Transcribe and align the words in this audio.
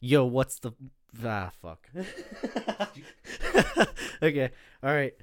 Yo, 0.00 0.24
what's 0.24 0.58
the 0.58 0.72
ah 1.24 1.50
fuck? 1.62 1.88
okay, 4.22 4.50
all 4.82 4.94
right, 4.94 5.14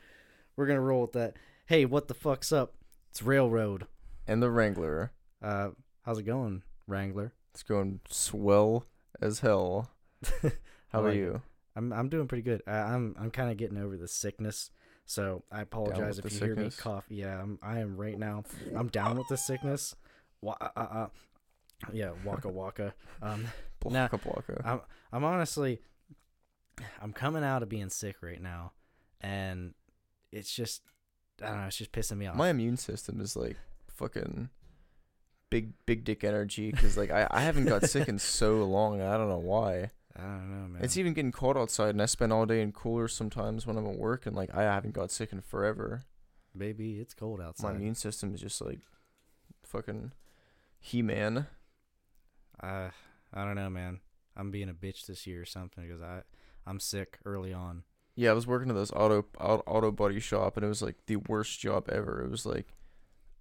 we're 0.56 0.66
gonna 0.66 0.82
roll 0.82 1.02
with 1.02 1.14
that. 1.14 1.36
Hey, 1.66 1.86
what 1.86 2.08
the 2.08 2.14
fuck's 2.14 2.52
up? 2.52 2.74
It's 3.12 3.22
Railroad. 3.22 3.88
And 4.28 4.42
the 4.42 4.50
Wrangler. 4.50 5.12
Uh, 5.42 5.70
how's 6.04 6.18
it 6.18 6.24
going, 6.24 6.64
Wrangler? 6.88 7.34
It's 7.54 7.64
going 7.64 8.00
swell 8.10 8.86
as 9.22 9.40
hell. 9.40 9.92
How 10.90 11.02
like 11.02 11.16
it. 11.16 11.18
you? 11.18 11.42
I'm 11.76 11.94
I'm 11.94 12.10
doing 12.10 12.28
pretty 12.28 12.42
good. 12.44 12.64
I, 12.66 12.78
I'm 12.78 13.16
I'm 13.20 13.30
kind 13.32 13.52
of 13.52 13.58
getting 13.58 13.78
over 13.78 13.96
the 13.98 14.08
sickness, 14.08 14.72
so 15.06 15.44
I 15.52 15.62
apologize 15.62 16.18
if 16.18 16.26
you 16.26 16.40
the 16.40 16.46
hear 16.46 16.56
me 16.56 16.72
cough. 16.72 17.06
Yeah, 17.10 17.40
I'm 17.40 17.60
I 17.62 17.80
am 17.80 17.96
right 17.98 18.18
now. 18.18 18.44
I'm 18.76 18.88
down 18.88 19.18
with 19.18 19.28
the 19.28 19.38
sickness. 19.38 19.96
Wa- 20.42 20.58
uh, 20.60 20.70
uh, 20.76 20.80
uh, 20.80 21.08
yeah, 21.92 22.12
waka 22.24 22.50
waka. 22.50 22.94
Um, 23.22 23.48
Blocka. 23.92 24.62
I'm 24.66 24.82
I'm 25.12 25.24
honestly 25.24 25.80
I'm 27.02 27.14
coming 27.14 27.44
out 27.44 27.64
of 27.64 27.70
being 27.70 27.90
sick 27.90 28.18
right 28.22 28.42
now, 28.42 28.74
and 29.22 29.74
it's 30.32 30.54
just 30.54 30.82
I 31.42 31.48
don't 31.48 31.62
know. 31.62 31.68
It's 31.68 31.78
just 31.78 31.92
pissing 31.92 32.18
me 32.18 32.28
off. 32.28 32.36
My 32.36 32.50
immune 32.50 32.78
system 32.78 33.22
is 33.22 33.36
like 33.36 33.58
fucking 33.88 34.50
big 35.50 35.74
big 35.86 36.04
dick 36.04 36.24
energy 36.24 36.72
because 36.72 36.98
like 36.98 37.12
I, 37.12 37.28
I 37.30 37.42
haven't 37.42 37.66
got 37.66 37.84
sick 37.84 38.08
in 38.08 38.20
so 38.20 38.64
long. 38.64 39.02
I 39.02 39.18
don't 39.18 39.30
know 39.30 39.38
why. 39.38 39.92
I 40.16 40.22
don't 40.22 40.50
know, 40.50 40.68
man. 40.68 40.84
It's 40.84 40.98
even 40.98 41.14
getting 41.14 41.32
cold 41.32 41.58
outside, 41.58 41.90
and 41.90 42.02
I 42.02 42.06
spend 42.06 42.32
all 42.32 42.46
day 42.46 42.62
in 42.62 42.72
coolers 42.72 43.14
sometimes 43.14 43.66
when 43.66 43.78
I'm 43.78 43.88
at 43.88 43.98
work, 43.98 44.26
and 44.26 44.36
like 44.36 44.54
I 44.54 44.64
haven't 44.64 44.94
got 44.94 45.12
sick 45.12 45.32
in 45.32 45.42
forever. 45.42 46.04
Baby, 46.56 47.00
it's 47.00 47.14
cold 47.14 47.42
outside. 47.42 47.70
My 47.70 47.76
immune 47.76 47.96
system 47.96 48.34
is 48.34 48.42
just 48.42 48.62
like 48.62 48.80
fucking 49.64 50.12
he 50.80 51.02
man. 51.02 51.48
I 52.60 52.68
uh, 52.68 52.92
I 53.34 53.46
don't 53.46 53.56
know, 53.56 53.70
man. 53.70 54.00
I'm 54.36 54.52
being 54.52 54.70
a 54.70 54.74
bitch 54.74 55.06
this 55.06 55.28
year 55.28 55.42
or 55.42 55.46
something 55.46 55.86
because 55.88 56.02
I 56.02 56.22
I'm 56.66 56.80
sick 56.80 57.20
early 57.26 57.54
on. 57.54 57.84
Yeah, 58.16 58.30
I 58.30 58.34
was 58.34 58.46
working 58.48 58.70
at 58.70 58.76
this 58.76 58.92
auto 58.92 59.26
auto, 59.40 59.64
auto 59.66 59.92
body 59.92 60.20
shop, 60.20 60.56
and 60.56 60.66
it 60.66 60.70
was 60.70 60.82
like 60.82 60.96
the 61.08 61.18
worst 61.18 61.60
job 61.60 61.90
ever. 61.90 62.24
It 62.24 62.30
was 62.30 62.46
like 62.46 62.76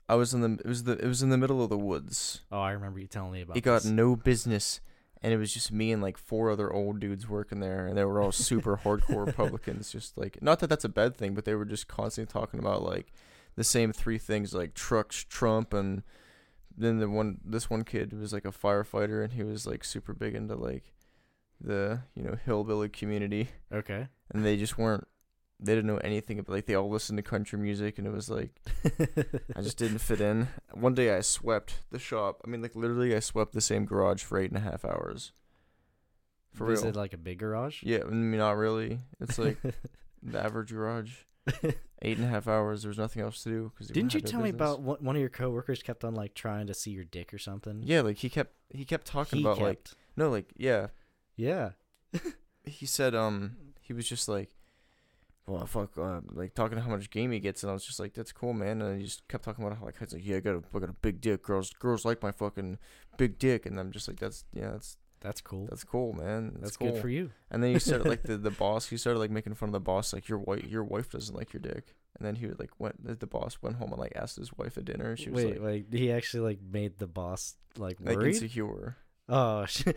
I 0.09 0.15
was 0.15 0.35
in 0.35 0.41
the 0.41 0.61
it 0.63 0.67
was 0.67 0.85
the 0.85 0.93
it 0.93 1.07
was 1.07 1.23
in 1.23 1.31
the 1.31 1.39
middle 1.39 1.63
of 1.63 1.71
the 1.71 1.79
woods. 1.79 2.43
Oh, 2.51 2.61
I 2.61 2.73
remember 2.73 2.99
you 2.99 3.07
telling 3.07 3.33
me 3.33 3.43
about. 3.43 3.57
It 3.57 3.63
got 3.63 3.83
this. 3.83 3.91
no 3.91 4.17
business, 4.17 4.81
and 5.23 5.33
it 5.33 5.37
was 5.37 5.53
just 5.53 5.73
me 5.73 5.93
and 5.93 6.03
like 6.03 6.17
four 6.19 6.51
other 6.51 6.73
old 6.73 7.01
dudes 7.01 7.29
working 7.29 7.61
there, 7.61 7.87
and 7.87 7.97
they 7.97 8.05
were 8.05 8.21
all 8.21 8.33
super 8.33 8.79
hardcore 8.79 9.27
Republicans. 9.27 9.91
Just 9.93 10.17
like 10.17 10.43
not 10.43 10.59
that 10.61 10.69
that's 10.69 10.85
a 10.85 10.91
bad 10.91 11.17
thing, 11.17 11.35
but 11.35 11.45
they 11.45 11.55
were 11.55 11.65
just 11.65 11.89
constantly 11.89 12.33
talking 12.33 12.61
about 12.61 12.83
like 12.83 13.13
the 13.57 13.65
same 13.65 13.93
three 13.93 14.19
things, 14.19 14.55
like 14.55 14.75
trucks, 14.75 15.25
Trump, 15.29 15.75
and 15.75 16.03
then 16.77 16.99
the 16.99 17.09
one 17.09 17.39
this 17.45 17.69
one 17.71 17.85
kid 17.85 18.13
was 18.13 18.33
like 18.33 18.45
a 18.45 18.53
firefighter, 18.53 19.23
and 19.25 19.33
he 19.35 19.43
was 19.43 19.67
like 19.67 19.85
super 19.85 20.13
big 20.15 20.35
into 20.35 20.55
like 20.55 20.93
the 21.61 22.01
you 22.15 22.23
know 22.23 22.37
hillbilly 22.45 22.89
community 22.89 23.49
okay. 23.73 24.09
and 24.33 24.45
they 24.45 24.57
just 24.57 24.77
weren't 24.77 25.07
they 25.61 25.75
didn't 25.75 25.87
know 25.87 25.99
anything 25.99 26.39
about 26.39 26.53
like 26.53 26.67
they 26.67 26.75
all 26.75 26.91
listened 26.91 27.17
to 27.17 27.23
country 27.23 27.59
music 27.59 27.99
and 27.99 28.07
it 28.07 28.11
was 28.11 28.29
like 28.29 28.61
I 29.57 29.63
just 29.63 29.79
didn't 29.79 29.99
fit 29.99 30.21
in. 30.21 30.49
One 30.73 30.95
day 30.95 31.15
I 31.15 31.21
swept 31.21 31.83
the 31.93 32.01
shop. 32.01 32.41
I 32.45 32.49
mean 32.49 32.63
like 32.63 32.75
literally 32.75 33.15
I 33.15 33.21
swept 33.21 33.53
the 33.53 33.61
same 33.61 33.85
garage 33.85 34.25
for 34.25 34.39
eight 34.39 34.51
and 34.51 34.59
a 34.59 34.69
half 34.69 34.85
hours. 34.85 35.33
For 36.53 36.71
Is 36.73 36.83
real. 36.83 36.91
it 36.91 36.97
like 36.97 37.15
a 37.15 37.19
big 37.19 37.39
garage? 37.39 37.83
yeah, 37.83 38.01
I 38.05 38.11
mean 38.11 38.37
not 38.37 38.57
really. 38.57 39.01
It's 39.21 39.39
like 39.39 39.59
the 40.23 40.43
average 40.43 40.73
garage. 40.73 41.13
Eight 42.03 42.17
and 42.19 42.27
a 42.27 42.29
half 42.29 42.49
hours. 42.49 42.83
There 42.83 42.89
was 42.89 42.99
nothing 42.99 43.23
else 43.23 43.43
to 43.45 43.49
do. 43.49 43.73
Cause 43.79 43.89
Didn't 43.89 44.15
you 44.15 44.21
no 44.21 44.27
tell 44.27 44.41
me 44.41 44.51
about 44.51 44.81
one 44.81 44.99
one 45.01 45.17
of 45.17 45.21
your 45.21 45.29
coworkers 45.31 45.83
kept 45.83 46.05
on 46.05 46.15
like 46.15 46.35
trying 46.35 46.67
to 46.67 46.75
see 46.75 46.91
your 46.91 47.05
dick 47.05 47.33
or 47.33 47.39
something? 47.39 47.83
Yeah, 47.85 48.01
like 48.01 48.19
he 48.19 48.29
kept 48.29 48.55
he 48.71 48.85
kept 48.85 49.07
talking 49.07 49.39
he 49.39 49.45
about 49.45 49.59
kept. 49.59 49.65
like 49.67 49.89
no 50.17 50.31
like 50.31 50.53
yeah 50.57 50.89
yeah. 51.37 51.71
he 52.65 52.87
said 52.87 53.15
um 53.15 53.57
he 53.81 53.93
was 53.93 54.09
just 54.09 54.29
like 54.29 54.55
well 55.47 55.67
fuck 55.67 55.97
uh, 55.99 56.21
like 56.33 56.55
talking 56.55 56.79
how 56.79 56.89
much 56.91 57.11
game 57.11 57.33
he 57.33 57.41
gets 57.41 57.63
and 57.63 57.71
I 57.71 57.73
was 57.73 57.85
just 57.85 57.99
like 57.99 58.15
that's 58.15 58.31
cool 58.33 58.53
man 58.53 58.81
and 58.81 58.99
he 58.99 59.05
just 59.05 59.27
kept 59.29 59.45
talking 59.45 59.65
about 59.65 59.79
how 59.79 59.85
like 59.85 59.99
he's 59.99 60.13
like 60.13 60.25
yeah 60.25 60.37
I 60.37 60.41
got 60.41 60.55
a 60.55 60.63
I 60.75 60.79
got 60.79 60.91
a 60.91 60.95
big 60.95 61.21
dick 61.21 61.43
girls 61.43 61.71
girls 61.71 62.05
like 62.05 62.23
my 62.23 62.31
fucking 62.31 62.79
big 63.17 63.39
dick 63.39 63.67
and 63.67 63.79
I'm 63.81 63.91
just 63.91 64.07
like 64.07 64.21
that's 64.21 64.45
yeah 64.53 64.71
that's 64.71 64.97
That's 65.23 65.41
cool. 65.41 65.67
that's 65.71 65.85
cool 65.85 66.13
man 66.15 66.57
That's, 66.61 66.77
cool. 66.77 66.91
good 66.93 67.01
for 67.01 67.09
you. 67.09 67.31
and 67.51 67.63
then 67.63 67.73
he 67.73 67.79
started 67.79 68.09
like 68.09 68.23
the, 68.25 68.37
the 68.37 68.51
boss 68.63 68.89
he 68.89 68.97
started 68.97 69.21
like 69.21 69.31
making 69.31 69.55
fun 69.55 69.69
of 69.69 69.73
the 69.73 69.81
boss 69.81 70.13
like 70.13 70.29
your 70.29 70.39
wife 70.39 70.65
your 70.67 70.83
wife 70.85 71.11
doesn't 71.11 71.35
like 71.37 71.53
your 71.53 71.61
dick 71.61 71.95
and 72.19 72.27
then 72.27 72.35
he 72.35 72.47
would 72.47 72.59
like 72.59 72.71
went 72.79 73.05
the, 73.05 73.15
the 73.15 73.27
boss 73.27 73.59
went 73.63 73.77
home 73.77 73.91
and 73.93 74.01
like 74.01 74.13
asked 74.17 74.37
his 74.37 74.53
wife 74.59 74.77
at 74.77 74.85
dinner 74.85 75.11
and 75.11 75.19
she 75.19 75.31
was 75.31 75.45
Wait, 75.45 75.61
like 75.63 75.85
like 75.91 75.93
he 75.95 76.11
actually 76.13 76.43
like 76.43 76.59
made 76.63 76.99
the 76.99 77.07
boss 77.07 77.55
like 77.79 77.99
like 78.01 78.17
worried. 78.17 78.35
insecure 78.35 78.97
oh 79.29 79.65
shit. 79.67 79.97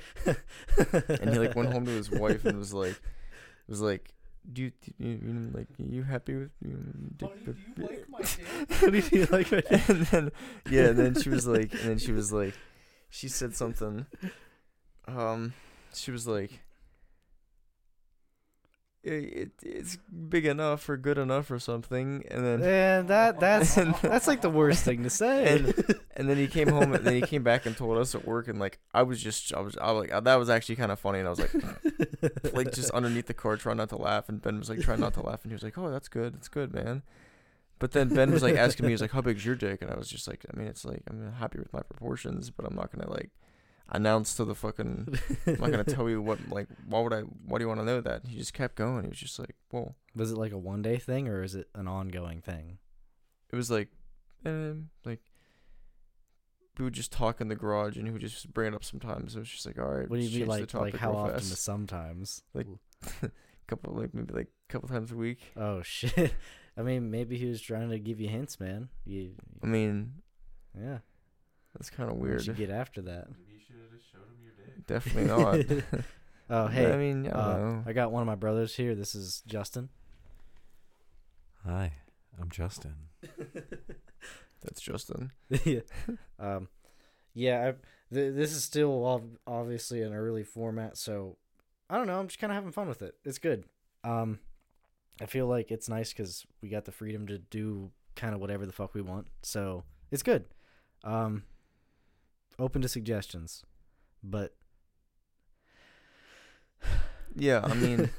and 1.09 1.29
he 1.33 1.39
like 1.39 1.55
went 1.55 1.73
home 1.73 1.85
to 1.85 1.91
his 1.91 2.09
wife 2.23 2.45
and 2.45 2.57
was 2.57 2.73
like 2.73 2.99
was 3.67 3.81
like 3.81 4.13
do 4.53 4.61
you, 4.61 4.71
do 4.79 4.91
you, 4.99 5.09
you 5.25 5.49
like 5.53 5.67
you 5.79 6.03
happy 6.03 6.35
with 6.35 6.51
you 6.61 6.77
dick 7.17 7.31
pic?" 7.75 8.05
What 8.09 8.91
did 8.91 9.03
he 9.05 9.25
like? 9.25 9.51
my 9.51 9.61
dick? 9.61 9.89
and 9.89 10.05
then 10.05 10.31
yeah, 10.69 10.89
and 10.89 10.99
then 10.99 11.19
she 11.19 11.29
was 11.29 11.47
like, 11.47 11.73
and 11.73 11.81
then 11.81 11.97
she 11.97 12.11
was 12.11 12.31
like, 12.31 12.53
she 13.09 13.27
said 13.27 13.55
something. 13.55 14.05
Um, 15.07 15.53
she 15.93 16.11
was 16.11 16.27
like, 16.27 16.59
"I- 19.05 19.09
it, 19.09 19.51
it's 19.61 19.97
big 20.29 20.45
enough 20.45 20.89
or 20.89 20.97
good 20.97 21.17
enough 21.19 21.51
or 21.51 21.59
something, 21.59 22.25
and 22.31 22.43
then 22.45 22.59
Man, 22.61 23.05
that 23.07 23.39
that's 23.39 23.77
And- 23.77 23.93
that's 24.01 24.27
like 24.27 24.41
the 24.41 24.49
worst 24.49 24.83
thing 24.83 25.03
to 25.03 25.09
say. 25.09 25.57
and 25.57 25.95
and 26.15 26.27
then 26.29 26.37
he 26.37 26.47
came 26.47 26.69
home 26.69 26.93
and 26.93 27.05
then 27.05 27.13
he 27.15 27.21
came 27.21 27.43
back 27.43 27.65
and 27.67 27.77
told 27.77 27.97
us 27.99 28.15
at 28.15 28.25
work 28.25 28.47
and 28.47 28.57
like 28.59 28.79
I 28.93 29.03
was 29.03 29.21
just 29.21 29.53
I 29.53 29.59
was 29.59 29.77
I 29.77 29.91
was 29.91 30.07
like 30.09 30.23
that 30.23 30.35
was 30.35 30.49
actually 30.49 30.77
kind 30.77 30.91
of 30.91 30.99
funny 30.99 31.19
and 31.19 31.27
I 31.27 31.31
was 31.31 31.39
like 31.39 31.53
like 32.53 32.71
just 32.73 32.89
underneath 32.91 33.27
the 33.27 33.33
car 33.35 33.57
trying 33.57 33.77
not 33.77 33.89
to 33.89 33.97
laugh 33.97 34.27
and 34.29 34.41
Ben 34.41 34.57
was 34.57 34.69
like 34.69 34.79
trying 34.81 35.01
not 35.01 35.13
to 35.15 35.21
laugh 35.21 35.43
and 35.43 35.51
he 35.51 35.55
was 35.55 35.63
like 35.63 35.77
oh 35.77 35.91
that's 35.91 36.07
good 36.07 36.33
that's 36.33 36.47
good 36.47 36.73
man 36.73 37.03
but 37.77 37.91
then 37.91 38.07
Ben 38.09 38.31
was 38.31 38.41
like 38.41 38.55
asking 38.55 38.85
me 38.85 38.89
he 38.91 38.93
was 38.93 39.01
like 39.01 39.11
how 39.11 39.21
big's 39.21 39.45
your 39.45 39.55
dick 39.55 39.81
and 39.83 39.91
I 39.91 39.95
was 39.97 40.07
just 40.07 40.27
like 40.27 40.45
I 40.51 40.57
mean 40.57 40.67
it's 40.67 40.85
like 40.85 41.03
I'm 41.09 41.33
happy 41.33 41.59
with 41.59 41.71
my 41.73 41.81
proportions 41.81 42.49
but 42.49 42.65
I'm 42.65 42.75
not 42.75 42.91
gonna 42.91 43.11
like 43.11 43.29
announce 43.89 44.35
to 44.35 44.45
the 44.45 44.55
fucking 44.55 45.15
I'm 45.45 45.53
not 45.59 45.71
gonna 45.71 45.83
tell 45.97 46.09
you 46.09 46.21
what 46.21 46.39
like 46.49 46.67
why 46.87 46.99
would 47.01 47.13
I 47.13 47.21
why 47.21 47.59
do 47.59 47.63
you 47.63 47.67
want 47.67 47.79
to 47.81 47.85
know 47.85 48.01
that 48.01 48.25
he 48.27 48.37
just 48.37 48.53
kept 48.53 48.75
going 48.75 49.03
he 49.03 49.09
was 49.09 49.19
just 49.19 49.37
like 49.39 49.55
whoa 49.69 49.93
Was 50.15 50.31
it 50.31 50.37
like 50.37 50.51
a 50.51 50.57
one 50.57 50.81
day 50.81 50.97
thing 50.97 51.27
or 51.27 51.43
is 51.43 51.53
it 51.55 51.67
an 51.75 51.87
ongoing 51.87 52.41
thing? 52.41 52.79
it 53.51 53.55
was 53.55 53.69
like 53.69 53.89
um 54.45 54.89
like 55.05 55.19
we 56.77 56.83
would 56.83 56.93
just 56.93 57.11
talk 57.11 57.39
in 57.39 57.47
the 57.47 57.55
garage 57.55 57.95
and 57.95 58.05
he 58.05 58.11
would 58.11 58.21
just 58.21 58.51
bring 58.53 58.73
it 58.73 58.75
up 58.75 58.83
sometimes 58.83 59.35
it 59.35 59.39
was 59.39 59.49
just 59.49 59.65
like 59.65 59.77
all 59.79 59.85
right 59.85 60.09
What 60.09 60.19
do 60.19 60.25
you 60.25 60.39
mean 60.39 60.47
like 60.47 60.73
like 60.73 60.95
how 60.97 61.13
often 61.13 61.35
fast. 61.35 61.63
sometimes? 61.63 62.41
Like- 62.53 62.67
a 63.21 63.29
couple 63.67 63.93
like 63.93 64.13
maybe 64.13 64.33
like 64.33 64.47
a 64.69 64.71
couple 64.73 64.89
times 64.89 65.11
a 65.11 65.15
week 65.15 65.39
Oh 65.55 65.81
shit. 65.83 66.33
I 66.77 66.81
mean, 66.81 67.09
maybe 67.09 67.37
he 67.37 67.45
was 67.45 67.61
trying 67.61 67.89
to 67.91 67.99
give 67.99 68.19
you 68.19 68.27
hints, 68.27 68.59
man. 68.59 68.89
You, 69.05 69.31
i 69.63 69.67
mean 69.67 70.15
yeah. 70.77 70.97
that's 71.73 71.89
kind 71.89 72.09
of 72.11 72.17
Weird. 72.17 72.43
should 72.43 72.57
get 72.57 72.69
after 72.69 73.01
that. 73.03 73.27
Definitely 74.87 75.25
not 75.25 75.55
Oh 76.47 76.65
But, 76.65 76.73
hey, 76.73 76.93
i 76.93 76.97
mean 76.97 77.27
i 77.27 77.31
uh, 77.31 77.57
know 77.57 77.83
I 77.87 77.93
got 77.93 78.11
one 78.11 78.21
of 78.21 78.27
my 78.27 78.35
brothers 78.35 78.75
here. 78.75 78.93
This 78.93 79.15
is 79.15 79.41
Justin. 79.47 79.89
Hi, 81.65 81.93
I'm 82.39 82.49
Justin. 82.51 82.95
that's 84.63 84.81
justin 84.81 85.31
yeah. 85.63 85.81
Um, 86.39 86.67
yeah. 87.33 87.67
I, 87.69 88.13
th- 88.13 88.33
this 88.35 88.51
is 88.51 88.63
still 88.63 89.05
ob- 89.05 89.37
obviously 89.47 90.01
an 90.01 90.13
early 90.13 90.43
format, 90.43 90.97
so 90.97 91.37
I 91.89 91.97
don't 91.97 92.07
know. 92.07 92.19
I'm 92.19 92.27
just 92.27 92.39
kind 92.39 92.51
of 92.51 92.55
having 92.55 92.71
fun 92.71 92.87
with 92.87 93.01
it. 93.01 93.15
It's 93.23 93.37
good. 93.37 93.65
Um, 94.03 94.39
I 95.21 95.25
feel 95.25 95.47
like 95.47 95.71
it's 95.71 95.89
nice 95.89 96.13
because 96.13 96.45
we 96.61 96.69
got 96.69 96.85
the 96.85 96.91
freedom 96.91 97.27
to 97.27 97.37
do 97.37 97.91
kind 98.15 98.33
of 98.33 98.41
whatever 98.41 98.65
the 98.65 98.73
fuck 98.73 98.93
we 98.93 99.01
want. 99.01 99.27
So 99.43 99.83
it's 100.11 100.23
good. 100.23 100.45
Um, 101.03 101.43
open 102.59 102.81
to 102.81 102.87
suggestions, 102.87 103.63
but 104.23 104.55
yeah 107.35 107.61
i 107.63 107.73
mean 107.73 108.09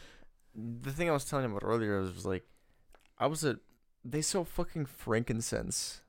the 0.54 0.90
thing 0.92 1.08
i 1.08 1.12
was 1.12 1.24
telling 1.24 1.44
you 1.44 1.50
about 1.56 1.66
earlier 1.66 2.00
was 2.00 2.24
like 2.26 2.44
i 3.18 3.26
was 3.26 3.44
at 3.44 3.56
they 4.04 4.20
sell 4.22 4.44
fucking 4.44 4.86
frankincense 4.86 6.00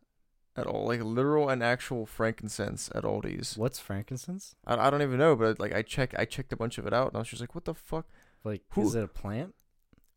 at 0.56 0.68
all 0.68 0.86
like 0.86 1.02
literal 1.02 1.50
and 1.50 1.64
actual 1.64 2.06
frankincense 2.06 2.90
at 2.94 3.04
aldi's 3.04 3.58
what's 3.58 3.80
frankincense? 3.80 4.56
I, 4.68 4.76
I 4.88 4.90
don't 4.92 5.02
even 5.02 5.18
know 5.18 5.36
but 5.36 5.60
like 5.60 5.74
i 5.74 5.82
check 5.82 6.14
i 6.18 6.26
checked 6.26 6.54
a 6.54 6.58
bunch 6.58 6.78
of 6.78 6.86
it 6.86 6.94
out 6.94 7.08
and 7.08 7.16
i 7.16 7.20
was 7.20 7.30
just 7.30 7.42
like 7.42 7.56
what 7.56 7.66
the 7.66 7.74
fuck 7.74 8.06
Like, 8.44 8.62
Who- 8.72 8.86
is 8.88 8.94
it 8.96 9.04
a 9.04 9.08
plant? 9.08 9.56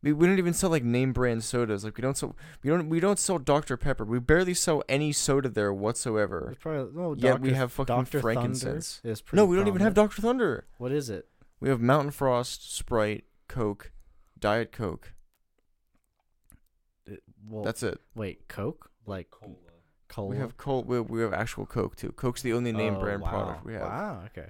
We, 0.03 0.13
we 0.13 0.27
don't 0.27 0.37
even 0.37 0.53
sell 0.53 0.69
like 0.69 0.83
name 0.83 1.11
brand 1.11 1.43
sodas. 1.43 1.83
Like 1.83 1.97
we 1.97 2.01
don't 2.03 2.15
sell 2.15 2.35
we 2.63 2.69
don't 2.69 2.87
we 2.87 2.99
don't 2.99 3.17
sell 3.17 3.39
Dr 3.39 3.77
Pepper. 3.77 4.05
We 4.05 4.19
barely 4.19 4.53
sell 4.53 4.83
any 4.87 5.11
soda 5.11 5.49
there 5.49 5.73
whatsoever. 5.73 6.49
It's 6.51 6.61
probably 6.61 6.91
no. 6.93 7.15
Yet 7.17 7.41
we 7.41 7.53
have 7.53 7.71
fucking 7.71 7.95
Dr. 7.95 8.05
Thunder 8.05 8.21
frankincense. 8.21 9.01
is 9.03 9.21
pretty 9.21 9.37
No, 9.41 9.45
we 9.45 9.55
don't 9.55 9.67
even 9.67 9.81
have. 9.81 9.93
Dr 9.95 10.21
Thunder. 10.21 10.65
What 10.77 10.91
is 10.91 11.09
it? 11.09 11.27
We 11.59 11.69
have 11.69 11.81
Mountain 11.81 12.11
Frost, 12.11 12.75
Sprite, 12.75 13.23
Coke, 13.47 13.91
Diet 14.39 14.71
Coke. 14.71 15.13
It- 17.07 17.23
well, 17.47 17.63
That's 17.63 17.81
it. 17.81 17.99
wait, 18.15 18.47
Coke, 18.47 18.91
like 19.07 19.31
cola. 20.09 20.29
We 20.29 20.37
have 20.37 20.57
Coke. 20.57 20.87
We 20.87 20.99
we 21.01 21.21
have 21.21 21.33
actual 21.33 21.65
Coke 21.65 21.95
too. 21.95 22.11
Coke's 22.11 22.41
the 22.41 22.53
only 22.53 22.71
name 22.71 22.95
Oh, 22.95 22.99
brand 22.99 23.21
wow. 23.21 23.29
product 23.29 23.65
we 23.65 23.73
have. 23.73 23.81
Wow. 23.83 24.23
Okay. 24.27 24.49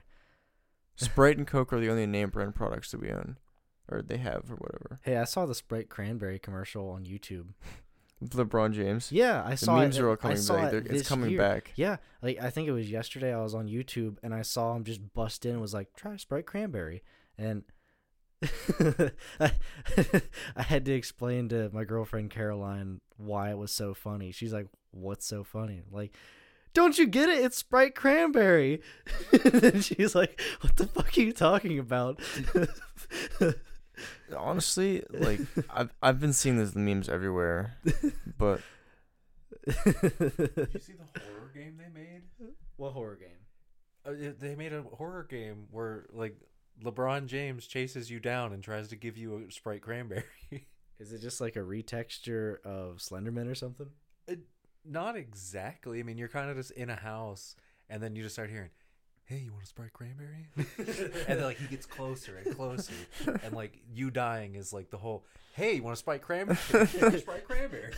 Sprite 0.95 1.38
and 1.38 1.45
Coke 1.47 1.71
are 1.71 1.79
the 1.79 1.89
only 1.89 2.07
name 2.07 2.29
brand 2.31 2.55
products 2.55 2.91
that 2.91 2.99
we 2.99 3.11
own, 3.11 3.38
or 3.89 4.01
they 4.01 4.18
have, 4.18 4.45
or 4.50 4.56
whatever. 4.56 5.00
Hey, 5.04 5.18
I 5.18 5.24
saw 5.24 5.45
the 5.45 5.56
Sprite 5.56 5.89
cranberry 5.89 6.39
commercial 6.39 6.89
on 6.89 7.06
YouTube. 7.06 7.48
LeBron 8.24 8.74
James. 8.74 9.12
Yeah, 9.12 9.44
I 9.45 9.54
saw 9.56 9.75
the 9.75 9.81
memes 9.81 9.98
it. 9.98 10.01
are 10.01 10.10
all 10.10 10.16
coming 10.16 10.44
back. 10.48 10.74
it 10.74 10.88
It's 10.89 11.07
coming 11.07 11.30
year. 11.30 11.39
back. 11.39 11.72
Yeah, 11.75 11.98
like 12.24 12.42
I 12.42 12.50
think 12.50 12.68
it 12.68 12.72
was 12.72 12.89
yesterday. 12.89 13.31
I 13.34 13.44
was 13.44 13.54
on 13.54 13.68
YouTube 13.68 14.18
and 14.24 14.34
I 14.34 14.42
saw 14.42 14.75
him 14.75 14.84
just 14.84 15.13
bust 15.13 15.45
in 15.45 15.51
and 15.51 15.62
was 15.62 15.74
like, 15.74 15.94
"Try 15.95 16.18
Sprite 16.18 16.48
cranberry," 16.48 17.04
and 17.38 17.63
I, 18.42 19.12
I 20.56 20.63
had 20.63 20.86
to 20.86 20.94
explain 20.94 21.50
to 21.50 21.69
my 21.72 21.83
girlfriend 21.83 22.31
Caroline 22.31 23.01
why 23.18 23.51
it 23.51 23.57
was 23.57 23.72
so 23.72 23.94
funny. 23.94 24.31
She's 24.31 24.51
like, 24.54 24.68
"What's 24.90 25.28
so 25.28 25.44
funny?" 25.44 25.83
Like, 25.92 26.16
don't 26.74 26.98
you 26.98 27.06
get 27.06 27.30
it? 27.30 27.44
It's 27.45 27.57
Sprite 27.57 27.94
cranberry. 27.94 28.81
and 29.54 29.83
she's 29.83 30.16
like, 30.16 30.42
"What 30.62 30.75
the 30.78 30.88
fuck 30.88 31.16
are 31.16 31.22
you 31.22 31.33
talking 31.33 31.78
about?" 31.78 32.19
Honestly, 34.35 35.03
like 35.09 35.39
I've 35.69 35.94
I've 36.01 36.19
been 36.19 36.33
seeing 36.33 36.57
these 36.57 36.75
memes 36.75 37.09
everywhere, 37.09 37.77
but 38.38 38.61
Did 39.65 39.75
you 39.75 40.79
see 40.79 40.94
the 40.94 41.19
horror 41.21 41.51
game 41.53 41.77
they 41.77 41.89
made? 41.94 42.21
what 42.77 42.94
horror 42.94 43.15
game? 43.17 43.29
Uh, 44.05 44.31
they 44.39 44.55
made 44.55 44.71
a 44.73 44.83
horror 44.83 45.25
game 45.29 45.67
where 45.71 46.05
like 46.13 46.35
LeBron 46.83 47.25
James 47.25 47.65
chases 47.67 48.09
you 48.11 48.19
down 48.19 48.53
and 48.53 48.63
tries 48.63 48.88
to 48.89 48.95
give 48.95 49.17
you 49.17 49.45
a 49.47 49.51
Sprite 49.51 49.81
cranberry. 49.81 50.23
Is 50.99 51.11
it 51.13 51.21
just 51.21 51.41
like 51.41 51.55
a 51.55 51.59
retexture 51.59 52.61
of 52.63 52.97
Slenderman 52.97 53.49
or 53.51 53.55
something? 53.55 53.88
Not 54.85 55.15
exactly. 55.17 55.99
I 55.99 56.03
mean, 56.03 56.17
you're 56.17 56.27
kind 56.29 56.49
of 56.49 56.55
just 56.57 56.71
in 56.71 56.89
a 56.89 56.95
house, 56.95 57.55
and 57.89 58.01
then 58.01 58.15
you 58.15 58.23
just 58.23 58.35
start 58.35 58.49
hearing, 58.49 58.69
"Hey, 59.27 59.39
you 59.39 59.51
want 59.51 59.63
a 59.63 59.68
Sprite 59.68 59.94
cranberry?" 59.94 60.47
and 60.57 61.39
then 61.39 61.44
like 61.44 61.57
he 61.57 61.68
gets 61.68 61.85
closer 61.85 62.38
and 62.44 62.56
closer, 62.56 62.94
and 63.44 63.53
like 63.53 63.77
you 63.94 64.09
dying 64.09 64.56
is 64.56 64.74
like 64.74 64.89
the 64.89 64.97
whole, 64.97 65.25
"Hey, 65.53 65.75
you 65.75 65.83
want 65.83 65.94
a 65.94 65.97
Sprite 65.97 66.21
cranberry?" 66.21 66.57
Sprite 67.18 67.45
cranberry. 67.45 67.94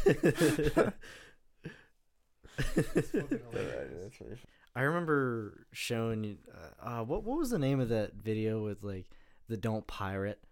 It's 2.75 3.11
fucking 3.11 3.39
hilarious. 3.51 4.39
I 4.75 4.81
remember 4.81 5.65
showing 5.71 6.23
you. 6.23 6.37
Uh, 6.53 6.87
uh, 6.87 7.03
what 7.03 7.23
what 7.23 7.37
was 7.37 7.49
the 7.51 7.59
name 7.59 7.79
of 7.79 7.89
that 7.89 8.13
video 8.15 8.63
with 8.63 8.83
like 8.83 9.05
the 9.47 9.57
don't 9.57 9.85
pirate? 9.87 10.43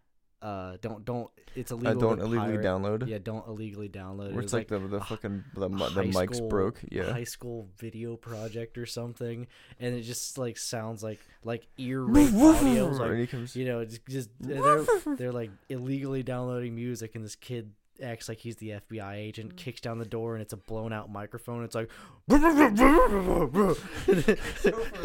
Uh, 0.42 0.78
don't 0.82 1.04
don't. 1.04 1.30
It's 1.56 1.72
I 1.72 1.76
illegal. 1.76 2.00
don't 2.02 2.20
illegally 2.20 2.58
pirate. 2.58 2.64
download. 2.66 3.08
Yeah, 3.08 3.18
don't 3.18 3.48
illegally 3.48 3.90
download. 3.90 4.28
it. 4.30 4.34
Where 4.34 4.42
It 4.42 4.44
it's 4.46 4.54
was 4.54 4.54
like, 4.54 4.68
the 4.68 4.78
the 4.80 4.98
a 4.98 5.04
fucking 5.04 5.44
the, 5.56 5.68
the 5.68 6.04
mics 6.04 6.36
school- 6.36 6.48
broke. 6.50 6.80
Yeah. 6.92 7.12
high 7.12 7.24
school 7.24 7.68
video 7.80 8.16
project 8.18 8.78
or 8.78 8.86
something, 8.86 9.48
and 9.80 9.96
it 9.96 10.02
just 10.04 10.38
like 10.38 10.58
sounds 10.60 11.02
like 11.02 11.20
like 11.44 11.66
ear 11.80 12.02
rape 12.02 12.34
audio. 12.36 12.88
Like, 12.90 13.32
comes- 13.32 13.56
you 13.56 13.66
know, 13.66 13.80
it's 13.80 13.98
just 14.08 14.30
they're 14.40 14.86
they're 15.18 15.32
like 15.32 15.50
illegally 15.70 16.22
downloading 16.22 16.76
music, 16.76 17.16
and 17.16 17.26
this 17.26 17.36
kid 17.36 17.72
acts 18.04 18.30
like 18.30 18.38
he's 18.38 18.58
the 18.58 18.74
FBI 18.92 19.16
agent, 19.16 19.58
kicks 19.58 19.82
down 19.82 19.98
the 19.98 20.06
door, 20.06 20.36
and 20.36 20.44
it's 20.44 20.54
a 20.54 20.58
blown 20.58 20.94
out 20.94 21.10
microphone. 21.12 21.64
It's 21.64 21.74
like, 21.74 21.90
Go 22.30 22.38
for 22.44 23.72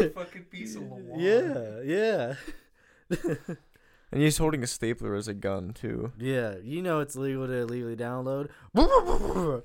a 0.05 0.11
fucking 0.11 0.43
piece 0.51 0.75
of 0.77 0.83
Lawan. 0.91 1.17
yeah, 1.17 2.35
yeah. 3.17 3.47
And 4.13 4.23
he's 4.23 4.39
holding 4.39 4.63
a 4.63 4.67
stapler 4.67 5.15
as 5.15 5.27
a 5.29 5.35
gun 5.35 5.73
too. 5.73 6.13
Yeah, 6.19 6.57
you 6.63 6.83
know 6.83 7.01
it's 7.01 7.17
legal 7.17 7.47
to 7.47 7.53
illegally 7.55 7.97
download. 7.97 8.51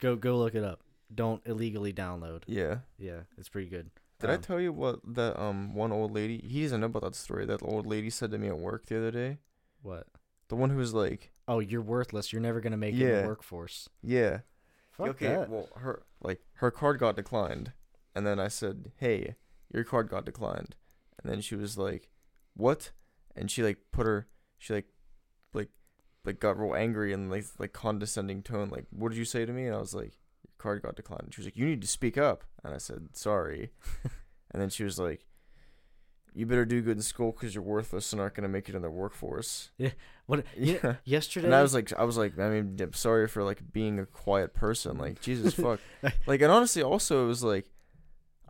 go 0.00 0.16
go 0.16 0.36
look 0.38 0.54
it 0.54 0.64
up. 0.64 0.80
Don't 1.14 1.42
illegally 1.46 1.92
download. 1.92 2.42
Yeah. 2.46 2.78
Yeah, 2.98 3.20
it's 3.36 3.48
pretty 3.48 3.68
good. 3.68 3.90
Did 4.20 4.30
I 4.30 4.34
Um, 4.34 4.40
tell 4.42 4.60
you 4.60 4.72
what 4.72 5.00
that 5.14 5.40
um 5.40 5.74
one 5.74 5.92
old 5.92 6.12
lady? 6.12 6.38
He 6.46 6.62
doesn't 6.62 6.80
know 6.80 6.86
about 6.86 7.02
that 7.02 7.14
story. 7.14 7.46
That 7.46 7.62
old 7.62 7.86
lady 7.86 8.10
said 8.10 8.30
to 8.32 8.38
me 8.38 8.48
at 8.48 8.58
work 8.58 8.86
the 8.86 8.98
other 8.98 9.10
day. 9.10 9.38
what? 9.82 10.06
The 10.48 10.56
one 10.56 10.70
who 10.70 10.76
was 10.78 10.94
like, 10.94 11.32
Oh, 11.46 11.58
you're 11.60 11.82
worthless. 11.82 12.32
You're 12.32 12.42
never 12.42 12.60
gonna 12.60 12.76
make 12.76 12.94
it 12.94 13.02
in 13.02 13.22
the 13.22 13.28
workforce. 13.28 13.88
yeah, 14.02 14.40
Fuck 14.92 15.08
okay, 15.08 15.28
that. 15.28 15.48
well 15.50 15.68
her 15.76 16.02
like 16.22 16.40
her 16.54 16.70
card 16.70 16.98
got 16.98 17.16
declined, 17.16 17.72
and 18.14 18.26
then 18.26 18.40
I 18.40 18.48
said, 18.48 18.90
hey, 18.96 19.36
your 19.72 19.84
card 19.84 20.08
got 20.08 20.24
declined, 20.24 20.74
and 21.22 21.30
then 21.30 21.40
she 21.40 21.54
was 21.56 21.76
like, 21.76 22.08
what? 22.54 22.90
And 23.36 23.50
she 23.50 23.62
like 23.62 23.78
put 23.92 24.06
her, 24.06 24.26
she 24.58 24.74
like, 24.74 24.86
like, 25.52 25.68
like 26.24 26.40
got 26.40 26.58
real 26.58 26.74
angry 26.74 27.12
and 27.12 27.30
like 27.30 27.44
like 27.58 27.72
condescending 27.72 28.42
tone. 28.42 28.68
Like, 28.70 28.86
what 28.90 29.10
did 29.10 29.18
you 29.18 29.24
say 29.24 29.44
to 29.44 29.52
me? 29.52 29.66
And 29.66 29.74
I 29.74 29.78
was 29.78 29.94
like, 29.94 30.18
your 30.44 30.52
card 30.58 30.82
got 30.82 30.96
declined. 30.96 31.22
And 31.24 31.34
she 31.34 31.40
was 31.40 31.46
like, 31.46 31.56
you 31.56 31.66
need 31.66 31.82
to 31.82 31.86
speak 31.88 32.18
up. 32.18 32.44
And 32.64 32.74
I 32.74 32.78
said, 32.78 33.10
sorry. 33.16 33.70
and 34.50 34.60
then 34.60 34.70
she 34.70 34.84
was 34.84 34.98
like. 34.98 35.24
You 36.34 36.46
better 36.46 36.66
do 36.66 36.82
good 36.82 36.96
in 36.96 37.02
school 37.02 37.32
because 37.32 37.54
you're 37.54 37.64
worthless 37.64 38.12
and 38.12 38.20
aren't 38.20 38.34
gonna 38.34 38.48
make 38.48 38.68
it 38.68 38.76
in 38.76 38.82
the 38.82 38.90
workforce. 38.90 39.70
Yeah. 39.76 39.90
What? 40.26 40.44
Yeah. 40.56 40.96
yesterday, 41.04 41.46
And 41.46 41.54
I 41.54 41.62
was 41.62 41.74
like, 41.74 41.92
I 41.98 42.04
was 42.04 42.16
like, 42.16 42.38
I 42.38 42.48
mean, 42.50 42.76
I'm 42.80 42.92
sorry 42.92 43.26
for 43.26 43.42
like 43.42 43.72
being 43.72 43.98
a 43.98 44.06
quiet 44.06 44.54
person. 44.54 44.98
Like, 44.98 45.20
Jesus 45.20 45.54
fuck. 45.54 45.80
Like, 46.26 46.40
and 46.42 46.52
honestly, 46.52 46.82
also 46.82 47.24
it 47.24 47.26
was 47.26 47.42
like, 47.42 47.70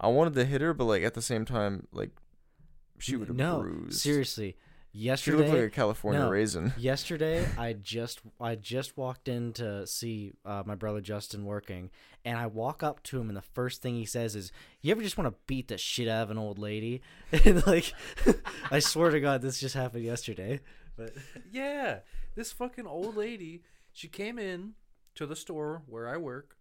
I 0.01 0.09
wanted 0.09 0.35
to 0.35 0.45
hit 0.45 0.61
her, 0.61 0.73
but 0.75 0.85
like 0.85 1.03
at 1.03 1.15
the 1.15 1.23
same 1.23 1.45
time, 1.45 1.87
like, 1.93 2.11
she 2.99 3.17
would 3.17 3.29
have 3.29 3.37
no, 3.37 3.61
bruised. 3.61 4.01
seriously. 4.01 4.57
Yesterday, 4.91 4.93
She 4.93 5.05
Yesterday, 5.05 5.37
looked 5.37 5.51
like 5.51 5.69
a 5.69 5.71
California 5.71 6.21
no. 6.21 6.31
raisin. 6.31 6.73
yesterday 6.79 7.47
I 7.59 7.75
just 7.75 8.21
I 8.41 8.55
just 8.55 8.97
walked 8.97 9.29
in 9.29 9.53
to 9.55 9.87
see 9.87 10.33
uh, 10.47 10.63
my 10.65 10.75
brother 10.75 11.01
Justin 11.03 11.45
working, 11.45 11.91
and 12.25 12.39
I 12.39 12.47
walk 12.47 12.83
up 12.83 13.03
to 13.05 13.21
him, 13.21 13.29
and 13.29 13.37
the 13.37 13.43
first 13.43 13.83
thing 13.83 13.95
he 13.97 14.07
says 14.07 14.35
is, 14.35 14.51
"You 14.81 14.91
ever 14.93 15.03
just 15.03 15.19
want 15.19 15.31
to 15.31 15.39
beat 15.47 15.69
the 15.69 15.77
shit 15.77 16.09
out 16.09 16.23
of 16.23 16.31
an 16.31 16.39
old 16.39 16.59
lady?" 16.59 17.03
and 17.45 17.65
like, 17.67 17.93
I 18.71 18.79
swear 18.79 19.11
to 19.11 19.21
God, 19.21 19.43
this 19.43 19.61
just 19.61 19.75
happened 19.75 20.05
yesterday. 20.05 20.61
But 20.97 21.13
Yeah, 21.53 22.01
this 22.35 22.51
fucking 22.51 22.87
old 22.87 23.15
lady. 23.17 23.63
She 23.93 24.09
came 24.09 24.39
in 24.39 24.73
to 25.17 25.27
the 25.27 25.37
store 25.37 25.83
where 25.87 26.09
I 26.09 26.17
work. 26.17 26.57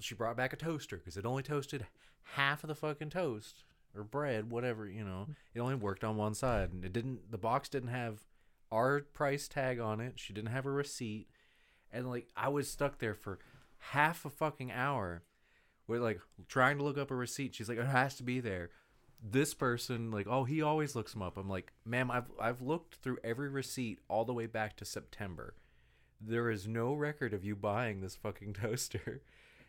She 0.00 0.14
brought 0.14 0.36
back 0.36 0.52
a 0.52 0.56
toaster 0.56 0.98
because 0.98 1.16
it 1.16 1.24
only 1.24 1.42
toasted 1.42 1.86
half 2.34 2.64
of 2.64 2.68
the 2.68 2.74
fucking 2.74 3.10
toast 3.10 3.64
or 3.94 4.04
bread, 4.04 4.50
whatever 4.50 4.88
you 4.88 5.04
know. 5.04 5.28
It 5.54 5.60
only 5.60 5.74
worked 5.74 6.04
on 6.04 6.16
one 6.16 6.34
side, 6.34 6.72
and 6.72 6.84
it 6.84 6.92
didn't. 6.92 7.30
The 7.30 7.38
box 7.38 7.68
didn't 7.68 7.90
have 7.90 8.20
our 8.70 9.00
price 9.00 9.48
tag 9.48 9.80
on 9.80 10.00
it. 10.00 10.14
She 10.16 10.32
didn't 10.32 10.50
have 10.50 10.66
a 10.66 10.70
receipt, 10.70 11.28
and 11.92 12.08
like 12.08 12.28
I 12.36 12.48
was 12.48 12.70
stuck 12.70 12.98
there 12.98 13.14
for 13.14 13.38
half 13.78 14.24
a 14.24 14.30
fucking 14.30 14.72
hour. 14.72 15.22
We're 15.86 16.00
like 16.00 16.20
trying 16.48 16.78
to 16.78 16.84
look 16.84 16.98
up 16.98 17.10
a 17.10 17.14
receipt. 17.14 17.54
She's 17.54 17.68
like, 17.68 17.78
it 17.78 17.86
has 17.86 18.16
to 18.16 18.22
be 18.22 18.40
there 18.40 18.70
this 19.22 19.52
person 19.54 20.10
like 20.10 20.26
oh 20.28 20.44
he 20.44 20.62
always 20.62 20.94
looks 20.94 21.12
them 21.12 21.22
up 21.22 21.36
i'm 21.36 21.48
like 21.48 21.72
ma'am 21.84 22.10
i've 22.10 22.30
i've 22.40 22.62
looked 22.62 22.96
through 22.96 23.18
every 23.24 23.48
receipt 23.48 23.98
all 24.08 24.24
the 24.24 24.32
way 24.32 24.46
back 24.46 24.76
to 24.76 24.84
september 24.84 25.54
there 26.20 26.50
is 26.50 26.66
no 26.66 26.92
record 26.94 27.32
of 27.32 27.44
you 27.44 27.56
buying 27.56 28.00
this 28.00 28.16
fucking 28.16 28.52
toaster 28.60 29.22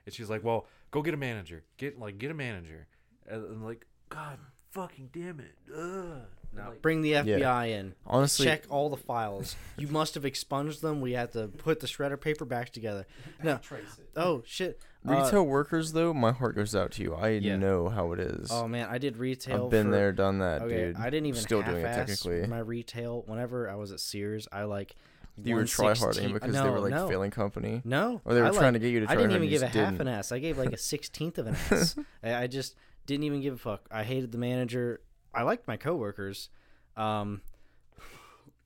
and 0.10 0.16
she's 0.16 0.30
like 0.30 0.44
well 0.44 0.66
go 0.92 1.02
get 1.02 1.14
a 1.14 1.18
manager 1.18 1.64
get 1.78 2.00
like 2.00 2.18
get 2.18 2.32
a 2.32 2.34
manager 2.34 2.88
and, 3.28 3.44
and 3.46 3.66
like 3.66 3.86
god 4.10 4.38
fucking 4.72 5.10
damn 5.14 5.40
it 5.40 5.56
Ugh. 5.76 6.22
now 6.54 6.70
Like, 6.70 6.82
bring 6.82 7.02
the 7.02 7.14
FBI 7.14 7.70
in. 7.70 7.94
Honestly, 8.06 8.46
Check 8.46 8.64
all 8.70 8.90
the 8.90 8.98
files. 8.98 9.56
You 9.78 9.88
must 9.88 10.14
have 10.16 10.26
expunged 10.26 10.82
them. 10.84 11.02
We 11.02 11.14
have 11.14 11.32
to 11.32 11.48
put 11.48 11.80
the 11.80 11.88
shredder 11.88 12.20
paper 12.22 12.46
back 12.46 12.70
together. 12.72 13.06
No. 13.44 13.58
trace 13.58 14.00
Oh 14.16 14.44
shit. 14.46 14.80
Uh, 15.08 15.14
retail 15.24 15.44
workers 15.46 15.94
though, 15.94 16.14
my 16.14 16.32
heart 16.32 16.56
goes 16.56 16.76
out 16.76 16.92
to 16.94 17.02
you. 17.04 17.14
I 17.16 17.30
Yeah. 17.30 17.56
know 17.58 17.90
how 17.90 18.12
it 18.12 18.20
is. 18.20 18.50
oh 18.52 18.68
man, 18.68 18.88
I 18.92 18.98
did 19.00 19.18
retail. 19.18 19.66
I've 19.66 19.72
been 19.72 19.88
for- 19.88 19.92
there, 19.92 20.12
done 20.12 20.38
that, 20.40 20.62
Okay, 20.64 20.86
dude. 20.88 20.98
I 20.98 21.10
didn't 21.10 21.28
even 21.28 21.42
Still 21.42 21.62
doing 21.64 21.78
it 21.78 21.86
half-ass 21.88 22.22
technically. 22.22 22.48
My 22.48 22.60
retail, 22.60 23.24
whenever 23.26 23.70
I 23.70 23.76
was 23.76 23.92
at 23.92 24.00
Sears, 24.00 24.48
I 24.52 24.64
like. 24.64 24.96
You 25.44 25.56
were 25.56 25.66
try 25.66 25.96
harding 25.96 26.34
because 26.34 26.54
no, 26.54 26.64
they 26.64 26.70
were 26.70 26.80
like 26.80 26.92
no, 26.92 27.08
failing 27.08 27.32
company, 27.32 27.82
No, 27.84 28.22
or 28.26 28.34
they 28.34 28.42
were 28.42 28.48
I, 28.48 28.52
trying 28.52 28.74
like, 28.74 28.74
to 28.74 28.80
get 28.80 28.90
you 28.90 29.00
to 29.02 29.06
try 29.06 29.16
I 29.16 29.18
didn't 29.18 29.36
even 29.36 29.50
give 29.50 29.62
a 29.62 29.68
half 29.68 29.74
didn't. 29.92 30.02
an 30.02 30.08
ass. 30.08 30.32
I 30.32 30.40
gave 30.40 30.58
like 30.58 30.74
a 30.74 30.78
sixteenth 30.92 31.38
of 31.38 31.48
an 31.48 31.56
ass. 31.72 31.96
I, 32.24 32.36
I 32.36 32.48
just 32.48 32.76
didn't 33.06 33.24
even 33.24 33.42
give 33.42 33.54
a 33.54 33.58
fuck. 33.58 33.88
I 33.92 34.04
hated 34.04 34.32
the 34.32 34.38
manager. 34.38 35.02
I 35.34 35.44
liked 35.44 35.68
my 35.68 35.78
coworkers. 35.78 36.50
Um, 36.98 37.42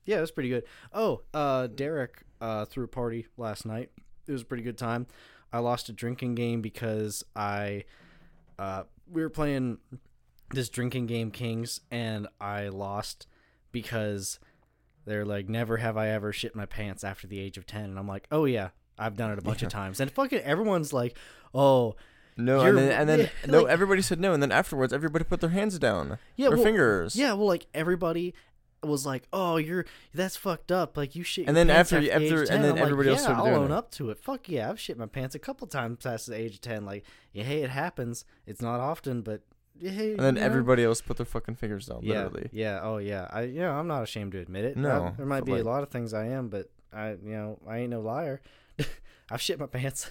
yeah, 0.04 0.18
it 0.18 0.20
was 0.20 0.30
pretty 0.30 0.48
good. 0.48 0.64
Oh, 0.92 1.22
uh, 1.32 1.66
Derek 1.66 2.22
uh, 2.40 2.64
threw 2.64 2.84
a 2.84 2.88
party 2.88 3.26
last 3.36 3.64
night. 3.66 3.90
It 4.26 4.32
was 4.32 4.42
a 4.42 4.44
pretty 4.44 4.62
good 4.62 4.78
time. 4.78 5.06
I 5.52 5.58
lost 5.58 5.88
a 5.88 5.92
drinking 5.92 6.34
game 6.34 6.60
because 6.60 7.22
I 7.36 7.84
uh, 8.58 8.84
we 9.10 9.22
were 9.22 9.30
playing 9.30 9.78
this 10.50 10.68
drinking 10.68 11.06
game 11.06 11.30
Kings 11.30 11.80
and 11.90 12.26
I 12.40 12.68
lost 12.68 13.26
because 13.72 14.38
they're 15.04 15.24
like 15.24 15.48
never 15.48 15.76
have 15.78 15.96
I 15.96 16.08
ever 16.08 16.32
shit 16.32 16.54
my 16.56 16.66
pants 16.66 17.04
after 17.04 17.26
the 17.26 17.38
age 17.38 17.56
of 17.58 17.66
10 17.66 17.84
and 17.84 17.98
I'm 17.98 18.08
like, 18.08 18.26
"Oh 18.30 18.44
yeah, 18.44 18.70
I've 18.98 19.16
done 19.16 19.30
it 19.32 19.38
a 19.38 19.42
bunch 19.42 19.62
of 19.62 19.68
times." 19.68 20.00
And 20.00 20.10
fucking 20.10 20.40
everyone's 20.40 20.92
like, 20.92 21.16
"Oh, 21.54 21.96
No, 22.36 22.60
and 22.62 22.76
then, 22.78 22.90
and 22.90 23.08
then 23.08 23.18
yeah, 23.20 23.28
no, 23.46 23.62
like- 23.62 23.72
everybody 23.72 24.02
said 24.02 24.18
no, 24.20 24.32
and 24.32 24.42
then 24.42 24.50
afterwards, 24.52 24.92
everybody 24.92 25.24
put 25.24 25.40
their 25.40 25.50
hands 25.50 25.78
down, 25.78 26.18
yeah, 26.36 26.48
their 26.48 26.56
well, 26.56 26.64
fingers. 26.64 27.14
Yeah, 27.16 27.32
well, 27.34 27.46
like 27.46 27.66
everybody, 27.74 28.34
was 28.82 29.06
like, 29.06 29.26
"Oh, 29.32 29.56
you're 29.56 29.86
that's 30.12 30.36
fucked 30.36 30.70
up. 30.70 30.96
Like 30.96 31.14
you 31.14 31.22
shit." 31.22 31.46
And 31.48 31.56
then 31.56 31.68
pants 31.68 31.92
after- 31.92 32.10
after- 32.12 32.40
and 32.40 32.48
10." 32.48 32.62
then 32.62 32.70
I'm 32.72 32.76
like, 32.76 32.82
everybody 32.84 33.08
else 33.10 33.20
yeah, 33.20 33.24
started 33.34 33.50
I'll 33.50 33.60
own 33.62 33.70
it. 33.70 33.74
up 33.74 33.90
to 33.92 34.10
it. 34.10 34.18
Fuck 34.18 34.48
yeah, 34.48 34.68
I've 34.68 34.78
shit 34.80 34.98
my 34.98 35.06
pants 35.06 35.34
a 35.34 35.38
couple 35.38 35.66
times 35.66 35.98
past 36.02 36.26
the 36.26 36.36
age 36.36 36.54
of 36.56 36.60
ten. 36.60 36.84
Like, 36.84 37.04
yeah, 37.32 37.44
hey, 37.44 37.62
it 37.62 37.70
happens. 37.70 38.24
It's 38.46 38.60
not 38.60 38.80
often, 38.80 39.22
but 39.22 39.40
yeah, 39.40 39.53
hey, 39.80 40.10
And 40.12 40.18
then 40.20 40.34
you 40.36 40.40
know? 40.40 40.46
everybody 40.46 40.84
else 40.84 41.00
put 41.00 41.16
their 41.16 41.26
fucking 41.26 41.56
fingers 41.56 41.86
down. 41.86 42.00
Yeah, 42.02 42.24
Literally. 42.24 42.50
yeah, 42.52 42.80
oh 42.82 42.98
yeah. 42.98 43.28
I 43.32 43.42
you 43.42 43.60
know 43.60 43.72
I'm 43.72 43.86
not 43.88 44.02
ashamed 44.02 44.32
to 44.32 44.38
admit 44.38 44.64
it. 44.64 44.76
No, 44.76 45.06
I- 45.06 45.10
there 45.16 45.26
might 45.26 45.44
be 45.44 45.52
like- 45.52 45.62
a 45.62 45.68
lot 45.68 45.82
of 45.82 45.90
things 45.90 46.12
I 46.14 46.26
am, 46.28 46.48
but 46.48 46.70
I 46.92 47.10
you 47.10 47.32
know 47.32 47.58
I 47.68 47.78
ain't 47.78 47.90
no 47.90 48.00
liar. 48.00 48.40
I've 49.30 49.40
shit 49.40 49.58
my 49.58 49.66
pants. 49.66 50.10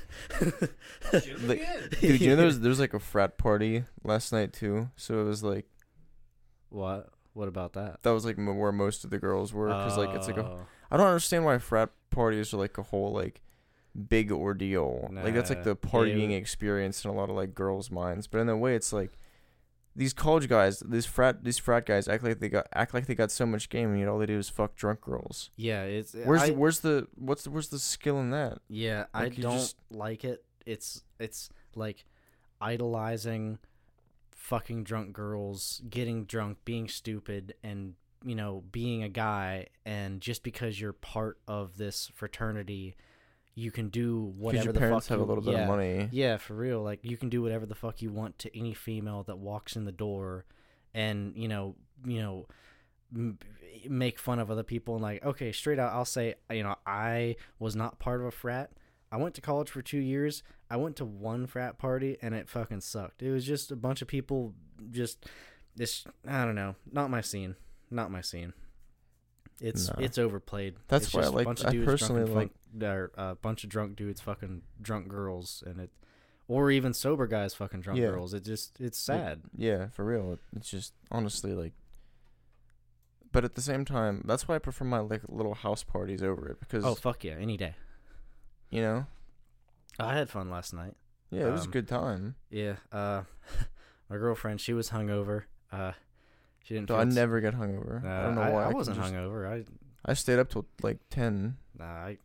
Like, 1.11 1.61
Dude, 2.01 2.21
you 2.21 2.29
know 2.29 2.35
there's 2.35 2.59
there's 2.59 2.79
like 2.79 2.93
a 2.93 2.99
frat 2.99 3.37
party 3.37 3.83
last 4.03 4.31
night 4.33 4.53
too. 4.53 4.89
So 4.95 5.21
it 5.21 5.25
was 5.25 5.43
like 5.43 5.67
what? 6.69 7.09
What 7.33 7.47
about 7.47 7.73
that? 7.73 8.01
that 8.03 8.11
was 8.11 8.25
like 8.25 8.37
where 8.37 8.71
most 8.71 9.03
of 9.03 9.09
the 9.09 9.17
girls 9.19 9.53
were 9.53 9.67
because 9.67 9.97
like 9.97 10.09
it's 10.15 10.27
like 10.27 10.37
a 10.37 10.45
Oh. 10.45 10.65
I 10.91 10.97
don't 10.97 11.07
understand 11.07 11.45
why 11.45 11.57
frat 11.57 11.89
parties 12.11 12.53
are 12.53 12.57
like 12.57 12.77
a 12.77 12.83
whole 12.83 13.11
like 13.11 13.41
big 14.09 14.31
ordeal. 14.31 15.09
like 15.11 15.33
that's 15.33 15.49
like 15.49 15.63
the 15.63 15.75
partying 15.75 16.31
yeah. 16.31 16.37
experience 16.37 17.03
in 17.03 17.09
a 17.11 17.13
lot 17.13 17.29
of 17.29 17.35
like 17.35 17.53
girls' 17.55 17.89
minds. 17.91 18.27
But 18.27 18.39
in 18.39 18.49
a 18.49 18.57
way, 18.57 18.75
it's 18.75 18.93
like 18.93 19.17
these 19.95 20.13
college 20.13 20.49
guys, 20.49 20.79
these 20.79 21.05
frat 21.05 21.43
these 21.43 21.57
frat 21.59 21.85
guys 21.85 22.07
act 22.07 22.23
like 22.23 22.39
they 22.39 22.49
got 22.49 22.67
act 22.73 22.93
like 22.93 23.05
they 23.05 23.15
got 23.15 23.29
so 23.31 23.45
much 23.45 23.69
game, 23.69 23.89
and 23.91 23.99
yet 23.99 24.07
all 24.07 24.17
they 24.19 24.25
do 24.25 24.37
is 24.37 24.49
fuck 24.49 24.75
drunk 24.75 25.01
girls. 25.01 25.51
yeah, 25.55 25.83
it's 25.83 26.13
Where's 26.13 26.41
I, 26.41 26.47
the, 26.49 26.53
where's 26.55 26.79
the 26.79 27.07
what's 27.15 27.43
the, 27.43 27.51
where's 27.51 27.69
the 27.69 27.79
skill 27.79 28.19
in 28.19 28.31
that? 28.31 28.59
Yeah, 28.69 29.05
I 29.13 29.23
Like, 29.23 29.37
you 29.37 29.43
don't 29.43 29.59
just- 29.59 29.77
like 29.91 30.23
it. 30.23 30.43
It's 30.65 31.03
it's 31.19 31.49
like 31.75 32.05
idolizing 32.61 33.59
fucking 34.31 34.83
drunk 34.83 35.13
girls, 35.13 35.81
getting 35.89 36.25
drunk, 36.25 36.57
being 36.65 36.87
stupid 36.87 37.53
and 37.63 37.93
you 38.25 38.35
know, 38.35 38.63
being 38.71 39.03
a 39.03 39.09
guy 39.09 39.67
and 39.85 40.21
just 40.21 40.43
because 40.43 40.79
you're 40.79 40.93
part 40.93 41.37
of 41.45 41.75
this 41.77 42.09
fraternity, 42.15 42.95
you 43.55 43.71
can 43.71 43.89
do 43.89 44.33
whatever 44.37 44.65
your 44.65 44.73
the 44.73 44.79
parents 44.79 45.07
fuck 45.07 45.17
have 45.17 45.21
a 45.21 45.29
little 45.29 45.43
bit 45.43 45.53
yeah, 45.53 45.61
of 45.61 45.67
money. 45.67 46.09
Yeah, 46.11 46.37
for 46.37 46.55
real. 46.55 46.81
Like 46.81 46.99
you 47.03 47.17
can 47.17 47.29
do 47.29 47.41
whatever 47.41 47.65
the 47.65 47.75
fuck 47.75 48.01
you 48.01 48.11
want 48.11 48.39
to 48.39 48.57
any 48.57 48.73
female 48.73 49.23
that 49.23 49.37
walks 49.37 49.75
in 49.75 49.85
the 49.85 49.91
door, 49.91 50.45
and 50.93 51.35
you 51.35 51.47
know, 51.47 51.75
you 52.05 52.21
know, 52.21 52.47
m- 53.15 53.37
make 53.87 54.19
fun 54.19 54.39
of 54.39 54.49
other 54.49 54.63
people 54.63 54.95
and 54.95 55.03
like, 55.03 55.23
okay, 55.23 55.51
straight 55.51 55.79
out, 55.79 55.93
I'll 55.93 56.05
say, 56.05 56.35
you 56.51 56.63
know, 56.63 56.75
I 56.85 57.35
was 57.59 57.75
not 57.75 57.99
part 57.99 58.21
of 58.21 58.27
a 58.27 58.31
frat. 58.31 58.71
I 59.11 59.17
went 59.17 59.35
to 59.35 59.41
college 59.41 59.69
for 59.69 59.83
two 59.83 59.99
years. 59.99 60.41
I 60.69 60.77
went 60.77 60.95
to 60.95 61.05
one 61.05 61.45
frat 61.45 61.77
party 61.77 62.17
and 62.21 62.33
it 62.33 62.49
fucking 62.49 62.81
sucked. 62.81 63.21
It 63.21 63.31
was 63.31 63.45
just 63.45 63.71
a 63.71 63.75
bunch 63.75 64.01
of 64.01 64.07
people, 64.07 64.55
just 64.89 65.27
this. 65.75 66.05
I 66.27 66.45
don't 66.45 66.55
know, 66.55 66.75
not 66.91 67.11
my 67.11 67.21
scene, 67.21 67.55
not 67.91 68.09
my 68.09 68.21
scene. 68.21 68.53
It's 69.59 69.87
No. 69.89 69.95
it's 69.99 70.17
overplayed. 70.17 70.75
That's 70.87 71.05
It's 71.05 71.13
why 71.13 71.21
I 71.21 71.23
just 71.23 71.33
a 71.33 71.37
like- 71.37 71.45
bunch 71.45 71.61
of 71.61 71.67
I 71.67 71.71
dudes 71.71 71.85
personally 71.85 72.25
drunk 72.25 72.51
like- 72.81 72.83
or 72.83 73.11
a 73.15 73.35
bunch 73.35 73.63
of 73.63 73.69
drunk 73.69 73.95
dudes 73.95 74.19
fucking 74.21 74.63
drunk 74.81 75.07
girls, 75.07 75.63
and 75.65 75.79
it, 75.79 75.91
or 76.47 76.71
even 76.71 76.93
sober 76.93 77.27
guys 77.27 77.53
fucking 77.53 77.81
drunk 77.81 77.99
Yeah. 77.99 78.07
girls. 78.07 78.33
It 78.33 78.43
just 78.43 78.79
it's 78.81 78.97
sad. 78.97 79.41
Yeah, 79.55 79.87
for 79.89 80.03
real. 80.05 80.39
It's 80.55 80.69
just 80.69 80.93
honestly 81.11 81.53
like. 81.53 81.73
But 83.31 83.43
at 83.45 83.55
the 83.55 83.61
same 83.61 83.83
time, 83.85 84.23
that's 84.27 84.47
why 84.47 84.55
I 84.55 84.59
prefer 84.59 84.85
my 84.85 84.99
like 84.99 85.21
little 85.27 85.55
house 85.55 85.83
parties 85.83 86.21
over 86.21 86.47
it 86.49 86.59
because 86.59 86.83
Oh 86.85 86.95
fuck 86.95 87.23
yeah, 87.23 87.33
any 87.33 87.57
day. 87.57 87.75
you 88.69 88.81
know, 88.81 89.07
I 89.99 90.15
had 90.15 90.29
fun 90.29 90.49
last 90.49 90.73
night. 90.73 90.95
yeah, 91.31 91.47
it 91.47 91.51
was 91.51 91.61
a 91.61 91.65
Um, 91.65 91.71
good 91.71 91.87
time. 91.87 92.35
Yeah. 92.49 92.75
Uh, 92.91 93.23
my 94.09 94.17
girlfriend, 94.17 94.61
she 94.61 94.73
was 94.73 94.89
hungover. 94.89 95.45
Uh, 95.71 95.93
she 96.63 96.73
didn't. 96.73 96.87
So 96.89 96.95
I 96.95 97.03
never 97.03 97.39
get 97.41 97.53
hungover. 97.55 98.03
Uh, 98.03 98.07
I 98.07 98.21
don't 98.23 98.35
know 98.35 98.41
I, 98.41 98.49
why. 98.49 98.63
I 98.63 98.67
could 98.67 98.75
wasn't 98.75 98.97
hungover. 98.99 99.47
I 99.47 99.63
I 100.05 100.13
stayed 100.13 100.39
up 100.39 100.49
till 100.49 100.65
like 100.81 100.97
ten, 101.09 101.57
nah, 101.77 101.85
I 101.85 102.17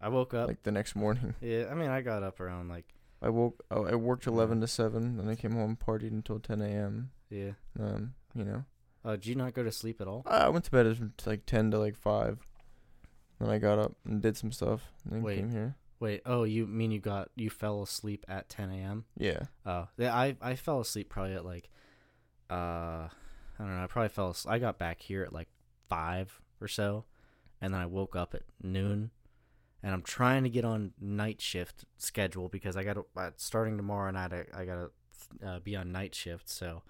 I 0.00 0.08
woke 0.08 0.34
up. 0.34 0.46
like 0.48 0.62
the 0.62 0.72
next 0.72 0.94
morning. 0.94 1.34
yeah, 1.40 1.66
I 1.70 1.74
mean 1.74 1.88
I 1.90 2.00
got 2.02 2.22
up 2.22 2.38
around 2.40 2.68
like 2.68 2.86
I 3.22 3.30
woke. 3.30 3.64
Oh, 3.70 3.86
I 3.86 3.94
worked 3.94 4.26
eleven 4.26 4.60
to 4.60 4.66
seven, 4.66 5.16
then 5.16 5.28
I 5.28 5.34
came 5.34 5.52
home 5.52 5.76
partied 5.76 6.10
until 6.12 6.38
ten 6.38 6.60
a.m. 6.60 7.10
yeah. 7.30 7.52
Um, 7.80 8.14
you 8.34 8.44
know, 8.44 8.64
Uh, 9.04 9.12
did 9.12 9.26
you 9.26 9.34
not 9.34 9.54
go 9.54 9.62
to 9.62 9.72
sleep 9.72 10.00
at 10.00 10.06
all? 10.08 10.22
I 10.26 10.48
went 10.50 10.64
to 10.66 10.70
bed 10.70 10.86
at 10.86 11.26
like 11.26 11.46
ten 11.46 11.70
to 11.70 11.78
like 11.78 11.96
five. 11.96 12.38
Then 13.40 13.48
I 13.50 13.58
got 13.58 13.78
up 13.78 13.92
and 14.04 14.20
did 14.22 14.36
some 14.36 14.52
stuff, 14.52 14.92
and 15.04 15.14
then 15.14 15.22
Wait. 15.22 15.36
came 15.36 15.50
here. 15.50 15.76
Wait. 16.00 16.20
Oh, 16.26 16.44
you 16.44 16.66
mean 16.66 16.90
you 16.92 17.00
got 17.00 17.30
you 17.34 17.48
fell 17.50 17.82
asleep 17.82 18.24
at 18.28 18.48
10 18.48 18.70
a.m. 18.70 19.04
Yeah, 19.16 19.44
Oh, 19.64 19.88
yeah. 19.96 20.14
I 20.14 20.36
I 20.42 20.54
fell 20.54 20.80
asleep 20.80 21.08
probably 21.08 21.34
at 21.34 21.44
like, 21.44 21.68
uh, 22.50 23.08
I 23.58 23.62
don't 23.62 23.76
know. 23.76 23.84
I 23.84 23.86
probably 23.86 24.08
fell. 24.08 24.36
I 24.48 24.58
got 24.58 24.78
back 24.78 25.00
here 25.00 25.22
at 25.22 25.32
like 25.32 25.48
five 25.88 26.40
or 26.60 26.68
so, 26.68 27.04
and 27.60 27.72
then 27.72 27.80
I 27.80 27.86
woke 27.86 28.16
up 28.16 28.34
at 28.34 28.42
noon, 28.62 29.10
and 29.82 29.92
I'm 29.92 30.02
trying 30.02 30.42
to 30.44 30.50
get 30.50 30.64
on 30.64 30.92
night 31.00 31.40
shift 31.40 31.84
schedule 31.96 32.48
because 32.48 32.76
I 32.76 32.84
got 32.84 32.94
to 32.94 33.06
uh, 33.16 33.30
starting 33.36 33.76
tomorrow 33.76 34.10
night. 34.10 34.32
I 34.32 34.62
I 34.62 34.64
gotta 34.64 34.90
uh, 35.44 35.58
be 35.60 35.76
on 35.76 35.92
night 35.92 36.14
shift, 36.14 36.48
so 36.48 36.82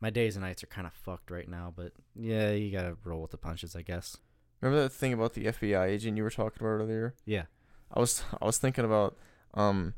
my 0.00 0.10
days 0.10 0.36
and 0.36 0.44
nights 0.44 0.62
are 0.62 0.68
kind 0.68 0.86
of 0.86 0.92
fucked 0.92 1.30
right 1.30 1.48
now. 1.48 1.72
But 1.74 1.92
yeah, 2.14 2.50
you 2.50 2.70
gotta 2.72 2.96
roll 3.04 3.22
with 3.22 3.30
the 3.30 3.38
punches, 3.38 3.76
I 3.76 3.82
guess. 3.82 4.16
remember 4.60 4.82
that 4.82 4.92
thing 4.92 5.12
about 5.12 5.34
the 5.34 5.46
FBI 5.46 5.86
agent 5.86 6.16
you 6.16 6.22
were 6.22 6.30
talking 6.30 6.58
about 6.60 6.68
earlier? 6.68 7.14
Yeah. 7.24 7.44
I 7.92 8.00
was 8.00 8.24
I 8.42 8.44
was 8.44 8.58
thinking 8.58 8.84
about 8.84 9.16
um 9.54 9.94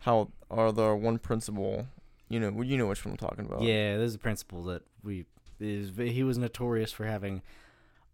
how 0.00 0.30
are 0.50 0.70
the 0.72 0.94
one 0.94 1.18
principal 1.18 1.86
you 2.32 2.40
know 2.40 2.62
you 2.62 2.76
know 2.78 2.86
which 2.86 3.04
one 3.04 3.12
I'm 3.12 3.18
talking 3.18 3.46
about. 3.46 3.62
Yeah, 3.62 3.96
there's 3.98 4.14
a 4.14 4.18
principal 4.18 4.62
that 4.64 4.82
we 5.04 5.26
is 5.60 5.92
he 5.96 6.22
was 6.24 6.38
notorious 6.38 6.90
for 6.92 7.04
having 7.04 7.42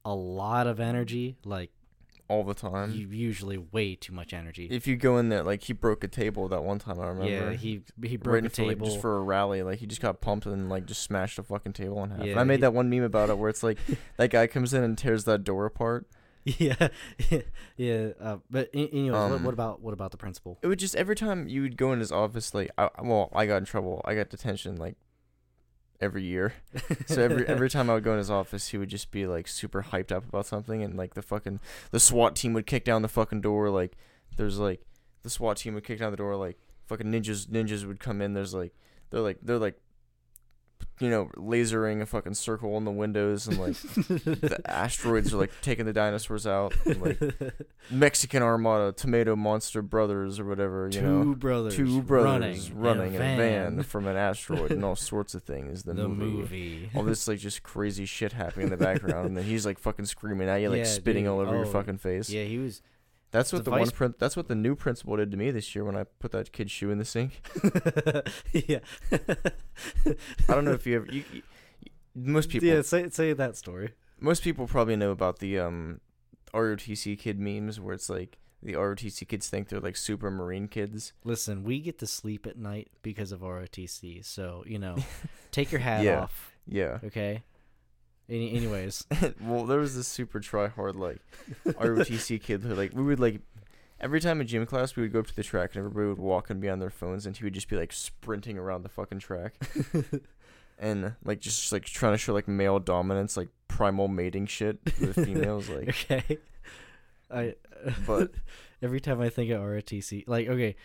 a 0.05 0.15
lot 0.15 0.67
of 0.67 0.81
energy, 0.81 1.37
like 1.45 1.71
All 2.29 2.43
the 2.45 2.55
time. 2.55 2.93
you 2.93 3.09
usually 3.09 3.57
way 3.59 3.95
too 3.95 4.13
much 4.13 4.33
energy. 4.35 4.67
if 4.71 4.87
you 4.87 4.97
go 4.97 5.19
in 5.19 5.29
there 5.29 5.43
like 5.43 5.63
he 5.65 5.73
broke 5.73 6.05
a 6.05 6.09
table 6.09 6.49
that 6.49 6.63
one 6.63 6.79
time 6.79 7.01
I 7.01 7.07
remember. 7.09 7.31
yeah, 7.31 7.53
he 7.53 7.83
he 8.03 8.17
broke 8.17 8.39
in 8.39 8.47
a 8.47 8.51
for, 8.51 8.63
like, 8.65 8.71
table. 8.77 8.87
just 8.87 9.01
for 9.01 9.17
a 9.17 9.23
rally, 9.23 9.63
like 9.63 9.79
he 9.79 9.87
just 9.87 10.01
got 10.03 10.21
pumped 10.21 10.47
and 10.47 10.69
like 10.69 10.87
just 10.87 11.03
smashed 11.03 11.37
the 11.37 11.43
fucking 11.43 11.73
table 11.73 12.03
in 12.05 12.11
half. 12.11 12.21
And 12.21 12.29
Yeah, 12.29 12.41
I 12.41 12.45
made 12.45 12.57
he- 12.57 12.61
that 12.63 12.75
one 12.75 12.91
meme 12.91 13.03
about 13.05 13.31
it 13.31 13.39
where 13.39 13.49
it's 13.51 13.63
like 13.63 13.79
that 14.19 14.31
guy 14.31 14.47
comes 14.47 14.75
in 14.75 14.83
and 14.83 14.97
tears 14.99 15.25
that 15.25 15.45
door 15.45 15.65
apart. 15.67 16.07
yeah, 16.59 16.89
yeah. 17.77 18.09
Uh, 18.21 18.37
but 18.51 18.69
a- 18.75 18.77
anyways, 18.79 19.13
what, 19.13 19.33
Um, 19.33 19.45
what 19.45 19.55
about 19.55 19.81
what 19.83 19.93
about 19.95 20.11
the 20.11 20.17
principal? 20.17 20.59
It 20.63 20.67
would 20.69 20.79
just 20.79 20.95
every 20.97 21.17
time 21.17 21.49
you 21.49 21.63
would 21.63 21.77
go 21.77 21.93
in 21.93 21.99
his 21.99 22.13
office, 22.13 22.55
like 22.55 22.71
I, 22.79 22.89
well, 23.03 23.31
I 23.35 23.47
got 23.47 23.57
in 23.59 23.65
trouble. 23.65 24.01
I 24.05 24.15
got 24.15 24.31
detention 24.31 24.77
like 24.77 24.97
every 26.01 26.23
year. 26.25 26.55
So 27.07 27.23
every 27.23 27.47
every 27.47 27.71
time 27.71 27.89
I 27.91 27.95
would 27.95 28.05
go 28.05 28.13
in 28.13 28.19
his 28.19 28.31
office, 28.31 28.69
he 28.69 28.79
would 28.79 28.89
just 28.91 29.11
be 29.11 29.27
like 29.27 29.49
super 29.49 29.83
hyped 29.83 30.13
up 30.13 30.29
about 30.29 30.47
something, 30.47 30.83
and 30.83 30.97
like 30.97 31.15
the 31.15 31.23
fucking 31.23 31.61
the 31.91 32.01
SWAT 32.01 32.37
team 32.37 32.53
would 32.53 32.67
kick 32.67 32.85
down 32.85 33.03
the 33.03 33.09
fucking 33.09 33.41
door. 33.41 33.71
Like 33.71 33.97
there's 34.37 34.59
like 34.59 34.81
the 35.23 35.31
SWAT 35.31 35.57
team 35.57 35.75
would 35.75 35.85
kick 35.85 35.99
down 35.99 36.11
the 36.11 36.17
door. 36.19 36.37
Like 36.37 36.59
fucking 36.87 37.07
ninjas 37.11 37.47
ninjas 37.49 37.87
would 37.87 37.99
come 38.01 38.21
in. 38.21 38.35
There's 38.35 38.55
like 38.55 38.75
they're 39.11 39.21
like 39.23 39.39
they're 39.43 39.59
like 39.59 39.81
you 41.01 41.09
know 41.11 41.27
lasering 41.37 42.01
a 42.03 42.07
fucking 42.07 42.35
circle 42.35 42.77
in 42.77 42.85
the 42.85 42.91
windows, 42.91 43.47
and 43.47 43.59
like 43.59 43.75
the 43.81 44.61
asteroids 44.67 45.33
are 45.33 45.37
like 45.39 45.53
taking 45.63 45.87
the 45.87 45.93
dinosaurs 45.93 46.47
out. 46.47 46.75
And, 46.87 47.01
like 47.01 47.21
Mexican 47.91 48.43
Armada, 48.43 48.93
Tomato 48.93 49.37
Monster 49.37 49.83
Brothers 49.83 50.41
or 50.41 50.45
whatever. 50.45 50.87
You 50.93 51.01
two 51.01 51.03
know. 51.25 51.35
brothers, 51.35 51.77
Two 51.77 52.03
brothers 52.03 52.71
running, 52.73 53.15
in 53.15 53.23
in 53.23 53.35
a 53.35 53.37
van 53.37 53.83
from 53.83 54.07
an 54.07 54.17
asteroid 54.17 54.71
and 54.73 54.85
all 54.85 54.97
sorts 54.97 55.35
of 55.35 55.43
things. 55.45 55.85
The, 55.85 55.95
The, 55.95 56.09
movie 56.09 56.31
movie. 56.33 56.91
all 56.95 57.05
this 57.05 57.29
like 57.29 57.39
just 57.39 57.63
crazy 57.63 58.05
shit 58.05 58.33
happening 58.33 58.67
in 58.67 58.71
the 58.71 58.77
background, 58.77 59.27
and 59.29 59.37
then 59.37 59.45
he's 59.45 59.65
like 59.65 59.79
fucking 59.79 60.07
screaming 60.07 60.49
at 60.49 60.57
you, 60.61 60.69
like 60.71 60.79
Yeah, 60.79 60.85
spitting 60.85 61.25
dude. 61.25 61.33
all 61.33 61.41
over 61.41 61.55
your 61.55 61.67
Oh, 61.67 61.71
fucking 61.71 61.99
face. 61.99 62.29
yeah, 62.31 62.45
he 62.45 62.59
was. 62.59 62.83
That's 63.31 63.53
what 63.53 63.65
the, 63.65 63.71
one 63.71 63.81
vice- 63.81 63.91
prin- 63.93 64.15
That's 64.19 64.37
what 64.37 64.49
the 64.49 64.55
new 64.55 64.75
principal 64.75 65.17
did 65.17 65.31
to 65.31 65.37
me 65.37 65.51
this 65.51 65.75
year 65.75 65.85
when 65.85 65.97
I 65.97 66.05
put 66.05 66.33
that 66.33 66.53
kid's 66.53 66.71
shoe 66.73 66.91
in 66.91 66.99
the 66.99 67.05
sink. 67.05 67.41
yeah. 68.53 68.79
I 70.49 70.55
don't 70.55 70.65
know 70.65 70.73
if 70.73 70.87
you 70.87 70.97
ever. 70.97 71.07
You, 71.11 71.25
you, 71.33 71.43
most 72.15 72.49
people, 72.49 72.69
Yeah, 72.69 72.83
say 72.83 73.09
say 73.11 73.33
that 73.33 73.57
story. 73.57 73.91
most 74.21 74.43
people 74.43 74.67
probably 74.67 74.97
know 74.97 75.11
about 75.11 75.39
the 75.39 75.59
um, 75.59 76.01
ROTC 76.53 77.19
kid 77.19 77.39
memes 77.39 77.79
where 77.81 77.95
it's 77.95 78.09
like 78.11 78.39
the 78.63 78.73
ROTC 78.73 79.29
kids 79.29 79.49
think 79.49 79.69
they're 79.69 79.79
like 79.81 79.97
super 79.97 80.31
marine 80.31 80.67
kids. 80.67 81.13
Listen, 81.23 81.63
we 81.63 81.81
get 81.81 81.99
to 82.01 82.07
sleep 82.07 82.47
at 82.47 82.57
night 82.59 82.89
because 83.03 83.31
of 83.31 83.41
ROTC. 83.41 84.25
So 84.25 84.65
you 84.67 84.79
know, 84.79 84.97
take 85.53 85.71
your 85.71 85.81
hat 85.81 86.03
Yeah. 86.03 86.23
off, 86.23 86.53
Yeah. 86.67 86.99
okay? 87.05 87.43
Any, 88.29 88.55
anyways, 88.55 89.07
well, 89.41 89.65
there 89.65 89.79
was 89.79 89.97
this 89.97 90.07
super 90.09 90.39
try 90.41 90.69
hard 90.69 90.97
like 90.97 91.19
ROTC 91.67 92.41
kid 92.43 92.63
who 92.63 92.75
like 92.75 92.93
we 92.95 93.03
would 93.03 93.21
like 93.21 93.41
every 94.01 94.21
time 94.21 94.41
in 94.41 94.47
gym 94.47 94.67
class 94.67 94.95
we 94.97 95.03
would 95.03 95.13
go 95.13 95.21
up 95.21 95.27
to 95.29 95.35
the 95.37 95.43
track 95.43 95.71
and 95.75 95.79
everybody 95.85 96.09
would 96.09 96.19
walk 96.19 96.51
and 96.51 96.61
be 96.61 96.69
on 96.69 96.79
their 96.79 96.91
phones 96.91 97.25
and 97.27 97.37
he 97.37 97.45
would 97.45 97.55
just 97.55 97.69
be 97.69 97.77
like 97.77 97.93
sprinting 97.93 98.59
around 98.59 98.83
the 98.83 98.89
fucking 98.89 99.19
track 99.19 99.55
and 100.79 101.15
like 101.25 101.41
just 101.41 101.73
like 101.73 101.85
trying 101.85 102.13
to 102.13 102.19
show 102.19 102.33
like 102.35 102.47
male 102.47 102.79
dominance 102.79 103.37
like 103.37 103.49
primal 103.67 104.09
mating 104.09 104.47
shit 104.47 104.79
with 105.01 105.15
females 105.15 105.69
like 105.69 105.89
okay. 105.89 106.39
I 107.31 107.55
But- 108.07 108.33
every 108.83 109.01
time 109.01 109.21
I 109.21 109.29
think 109.29 109.51
of 109.51 109.61
ROTC, 109.61 110.25
like 110.29 110.49
okay, 110.49 110.77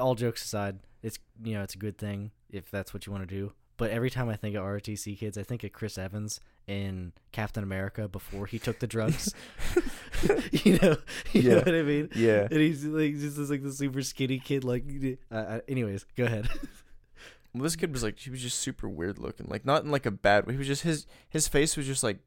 all 0.00 0.14
jokes 0.14 0.44
aside, 0.44 0.78
it's 1.02 1.18
you 1.44 1.54
know 1.54 1.62
it's 1.62 1.74
a 1.74 1.78
good 1.78 1.96
thing 1.98 2.30
if 2.50 2.70
that's 2.70 2.92
what 2.94 3.06
you 3.06 3.12
want 3.12 3.28
to 3.28 3.34
do. 3.34 3.52
but 3.76 3.90
every 3.90 4.10
time 4.10 4.28
I 4.28 4.36
think 4.36 4.56
of 4.56 4.62
ROTC 4.64 5.18
kids, 5.18 5.36
I 5.38 5.42
think 5.42 5.62
of 5.62 5.72
Chris 5.72 5.96
Evans 5.98 6.40
in 6.66 7.12
Captain 7.32 7.62
America 7.62 8.08
before 8.08 8.46
he 8.46 8.58
took 8.58 8.78
the 8.80 8.86
drugs. 8.94 9.32
you 10.52 10.78
know, 10.82 10.96
you 11.32 11.42
know 11.42 11.50
Yeah. 11.50 11.56
what 11.56 11.68
I 11.74 11.82
mean? 11.82 12.08
Yeah. 12.14 12.48
And 12.50 12.60
he's 12.60 12.84
like 12.84 13.14
just 13.18 13.36
this, 13.36 13.50
like 13.50 13.62
the 13.62 13.72
super 13.72 14.02
skinny 14.02 14.38
kid. 14.38 14.64
Like, 14.64 14.84
uh, 15.30 15.60
anyways, 15.68 16.04
go 16.16 16.24
ahead. 16.24 16.48
Well, 17.54 17.62
this 17.62 17.74
kid 17.76 17.90
was 17.90 18.02
like 18.02 18.18
he 18.18 18.28
was 18.28 18.42
just 18.42 18.60
super 18.60 18.86
weird 18.86 19.18
looking. 19.18 19.46
Like 19.48 19.64
not 19.64 19.82
in 19.82 19.90
like 19.90 20.04
a 20.04 20.10
bad 20.10 20.46
way. 20.46 20.52
He 20.52 20.58
was 20.58 20.66
just 20.66 20.82
his 20.82 21.06
his 21.30 21.48
face 21.48 21.74
was 21.74 21.86
just 21.86 22.02
like 22.02 22.18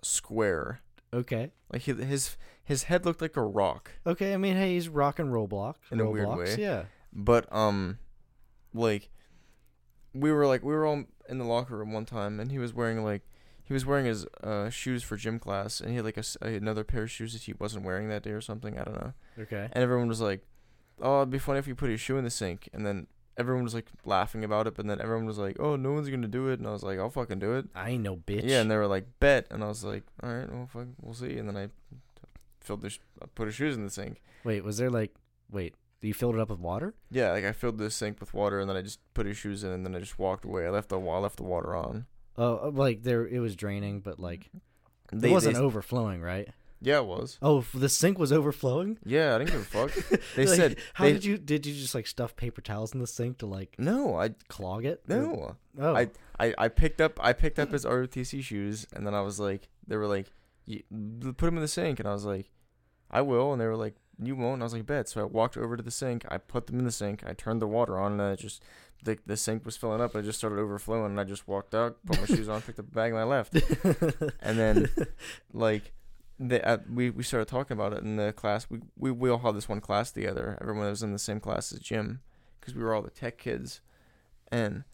square. 0.00 0.80
okay, 1.12 1.50
Like 1.72 1.82
he, 1.82 1.92
his 1.92 2.36
his 2.62 2.84
head 2.84 3.04
looked 3.04 3.20
like 3.20 3.36
a 3.36 3.42
rock. 3.42 3.90
okay. 4.06 4.32
I 4.32 4.36
mean, 4.36 4.54
hey, 4.56 4.74
he's 4.74 4.88
rocking 4.88 5.26
Roblox 5.26 5.74
In 5.90 5.98
a 5.98 6.08
weird 6.08 6.28
Roblox, 6.28 6.36
way. 6.38 6.56
Yeah. 6.62 6.84
But 7.12 7.52
um, 7.52 7.98
like 8.72 9.10
we 10.14 10.30
were 10.30 10.46
like 10.46 10.62
we 10.62 10.72
were 10.72 10.86
all 10.86 11.02
in 11.28 11.38
the 11.38 11.44
locker 11.44 11.76
room 11.76 11.92
one 11.92 12.04
time, 12.04 12.38
and 12.38 12.52
he 12.52 12.58
was 12.60 12.72
wearing 12.72 13.02
like 13.02 13.22
he 13.70 13.74
was 13.74 13.86
wearing 13.86 14.06
his 14.06 14.26
uh 14.42 14.68
shoes 14.68 15.04
for 15.04 15.16
gym 15.16 15.38
class, 15.38 15.80
and 15.80 15.90
he 15.90 15.96
had 15.96 16.04
like 16.04 16.16
a 16.18 16.24
another 16.42 16.82
pair 16.82 17.04
of 17.04 17.10
shoes 17.12 17.34
that 17.34 17.42
he 17.42 17.52
wasn't 17.52 17.84
wearing 17.84 18.08
that 18.08 18.24
day 18.24 18.32
or 18.32 18.40
something. 18.40 18.76
I 18.76 18.82
don't 18.82 19.00
know. 19.00 19.12
Okay. 19.38 19.68
And 19.70 19.82
everyone 19.84 20.08
was 20.08 20.20
like, 20.20 20.44
"Oh, 21.00 21.18
it'd 21.18 21.30
be 21.30 21.38
funny 21.38 21.60
if 21.60 21.68
you 21.68 21.76
put 21.76 21.88
your 21.88 21.96
shoe 21.98 22.18
in 22.18 22.24
the 22.24 22.30
sink." 22.30 22.68
And 22.72 22.84
then 22.84 23.06
everyone 23.36 23.62
was 23.62 23.72
like 23.74 23.86
laughing 24.04 24.42
about 24.42 24.66
it, 24.66 24.74
but 24.74 24.88
then 24.88 25.00
everyone 25.00 25.24
was 25.24 25.38
like, 25.38 25.56
"Oh, 25.60 25.76
no 25.76 25.92
one's 25.92 26.08
gonna 26.08 26.26
do 26.26 26.48
it," 26.48 26.58
and 26.58 26.66
I 26.66 26.72
was 26.72 26.82
like, 26.82 26.98
"I'll 26.98 27.10
fucking 27.10 27.38
do 27.38 27.54
it." 27.54 27.66
I 27.76 27.90
ain't 27.90 28.02
no 28.02 28.16
bitch. 28.16 28.42
Yeah, 28.42 28.60
and 28.60 28.68
they 28.68 28.76
were 28.76 28.88
like, 28.88 29.06
"Bet," 29.20 29.46
and 29.52 29.62
I 29.62 29.68
was 29.68 29.84
like, 29.84 30.02
"All 30.20 30.34
right, 30.34 30.52
well, 30.52 30.66
fuck, 30.66 30.88
we'll 31.00 31.14
see." 31.14 31.38
And 31.38 31.48
then 31.48 31.56
I 31.56 31.68
filled 32.60 32.82
the 32.82 32.90
sh- 32.90 32.98
I 33.22 33.26
put 33.34 33.46
his 33.46 33.54
shoes 33.54 33.76
in 33.76 33.84
the 33.84 33.90
sink. 33.90 34.20
Wait, 34.42 34.64
was 34.64 34.78
there 34.78 34.90
like, 34.90 35.14
wait, 35.50 35.74
you 36.00 36.14
filled 36.14 36.34
it 36.34 36.40
up 36.40 36.50
with 36.50 36.58
water? 36.60 36.94
Yeah, 37.10 37.30
like 37.32 37.44
I 37.44 37.52
filled 37.52 37.78
the 37.78 37.90
sink 37.90 38.20
with 38.20 38.34
water, 38.34 38.58
and 38.60 38.68
then 38.68 38.76
I 38.76 38.82
just 38.82 39.00
put 39.14 39.26
his 39.26 39.36
shoes 39.36 39.62
in, 39.64 39.70
and 39.70 39.84
then 39.84 39.94
I 39.94 40.00
just 40.00 40.18
walked 40.18 40.44
away. 40.44 40.66
I 40.66 40.70
left 40.70 40.88
the 40.88 40.98
I 41.00 41.18
left 41.18 41.36
the 41.36 41.42
water 41.44 41.74
on. 41.74 42.06
Oh, 42.42 42.68
uh, 42.68 42.70
like 42.70 43.02
there, 43.02 43.26
it 43.26 43.38
was 43.40 43.54
draining, 43.56 44.00
but 44.00 44.18
like 44.18 44.50
They, 45.12 45.28
it 45.30 45.32
wasn't 45.32 45.56
they- 45.56 45.60
overflowing, 45.60 46.20
right? 46.22 46.48
yeah, 46.82 46.96
it 46.98 47.04
was. 47.06 47.36
Oh, 47.42 47.60
the 47.74 47.90
sink 47.90 48.18
was 48.18 48.32
overflowing. 48.32 48.96
Yeah, 49.04 49.34
I 49.34 49.38
didn't 49.38 49.50
give 49.50 49.60
a 49.60 49.64
fuck. 49.64 50.20
They 50.36 50.46
Like, 50.46 50.56
said 50.56 50.78
How 50.94 51.04
they- 51.04 51.12
did 51.12 51.24
you 51.24 51.36
did 51.36 51.66
you 51.66 51.74
just 51.74 51.94
like 51.94 52.06
stuff 52.06 52.34
paper 52.36 52.62
towels 52.62 52.94
in 52.94 53.00
the 53.00 53.06
sink 53.06 53.38
to 53.38 53.46
like 53.46 53.74
No, 53.78 54.16
I 54.16 54.30
clog 54.48 54.84
it? 54.86 55.02
Or- 55.08 55.16
no. 55.16 55.56
Oh. 55.78 55.94
I, 55.94 56.08
I 56.38 56.54
I 56.56 56.68
picked 56.68 57.00
up 57.02 57.18
I 57.22 57.32
picked 57.34 57.58
up 57.58 57.70
his 57.72 57.84
ROTC 57.84 58.42
shoes, 58.42 58.86
and 58.94 59.06
then 59.06 59.14
I 59.14 59.20
was 59.20 59.38
like, 59.38 59.68
they 59.86 59.96
were 59.96 60.06
like, 60.06 60.32
"Y- 60.66 60.82
put 61.36 61.46
them 61.46 61.56
in 61.56 61.62
the 61.62 61.68
sink, 61.68 62.00
and 62.00 62.08
I 62.08 62.12
was 62.12 62.24
like, 62.24 62.50
I 63.10 63.20
will, 63.20 63.52
and 63.52 63.60
they 63.60 63.66
were 63.66 63.76
like, 63.76 63.96
you 64.22 64.36
won't. 64.36 64.54
And 64.54 64.62
I 64.62 64.66
was 64.66 64.72
like, 64.72 64.86
bet. 64.86 65.08
So 65.08 65.20
I 65.20 65.24
walked 65.24 65.56
over 65.58 65.76
to 65.76 65.82
the 65.82 65.90
sink, 65.90 66.24
I 66.30 66.38
put 66.38 66.66
them 66.66 66.78
in 66.78 66.84
the 66.84 66.92
sink, 66.92 67.22
I 67.26 67.32
turned 67.34 67.60
the 67.60 67.66
water 67.66 67.98
on, 67.98 68.12
and 68.12 68.22
I 68.22 68.36
just 68.36 68.62
the 69.04 69.18
the 69.26 69.36
sink 69.36 69.64
was 69.64 69.76
filling 69.76 70.00
up, 70.00 70.14
and 70.14 70.24
it 70.24 70.26
just 70.26 70.38
started 70.38 70.58
overflowing, 70.58 71.06
and 71.06 71.20
I 71.20 71.24
just 71.24 71.48
walked 71.48 71.74
out, 71.74 71.96
put 72.06 72.20
my 72.20 72.26
shoes 72.36 72.48
on, 72.48 72.62
picked 72.62 72.78
up 72.78 72.86
the 72.86 72.92
bag, 72.92 73.12
and 73.12 73.20
I 73.20 73.24
left. 73.24 73.54
And 74.42 74.58
then 74.58 74.88
like 75.52 75.92
the 76.38 76.66
uh, 76.66 76.78
we 76.92 77.10
we 77.10 77.22
started 77.22 77.48
talking 77.48 77.76
about 77.76 77.92
it 77.92 78.02
in 78.02 78.16
the 78.16 78.32
class. 78.32 78.68
We 78.70 78.80
we 78.96 79.10
we 79.10 79.30
all 79.30 79.38
had 79.38 79.54
this 79.54 79.68
one 79.68 79.80
class 79.80 80.10
together. 80.10 80.58
Everyone 80.60 80.88
was 80.88 81.02
in 81.02 81.12
the 81.12 81.18
same 81.18 81.40
class 81.40 81.72
as 81.72 81.80
Jim 81.80 82.20
because 82.58 82.74
we 82.74 82.82
were 82.82 82.94
all 82.94 83.02
the 83.02 83.10
tech 83.10 83.38
kids, 83.38 83.80
and 84.50 84.84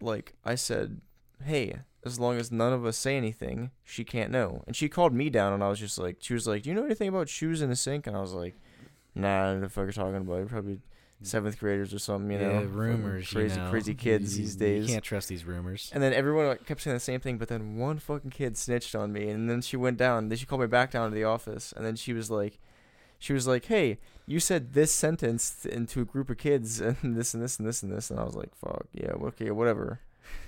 like 0.00 0.34
I 0.44 0.54
said, 0.54 1.00
hey, 1.44 1.80
as 2.04 2.18
long 2.18 2.38
as 2.38 2.52
none 2.52 2.72
of 2.72 2.84
us 2.86 2.96
say 2.96 3.16
anything, 3.16 3.70
she 3.84 4.04
can't 4.04 4.30
know. 4.30 4.62
And 4.66 4.74
she 4.74 4.88
called 4.88 5.12
me 5.12 5.30
down, 5.30 5.52
and 5.52 5.62
I 5.62 5.68
was 5.68 5.78
just 5.78 5.98
like, 5.98 6.16
she 6.20 6.34
was 6.34 6.46
like, 6.46 6.62
do 6.62 6.70
you 6.70 6.74
know 6.74 6.84
anything 6.84 7.08
about 7.08 7.28
shoes 7.28 7.60
in 7.62 7.70
the 7.70 7.76
sink? 7.76 8.06
And 8.06 8.16
I 8.16 8.20
was 8.20 8.32
like, 8.32 8.54
nah, 9.14 9.54
the 9.58 9.68
fuck 9.68 9.82
you're 9.82 9.86
you 9.88 9.92
talking 9.92 10.16
about? 10.16 10.36
You're 10.36 10.46
probably 10.46 10.80
Mm. 11.22 11.26
seventh 11.26 11.58
graders 11.58 11.92
or 11.92 11.98
something, 11.98 12.30
you 12.30 12.38
know, 12.38 12.60
yeah, 12.60 12.66
rumors, 12.70 13.32
you 13.32 13.38
crazy 13.40 13.56
know. 13.58 13.70
crazy 13.70 13.94
kids 13.94 14.38
You- 14.38 14.44
these 14.44 14.54
days. 14.56 14.86
you 14.86 14.92
can't 14.94 15.04
trust 15.04 15.28
these 15.28 15.44
rumors. 15.44 15.90
And 15.92 16.00
then 16.02 16.12
everyone 16.12 16.46
like, 16.46 16.64
kept 16.66 16.80
saying 16.82 16.94
the 16.96 17.00
same 17.00 17.18
thing, 17.20 17.38
but 17.38 17.48
then 17.48 17.76
one 17.76 17.98
fucking 17.98 18.30
kid 18.30 18.56
snitched 18.56 18.94
on 18.94 19.12
me, 19.12 19.28
and 19.28 19.50
then 19.50 19.60
she 19.60 19.76
went 19.76 19.96
down. 19.96 20.28
Then 20.28 20.38
she 20.38 20.46
called 20.46 20.60
me 20.60 20.66
back 20.68 20.90
down 20.92 21.10
to 21.10 21.14
the 21.14 21.24
office, 21.24 21.72
and 21.76 21.84
then 21.84 21.96
she 21.96 22.12
was 22.12 22.30
like, 22.30 22.58
she 23.18 23.32
was 23.32 23.48
like, 23.48 23.64
"Hey, 23.64 23.98
you 24.26 24.38
said 24.38 24.74
this 24.74 24.92
sentence 24.92 25.66
into 25.66 26.00
a 26.00 26.04
group 26.04 26.30
of 26.30 26.38
kids, 26.38 26.80
and 26.80 26.96
this 27.16 27.34
and 27.34 27.42
this 27.42 27.58
and 27.58 27.66
this 27.66 27.82
and 27.82 27.90
this," 27.92 28.10
and 28.12 28.20
I 28.20 28.22
was 28.22 28.36
like, 28.36 28.54
"Fuck 28.54 28.86
yeah, 28.92 29.10
okay, 29.10 29.50
whatever." 29.50 29.98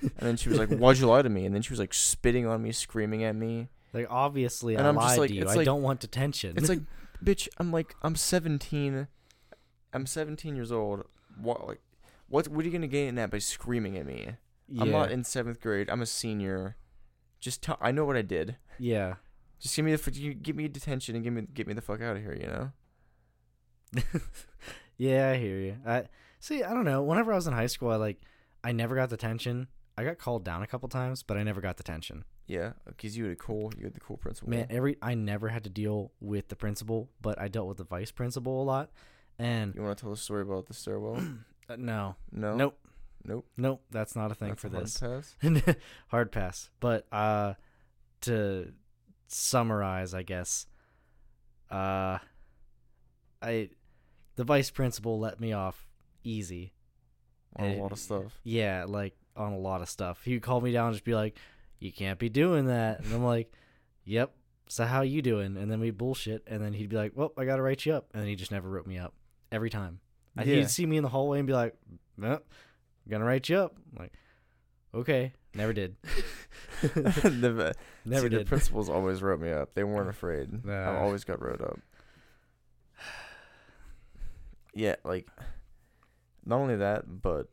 and 0.02 0.12
then 0.20 0.36
she 0.36 0.50
was 0.50 0.58
like, 0.58 0.68
"Why'd 0.70 0.98
you 0.98 1.06
lie 1.08 1.22
to 1.22 1.28
me?" 1.28 1.46
And 1.46 1.52
then 1.54 1.62
she 1.62 1.70
was 1.72 1.80
like 1.80 1.92
spitting 1.92 2.46
on 2.46 2.62
me, 2.62 2.70
screaming 2.70 3.24
at 3.24 3.34
me. 3.34 3.70
Like 3.92 4.06
obviously, 4.08 4.76
And 4.76 4.86
I 4.86 4.90
I'm 4.90 4.94
just 4.94 5.06
lied 5.08 5.18
like- 5.18 5.28
to 5.30 5.34
you. 5.34 5.46
I 5.48 5.54
like- 5.54 5.64
don't 5.64 5.82
want 5.82 5.98
detention. 5.98 6.54
It's 6.56 6.68
like, 6.68 6.78
bitch, 7.24 7.48
I'm 7.58 7.72
like, 7.72 7.96
I'm 8.02 8.14
17. 8.14 9.08
I'm 9.92 10.06
17 10.06 10.54
years 10.56 10.72
old. 10.72 11.04
What 11.40 11.66
like, 11.66 11.80
what 12.28 12.48
what 12.48 12.62
are 12.62 12.68
you 12.68 12.72
gonna 12.72 12.86
gain 12.86 13.18
at 13.18 13.30
by 13.30 13.38
screaming 13.38 13.96
at 13.96 14.06
me? 14.06 14.36
yeah, 14.68 14.82
I'm 14.82 14.90
not 14.90 15.10
in 15.10 15.24
seventh 15.24 15.60
grade. 15.60 15.90
I'm 15.90 16.02
a 16.02 16.06
senior. 16.06 16.76
Just 17.40 17.62
tell. 17.62 17.78
I 17.80 17.90
know 17.90 18.04
what 18.04 18.16
I 18.16 18.22
did. 18.22 18.56
yeah. 18.78 19.14
Just 19.58 19.76
give 19.76 19.84
me 19.84 19.94
the 19.94 20.12
you 20.12 20.32
give 20.32 20.56
me 20.56 20.68
detention 20.68 21.14
and 21.14 21.22
give 21.24 21.34
me 21.34 21.42
get 21.52 21.66
me 21.66 21.74
the 21.74 21.82
fuck 21.82 22.00
out 22.00 22.16
of 22.16 22.22
here. 22.22 22.34
You 22.34 22.46
know. 22.46 22.72
yeah, 24.96 25.30
I 25.30 25.36
hear 25.36 25.58
you. 25.58 25.76
I 25.86 26.04
see. 26.38 26.62
I 26.62 26.72
don't 26.72 26.84
know. 26.84 27.02
Whenever 27.02 27.32
I 27.32 27.36
was 27.36 27.46
in 27.46 27.52
high 27.52 27.66
school, 27.66 27.90
I 27.90 27.96
like, 27.96 28.20
I 28.64 28.72
never 28.72 28.94
got 28.94 29.10
detention. 29.10 29.68
I 29.98 30.04
got 30.04 30.18
called 30.18 30.44
down 30.44 30.62
a 30.62 30.66
couple 30.66 30.88
times, 30.88 31.22
but 31.22 31.36
I 31.36 31.42
never 31.42 31.60
got 31.60 31.76
detention. 31.76 32.24
Yeah, 32.46 32.72
because 32.86 33.16
you 33.16 33.24
had 33.24 33.34
a 33.34 33.36
cool, 33.36 33.70
you 33.76 33.84
had 33.84 33.94
the 33.94 34.00
cool 34.00 34.16
principal. 34.16 34.48
Man, 34.48 34.66
every 34.70 34.96
I 35.02 35.14
never 35.14 35.48
had 35.48 35.62
to 35.64 35.70
deal 35.70 36.12
with 36.20 36.48
the 36.48 36.56
principal, 36.56 37.10
but 37.20 37.38
I 37.38 37.48
dealt 37.48 37.68
with 37.68 37.76
the 37.76 37.84
vice 37.84 38.10
principal 38.10 38.62
a 38.62 38.64
lot. 38.64 38.90
And 39.40 39.74
you 39.74 39.82
want 39.82 39.96
to 39.98 40.02
tell 40.04 40.12
a 40.12 40.16
story 40.16 40.42
about 40.42 40.66
the 40.66 40.74
stairwell? 40.74 41.16
uh, 41.68 41.76
no, 41.76 42.16
No. 42.30 42.56
nope, 42.56 42.78
Nope. 43.24 43.46
nope, 43.56 43.82
that's 43.90 44.14
not 44.16 44.30
a 44.30 44.34
thing 44.34 44.50
That's 44.50 44.60
for 44.62 44.68
a 44.68 44.70
hard 44.70 44.86
this. 44.86 44.98
pass. 45.42 45.74
hard 46.08 46.32
pass. 46.32 46.70
But 46.80 47.06
uh 47.12 47.54
to 48.22 48.72
summarize, 49.28 50.12
I 50.14 50.22
guess 50.22 50.66
uh 51.70 52.18
I 53.42 53.70
the 54.36 54.44
vice 54.44 54.70
principal 54.70 55.18
let 55.18 55.40
me 55.40 55.52
off 55.52 55.86
easy. 56.24 56.72
On 57.56 57.64
a 57.66 57.76
lot 57.82 57.92
of 57.92 57.98
stuff. 57.98 58.38
Yeah, 58.44 58.84
like 58.86 59.14
on 59.36 59.52
a 59.52 59.58
lot 59.58 59.80
of 59.82 59.88
stuff. 59.88 60.22
He 60.24 60.34
would 60.34 60.42
call 60.42 60.60
me 60.60 60.72
down 60.72 60.88
and 60.88 60.94
just 60.94 61.04
be 61.04 61.14
like, 61.14 61.36
"You 61.78 61.92
can't 61.92 62.18
be 62.18 62.28
doing 62.28 62.66
that." 62.66 63.00
And 63.00 63.12
I'm 63.12 63.24
like, 63.24 63.52
"Yep. 64.04 64.32
So 64.68 64.84
how 64.84 65.02
you 65.02 65.20
doing?" 65.20 65.56
And 65.56 65.70
then 65.70 65.80
we 65.80 65.90
bullshit 65.90 66.44
and 66.46 66.62
then 66.62 66.72
he'd 66.74 66.88
be 66.90 66.96
like, 66.96 67.12
"Well, 67.16 67.32
I 67.36 67.44
got 67.44 67.56
to 67.56 67.62
write 67.62 67.84
you 67.86 67.92
up." 67.94 68.08
And 68.12 68.22
then 68.22 68.28
he 68.28 68.36
just 68.36 68.52
never 68.52 68.68
wrote 68.68 68.86
me 68.86 68.98
up 68.98 69.14
every 69.52 69.70
time. 69.70 70.00
I 70.36 70.44
Yeah. 70.44 70.56
He'd 70.56 70.70
see 70.70 70.86
me 70.86 70.96
in 70.96 71.02
the 71.02 71.08
hallway 71.08 71.38
and 71.38 71.46
be 71.46 71.52
like, 71.52 71.74
"Well, 72.16 72.34
I'm 73.04 73.10
going 73.10 73.20
to 73.20 73.26
write 73.26 73.48
you 73.48 73.58
up." 73.58 73.76
I'm 73.92 73.98
like, 74.02 74.12
"Okay." 74.94 75.32
Never 75.54 75.72
did. 75.72 75.96
the, 76.82 77.74
Never 78.04 78.22
see, 78.22 78.28
The 78.28 78.38
did. 78.38 78.46
principals 78.46 78.88
always 78.88 79.20
wrote 79.20 79.40
me 79.40 79.50
up. 79.50 79.74
They 79.74 79.82
weren't 79.82 80.08
afraid. 80.08 80.64
I 80.68 80.96
always 80.98 81.24
got 81.24 81.42
wrote 81.42 81.60
up. 81.60 81.80
Yeah, 84.74 84.96
like 85.04 85.26
not 86.44 86.58
only 86.60 86.76
that, 86.76 87.20
but 87.22 87.48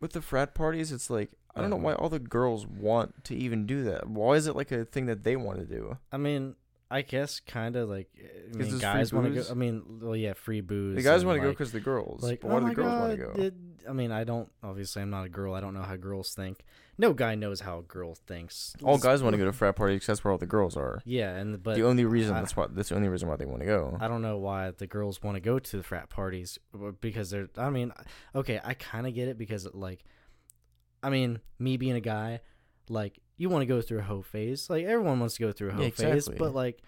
with 0.00 0.12
the 0.12 0.22
frat 0.22 0.54
parties, 0.54 0.92
it's 0.92 1.10
like 1.10 1.30
I 1.54 1.60
don't 1.60 1.68
know 1.70 1.76
Uh-huh. 1.76 1.84
why 1.84 1.92
all 1.94 2.08
the 2.08 2.18
girls 2.18 2.66
want 2.66 3.24
to 3.24 3.34
even 3.36 3.66
do 3.66 3.84
that. 3.84 4.08
Why 4.08 4.34
is 4.34 4.46
it 4.46 4.56
like 4.56 4.72
a 4.72 4.84
thing 4.84 5.06
that 5.06 5.24
they 5.24 5.36
want 5.36 5.58
to 5.58 5.66
do? 5.66 5.98
I 6.10 6.16
mean, 6.16 6.54
I 6.92 7.02
guess 7.02 7.38
kind 7.38 7.76
of 7.76 7.88
like 7.88 8.08
eh, 8.20 8.26
I 8.52 8.56
mean, 8.56 8.78
guys 8.78 9.12
want 9.12 9.32
to 9.32 9.40
go. 9.42 9.46
I 9.48 9.54
mean, 9.54 10.00
well, 10.02 10.16
yeah, 10.16 10.32
free 10.32 10.60
booze. 10.60 10.96
The 10.96 11.02
guys 11.02 11.24
want 11.24 11.38
to 11.38 11.42
go 11.42 11.50
because 11.50 11.70
the 11.70 11.78
girls. 11.80 12.22
like, 12.22 12.40
but 12.40 12.48
oh 12.48 12.54
why 12.54 12.60
do 12.60 12.66
the 12.66 12.74
girls 12.74 13.00
want 13.00 13.10
to 13.12 13.16
go? 13.16 13.32
did- 13.32 13.66
I 13.88 13.92
mean, 13.92 14.10
I 14.12 14.24
don't. 14.24 14.50
Obviously, 14.62 15.00
I'm 15.00 15.08
not 15.10 15.24
a 15.24 15.28
girl. 15.28 15.54
I 15.54 15.60
don't 15.60 15.72
know 15.72 15.82
how 15.82 15.96
girls 15.96 16.34
think. 16.34 16.64
No 16.98 17.14
guy 17.14 17.34
knows 17.34 17.60
how 17.60 17.78
a 17.78 17.82
girl 17.82 18.14
thinks. 18.14 18.74
all 18.82 18.96
It's- 18.96 19.02
guys 19.04 19.22
want 19.22 19.32
to 19.34 19.38
go 19.38 19.44
to 19.46 19.52
frat 19.52 19.74
parties 19.76 19.96
because 20.00 20.06
that's 20.08 20.24
where 20.24 20.32
all 20.32 20.38
the 20.38 20.46
girls 20.46 20.76
are. 20.76 21.00
Yeah, 21.06 21.34
and 21.36 21.62
but 21.62 21.76
the 21.76 21.84
only 21.86 22.04
reason 22.04 22.34
I- 22.34 22.40
that's 22.40 22.56
why 22.56 22.66
that's 22.68 22.88
the 22.90 22.96
only 22.96 23.08
reason 23.08 23.28
why 23.28 23.36
they 23.36 23.46
want 23.46 23.60
to 23.60 23.66
go. 23.66 23.96
I 24.00 24.08
don't 24.08 24.20
know 24.20 24.36
why 24.38 24.72
the 24.72 24.86
girls 24.88 25.22
want 25.22 25.36
to 25.36 25.40
go 25.40 25.58
to 25.60 25.76
the 25.76 25.82
frat 25.82 26.10
parties 26.10 26.58
because 27.00 27.30
they're. 27.30 27.48
I 27.56 27.70
mean, 27.70 27.92
okay, 28.34 28.60
I 28.64 28.74
kind 28.74 29.06
of 29.06 29.14
get 29.14 29.28
it 29.28 29.38
because 29.38 29.66
like, 29.72 30.04
I 31.02 31.08
mean, 31.10 31.40
me 31.58 31.76
being 31.76 31.94
a 31.96 32.00
guy, 32.00 32.40
like 32.88 33.18
you 33.40 33.48
want 33.48 33.62
to 33.62 33.66
go 33.66 33.80
through 33.80 34.00
a 34.00 34.02
hoe 34.02 34.20
phase. 34.20 34.68
Like 34.68 34.84
everyone 34.84 35.18
wants 35.18 35.36
to 35.36 35.40
go 35.42 35.50
through 35.50 35.70
a 35.70 35.72
hoe 35.72 35.82
Yeah, 35.84 35.90
phase, 35.90 36.28
but 36.28 36.54
like, 36.54 36.82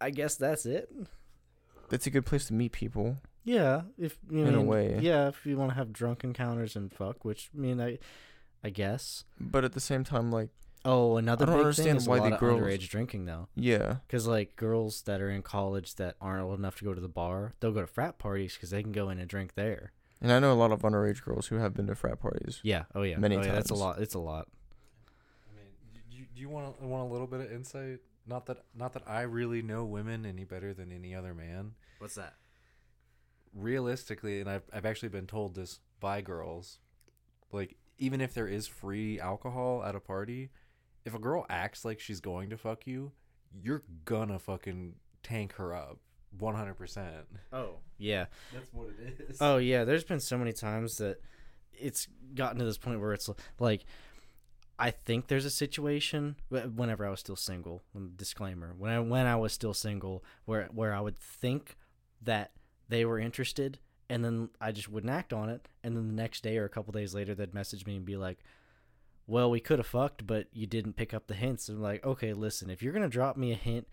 I 0.00 0.10
guess 0.10 0.34
that's 0.34 0.66
it. 0.66 0.88
That's 1.90 2.06
a 2.06 2.10
good 2.10 2.26
place 2.26 2.46
to 2.48 2.54
meet 2.54 2.72
people. 2.72 3.18
Yeah, 3.44 3.82
if 3.96 4.18
you 4.30 4.40
In 4.46 4.54
a 4.54 4.56
mean, 4.58 4.66
way. 4.66 4.98
yeah, 5.00 5.28
if 5.28 5.46
you 5.46 5.56
want 5.56 5.70
to 5.70 5.76
have 5.76 5.92
drunk 5.92 6.24
encounters 6.24 6.74
and 6.76 6.92
fuck, 6.92 7.24
which 7.24 7.50
I 7.56 7.60
mean, 7.60 7.80
I, 7.80 7.98
I 8.64 8.70
guess. 8.70 9.24
But 9.38 9.64
at 9.64 9.72
the 9.74 9.80
same 9.80 10.02
time, 10.02 10.32
like, 10.32 10.48
Oh, 10.86 11.16
another 11.16 11.44
I 11.44 11.50
don't 11.50 11.60
understand 11.60 12.02
why 12.06 12.18
a 12.18 12.30
the 12.30 12.36
girls- 12.36 12.60
underage 12.60 12.88
drinking 12.90 13.24
though. 13.26 13.48
yeah, 13.54 13.96
Because 14.06 14.26
like 14.26 14.56
girls 14.56 15.02
that 15.02 15.20
are 15.22 15.30
in 15.30 15.42
college 15.42 15.94
that 15.94 16.16
aren't 16.20 16.42
old 16.42 16.58
enough 16.58 16.76
to 16.78 16.84
go 16.84 16.92
to 16.94 17.00
the 17.00 17.08
bar, 17.08 17.54
they'll 17.60 17.72
go 17.72 17.80
to 17.80 17.86
frat 17.86 18.18
parties 18.18 18.54
because 18.54 18.70
they 18.70 18.82
can 18.82 18.92
go 18.92 19.08
in 19.08 19.18
and 19.18 19.28
drink 19.28 19.54
there. 19.54 19.92
and 20.20 20.30
I 20.32 20.38
know 20.40 20.52
a 20.52 20.60
lot 20.64 20.72
of 20.72 20.82
underage 20.82 21.22
girls 21.22 21.46
who 21.46 21.56
have 21.56 21.72
been 21.74 21.86
to 21.86 21.94
frat 21.94 22.18
parties. 22.20 22.60
Yeah. 22.62 22.84
Oh 22.94 23.00
yeah. 23.02 23.16
Many 23.18 23.36
oh, 23.36 23.42
yeah, 23.42 23.52
That's 23.52 23.70
a 23.70 23.74
lot. 23.74 23.98
It's 24.00 24.14
a 24.14 24.18
lot. 24.18 24.48
I 26.34 26.40
mean, 26.40 26.40
do 26.40 26.40
you, 26.40 26.48
do 26.48 26.48
you 26.48 26.48
want 26.48 26.82
want 26.82 27.08
a 27.08 27.12
little 27.12 27.26
bit 27.26 27.40
of 27.40 27.52
insight? 27.52 28.00
Not 28.26 28.46
that 28.46 28.64
not 28.74 28.92
that 28.94 29.02
I 29.06 29.22
really 29.22 29.62
know 29.62 29.84
women 29.84 30.24
any 30.26 30.44
better 30.44 30.72
than 30.74 30.92
any 30.92 31.14
other 31.14 31.34
man. 31.34 31.72
What's 31.98 32.14
that? 32.14 32.34
Realistically, 33.54 34.40
and 34.40 34.50
I've 34.50 34.64
I've 34.72 34.86
actually 34.86 35.10
been 35.10 35.26
told 35.26 35.54
this 35.54 35.80
by 36.00 36.20
girls, 36.20 36.78
like 37.52 37.76
even 37.98 38.20
if 38.20 38.34
there 38.34 38.48
is 38.48 38.66
free 38.66 39.20
alcohol 39.20 39.82
at 39.84 39.94
a 39.94 40.00
party, 40.00 40.50
if 41.04 41.14
a 41.14 41.18
girl 41.18 41.46
acts 41.48 41.84
like 41.84 42.00
she's 42.00 42.20
going 42.20 42.50
to 42.50 42.56
fuck 42.56 42.86
you, 42.86 43.12
you're 43.62 43.84
gonna 44.04 44.38
fucking 44.38 44.94
tank 45.22 45.54
her 45.54 45.74
up 45.74 45.98
100%. 46.40 47.06
Oh 47.52 47.76
yeah. 47.98 48.26
That's 48.52 48.72
what 48.72 48.88
it 48.88 49.26
is. 49.28 49.38
Oh 49.40 49.58
yeah. 49.58 49.84
There's 49.84 50.04
been 50.04 50.20
so 50.20 50.36
many 50.38 50.52
times 50.52 50.98
that 50.98 51.20
it's 51.72 52.08
gotten 52.34 52.58
to 52.58 52.64
this 52.64 52.78
point 52.78 53.00
where 53.00 53.12
it's 53.12 53.28
like, 53.58 53.84
I 54.78 54.90
think 54.90 55.28
there's 55.28 55.44
a 55.44 55.50
situation 55.50 56.36
whenever 56.50 57.06
I 57.06 57.10
was 57.10 57.20
still 57.20 57.36
single. 57.36 57.82
um, 57.94 58.12
Disclaimer: 58.16 58.74
when 58.76 58.90
I 58.90 58.98
when 59.00 59.26
I 59.26 59.36
was 59.36 59.52
still 59.52 59.74
single, 59.74 60.24
where 60.44 60.68
where 60.72 60.94
I 60.94 61.00
would 61.00 61.18
think 61.18 61.76
that 62.22 62.52
they 62.88 63.04
were 63.04 63.18
interested, 63.18 63.78
and 64.08 64.24
then 64.24 64.50
I 64.60 64.72
just 64.72 64.88
wouldn't 64.88 65.12
act 65.12 65.32
on 65.32 65.48
it, 65.48 65.68
and 65.82 65.96
then 65.96 66.08
the 66.08 66.14
next 66.14 66.42
day 66.42 66.58
or 66.58 66.64
a 66.64 66.68
couple 66.68 66.92
days 66.92 67.14
later, 67.14 67.34
they'd 67.34 67.54
message 67.54 67.86
me 67.86 67.96
and 67.96 68.04
be 68.04 68.16
like. 68.16 68.38
Well, 69.26 69.50
we 69.50 69.58
could 69.58 69.78
have 69.78 69.86
fucked, 69.86 70.26
but 70.26 70.48
you 70.52 70.66
didn't 70.66 70.96
pick 70.96 71.14
up 71.14 71.28
the 71.28 71.34
hints. 71.34 71.70
And 71.70 71.78
I'm 71.78 71.82
like, 71.82 72.04
okay, 72.04 72.34
listen, 72.34 72.68
if 72.68 72.82
you're 72.82 72.92
gonna 72.92 73.08
drop 73.08 73.38
me 73.38 73.52
a 73.52 73.54
hint, 73.56 73.88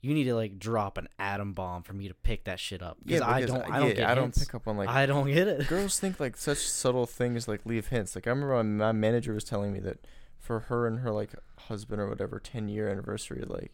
you 0.00 0.14
need 0.14 0.24
to 0.24 0.34
like 0.36 0.60
drop 0.60 0.96
an 0.96 1.08
atom 1.18 1.54
bomb 1.54 1.82
for 1.82 1.92
me 1.92 2.06
to 2.06 2.14
pick 2.14 2.44
that 2.44 2.60
shit 2.60 2.82
up. 2.82 2.98
Because 3.04 3.22
I 3.22 3.40
don't, 3.40 3.62
I 3.62 3.80
don't 3.80 3.88
yeah, 3.88 3.94
get 3.94 4.08
I 4.08 4.14
don't 4.14 4.24
hints. 4.26 4.44
pick 4.44 4.54
up 4.54 4.68
on 4.68 4.76
like 4.76 4.88
I 4.88 5.06
don't 5.06 5.26
get 5.26 5.48
it. 5.48 5.66
girls 5.66 5.98
think 5.98 6.20
like 6.20 6.36
such 6.36 6.58
subtle 6.58 7.06
things 7.06 7.48
like 7.48 7.66
leave 7.66 7.88
hints. 7.88 8.14
Like 8.14 8.28
I 8.28 8.30
remember 8.30 8.62
my 8.62 8.92
manager 8.92 9.32
was 9.32 9.42
telling 9.42 9.72
me 9.72 9.80
that 9.80 10.06
for 10.46 10.60
her 10.60 10.86
and 10.86 11.00
her 11.00 11.10
like 11.10 11.34
husband 11.68 12.00
or 12.00 12.08
whatever 12.08 12.38
10 12.38 12.68
year 12.68 12.88
anniversary 12.88 13.42
like 13.46 13.72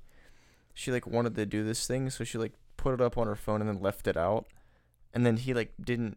she 0.72 0.90
like 0.90 1.06
wanted 1.06 1.34
to 1.34 1.44
do 1.44 1.62
this 1.62 1.86
thing 1.86 2.08
so 2.08 2.24
she 2.24 2.38
like 2.38 2.54
put 2.78 2.94
it 2.94 3.00
up 3.00 3.18
on 3.18 3.26
her 3.26 3.36
phone 3.36 3.60
and 3.60 3.68
then 3.68 3.80
left 3.80 4.06
it 4.06 4.16
out 4.16 4.46
and 5.12 5.26
then 5.26 5.36
he 5.36 5.52
like 5.52 5.72
didn't 5.84 6.16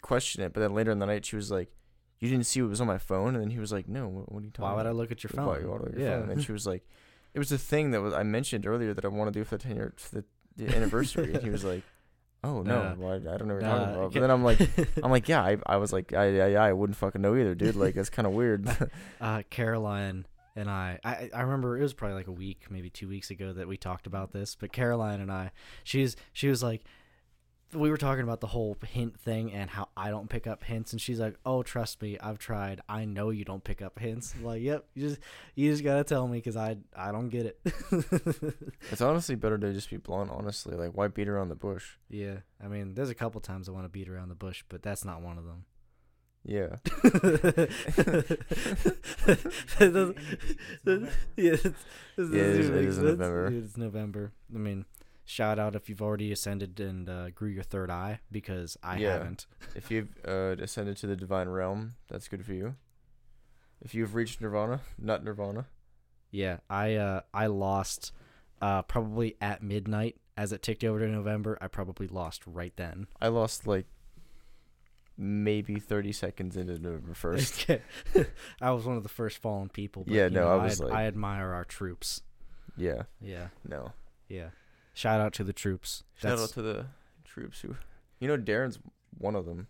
question 0.00 0.42
it 0.42 0.52
but 0.54 0.60
then 0.60 0.72
later 0.72 0.90
in 0.90 0.98
the 1.00 1.06
night 1.06 1.26
she 1.26 1.36
was 1.36 1.50
like 1.50 1.70
you 2.18 2.28
didn't 2.30 2.46
see 2.46 2.62
what 2.62 2.70
was 2.70 2.80
on 2.80 2.86
my 2.86 2.98
phone 2.98 3.34
and 3.34 3.42
then 3.44 3.50
he 3.50 3.58
was 3.58 3.70
like 3.70 3.86
no 3.88 4.08
what, 4.08 4.32
what 4.32 4.42
are 4.42 4.46
you 4.46 4.50
talking 4.50 4.70
Why 4.70 4.74
would 4.76 4.86
I 4.86 4.90
look 4.92 5.12
at 5.12 5.22
your 5.22 5.30
Why 5.34 5.58
phone? 5.58 5.66
look 5.70 5.86
at 5.86 5.98
your 5.98 6.00
yeah. 6.00 6.12
phone? 6.14 6.22
And 6.22 6.30
then 6.30 6.40
she 6.40 6.52
was 6.52 6.66
like 6.66 6.88
it 7.34 7.38
was 7.38 7.50
the 7.50 7.58
thing 7.58 7.90
that 7.90 8.00
was 8.00 8.14
I 8.14 8.22
mentioned 8.22 8.66
earlier 8.66 8.94
that 8.94 9.04
I 9.04 9.08
want 9.08 9.32
to 9.32 9.38
do 9.38 9.44
for 9.44 9.58
the 9.58 9.62
10 9.64 9.76
year 9.76 9.92
for 9.96 10.14
the, 10.16 10.24
the 10.56 10.74
anniversary 10.74 11.34
and 11.34 11.42
he 11.42 11.50
was 11.50 11.64
like 11.64 11.82
oh 12.44 12.62
no 12.62 12.82
Nah. 12.82 12.94
why, 12.94 13.14
I 13.16 13.18
don't 13.18 13.48
know 13.48 13.54
what 13.54 13.62
you're 13.62 13.70
Nah, 13.70 13.78
talking 13.78 13.94
about 13.96 14.12
but 14.12 14.20
then 14.20 14.30
I'm 14.30 14.44
like 14.44 14.60
I'm 15.02 15.10
like, 15.10 15.28
yeah, 15.28 15.42
I, 15.42 15.56
I 15.66 15.76
was 15.76 15.92
like, 15.92 16.12
I, 16.12 16.52
I, 16.54 16.68
I 16.68 16.72
wouldn't 16.72 16.96
fucking 16.96 17.20
know 17.20 17.34
either, 17.36 17.54
dude. 17.54 17.76
Like, 17.76 17.96
it's 17.96 18.10
kind 18.10 18.26
of 18.26 18.32
weird. 18.32 18.68
uh, 19.20 19.42
Caroline 19.50 20.26
and 20.56 20.68
I, 20.68 20.98
I, 21.04 21.30
I 21.32 21.42
remember 21.42 21.78
it 21.78 21.82
was 21.82 21.94
probably 21.94 22.16
like 22.16 22.26
a 22.26 22.32
week, 22.32 22.66
maybe 22.68 22.90
two 22.90 23.08
weeks 23.08 23.30
ago 23.30 23.52
that 23.52 23.68
we 23.68 23.76
talked 23.76 24.06
about 24.08 24.32
this. 24.32 24.56
But 24.56 24.72
Caroline 24.72 25.20
and 25.20 25.30
I, 25.30 25.52
she's 25.84 26.16
she 26.32 26.48
was 26.48 26.62
like, 26.62 26.82
we 27.74 27.90
were 27.90 27.96
talking 27.98 28.22
about 28.24 28.40
the 28.40 28.46
whole 28.46 28.76
hint 28.86 29.18
thing 29.20 29.52
and 29.52 29.68
how 29.68 29.88
I 29.96 30.10
don't 30.10 30.28
pick 30.30 30.46
up 30.46 30.64
hints, 30.64 30.92
and 30.92 31.00
she's 31.00 31.20
like, 31.20 31.36
"Oh, 31.44 31.62
trust 31.62 32.00
me, 32.00 32.18
I've 32.18 32.38
tried. 32.38 32.80
I 32.88 33.04
know 33.04 33.30
you 33.30 33.44
don't 33.44 33.62
pick 33.62 33.82
up 33.82 33.98
hints." 33.98 34.34
I'm 34.36 34.44
like, 34.44 34.62
"Yep, 34.62 34.86
you 34.94 35.08
just 35.08 35.20
you 35.54 35.70
just 35.70 35.84
gotta 35.84 36.04
tell 36.04 36.26
me 36.26 36.38
because 36.38 36.56
I 36.56 36.78
I 36.96 37.12
don't 37.12 37.28
get 37.28 37.46
it." 37.46 37.60
it's 38.90 39.00
honestly 39.02 39.34
better 39.34 39.58
to 39.58 39.72
just 39.72 39.90
be 39.90 39.96
blunt, 39.98 40.30
honestly. 40.30 40.76
Like, 40.76 40.92
why 40.96 41.08
beat 41.08 41.28
around 41.28 41.48
the 41.50 41.54
bush? 41.56 41.96
yeah, 42.08 42.36
I 42.62 42.68
mean, 42.68 42.94
there's 42.94 43.10
a 43.10 43.14
couple 43.14 43.40
times 43.40 43.68
I 43.68 43.72
want 43.72 43.84
to 43.84 43.90
beat 43.90 44.08
around 44.08 44.28
the 44.30 44.34
bush, 44.34 44.64
but 44.68 44.82
that's 44.82 45.04
not 45.04 45.20
one 45.20 45.36
of 45.38 45.44
them. 45.44 45.64
Yeah. 46.44 46.76
Yeah, 51.36 51.52
it's, 51.52 51.64
it's, 52.16 52.30
Yeah, 52.32 52.42
it 52.42 52.60
is- 52.60 52.68
it 52.68 52.74
is. 52.84 52.98
November. 52.98 53.46
It's 53.52 53.76
November. 53.76 54.32
I 54.54 54.58
mean, 54.58 54.84
shout 55.30 55.58
out 55.58 55.74
if 55.76 55.90
you've 55.90 56.00
already 56.00 56.32
ascended 56.32 56.80
and 56.80 57.06
uh, 57.08 57.28
grew 57.30 57.50
your 57.50 57.62
third 57.62 57.90
eye 57.90 58.18
because 58.32 58.78
I 58.82 58.96
Yeah. 58.98 59.12
haven't. 59.12 59.46
If 59.76 59.90
you've 59.90 60.08
uh, 60.26 60.56
ascended 60.58 60.96
to 60.98 61.06
the 61.06 61.16
divine 61.16 61.48
realm, 61.50 61.94
that's 62.08 62.28
good 62.28 62.44
for 62.46 62.54
you. 62.54 62.76
If 63.82 63.94
you've 63.94 64.14
reached 64.14 64.40
nirvana, 64.40 64.80
not 64.98 65.22
nirvana. 65.22 65.66
Yeah, 66.30 66.58
I 66.70 66.94
uh, 66.94 67.20
I 67.34 67.46
lost 67.46 68.12
uh, 68.62 68.82
probably 68.82 69.36
at 69.40 69.62
midnight 69.62 70.16
as 70.36 70.52
it 70.52 70.62
ticked 70.62 70.82
over 70.82 70.98
to 70.98 71.06
November. 71.06 71.58
I 71.60 71.68
probably 71.68 72.06
lost 72.08 72.42
right 72.46 72.72
then. 72.76 73.06
I 73.20 73.28
lost 73.28 73.66
like 73.66 73.86
maybe 75.16 75.78
30 75.80 76.12
seconds 76.12 76.56
into 76.56 76.78
November 76.78 77.12
1st. 77.12 77.80
I 78.62 78.70
was 78.70 78.84
one 78.84 78.96
of 78.96 79.02
the 79.02 79.08
first 79.08 79.38
fallen 79.38 79.68
people. 79.68 80.04
But, 80.04 80.14
Yeah, 80.14 80.28
no, 80.28 80.42
know, 80.44 80.48
I 80.58 80.64
was 80.64 80.80
ad- 80.80 80.86
like- 80.86 80.94
I 80.94 81.06
admire 81.06 81.52
our 81.52 81.64
troops. 81.64 82.22
yeah. 82.76 83.02
Yeah, 83.20 83.48
No. 83.66 83.92
yeah. 84.28 84.50
Shout 84.98 85.20
out 85.20 85.32
to 85.34 85.44
the 85.44 85.52
troops. 85.52 86.02
Shout 86.16 86.30
That's- 86.30 86.42
out 86.48 86.54
to 86.54 86.62
the 86.62 86.86
troops 87.24 87.60
who. 87.60 87.76
You 88.18 88.26
know, 88.26 88.36
Darren's 88.36 88.80
one 89.16 89.36
of 89.36 89.46
them. 89.46 89.68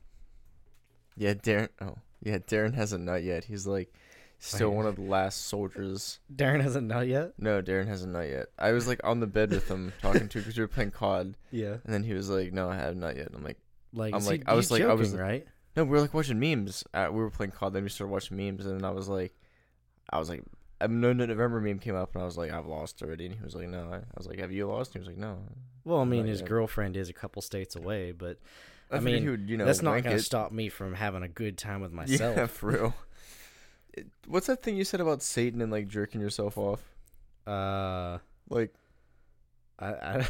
Yeah, 1.19 1.35
Darren. 1.35 1.69
Oh, 1.83 1.97
yeah, 2.23 2.39
Darren 2.39 2.73
hasn't 2.73 3.05
nut 3.05 3.23
yet. 3.23 3.45
He's 3.45 3.67
like 3.67 3.93
still 4.39 4.71
one 4.71 4.87
of 4.87 4.97
the 4.97 5.03
last 5.03 5.47
soldiers. 5.47 6.21
Darren 6.35 6.63
hasn't 6.63 6.87
nut 6.87 7.09
yet. 7.09 7.35
No, 7.37 7.61
Darren 7.61 7.89
hasn't 7.89 8.15
nut 8.15 8.27
yet. 8.27 8.47
I 8.59 8.73
was 8.73 8.89
like 8.89 9.03
on 9.05 9.21
the 9.21 9.27
bed 9.27 9.51
with 9.51 9.69
him 9.69 9.93
talking 10.01 10.29
to 10.31 10.39
because 10.39 10.57
we 10.57 10.63
were 10.63 10.69
playing 10.69 10.93
COD, 10.93 11.37
Yeah, 11.51 11.77
and 11.85 11.93
then 11.93 12.05
he 12.05 12.15
was 12.15 12.31
like, 12.31 12.55
"No, 12.55 12.71
I 12.71 12.77
have 12.77 12.97
not 12.97 13.17
yet." 13.19 13.29
I'm 13.35 13.45
like, 13.45 13.59
like 13.93 14.15
I'm 14.15 14.23
see, 14.23 14.31
like- 14.31 14.45
I 14.49 14.55
was 14.55 14.71
he's 14.71 14.81
like- 14.81 14.89
I 14.89 14.95
was- 14.95 15.15
right. 15.15 15.47
"No, 15.77 15.85
we 15.85 15.91
were 15.91 16.01
like 16.01 16.15
watching 16.15 16.41
memes. 16.41 16.85
Uh, 16.95 17.09
we 17.11 17.19
were 17.19 17.31
playing 17.31 17.53
COD, 17.53 17.75
then 17.75 17.83
we 17.83 17.91
started 17.91 18.11
watching 18.13 18.39
memes, 18.39 18.65
and 18.65 18.81
then 18.81 18.85
I 18.89 18.93
was 18.93 19.09
like, 19.11 19.35
I 20.09 20.19
was 20.19 20.31
like, 20.31 20.43
I 20.81 20.87
know 20.87 21.13
the 21.13 21.27
November 21.27 21.61
meme 21.61 21.79
came 21.79 21.97
up, 21.97 22.15
and 22.15 22.23
I 22.23 22.25
was 22.25 22.37
like, 22.39 22.53
I've 22.53 22.67
lost 22.67 23.03
already, 23.03 23.27
and 23.27 23.35
he 23.35 23.43
was 23.43 23.55
like, 23.55 23.69
No, 23.69 23.91
I, 23.93 24.01
was 24.17 24.27
like, 24.27 24.39
Have 24.39 24.53
you 24.53 24.67
lost? 24.67 24.95
And 24.95 25.03
he 25.05 25.09
was 25.09 25.09
like, 25.09 25.19
No. 25.19 25.39
Well, 25.85 25.99
I 26.01 26.05
mean, 26.05 26.27
his 26.27 26.41
yet. 26.41 26.49
girlfriend 26.49 26.97
is 26.97 27.09
a 27.09 27.13
couple 27.13 27.41
states 27.43 27.75
away, 27.75 28.13
but 28.13 28.39
I, 28.91 28.97
I 28.97 29.01
mean, 29.01 29.29
would, 29.31 29.49
you 29.51 29.57
know, 29.57 29.65
that's 29.65 29.83
not 29.83 30.03
going 30.03 30.05
to 30.05 30.15
it. 30.17 30.23
stop 30.23 30.53
me 30.53 30.69
from 30.69 30.95
having 30.95 31.23
a 31.23 31.29
good 31.29 31.57
time 31.59 31.81
with 31.81 31.93
myself. 32.01 32.37
Yeah, 32.37 32.47
for 32.47 32.71
real. 32.71 32.95
What's 34.27 34.47
that 34.47 34.63
thing 34.63 34.77
you 34.77 34.85
said 34.85 35.01
about 35.01 35.23
Satan 35.23 35.61
and 35.61 35.73
like 35.73 35.89
jerking 35.89 36.21
yourself 36.21 36.57
off? 36.57 36.81
Uh, 37.47 38.19
Like 38.49 38.73
I, 39.79 39.89
I, 39.89 40.27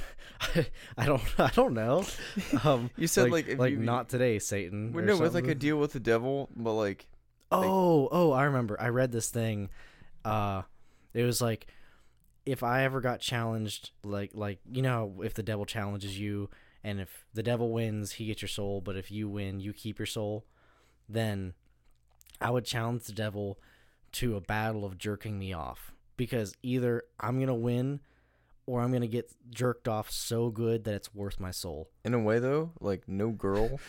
I 0.98 1.06
don't, 1.06 1.22
I 1.38 1.50
don't 1.54 1.74
know. 1.74 2.04
Um, 2.64 2.90
you 2.96 3.06
said, 3.06 3.30
like, 3.30 3.48
like, 3.48 3.58
like 3.58 3.72
you, 3.72 3.78
not 3.78 4.08
today, 4.08 4.38
Satan. 4.38 4.92
We 4.92 5.02
or 5.02 5.06
know 5.06 5.18
with 5.18 5.34
like 5.34 5.48
a 5.48 5.54
deal 5.54 5.76
with 5.78 5.92
the 5.92 6.00
devil, 6.00 6.48
but 6.56 6.72
like 6.74 7.06
Oh, 7.50 8.08
oh, 8.12 8.32
I 8.32 8.44
remember. 8.44 8.80
I 8.80 8.88
read 8.88 9.10
this 9.10 9.28
thing. 9.30 9.70
Uh, 10.28 10.62
it 11.14 11.24
was 11.24 11.40
like 11.40 11.66
if 12.46 12.62
I 12.62 12.84
ever 12.84 13.00
got 13.00 13.20
challenged, 13.20 13.90
like 14.02 14.30
like 14.34 14.60
you 14.70 14.82
know, 14.82 15.20
if 15.22 15.34
the 15.34 15.42
devil 15.42 15.66
challenges 15.66 16.18
you, 16.18 16.48
and 16.82 17.00
if 17.00 17.26
the 17.34 17.42
devil 17.42 17.72
wins, 17.72 18.12
he 18.12 18.26
gets 18.26 18.40
your 18.40 18.48
soul, 18.48 18.80
but 18.80 18.96
if 18.96 19.10
you 19.10 19.28
win, 19.28 19.60
you 19.60 19.72
keep 19.72 19.98
your 19.98 20.06
soul. 20.06 20.46
Then 21.08 21.54
I 22.40 22.50
would 22.50 22.64
challenge 22.64 23.04
the 23.04 23.12
devil 23.12 23.58
to 24.12 24.36
a 24.36 24.40
battle 24.40 24.84
of 24.84 24.96
jerking 24.98 25.38
me 25.38 25.52
off 25.52 25.92
because 26.16 26.54
either 26.62 27.04
I'm 27.20 27.38
gonna 27.40 27.54
win 27.54 28.00
or 28.64 28.80
I'm 28.80 28.92
gonna 28.92 29.06
get 29.06 29.32
jerked 29.50 29.88
off 29.88 30.10
so 30.10 30.50
good 30.50 30.84
that 30.84 30.94
it's 30.94 31.14
worth 31.14 31.40
my 31.40 31.50
soul. 31.50 31.90
in 32.04 32.14
a 32.14 32.18
way 32.18 32.38
though, 32.38 32.72
like 32.80 33.08
no 33.08 33.30
girl, 33.30 33.80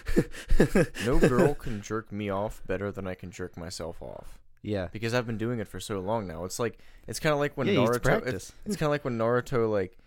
no 1.05 1.19
girl 1.19 1.53
can 1.53 1.81
jerk 1.81 2.11
me 2.11 2.29
off 2.29 2.61
better 2.65 2.91
than 2.91 3.07
I 3.07 3.13
can 3.13 3.31
jerk 3.31 3.57
myself 3.57 4.01
off 4.01 4.38
yeah. 4.61 4.87
because 4.91 5.13
I've 5.13 5.25
been 5.27 5.37
doing 5.37 5.59
it 5.59 5.67
for 5.67 5.79
so 5.79 5.99
long 5.99 6.27
now. 6.27 6.45
It's 6.45 6.59
like 6.59 6.79
it's 7.07 7.19
kind 7.19 7.33
of 7.33 7.39
like 7.39 7.55
when 7.55 7.67
yeah, 7.67 7.73
you 7.73 7.79
Naruto. 7.79 8.03
practice. 8.03 8.33
It's, 8.33 8.53
it's 8.65 8.75
kind 8.75 8.87
of 8.87 8.91
like 8.91 9.05
when 9.05 9.17
Naruto 9.17 9.69
like 9.69 9.97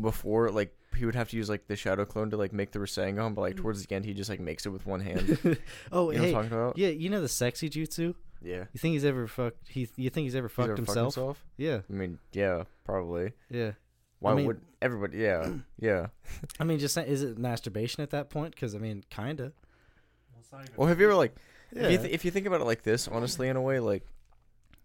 before 0.00 0.50
like 0.50 0.74
he 0.96 1.06
would 1.06 1.14
have 1.14 1.30
to 1.30 1.36
use 1.36 1.48
like 1.48 1.66
the 1.66 1.76
shadow 1.76 2.04
clone 2.04 2.30
to 2.30 2.36
like 2.36 2.52
make 2.52 2.72
the 2.72 2.78
Rasengan, 2.78 3.34
but 3.34 3.40
like 3.40 3.56
towards 3.56 3.84
the 3.84 3.94
end 3.94 4.04
he 4.04 4.14
just 4.14 4.30
like 4.30 4.40
makes 4.40 4.66
it 4.66 4.70
with 4.70 4.86
one 4.86 5.00
hand. 5.00 5.38
oh, 5.44 5.48
You 5.52 5.56
oh, 5.92 5.96
know 6.00 6.04
what 6.04 6.16
oh, 6.16 6.20
hey, 6.20 6.28
I'm 6.28 6.32
talking 6.34 6.52
about? 6.52 6.78
yeah, 6.78 6.88
you 6.88 7.10
know 7.10 7.20
the 7.20 7.28
sexy 7.28 7.70
jutsu. 7.70 8.14
Yeah. 8.44 8.64
You 8.72 8.78
think 8.78 8.92
he's 8.94 9.04
ever 9.04 9.26
fucked? 9.28 9.68
He, 9.68 9.88
you 9.96 10.10
think 10.10 10.24
he's 10.24 10.34
ever 10.34 10.48
He's 10.48 10.54
fucked 10.54 10.70
ever 10.70 10.76
himself? 10.76 11.44
Yeah, 11.56 11.80
I 11.88 11.92
mean, 11.92 12.18
yeah, 12.32 12.64
probably. 12.84 13.32
yeah. 13.50 13.72
Why 14.18 14.34
mean- 14.34 14.46
would 14.46 14.60
everybody? 14.80 15.18
Yeah, 15.18 15.48
yeah. 15.80 16.08
I 16.60 16.64
mean, 16.64 16.78
just 16.78 16.96
is 16.96 17.22
it 17.22 17.38
masturbation 17.38 18.02
at 18.02 18.10
that 18.10 18.30
point? 18.30 18.54
Because 18.54 18.74
I 18.74 18.78
mean, 18.78 19.04
kinda. 19.10 19.52
Well, 20.76 20.86
have 20.88 21.00
you 21.00 21.06
ever 21.06 21.14
like 21.14 21.34
Yeah. 21.74 21.84
if, 21.84 21.90
you 21.92 21.98
th- 21.98 22.10
if 22.14 22.24
you 22.24 22.30
think 22.30 22.46
about 22.46 22.60
it 22.60 22.64
like 22.64 22.82
this, 22.82 23.08
honestly, 23.08 23.48
in 23.48 23.56
a 23.56 23.60
way, 23.62 23.80
like 23.80 24.04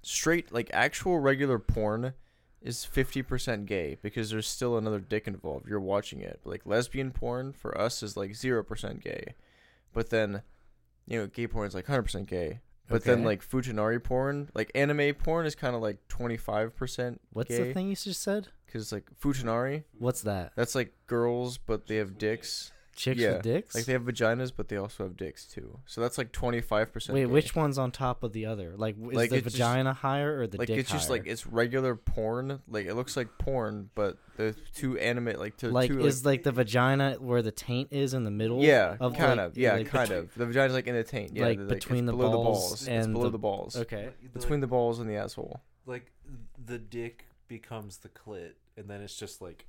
straight, 0.02 0.52
like 0.52 0.70
actual 0.74 1.20
regular 1.20 1.60
porn 1.60 2.14
is 2.62 2.86
fifty 2.86 3.22
percent 3.22 3.66
gay 3.66 3.98
because 4.02 4.30
there's 4.30 4.48
still 4.48 4.78
another 4.78 5.00
dick 5.00 5.28
involved. 5.28 5.68
You're 5.68 5.80
watching 5.80 6.22
it. 6.22 6.40
Like 6.44 6.62
lesbian 6.66 7.12
porn 7.12 7.54
for 7.54 7.78
us 7.80 8.02
is 8.02 8.18
like 8.18 8.36
zero 8.36 8.64
percent 8.64 9.04
gay, 9.04 9.36
but 9.94 10.10
then 10.10 10.42
you 11.08 11.20
know, 11.20 11.28
gay 11.28 11.48
porn 11.48 11.68
is 11.68 11.76
like 11.76 11.86
hundred 11.88 12.04
percent 12.04 12.28
gay. 12.28 12.60
But 12.90 13.04
then 13.04 13.26
like 13.26 13.46
futanari 13.46 14.02
porn, 14.02 14.50
like 14.54 14.72
anime 14.74 15.14
porn, 15.16 15.46
is 15.46 15.56
kind 15.56 15.76
of 15.76 15.82
like 15.82 15.98
twenty 16.08 16.38
five 16.38 16.74
percent 16.76 17.20
What's 17.34 17.50
gay. 17.50 17.68
the 17.68 17.74
thing 17.74 17.90
you 17.90 17.96
just 17.98 18.22
said? 18.24 18.48
Because 18.66 18.94
like 18.94 19.10
futanari, 19.22 19.84
What's 19.98 20.22
that? 20.22 20.54
that's 20.56 20.74
like 20.74 20.94
girls, 21.06 21.58
but 21.58 21.88
they 21.88 21.98
have 21.98 22.18
dicks. 22.18 22.72
Chicks 22.98 23.22
yeah, 23.22 23.34
with 23.34 23.44
dicks. 23.44 23.76
Like 23.76 23.86
they 23.86 23.94
have 23.94 24.02
vaginas, 24.04 24.52
but 24.56 24.68
they 24.68 24.76
also 24.76 25.04
have 25.04 25.16
dicks 25.16 25.46
too. 25.46 25.80
So 25.86 26.02
that's 26.02 26.18
like 26.18 26.34
twenty 26.34 26.60
five 26.60 26.92
percent. 26.92 27.14
Wait, 27.14 27.28
which 27.28 27.56
one's 27.56 27.78
on 27.78 27.92
top 27.92 28.24
of 28.24 28.34
the 28.34 28.46
other? 28.48 28.74
Like, 28.76 28.96
is 28.98 29.14
Like, 29.16 29.30
the 29.30 29.38
it's 29.38 29.44
just- 29.46 29.56
vagina 29.56 29.94
higher 29.94 30.40
or 30.42 30.48
the 30.48 30.58
like 30.58 30.68
dick 30.68 30.80
it's 30.80 30.92
just 30.92 31.10
like 31.10 31.26
it's 31.26 31.48
regular 31.48 31.96
porn. 31.96 32.60
Like 32.68 32.88
it 32.88 32.96
looks 32.96 33.16
like 33.16 33.30
porn, 33.38 33.90
but 33.96 34.18
the 34.36 34.54
two 34.76 34.98
animate 34.98 35.40
like 35.40 35.56
to 35.58 35.70
like 35.72 35.90
two 35.90 36.06
is 36.06 36.26
like 36.26 36.44
the 36.44 36.52
vagina 36.52 37.16
where 37.20 37.42
the 37.42 37.52
taint 37.52 37.90
is 37.92 38.14
in 38.14 38.24
the 38.26 38.32
middle? 38.32 38.62
yeah, 38.64 38.98
of, 39.00 39.16
kind 39.16 39.38
like- 39.38 39.48
of 39.52 39.58
yeah, 39.58 39.74
like, 39.76 39.88
kind 39.88 40.10
between- 40.10 40.24
of. 40.26 40.34
The 40.36 40.46
vagina's 40.48 40.74
like 40.74 40.88
in 40.88 40.96
the 40.96 41.04
taint. 41.04 41.36
Yeah, 41.36 41.46
like, 41.46 41.60
the- 41.60 41.66
between 41.76 42.06
it's 42.06 42.12
the 42.12 42.18
below 42.18 42.32
balls 42.44 42.74
it's 42.74 42.88
and 42.88 43.14
below 43.14 43.26
the- 43.26 43.32
the 43.32 43.38
balls. 43.38 43.78
Okay. 43.78 44.10
Between 44.34 44.60
the 44.60 44.68
balls 44.68 45.00
and 45.00 45.10
the 45.10 45.16
asshole. 45.16 45.62
like 45.86 46.12
the 46.66 46.78
dick 46.78 47.26
becomes 47.48 47.98
the 47.98 48.10
clit, 48.10 48.54
and 48.76 48.90
then 48.90 49.02
it's 49.02 49.16
just 49.16 49.42
like 49.42 49.66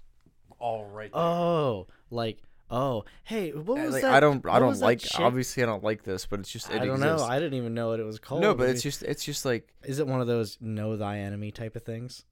all 0.58 0.84
right. 0.86 1.12
There. 1.12 1.20
Oh, 1.22 1.86
like 2.10 2.38
oh, 2.70 3.04
hey, 3.24 3.52
what 3.52 3.80
Uh, 3.80 3.84
was 3.84 3.92
like 3.94 4.02
that? 4.02 4.14
I 4.14 4.20
don't 4.20 4.44
I 4.48 4.58
don't 4.58 4.78
like 4.80 5.02
obviously 5.18 5.62
I 5.62 5.66
don't 5.66 5.82
like 5.84 6.02
this, 6.04 6.26
but 6.26 6.40
it's 6.40 6.50
just 6.50 6.70
it 6.70 6.80
I 6.82 6.86
don't 6.86 7.00
know. 7.00 7.18
I 7.22 7.38
didn't 7.38 7.54
even 7.54 7.74
know 7.74 7.88
what 7.88 8.00
it 8.00 8.04
was 8.04 8.18
called. 8.18 8.42
no, 8.42 8.54
but 8.54 8.68
it's 8.68 8.82
just 8.82 9.02
it's 9.02 9.24
just 9.24 9.44
like 9.44 9.72
is 9.84 9.98
it 9.98 10.06
one 10.06 10.20
of 10.20 10.26
those 10.26 10.58
know 10.60 10.96
thy 10.96 11.18
enemy 11.18 11.50
type 11.50 11.76
of 11.76 11.82
things? 11.82 12.24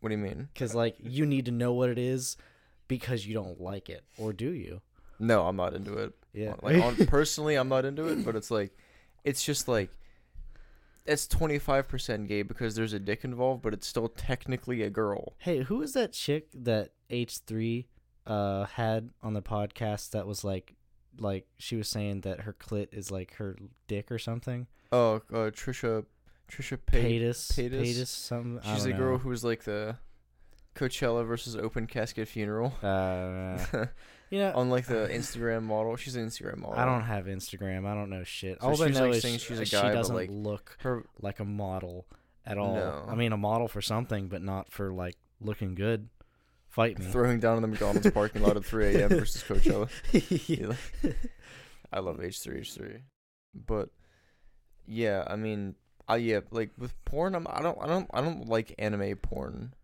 what 0.00 0.10
do 0.10 0.14
you 0.14 0.22
mean? 0.22 0.48
Because 0.54 0.74
like 0.74 0.96
you 1.00 1.26
need 1.26 1.46
to 1.46 1.50
know 1.50 1.72
what 1.72 1.90
it 1.90 1.98
is 1.98 2.36
because 2.86 3.26
you 3.26 3.34
don't 3.34 3.60
like 3.60 3.88
it, 3.88 4.04
or 4.16 4.32
do 4.32 4.50
you? 4.50 4.80
No, 5.18 5.46
I'm 5.46 5.56
not 5.56 5.74
into 5.74 5.94
it. 5.94 6.12
Yeah. 6.32 6.54
Like 6.62 6.80
on, 6.82 6.94
personally, 7.06 7.56
I'm 7.56 7.68
not 7.68 7.84
into 7.84 8.06
it, 8.06 8.24
but 8.24 8.36
it's 8.36 8.50
like, 8.52 8.76
it's 9.24 9.42
just 9.42 9.66
like, 9.66 9.90
it's 11.04 11.26
25% 11.26 12.28
gay 12.28 12.42
because 12.42 12.76
there's 12.76 12.92
a 12.92 13.00
dick 13.00 13.24
involved, 13.24 13.62
but 13.62 13.74
it's 13.74 13.88
still 13.88 14.08
technically 14.08 14.82
a 14.82 14.90
girl. 14.90 15.34
Hey, 15.38 15.64
who 15.64 15.82
is 15.82 15.94
that 15.94 16.12
chick 16.12 16.46
that 16.54 16.90
H 17.10 17.38
three 17.38 17.88
uh 18.28 18.66
had 18.66 19.10
on 19.22 19.34
the 19.34 19.42
podcast 19.42 20.10
that 20.10 20.26
was 20.26 20.44
like 20.44 20.74
like 21.18 21.46
she 21.58 21.76
was 21.76 21.88
saying 21.88 22.20
that 22.22 22.40
her 22.40 22.52
clit 22.52 22.88
is 22.92 23.10
like 23.10 23.34
her 23.34 23.56
dick 23.86 24.10
or 24.10 24.18
something? 24.18 24.66
Oh, 24.92 25.16
uh, 25.32 25.50
Trisha, 25.50 26.04
Trisha 26.50 26.78
Paytas. 26.78 27.52
Paytas, 27.52 27.70
Paytas? 27.70 27.82
Paytas, 27.82 28.06
something. 28.06 28.74
She's 28.74 28.86
a 28.86 28.92
girl 28.92 29.18
who 29.18 29.28
was 29.28 29.44
like 29.44 29.64
the 29.64 29.96
Coachella 30.74 31.26
versus 31.26 31.56
open 31.56 31.86
casket 31.86 32.28
funeral. 32.28 32.72
Uh, 32.82 33.58
you 34.30 34.38
know, 34.38 34.52
On 34.54 34.70
like 34.70 34.86
the 34.86 35.08
Instagram 35.10 35.64
model, 35.64 35.96
she's 35.96 36.16
an 36.16 36.26
Instagram 36.26 36.58
model. 36.58 36.78
I 36.78 36.84
don't 36.84 37.02
have 37.02 37.26
Instagram. 37.26 37.86
I 37.86 37.94
don't 37.94 38.10
know 38.10 38.24
shit. 38.24 38.60
So 38.60 38.68
all 38.68 38.82
I 38.82 38.86
she's, 38.86 38.96
know 38.98 39.06
like, 39.06 39.16
is 39.16 39.22
saying 39.22 39.38
she's 39.38 39.58
a 39.58 39.66
she 39.66 39.76
guy, 39.76 39.90
but, 39.90 39.94
doesn't 39.94 40.14
like, 40.14 40.30
look 40.30 40.76
her. 40.80 41.04
like 41.20 41.40
a 41.40 41.44
model 41.44 42.06
at 42.46 42.58
all. 42.58 42.76
No. 42.76 43.06
I 43.08 43.14
mean, 43.14 43.32
a 43.32 43.36
model 43.36 43.68
for 43.68 43.82
something, 43.82 44.28
but 44.28 44.42
not 44.42 44.70
for 44.70 44.92
like 44.92 45.16
looking 45.40 45.74
good. 45.74 46.08
Fight 46.78 46.96
me. 46.96 47.06
Throwing 47.06 47.40
down 47.40 47.56
in 47.56 47.62
the 47.62 47.66
McDonald's 47.66 48.08
parking 48.12 48.40
lot 48.40 48.56
at 48.56 48.64
3 48.64 48.94
a.m. 48.94 49.08
versus 49.08 49.42
Coachella. 49.48 49.88
Yeah. 50.48 51.12
I 51.92 51.98
love 51.98 52.18
H3 52.18 52.60
H3. 52.60 53.00
But 53.66 53.88
yeah, 54.86 55.24
I 55.26 55.34
mean, 55.34 55.74
I 56.06 56.18
yeah, 56.18 56.38
like 56.52 56.70
with 56.78 56.94
porn, 57.04 57.34
I'm 57.34 57.48
I 57.50 57.62
don't 57.62 57.76
I 57.82 57.88
don't 57.88 58.08
I 58.14 58.20
don't 58.20 58.48
like 58.48 58.76
anime 58.78 59.16
porn. 59.16 59.74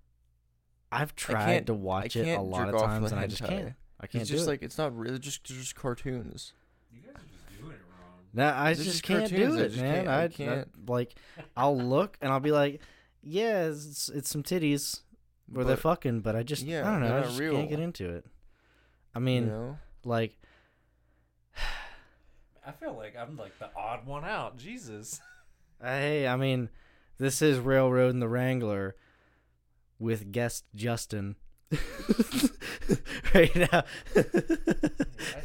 I've 0.93 1.17
tried 1.17 1.67
to 1.67 1.75
watch 1.75 2.15
it 2.15 2.29
a 2.29 2.41
lot 2.41 2.69
of 2.73 2.81
times 2.81 3.11
and 3.11 3.21
I 3.21 3.27
just 3.27 3.43
can't. 3.43 3.73
I 4.01 4.07
can't 4.07 4.23
It's 4.23 4.31
do 4.31 4.37
just 4.37 4.47
it. 4.47 4.51
like 4.51 4.63
it's 4.63 4.79
not 4.79 4.97
really 4.97 5.19
just 5.19 5.43
just 5.43 5.75
cartoons. 5.75 6.53
You 6.93 7.01
guys 7.01 7.17
are 7.17 7.27
just 7.27 7.59
doing 7.61 7.73
it 7.73 7.81
wrong. 7.91 8.21
No, 8.35 8.55
I 8.57 8.75
just, 8.75 8.85
just 8.87 9.03
can't 9.03 9.29
do 9.29 9.57
it, 9.57 9.71
just 9.71 9.81
man. 9.81 10.05
can't- 10.05 10.09
I, 10.09 10.21
I 10.21 10.25
I- 10.25 10.29
can't. 10.29 10.89
like. 10.89 11.17
I'll 11.57 11.77
look 11.77 12.19
and 12.21 12.31
I'll 12.31 12.39
be 12.39 12.53
like, 12.53 12.81
"Yeah, 13.21 13.65
it's, 13.67 14.09
it's 14.11 14.31
some 14.31 14.45
titties 14.45 15.01
where 15.47 15.65
they're 15.65 15.77
fucking," 15.77 16.21
but 16.21 16.35
I 16.37 16.43
just, 16.43 16.63
Yeah, 16.65 16.89
I 16.89 16.93
don't 16.93 17.01
know, 17.01 17.07
they're 17.09 17.17
I 17.17 17.21
not 17.21 17.27
just 17.29 17.41
real. 17.41 17.53
can't 17.55 17.69
get 17.71 17.81
into 17.81 18.09
it. 18.11 18.25
I 19.15 19.19
you 19.19 19.25
mean, 19.25 19.49
know? 19.49 19.79
like, 20.05 20.37
I 22.67 22.73
feel 22.73 22.95
like 22.95 23.15
I'm 23.17 23.37
like 23.37 23.59
the 23.59 23.69
odd 23.77 24.07
one 24.07 24.25
out. 24.25 24.57
Jesus. 24.57 25.21
Uh, 25.81 25.87
hey, 25.89 26.27
I 26.27 26.37
mean, 26.37 26.71
this 27.19 27.43
is 27.43 27.59
Railroad 27.59 28.15
and 28.15 28.23
the 28.23 28.29
Wrangler 28.29 28.97
with 29.99 30.33
guest 30.33 30.65
Justin. 30.75 31.37
right 33.35 33.55
now. 33.57 33.85
I, 34.17 34.25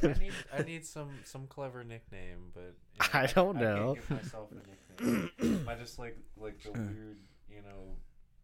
I 0.04 0.14
need 0.20 0.34
I 0.54 0.62
need 0.64 0.86
some 0.86 1.10
some 1.26 1.48
clever 1.48 1.84
nickname, 1.84 2.52
but 2.54 2.76
you 2.94 3.20
I 3.20 3.26
don't 3.28 3.58
I, 3.58 3.62
know. 3.62 3.96
can't 3.96 4.10
give 4.10 4.24
myself 4.24 4.50
a 4.52 5.02
nickname. 5.02 5.32
Am 5.42 5.70
I 5.70 5.76
just 5.76 5.98
like 6.00 6.18
like 6.38 6.62
the 6.64 6.72
weird, 6.72 7.18
you 7.50 7.62
know, 7.62 7.96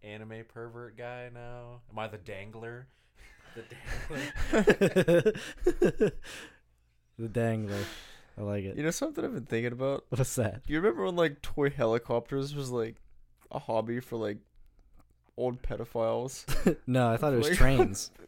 anime 0.05 0.43
pervert 0.53 0.97
guy 0.97 1.29
now? 1.33 1.81
Am 1.91 1.99
I 1.99 2.07
the 2.07 2.17
dangler? 2.17 2.87
The 3.55 3.63
dangler. 4.51 5.33
the 7.17 7.27
dangler. 7.29 7.83
I 8.37 8.41
like 8.41 8.65
it. 8.65 8.75
You 8.77 8.83
know 8.83 8.91
something 8.91 9.23
I've 9.23 9.33
been 9.33 9.45
thinking 9.45 9.71
about? 9.71 10.05
What's 10.09 10.35
that? 10.35 10.65
Do 10.65 10.73
you 10.73 10.79
remember 10.79 11.05
when 11.05 11.15
like 11.15 11.41
toy 11.41 11.69
helicopters 11.69 12.53
was 12.53 12.69
like 12.69 12.97
a 13.51 13.59
hobby 13.59 13.99
for 13.99 14.17
like 14.17 14.37
old 15.37 15.61
pedophiles? 15.61 16.45
no, 16.87 17.09
I 17.11 17.17
thought 17.17 17.33
it 17.33 17.37
was 17.37 17.49
Like- 17.49 17.57
trains. 17.57 18.11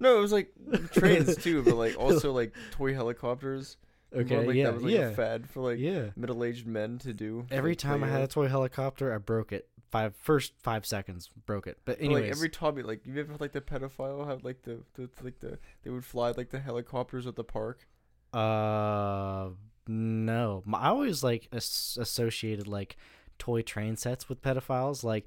No, 0.00 0.18
it 0.18 0.20
was 0.20 0.32
like 0.32 0.52
trains 0.90 1.36
too, 1.36 1.62
but 1.62 1.76
like 1.76 1.96
also 1.96 2.32
like 2.32 2.52
toy 2.72 2.92
helicopters. 2.92 3.76
Remember, 4.10 4.34
Okay, 4.34 4.46
like, 4.48 4.56
yeah, 4.56 4.64
that 4.64 4.74
was 4.74 4.82
like 4.82 4.92
yeah, 4.92 5.08
a 5.10 5.14
fad 5.14 5.48
for 5.48 5.60
like 5.60 5.78
yeah. 5.78 6.06
middle-aged 6.16 6.66
men 6.66 6.98
to 6.98 7.12
do. 7.12 7.46
Every 7.52 7.70
like, 7.70 7.78
time 7.78 8.02
I 8.02 8.08
had 8.08 8.20
a 8.22 8.26
toy 8.26 8.48
helicopter, 8.48 9.14
I 9.14 9.18
broke 9.18 9.52
it. 9.52 9.68
Five 9.92 10.16
first 10.16 10.54
five 10.58 10.84
seconds 10.86 11.28
broke 11.46 11.66
it. 11.66 11.78
But 11.84 12.00
anyways, 12.00 12.22
like 12.22 12.30
every 12.30 12.50
hobby, 12.58 12.82
like 12.82 13.06
you 13.06 13.20
ever 13.20 13.34
like 13.38 13.52
the 13.52 13.60
pedophile 13.60 14.26
have 14.26 14.42
like 14.42 14.62
the, 14.62 14.78
the 14.94 15.08
like 15.22 15.38
the 15.40 15.58
they 15.82 15.90
would 15.90 16.04
fly 16.04 16.32
like 16.34 16.48
the 16.48 16.58
helicopters 16.60 17.26
at 17.26 17.36
the 17.36 17.44
park. 17.44 17.86
uh, 18.32 19.50
no, 19.86 20.62
I 20.72 20.88
always 20.88 21.22
like 21.22 21.48
as- 21.52 21.98
associated 22.00 22.66
like 22.66 22.96
toy 23.38 23.60
train 23.62 23.96
sets 23.96 24.28
with 24.28 24.40
pedophiles. 24.40 25.04
Like, 25.04 25.26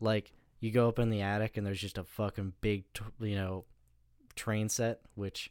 like 0.00 0.32
you 0.60 0.70
go 0.70 0.88
up 0.88 0.98
in 0.98 1.08
the 1.08 1.22
attic 1.22 1.56
and 1.56 1.66
there's 1.66 1.80
just 1.80 1.96
a 1.98 2.04
fucking 2.04 2.52
big, 2.60 2.84
t- 2.92 3.04
you 3.20 3.36
know, 3.36 3.64
train 4.36 4.68
set. 4.68 5.00
Which, 5.14 5.50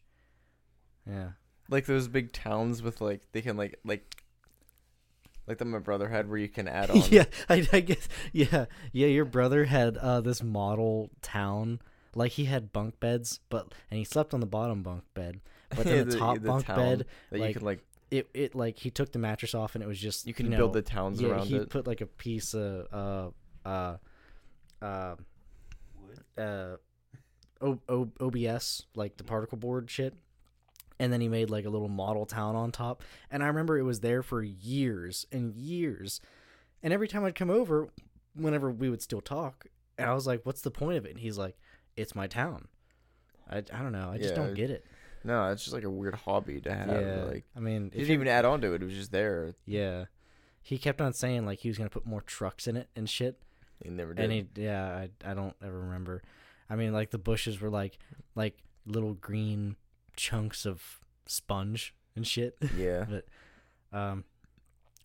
yeah, 1.10 1.32
like 1.70 1.86
those 1.86 2.08
big 2.08 2.32
towns 2.32 2.84
with 2.84 3.02
like 3.02 3.22
they 3.32 3.42
can 3.42 3.58
like 3.58 3.80
like 3.84 4.24
like 5.48 5.58
that 5.58 5.66
my 5.66 5.80
brother 5.80 6.10
had 6.10 6.30
where 6.30 6.38
you 6.38 6.50
can 6.50 6.68
add 6.68 6.90
on 6.92 7.02
yeah, 7.10 7.26
I, 7.50 7.68
I 7.74 7.80
guess. 7.82 8.08
Yeah, 8.32 8.66
yeah. 8.92 9.08
Your 9.08 9.26
brother 9.26 9.66
had 9.66 9.98
uh 9.98 10.22
this 10.22 10.42
model 10.44 11.10
town. 11.22 11.80
Like 12.14 12.34
he 12.34 12.46
had 12.46 12.74
bunk 12.74 13.00
beds, 13.00 13.40
but 13.50 13.74
and 13.90 13.98
he 13.98 14.04
slept 14.04 14.34
on 14.34 14.42
the 14.42 14.46
bottom 14.46 14.84
bunk 14.84 15.04
bed. 15.14 15.40
But 15.70 15.86
then 15.86 16.10
the, 16.10 16.18
top 16.18 16.44
bunk 16.44 16.68
bed, 16.68 17.06
that 17.30 17.40
like, 17.40 17.50
you 17.50 17.54
can 17.56 17.66
like 17.66 17.84
it 18.12 18.30
it 18.34 18.54
like 18.54 18.78
he 18.78 18.92
took 18.92 19.12
the 19.14 19.20
mattress 19.20 19.56
off 19.56 19.76
and 19.76 19.84
it 19.84 19.88
was 19.88 19.98
just 20.00 20.28
you 20.28 20.34
can 20.34 20.50
know, 20.50 20.58
build 20.58 20.74
the 20.74 20.82
towns 20.82 21.22
yeah, 21.22 21.30
around 21.30 21.48
he 21.48 21.56
it. 21.56 21.70
put 21.70 21.88
like 21.88 22.02
a 22.02 22.06
piece 22.06 22.54
of 22.54 22.88
uh 23.66 23.68
uh 23.68 23.98
uh 24.82 25.16
uh 26.38 26.76
o- 27.62 27.80
o- 27.88 28.12
OBS 28.20 28.86
like 28.96 29.16
the 29.18 29.24
particle 29.24 29.58
board 29.58 29.90
shit 29.90 30.14
and 31.02 31.12
then 31.12 31.20
he 31.20 31.28
made 31.28 31.50
like 31.50 31.66
a 31.66 31.70
little 31.70 31.90
model 31.90 32.26
town 32.26 32.56
on 32.56 32.72
top 32.72 33.04
and 33.32 33.44
I 33.44 33.48
remember 33.48 33.78
it 33.78 33.84
was 33.84 34.00
there 34.02 34.22
for 34.22 34.44
years 34.44 35.26
and 35.32 35.54
years 35.56 36.22
and 36.84 36.94
every 36.94 37.08
time 37.08 37.26
I'd 37.26 37.36
come 37.36 37.50
over 37.50 37.90
whenever 38.36 38.70
we 38.72 38.90
would 38.90 39.02
still 39.02 39.20
talk 39.20 39.66
and 39.98 40.08
I 40.10 40.14
was 40.14 40.28
like 40.28 40.42
what's 40.46 40.62
the 40.62 40.72
point 40.72 40.98
of 40.98 41.06
it 41.06 41.10
and 41.12 41.20
he's 41.20 41.38
like 41.38 41.58
it's 41.98 42.14
my 42.16 42.28
town 42.28 42.68
I, 43.50 43.58
I 43.58 43.62
don't 43.82 43.92
know 43.92 44.12
I 44.14 44.18
just 44.18 44.36
Yeah, 44.36 44.42
don't 44.44 44.54
get 44.54 44.70
it 44.70 44.86
no, 45.24 45.52
it's 45.52 45.64
just 45.64 45.74
like 45.74 45.84
a 45.84 45.90
weird 45.90 46.16
hobby 46.16 46.62
to 46.62 46.74
have. 46.74 46.90
yeah 46.90 47.24
Like 47.26 47.46
I 47.56 47.60
mean 47.60 47.92
he 47.94 48.00
if 48.02 48.08
didn't 48.08 48.14
even 48.14 48.28
add 48.28 48.46
on 48.46 48.62
to 48.62 48.74
it; 48.74 48.82
it 48.82 48.86
was 48.86 48.96
just 48.96 49.12
there. 49.12 49.54
Yeah. 49.68 50.06
He 50.64 50.78
kept 50.80 51.00
on 51.02 51.14
saying 51.14 51.46
like 51.46 51.60
he 51.60 51.68
was 51.70 51.78
gonna 51.78 51.90
put 51.92 52.06
more 52.08 52.22
trucks 52.22 52.68
in 52.68 52.76
it 52.78 52.90
and 52.96 53.08
shit. 53.10 53.40
He 53.84 53.90
never 53.90 54.14
did. 54.16 54.24
And 54.24 54.34
he 54.34 54.48
yeah, 54.56 54.86
I 55.26 55.32
I 55.32 55.34
don't 55.36 55.56
ever 55.64 55.80
remember. 55.80 56.22
I 56.72 56.76
mean 56.76 56.92
like 56.94 57.12
the 57.12 57.18
bushes 57.20 57.60
were 57.62 57.70
like 57.70 57.98
like 58.34 58.58
little 58.88 59.14
green 59.14 59.76
chunks 60.22 60.66
of 60.66 61.00
sponge 61.26 61.96
and 62.16 62.26
shit. 62.28 62.56
yeah, 62.78 63.06
but 63.10 63.98
Um 63.98 64.24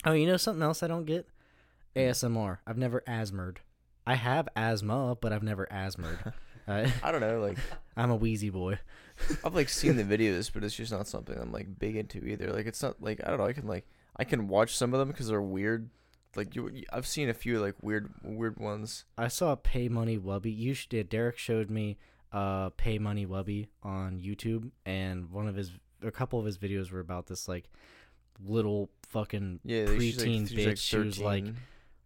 Oh, 0.05 0.12
you 0.12 0.26
know 0.26 0.37
something 0.37 0.62
else 0.62 0.83
I 0.83 0.88
don't 0.88 1.07
get? 1.07 1.26
ASMR. 1.96 2.59
I've 2.66 2.76
never 2.76 3.02
asthmaed. 3.09 3.57
I 4.07 4.14
have 4.14 4.48
asthma, 4.55 5.16
but 5.20 5.33
I've 5.33 5.42
never 5.42 5.66
asthmaed. 5.72 6.33
uh, 6.68 6.88
I 7.02 7.11
don't 7.11 7.22
know. 7.22 7.40
Like 7.40 7.59
I'm 7.96 8.11
a 8.11 8.16
wheezy 8.16 8.50
boy. 8.50 8.79
I've 9.42 9.55
like 9.55 9.70
seen 9.70 9.96
the 9.96 10.05
videos, 10.05 10.52
but 10.52 10.62
it's 10.62 10.74
just 10.76 10.92
not 10.92 11.09
something 11.09 11.37
I'm 11.37 11.50
like 11.50 11.79
big 11.79 11.96
into 11.96 12.24
either. 12.24 12.52
Like 12.52 12.66
it's 12.66 12.83
not 12.83 13.02
like 13.02 13.20
I 13.24 13.31
don't 13.31 13.38
know. 13.38 13.46
I 13.46 13.55
can 13.55 13.66
like 13.66 13.87
I 14.16 14.24
can 14.24 14.46
watch 14.48 14.76
some 14.76 14.92
of 14.92 15.00
them 15.00 15.09
because 15.09 15.29
they're 15.29 15.40
weird. 15.42 15.88
Like 16.37 16.55
you, 16.55 16.83
I've 16.92 17.07
seen 17.07 17.31
a 17.31 17.35
few 17.35 17.59
like 17.61 17.74
weird 17.81 18.12
weird 18.22 18.59
ones. 18.59 19.07
I 19.16 19.29
saw 19.29 19.52
a 19.52 19.57
Pay 19.57 19.88
Money 19.88 20.18
Wubby. 20.18 20.55
You 20.55 20.74
should, 20.74 21.09
Derek 21.09 21.38
showed 21.38 21.70
me 21.70 21.96
uh 22.33 22.71
Pay 22.77 22.99
Money 22.99 23.27
Wubby 23.27 23.69
on 23.83 24.21
YouTube, 24.21 24.71
and 24.85 25.31
one 25.31 25.49
of 25.49 25.55
his, 25.57 25.73
a 26.03 26.11
couple 26.11 26.39
of 26.39 26.45
his 26.47 26.59
videos 26.59 26.91
were 26.91 27.01
about 27.01 27.27
this 27.27 27.49
like 27.49 27.69
little 28.45 28.91
fucking 29.09 29.61
Yeah, 29.65 29.87
preteen 29.87 30.43
like, 30.43 30.51
bitch. 30.75 30.79
she 30.79 30.99
was 30.99 31.19
like, 31.19 31.45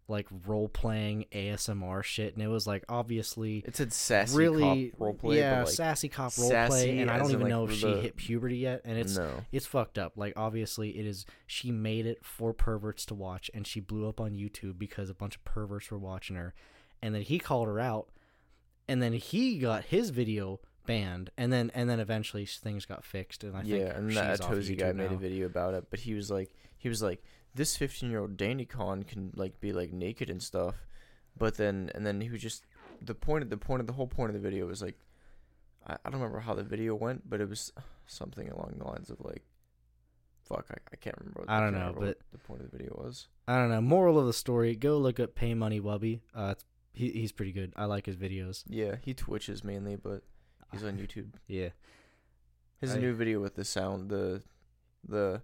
like 0.07 0.27
role 0.45 0.67
playing 0.69 1.25
ASMR 1.31 2.03
shit, 2.03 2.33
and 2.33 2.43
it 2.43 2.47
was 2.47 2.67
like 2.67 2.83
obviously 2.89 3.63
It 3.65 3.75
said 3.75 3.91
sassy 3.93 4.37
really 4.37 4.89
cop 4.91 4.99
roleplay. 5.17 5.37
yeah, 5.37 5.59
like, 5.63 5.69
sassy 5.69 6.09
cop 6.09 6.37
role 6.37 6.49
sassy 6.49 6.69
play, 6.69 6.99
and 6.99 7.09
I 7.09 7.17
don't 7.17 7.29
even 7.31 7.41
like, 7.41 7.49
know 7.49 7.65
if 7.65 7.73
she 7.73 7.87
hit 7.87 8.15
puberty 8.15 8.57
yet, 8.57 8.81
and 8.85 8.97
it's 8.97 9.17
no. 9.17 9.29
it's 9.51 9.65
fucked 9.65 9.97
up. 9.97 10.13
Like 10.17 10.33
obviously 10.35 10.97
it 10.99 11.05
is 11.05 11.25
she 11.47 11.71
made 11.71 12.05
it 12.05 12.23
for 12.23 12.53
perverts 12.53 13.05
to 13.07 13.15
watch 13.15 13.49
and 13.53 13.65
she 13.65 13.79
blew 13.79 14.07
up 14.07 14.19
on 14.21 14.31
YouTube 14.31 14.77
because 14.77 15.09
a 15.09 15.13
bunch 15.13 15.35
of 15.35 15.43
perverts 15.43 15.89
were 15.91 15.97
watching 15.99 16.35
her 16.35 16.53
and 17.01 17.15
then 17.15 17.21
he 17.23 17.39
called 17.39 17.67
her 17.67 17.79
out 17.79 18.09
and 18.91 19.01
then 19.01 19.13
he 19.13 19.57
got 19.57 19.85
his 19.85 20.09
video 20.09 20.59
banned 20.85 21.29
and 21.37 21.53
then 21.53 21.71
and 21.73 21.89
then 21.89 21.99
eventually 21.99 22.45
things 22.45 22.85
got 22.85 23.05
fixed 23.05 23.43
and 23.43 23.55
I 23.55 23.61
think 23.61 23.73
yeah, 23.73 23.95
and 23.95 24.11
that 24.17 24.41
off 24.41 24.51
Atozy 24.51 24.77
guy 24.77 24.87
YouTube 24.91 24.95
made 24.95 25.11
a 25.11 25.15
video 25.15 25.45
about 25.45 25.73
it, 25.73 25.85
but 25.89 26.01
he 26.01 26.13
was 26.13 26.29
like, 26.29 26.53
he 26.77 26.89
was 26.89 27.01
like, 27.01 27.23
this 27.55 27.77
15 27.77 28.09
year 28.09 28.19
old 28.19 28.35
Danielle 28.35 28.65
Cohn 28.67 29.03
can 29.03 29.31
like 29.35 29.61
be 29.61 29.71
like 29.71 29.93
naked 29.93 30.29
and 30.29 30.43
stuff, 30.43 30.75
but 31.37 31.55
then 31.55 31.89
and 31.95 32.05
then 32.05 32.19
he 32.19 32.29
was 32.29 32.41
just 32.41 32.65
the 33.01 33.15
point 33.15 33.43
of 33.43 33.49
the 33.49 33.57
point 33.57 33.79
of 33.79 33.87
the 33.87 33.93
whole 33.93 34.07
point 34.07 34.29
of 34.29 34.33
the 34.33 34.47
video 34.47 34.67
was 34.67 34.81
like, 34.81 34.97
I, 35.87 35.93
I 35.93 36.09
don't 36.09 36.19
remember 36.19 36.41
how 36.41 36.53
the 36.53 36.63
video 36.63 36.93
went, 36.93 37.29
but 37.29 37.39
it 37.39 37.47
was 37.47 37.71
something 38.07 38.49
along 38.49 38.75
the 38.77 38.85
lines 38.85 39.09
of 39.09 39.21
like, 39.21 39.43
fuck, 40.43 40.65
I, 40.69 40.75
I 40.91 40.95
can't 40.97 41.15
remember. 41.17 41.41
What, 41.41 41.49
I 41.49 41.61
don't 41.61 41.73
know, 41.73 41.95
but- 41.97 42.19
the 42.33 42.37
point 42.39 42.61
of 42.61 42.69
the 42.71 42.77
video 42.77 42.93
was. 43.01 43.27
I 43.47 43.57
don't 43.57 43.69
know. 43.69 43.81
Moral 43.81 44.19
of 44.19 44.27
the 44.27 44.33
story: 44.33 44.75
Go 44.75 44.97
look 44.97 45.19
up 45.19 45.35
Pay 45.35 45.53
Money 45.53 45.79
Wubby. 45.79 46.21
Uh, 46.35 46.49
it's, 46.51 46.65
he 46.93 47.09
he's 47.11 47.31
pretty 47.31 47.51
good. 47.51 47.73
I 47.75 47.85
like 47.85 48.05
his 48.05 48.15
videos. 48.15 48.63
Yeah, 48.67 48.95
he 49.01 49.13
twitches 49.13 49.63
mainly, 49.63 49.95
but 49.95 50.23
he's 50.71 50.83
on 50.83 50.97
YouTube. 50.97 51.33
Yeah, 51.47 51.69
His 52.79 52.95
I- 52.95 52.99
new 52.99 53.13
video 53.13 53.39
with 53.39 53.55
the 53.55 53.63
sound, 53.65 54.09
the 54.09 54.41
the 55.07 55.41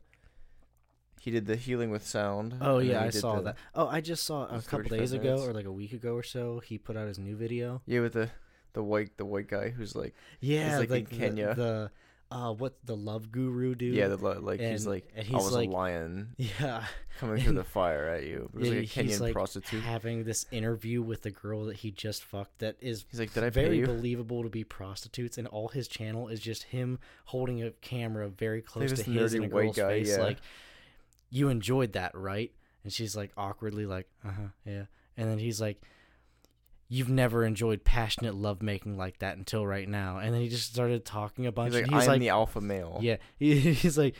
he 1.19 1.31
did 1.31 1.45
the 1.47 1.55
healing 1.55 1.89
with 1.89 2.05
sound. 2.05 2.55
Oh 2.61 2.79
yeah, 2.79 3.01
I 3.03 3.09
saw 3.09 3.37
the- 3.37 3.41
that. 3.41 3.57
Oh, 3.75 3.87
I 3.87 4.01
just 4.01 4.23
saw 4.23 4.43
a 4.45 4.61
couple 4.61 4.95
days 4.97 5.13
ago, 5.13 5.23
minutes. 5.35 5.43
or 5.47 5.53
like 5.53 5.65
a 5.65 5.71
week 5.71 5.93
ago 5.93 6.13
or 6.13 6.23
so. 6.23 6.59
He 6.59 6.77
put 6.77 6.95
out 6.95 7.07
his 7.07 7.19
new 7.19 7.35
video. 7.35 7.81
Yeah, 7.85 8.01
with 8.01 8.13
the 8.13 8.29
the 8.73 8.83
white 8.83 9.17
the 9.17 9.25
white 9.25 9.47
guy 9.47 9.69
who's 9.69 9.95
like 9.95 10.13
Yeah, 10.39 10.77
like 10.79 10.89
in 10.89 10.95
like, 10.95 11.09
the- 11.09 11.17
Kenya. 11.17 11.55
The, 11.55 11.91
uh, 12.29 12.53
what 12.53 12.75
the 12.85 12.95
love 12.95 13.31
guru 13.31 13.73
dude? 13.75 13.95
yeah, 13.95 14.07
the, 14.09 14.17
li- 14.17 14.39
like 14.39 14.59
he's 14.59 14.85
like 14.85 15.09
and 15.15 15.25
he's 15.25 15.33
was 15.35 15.53
like- 15.53 15.69
a 15.69 15.71
lion 15.71 16.33
yeah. 16.37 16.83
coming 17.19 17.41
through 17.41 17.53
the 17.53 17.63
fire 17.77 18.07
at 18.09 18.25
you. 18.25 18.49
It 18.53 18.59
was 18.59 18.69
Yeah, 18.69 18.75
like 18.79 18.83
a 18.83 18.87
Kenyan 19.03 19.19
like 19.21 19.33
prostitute. 19.33 19.83
having 19.83 20.23
this 20.25 20.45
interview 20.51 21.01
with 21.01 21.21
the 21.21 21.31
girl 21.31 21.65
that 21.65 21.77
he 21.77 21.91
just 21.91 22.23
fucked. 22.23 22.59
That 22.59 22.75
is 22.81 23.05
He's 23.09 23.19
like, 23.19 23.33
did 23.33 23.43
I 23.43 23.49
very 23.49 23.85
believable 23.85 24.43
to 24.43 24.49
be 24.49 24.63
prostitutes, 24.63 25.37
and 25.37 25.47
all 25.47 25.69
his 25.69 25.87
channel 25.87 26.27
is 26.27 26.39
just 26.39 26.63
him 26.63 26.99
holding 27.25 27.63
a 27.63 27.71
camera 27.71 28.27
very 28.27 28.61
close 28.61 28.91
to 28.91 29.09
his 29.11 29.33
and 29.33 29.45
a 29.45 29.47
girl's 29.47 29.75
guy, 29.77 29.87
face, 29.99 30.09
yeah. 30.09 30.23
like, 30.23 30.37
"You 31.29 31.49
enjoyed 31.49 31.93
that, 31.93 32.13
right?" 32.15 32.51
And 32.83 32.91
she's 32.93 33.15
like 33.15 33.31
awkwardly, 33.37 33.85
like, 33.85 34.07
"Uh 34.25 34.31
huh, 34.31 34.47
yeah." 34.65 34.83
And 35.17 35.29
then 35.29 35.39
he's 35.39 35.59
like, 35.59 35.81
"You've 36.89 37.09
never 37.09 37.43
enjoyed 37.43 37.83
passionate 37.83 38.35
lovemaking 38.35 38.97
like 38.97 39.19
that 39.19 39.37
until 39.37 39.65
right 39.65 39.87
now." 39.87 40.17
And 40.17 40.33
then 40.33 40.41
he 40.41 40.49
just 40.49 40.71
started 40.73 41.05
talking 41.05 41.45
a 41.45 41.51
bunch. 41.51 41.73
He's 41.73 41.83
like, 41.83 41.91
he's 41.91 42.03
I'm 42.03 42.07
like, 42.13 42.19
the 42.19 42.29
alpha 42.29 42.61
male. 42.61 42.99
yeah, 43.01 43.17
he's 43.39 43.97
like, 43.97 44.15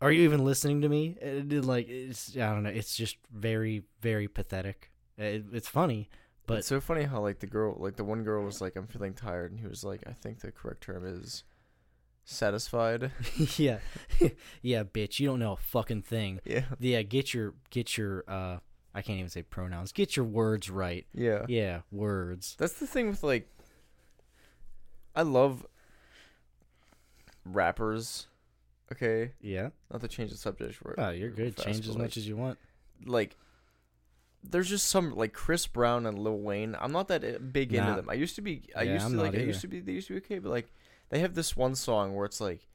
"Are 0.00 0.10
you 0.12 0.22
even 0.22 0.44
listening 0.44 0.82
to 0.82 0.88
me?" 0.88 1.16
It 1.20 1.64
like, 1.64 1.88
it's 1.88 2.36
I 2.36 2.52
don't 2.52 2.62
know. 2.62 2.70
It's 2.70 2.96
just 2.96 3.16
very, 3.32 3.82
very 4.00 4.28
pathetic. 4.28 4.90
It, 5.18 5.44
it's 5.52 5.68
funny, 5.68 6.08
but 6.46 6.58
it's 6.58 6.66
so 6.66 6.80
funny 6.80 7.04
how 7.04 7.20
like 7.20 7.38
the 7.40 7.46
girl, 7.46 7.76
like 7.78 7.96
the 7.96 8.04
one 8.04 8.24
girl 8.24 8.44
was 8.44 8.60
like, 8.60 8.76
I'm 8.76 8.86
feeling 8.86 9.14
tired, 9.14 9.52
and 9.52 9.60
he 9.60 9.66
was 9.66 9.84
like, 9.84 10.02
I 10.06 10.12
think 10.12 10.40
the 10.40 10.50
correct 10.50 10.82
term 10.82 11.06
is 11.06 11.44
satisfied. 12.24 13.10
yeah, 13.56 13.78
yeah, 14.62 14.84
bitch, 14.84 15.20
you 15.20 15.28
don't 15.28 15.38
know 15.38 15.52
a 15.52 15.56
fucking 15.56 16.02
thing. 16.02 16.40
yeah, 16.44 16.64
Yeah, 16.78 17.02
get 17.02 17.34
your 17.34 17.54
get 17.70 17.96
your 17.96 18.24
uh, 18.26 18.58
I 18.94 19.00
can't 19.02 19.18
even 19.18 19.30
say 19.30 19.42
pronouns. 19.42 19.92
Get 19.92 20.16
your 20.16 20.26
words 20.26 20.68
right. 20.70 21.06
yeah. 21.14 21.46
Yeah, 21.48 21.80
words. 21.90 22.54
That's 22.58 22.74
the 22.74 22.86
thing 22.86 23.08
with 23.08 23.22
like 23.22 23.48
I 25.14 25.22
love 25.22 25.66
rappers. 27.44 28.26
Okay, 28.92 29.32
Yeah. 29.40 29.70
not 29.90 30.02
to 30.02 30.08
change 30.08 30.30
the 30.32 30.36
subject. 30.36 30.78
Oh, 30.98 31.10
you're 31.10 31.30
good. 31.30 31.54
fast, 31.56 31.66
Change 31.66 31.80
as 31.88 31.94
like, 31.94 31.98
much 32.02 32.16
as 32.16 32.26
you 32.28 32.36
want. 32.36 32.58
like. 33.04 33.36
There's 34.44 34.68
just 34.68 34.88
some 34.88 35.14
like 35.14 35.32
Chris 35.32 35.68
Brown 35.68 36.04
and 36.04 36.18
Lil 36.18 36.40
Wayne. 36.40 36.76
I'm 36.80 36.90
not 36.90 37.06
that 37.08 37.22
uh, 37.24 37.38
big 37.38 37.72
into 37.72 37.92
them. 37.94 38.10
I 38.10 38.14
used 38.14 38.34
to 38.34 38.42
be. 38.42 38.62
I 38.76 38.82
Yeah, 38.82 38.94
used 38.94 39.04
I'm 39.04 39.10
to 39.12 39.16
not 39.18 39.22
like. 39.26 39.34
I 39.34 39.36
either. 39.38 39.46
used 39.46 39.60
to 39.60 39.68
be. 39.68 39.78
They 39.80 39.92
used 39.92 40.08
to 40.08 40.14
be 40.14 40.18
okay, 40.18 40.40
but 40.40 40.50
like, 40.50 40.72
they 41.10 41.20
have 41.20 41.34
this 41.34 41.56
one 41.56 41.76
song 41.76 42.16
where 42.16 42.26
it's 42.26 42.40
like, 42.40 42.66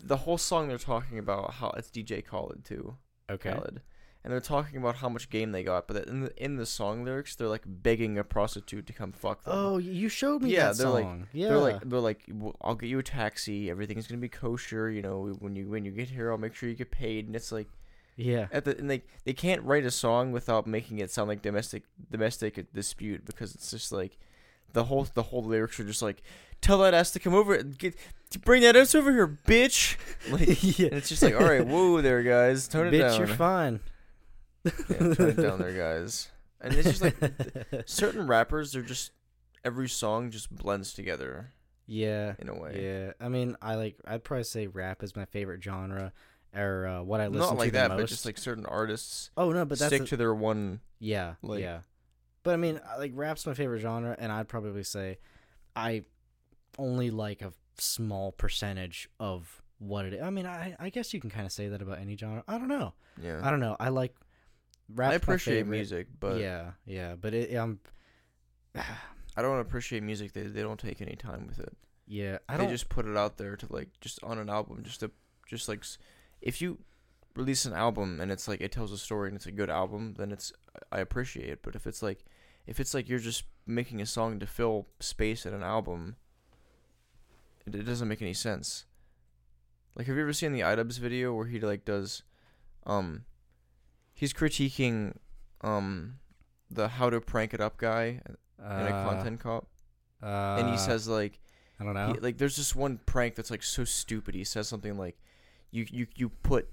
the 0.00 0.18
whole 0.18 0.38
song 0.38 0.68
they're 0.68 0.78
talking 0.78 1.18
about 1.18 1.54
how 1.54 1.70
it's 1.76 1.90
DJ 1.90 2.24
Khaled 2.24 2.64
too. 2.64 2.96
Okay. 3.28 3.50
Khaled. 3.50 3.80
And 4.22 4.30
they're 4.30 4.40
talking 4.40 4.76
about 4.76 4.96
how 4.96 5.08
much 5.08 5.30
game 5.30 5.50
they 5.52 5.62
got, 5.62 5.88
but 5.88 6.06
in 6.06 6.20
the 6.24 6.42
in 6.44 6.56
the 6.56 6.66
song 6.66 7.04
lyrics, 7.04 7.34
they're 7.36 7.48
like 7.48 7.62
begging 7.64 8.18
a 8.18 8.24
prostitute 8.24 8.86
to 8.88 8.92
come 8.92 9.12
fuck 9.12 9.44
them. 9.44 9.54
Oh, 9.56 9.78
you 9.78 10.10
showed 10.10 10.42
me 10.42 10.50
Yeah, 10.52 10.68
that 10.68 10.76
they're 10.76 10.88
like- 10.90 11.06
yeah. 11.32 11.48
They're 11.48 11.58
like 11.58 11.80
they're 11.88 12.00
like 12.00 12.26
I'll 12.60 12.74
get 12.74 12.88
you 12.88 12.98
a 12.98 13.02
taxi. 13.02 13.70
Everything's 13.70 14.06
gonna 14.06 14.20
be 14.20 14.28
kosher. 14.28 14.90
You 14.90 15.00
know 15.00 15.34
when 15.38 15.56
you 15.56 15.68
when 15.70 15.86
you 15.86 15.90
get 15.90 16.10
here, 16.10 16.30
I'll 16.30 16.36
make 16.38 16.54
sure 16.54 16.68
you 16.68 16.74
get 16.74 16.90
paid. 16.90 17.26
And 17.28 17.34
it's 17.34 17.50
like 17.50 17.68
yeah. 18.16 18.48
at 18.52 18.66
the 18.66 18.76
and 18.76 18.90
they 18.90 19.02
they 19.24 19.32
can't 19.32 19.62
write 19.62 19.86
a 19.86 19.90
song 19.90 20.32
without 20.32 20.66
making 20.66 20.98
it 20.98 21.10
sound 21.10 21.28
like 21.28 21.40
domestic 21.40 21.84
domestic 22.10 22.70
dispute 22.74 23.24
because 23.24 23.54
it's 23.54 23.70
just 23.70 23.90
like 23.90 24.18
the 24.74 24.84
whole 24.84 25.04
the 25.14 25.22
whole 25.22 25.42
lyrics 25.42 25.80
are 25.80 25.84
just 25.84 26.02
like 26.02 26.22
tell 26.60 26.76
that 26.80 26.92
ass 26.92 27.10
to 27.12 27.18
come 27.18 27.34
over 27.34 27.54
and 27.54 27.78
get 27.78 27.94
bring 28.44 28.60
that 28.62 28.76
ass 28.76 28.94
over 28.94 29.10
here, 29.12 29.38
bitch. 29.46 29.96
Like 30.30 30.62
yeah. 30.78 30.88
and 30.88 30.96
it's 30.96 31.08
just 31.08 31.22
like 31.22 31.34
all 31.34 31.46
right, 31.48 31.66
whoa 31.66 32.02
there, 32.02 32.22
guys, 32.22 32.68
tone 32.68 32.88
it 32.88 32.92
Bitch, 32.92 33.00
down. 33.00 33.18
you're 33.18 33.26
fine. 33.26 33.80
Yeah, 34.64 35.14
tone 35.14 35.28
it 35.30 35.36
down 35.36 35.58
there, 35.58 35.72
guys. 35.72 36.28
And 36.60 36.74
it's 36.74 36.88
just 36.88 37.02
like 37.02 37.16
certain 37.86 38.26
rappers, 38.26 38.72
they're 38.72 38.82
just 38.82 39.12
every 39.64 39.88
song 39.88 40.30
just 40.30 40.54
blends 40.54 40.92
together 40.92 41.52
yeah. 41.86 42.34
in 42.38 42.48
a 42.48 42.54
way. 42.58 42.80
Yeah. 42.82 43.12
I 43.24 43.28
mean, 43.28 43.56
I 43.62 43.76
like. 43.76 43.96
I'd 44.06 44.24
probably 44.24 44.44
say 44.44 44.66
rap 44.66 45.02
is 45.02 45.16
my 45.16 45.24
favorite 45.24 45.62
genre, 45.62 46.12
or 46.54 46.86
uh, 46.86 47.02
what 47.02 47.20
I 47.20 47.26
listen 47.28 47.40
Not 47.40 47.50
to 47.52 47.56
like 47.56 47.72
the 47.72 47.78
that, 47.78 47.90
most. 47.90 48.00
but 48.00 48.08
just 48.08 48.26
like 48.26 48.38
certain 48.38 48.66
artists 48.66 49.30
oh 49.36 49.52
no, 49.52 49.64
but 49.64 49.78
that's 49.78 49.88
stick 49.88 50.02
the- 50.02 50.08
to 50.08 50.16
their 50.16 50.34
one. 50.34 50.80
Yeah, 50.98 51.34
Like- 51.42 51.60
yeah. 51.62 51.80
But 52.42 52.54
I 52.54 52.56
mean, 52.56 52.80
like 52.98 53.12
rap's 53.14 53.46
my 53.46 53.54
favorite 53.54 53.80
genre, 53.80 54.16
and 54.18 54.30
I'd 54.32 54.48
probably 54.48 54.82
say 54.82 55.18
I 55.76 56.04
only 56.78 57.10
like 57.10 57.42
a 57.42 57.52
small 57.78 58.32
percentage 58.32 59.08
of 59.18 59.62
what 59.78 60.04
it 60.06 60.14
is. 60.14 60.22
I 60.22 60.30
mean, 60.30 60.46
I 60.46 60.74
I 60.78 60.88
guess 60.90 61.12
you 61.12 61.20
can 61.20 61.30
kind 61.30 61.44
of 61.44 61.52
say 61.52 61.68
that 61.68 61.82
about 61.82 61.98
any 61.98 62.16
genre. 62.16 62.42
I 62.48 62.56
don't 62.58 62.68
know. 62.68 62.94
Yeah, 63.22 63.40
I 63.42 63.50
don't 63.50 63.60
know. 63.60 63.76
I 63.78 63.90
like 63.90 64.14
rap. 64.94 65.12
I 65.12 65.14
appreciate 65.14 65.66
music, 65.66 66.08
but 66.18 66.38
yeah, 66.38 66.72
yeah. 66.84 67.14
But 67.20 67.34
it, 67.34 67.54
um, 67.56 67.80
I 68.74 69.42
don't 69.42 69.60
appreciate 69.60 70.02
music. 70.02 70.32
They 70.32 70.42
they 70.42 70.62
don't 70.62 70.80
take 70.80 71.00
any 71.00 71.16
time 71.16 71.46
with 71.46 71.58
it. 71.58 71.76
yeah. 72.06 72.38
I 72.48 72.56
they 72.56 72.64
don't. 72.64 72.72
just 72.72 72.88
put 72.88 73.06
it 73.06 73.16
out 73.16 73.36
there 73.36 73.56
to 73.56 73.66
like 73.70 73.88
just 74.00 74.22
on 74.22 74.38
an 74.38 74.48
album, 74.48 74.82
just 74.82 75.00
to 75.00 75.10
just 75.46 75.68
like 75.68 75.84
if 76.40 76.60
you 76.60 76.78
release 77.36 77.64
an 77.64 77.72
album 77.72 78.20
and 78.20 78.32
it's 78.32 78.48
like 78.48 78.60
it 78.60 78.72
tells 78.72 78.92
a 78.92 78.98
story 78.98 79.28
and 79.28 79.36
it's 79.36 79.46
a 79.46 79.52
good 79.52 79.70
album, 79.70 80.14
then 80.18 80.32
it's 80.32 80.52
I 80.90 81.00
appreciate 81.00 81.48
it. 81.48 81.60
But 81.62 81.74
if 81.74 81.86
it's 81.86 82.02
like 82.02 82.24
if 82.66 82.80
it's 82.80 82.94
like 82.94 83.08
you're 83.08 83.18
just 83.18 83.44
making 83.66 84.00
a 84.00 84.06
song 84.06 84.38
to 84.40 84.46
fill 84.46 84.86
space 85.00 85.46
in 85.46 85.54
an 85.54 85.62
album, 85.62 86.16
it, 87.66 87.74
it 87.74 87.84
doesn't 87.84 88.08
make 88.08 88.22
any 88.22 88.34
sense. 88.34 88.84
Like, 89.96 90.06
have 90.06 90.16
you 90.16 90.22
ever 90.22 90.32
seen 90.32 90.52
the 90.52 90.60
iDubbbz 90.60 90.98
video 90.98 91.34
where 91.34 91.46
he 91.46 91.60
like 91.60 91.84
does, 91.84 92.22
um, 92.86 93.24
he's 94.20 94.32
critiquing, 94.34 95.14
um, 95.62 96.18
the 96.70 96.88
how 96.88 97.08
to 97.10 97.20
prank 97.20 97.54
it 97.54 97.60
up 97.60 97.76
guy 97.78 98.20
in 98.26 98.36
a 98.62 98.64
uh, 98.64 99.04
content 99.08 99.40
cop, 99.40 99.66
uh, 100.22 100.58
and 100.60 100.70
he 100.70 100.76
says 100.76 101.08
like. 101.08 101.40
I 101.80 101.84
don't 101.84 101.94
know. 101.94 102.12
He, 102.12 102.20
like 102.20 102.36
there's 102.36 102.56
this 102.56 102.76
one 102.76 103.00
prank 103.06 103.34
that's 103.36 103.50
like 103.50 103.62
so 103.62 103.84
stupid. 103.84 104.34
He 104.34 104.44
says 104.44 104.68
something 104.68 104.98
like, 104.98 105.16
"You 105.70 105.86
you 105.90 106.06
you 106.14 106.28
put 106.28 106.68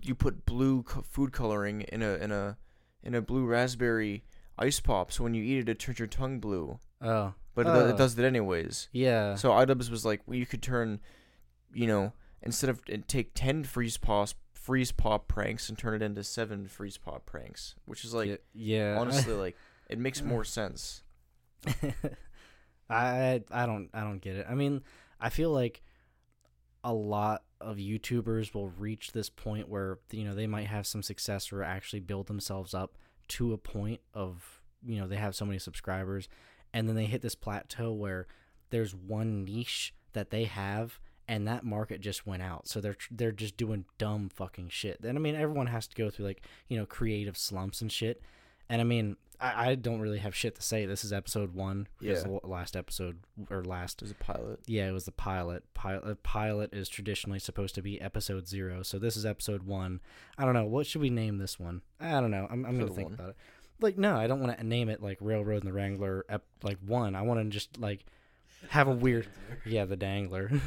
you 0.00 0.14
put 0.14 0.46
blue 0.46 0.82
co- 0.82 1.02
food 1.02 1.30
coloring 1.30 1.82
in 1.82 2.00
a 2.00 2.14
in 2.14 2.32
a 2.32 2.56
in 3.02 3.14
a 3.14 3.20
blue 3.20 3.44
raspberry 3.44 4.24
ice 4.58 4.80
pop, 4.80 5.12
so 5.12 5.24
when 5.24 5.34
you 5.34 5.42
eat 5.44 5.58
it, 5.58 5.68
it 5.68 5.78
turns 5.78 5.98
your 5.98 6.08
tongue 6.08 6.40
blue." 6.40 6.78
oh, 7.02 7.34
But 7.54 7.66
it, 7.66 7.68
Oh. 7.68 7.88
it 7.90 7.98
does 7.98 8.18
it 8.18 8.24
anyways. 8.24 8.88
yeah. 8.92 9.34
So 9.34 9.50
iDubbbz 9.50 9.90
was 9.90 10.06
like, 10.06 10.22
well, 10.26 10.36
you 10.38 10.46
could 10.46 10.62
turn, 10.62 11.00
you 11.74 11.86
know, 11.86 12.14
instead 12.42 12.70
of 12.70 12.80
take 13.06 13.32
ten 13.34 13.62
freeze 13.64 13.98
pop 13.98 14.30
freeze 14.70 14.92
pop 14.92 15.26
pranks 15.26 15.68
and 15.68 15.76
turn 15.76 15.94
it 15.94 16.00
into 16.00 16.22
seven 16.22 16.68
freeze 16.68 16.96
pop 16.96 17.26
pranks, 17.26 17.74
which 17.86 18.04
is 18.04 18.14
like 18.14 18.28
yeah, 18.28 18.36
yeah. 18.92 18.96
honestly 19.00 19.34
like 19.46 19.56
it 19.88 19.98
makes 19.98 20.22
more 20.22 20.44
sense. 20.44 21.02
I 22.88 23.42
I 23.50 23.66
don't 23.66 23.90
I 23.92 24.02
don't 24.02 24.20
get 24.20 24.36
it. 24.36 24.46
I 24.48 24.54
mean, 24.54 24.82
I 25.20 25.28
feel 25.28 25.50
like 25.50 25.82
a 26.84 26.94
lot 26.94 27.42
of 27.60 27.78
YouTubers 27.78 28.54
will 28.54 28.68
reach 28.68 29.10
this 29.10 29.28
point 29.28 29.68
where 29.68 29.98
you 30.12 30.22
know 30.22 30.36
they 30.36 30.46
might 30.46 30.68
have 30.68 30.86
some 30.86 31.02
success 31.02 31.50
or 31.52 31.64
actually 31.64 31.98
build 31.98 32.28
themselves 32.28 32.72
up 32.72 32.96
to 33.26 33.52
a 33.52 33.58
point 33.58 34.00
of 34.14 34.62
you 34.86 35.00
know 35.00 35.08
they 35.08 35.16
have 35.16 35.34
so 35.34 35.44
many 35.44 35.58
subscribers 35.58 36.28
and 36.72 36.88
then 36.88 36.94
they 36.94 37.06
hit 37.06 37.22
this 37.22 37.34
plateau 37.34 37.92
where 37.92 38.28
there's 38.70 38.94
one 38.94 39.44
niche 39.44 39.94
that 40.12 40.30
they 40.30 40.44
have 40.44 41.00
and 41.30 41.46
that 41.46 41.62
market 41.64 42.00
just 42.00 42.26
went 42.26 42.42
out 42.42 42.66
so 42.66 42.80
they're 42.80 42.96
they're 43.10 43.30
just 43.44 43.56
doing 43.56 43.84
dumb 43.98 44.28
fucking 44.28 44.68
shit 44.68 44.98
and 45.04 45.16
i 45.16 45.20
mean 45.20 45.34
everyone 45.36 45.68
has 45.68 45.86
to 45.86 45.94
go 45.94 46.10
through 46.10 46.26
like 46.26 46.42
you 46.68 46.76
know 46.76 46.84
creative 46.84 47.36
slumps 47.38 47.80
and 47.80 47.90
shit 47.92 48.20
And 48.68 48.80
I 48.80 48.84
mean, 48.84 49.16
I, 49.40 49.70
I 49.70 49.74
don't 49.74 50.00
really 50.00 50.20
have 50.20 50.34
shit 50.34 50.54
to 50.54 50.62
say. 50.62 50.86
This 50.86 51.02
is 51.04 51.12
episode 51.12 51.54
one. 51.54 51.88
Yeah. 52.00 52.20
the 52.22 52.38
last 52.44 52.76
episode 52.76 53.16
or 53.50 53.64
last. 53.64 53.98
There's 53.98 54.12
a 54.12 54.14
pilot. 54.32 54.60
Yeah, 54.66 54.86
it 54.88 54.92
was 54.92 55.06
the 55.06 55.12
pilot. 55.30 55.62
Pilot 55.74 56.22
pilot 56.22 56.72
is 56.72 56.88
traditionally 56.88 57.40
supposed 57.40 57.74
to 57.74 57.82
be 57.82 58.00
episode 58.00 58.46
zero, 58.46 58.84
so 58.84 58.98
this 59.00 59.16
is 59.16 59.24
episode 59.26 59.62
one. 59.64 60.00
I 60.38 60.44
don't 60.44 60.54
know 60.54 60.66
what 60.66 60.86
should 60.86 61.00
we 61.02 61.10
name 61.10 61.38
this 61.38 61.58
one. 61.58 61.82
I 61.98 62.20
don't 62.20 62.30
know. 62.30 62.46
I'm 62.48 62.64
I'm 62.64 62.78
gonna 62.78 62.92
think 62.94 63.08
one. 63.10 63.14
about 63.18 63.30
it. 63.30 63.36
Like 63.80 63.98
no, 63.98 64.14
I 64.14 64.28
don't 64.28 64.40
want 64.40 64.56
to 64.56 64.62
name 64.64 64.88
it 64.88 65.02
like 65.02 65.18
Railroad 65.20 65.62
and 65.64 65.68
the 65.68 65.72
Wrangler. 65.72 66.24
Ep, 66.28 66.44
like 66.62 66.78
one. 66.86 67.16
I 67.16 67.22
want 67.22 67.40
to 67.40 67.48
just 67.50 67.80
like 67.80 68.04
have 68.68 68.86
a 68.88 68.94
weird. 68.94 69.26
Yeah, 69.64 69.84
the 69.84 69.96
Dangler. 69.96 70.52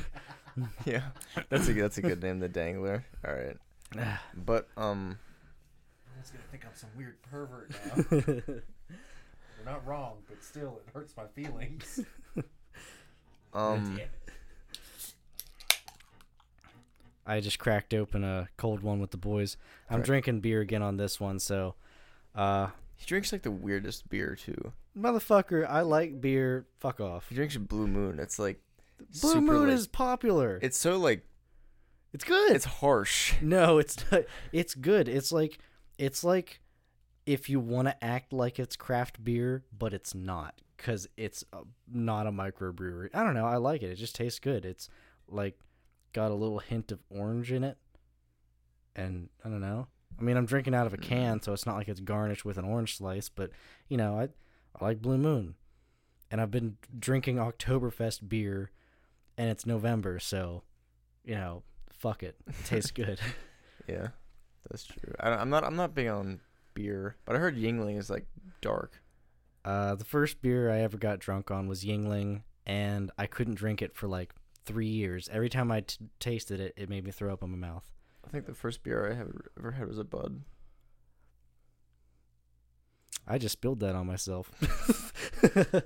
Yeah, 0.85 1.03
that's 1.49 1.67
a 1.67 1.73
that's 1.73 1.97
a 1.97 2.01
good 2.01 2.21
name, 2.21 2.39
the 2.39 2.49
Dangler. 2.49 3.03
All 3.27 3.33
right, 3.33 3.57
but 4.35 4.67
um, 4.77 5.17
Everyone's 6.07 6.31
gonna 6.31 6.43
think 6.51 6.65
I'm 6.65 6.75
some 6.75 6.89
weird 6.97 7.21
pervert 7.23 7.71
now. 7.87 8.03
They're 8.27 9.65
not 9.65 9.85
wrong, 9.87 10.17
but 10.27 10.43
still, 10.43 10.81
it 10.85 10.91
hurts 10.93 11.15
my 11.17 11.25
feelings. 11.35 12.01
um, 13.53 13.99
I 17.25 17.39
just 17.39 17.57
cracked 17.59 17.93
open 17.93 18.23
a 18.23 18.49
cold 18.57 18.81
one 18.81 18.99
with 18.99 19.11
the 19.11 19.17
boys. 19.17 19.55
I'm 19.89 19.97
Right. 19.97 20.05
drinking 20.05 20.41
beer 20.41 20.59
again 20.61 20.81
on 20.81 20.97
this 20.97 21.19
one, 21.19 21.39
so 21.39 21.75
uh 22.35 22.67
he 22.95 23.05
drinks 23.05 23.31
like 23.31 23.41
the 23.43 23.51
weirdest 23.51 24.09
beer 24.09 24.35
too. 24.35 24.71
motherfucker, 24.97 25.67
I 25.67 25.81
like 25.81 26.21
beer. 26.21 26.65
Fuck 26.79 26.99
off. 26.99 27.27
He 27.29 27.35
drinks 27.35 27.57
Blue 27.57 27.87
Moon. 27.87 28.19
It's 28.19 28.37
like 28.39 28.59
Blue 28.97 29.31
super, 29.33 29.41
Moon 29.41 29.67
like- 29.67 29.77
is 29.77 29.87
popular. 29.87 30.59
It's 30.61 30.77
so 30.77 30.97
like 30.97 31.25
it's 32.13 32.23
good. 32.23 32.55
it's 32.55 32.65
harsh. 32.65 33.33
no, 33.41 33.77
it's 33.79 33.97
not. 34.11 34.23
It's 34.51 34.75
good. 34.75 35.07
It's 35.07 35.31
like 35.31 35.59
it's 35.97 36.23
like 36.23 36.61
if 37.25 37.49
you 37.49 37.59
want 37.59 37.87
to 37.87 38.03
act 38.03 38.33
like 38.33 38.59
it's 38.59 38.75
craft 38.75 39.23
beer, 39.23 39.63
but 39.77 39.93
it's 39.93 40.13
not 40.13 40.61
cuz 40.77 41.07
it's 41.17 41.43
uh, 41.53 41.61
not 41.87 42.27
a 42.27 42.31
microbrewery. 42.31 43.09
I 43.13 43.23
don't 43.23 43.33
know. 43.33 43.45
I 43.45 43.57
like 43.57 43.81
it. 43.83 43.89
It 43.91 43.95
just 43.95 44.15
tastes 44.15 44.39
good. 44.39 44.65
It's 44.65 44.89
like 45.27 45.57
got 46.13 46.31
a 46.31 46.35
little 46.35 46.59
hint 46.59 46.91
of 46.91 46.99
orange 47.09 47.51
in 47.51 47.63
it. 47.63 47.77
And 48.95 49.29
I 49.43 49.49
don't 49.49 49.61
know. 49.61 49.87
I 50.19 50.21
mean, 50.21 50.37
I'm 50.37 50.45
drinking 50.45 50.75
out 50.75 50.85
of 50.85 50.93
a 50.93 50.97
can, 50.97 51.41
so 51.41 51.53
it's 51.53 51.65
not 51.65 51.75
like 51.75 51.87
it's 51.87 51.99
garnished 51.99 52.45
with 52.45 52.59
an 52.59 52.65
orange 52.65 52.97
slice, 52.97 53.29
but 53.29 53.49
you 53.87 53.97
know, 53.97 54.19
I 54.19 54.29
I 54.79 54.85
like 54.85 55.01
Blue 55.01 55.17
Moon. 55.17 55.55
And 56.29 56.39
I've 56.41 56.51
been 56.51 56.77
drinking 56.99 57.37
Oktoberfest 57.37 58.27
beer 58.27 58.71
and 59.37 59.49
it's 59.49 59.65
November, 59.65 60.19
so 60.19 60.63
you 61.23 61.35
know, 61.35 61.63
fuck 61.91 62.23
it. 62.23 62.35
It 62.47 62.65
tastes 62.65 62.91
good. 62.91 63.19
Yeah, 63.87 64.09
that's 64.69 64.85
true. 64.85 65.13
I, 65.19 65.31
I'm 65.31 65.49
not 65.49 65.63
I'm 65.63 65.75
not 65.75 65.95
big 65.95 66.07
on 66.07 66.39
beer, 66.73 67.15
but 67.25 67.35
I 67.35 67.39
heard 67.39 67.55
Yuengling 67.57 67.97
is 67.97 68.09
like 68.09 68.25
dark. 68.61 69.01
Uh, 69.65 69.95
the 69.95 70.05
first 70.05 70.41
beer 70.41 70.69
I 70.69 70.79
ever 70.81 70.97
got 70.97 71.19
drunk 71.19 71.49
on 71.49 71.67
was 71.67 71.83
Yuengling, 71.85 72.43
and 72.65 73.11
I 73.17 73.27
couldn't 73.27 73.55
drink 73.55 73.81
it 73.81 73.95
for 73.95 74.07
like 74.07 74.33
three 74.65 74.87
years. 74.87 75.29
Every 75.31 75.49
time 75.49 75.71
I 75.71 75.81
t- 75.81 75.97
tasted 76.19 76.59
it, 76.59 76.73
it 76.75 76.89
made 76.89 77.05
me 77.05 77.11
throw 77.11 77.31
up 77.31 77.43
in 77.43 77.49
my 77.51 77.67
mouth. 77.67 77.89
I 78.25 78.29
think 78.29 78.45
the 78.45 78.53
first 78.53 78.83
beer 78.83 79.09
I 79.09 79.15
have 79.15 79.31
ever 79.57 79.71
had 79.71 79.87
was 79.87 79.99
a 79.99 80.03
Bud. 80.03 80.41
I 83.25 83.37
just 83.37 83.53
spilled 83.53 83.79
that 83.79 83.95
on 83.95 84.05
myself. 84.05 84.51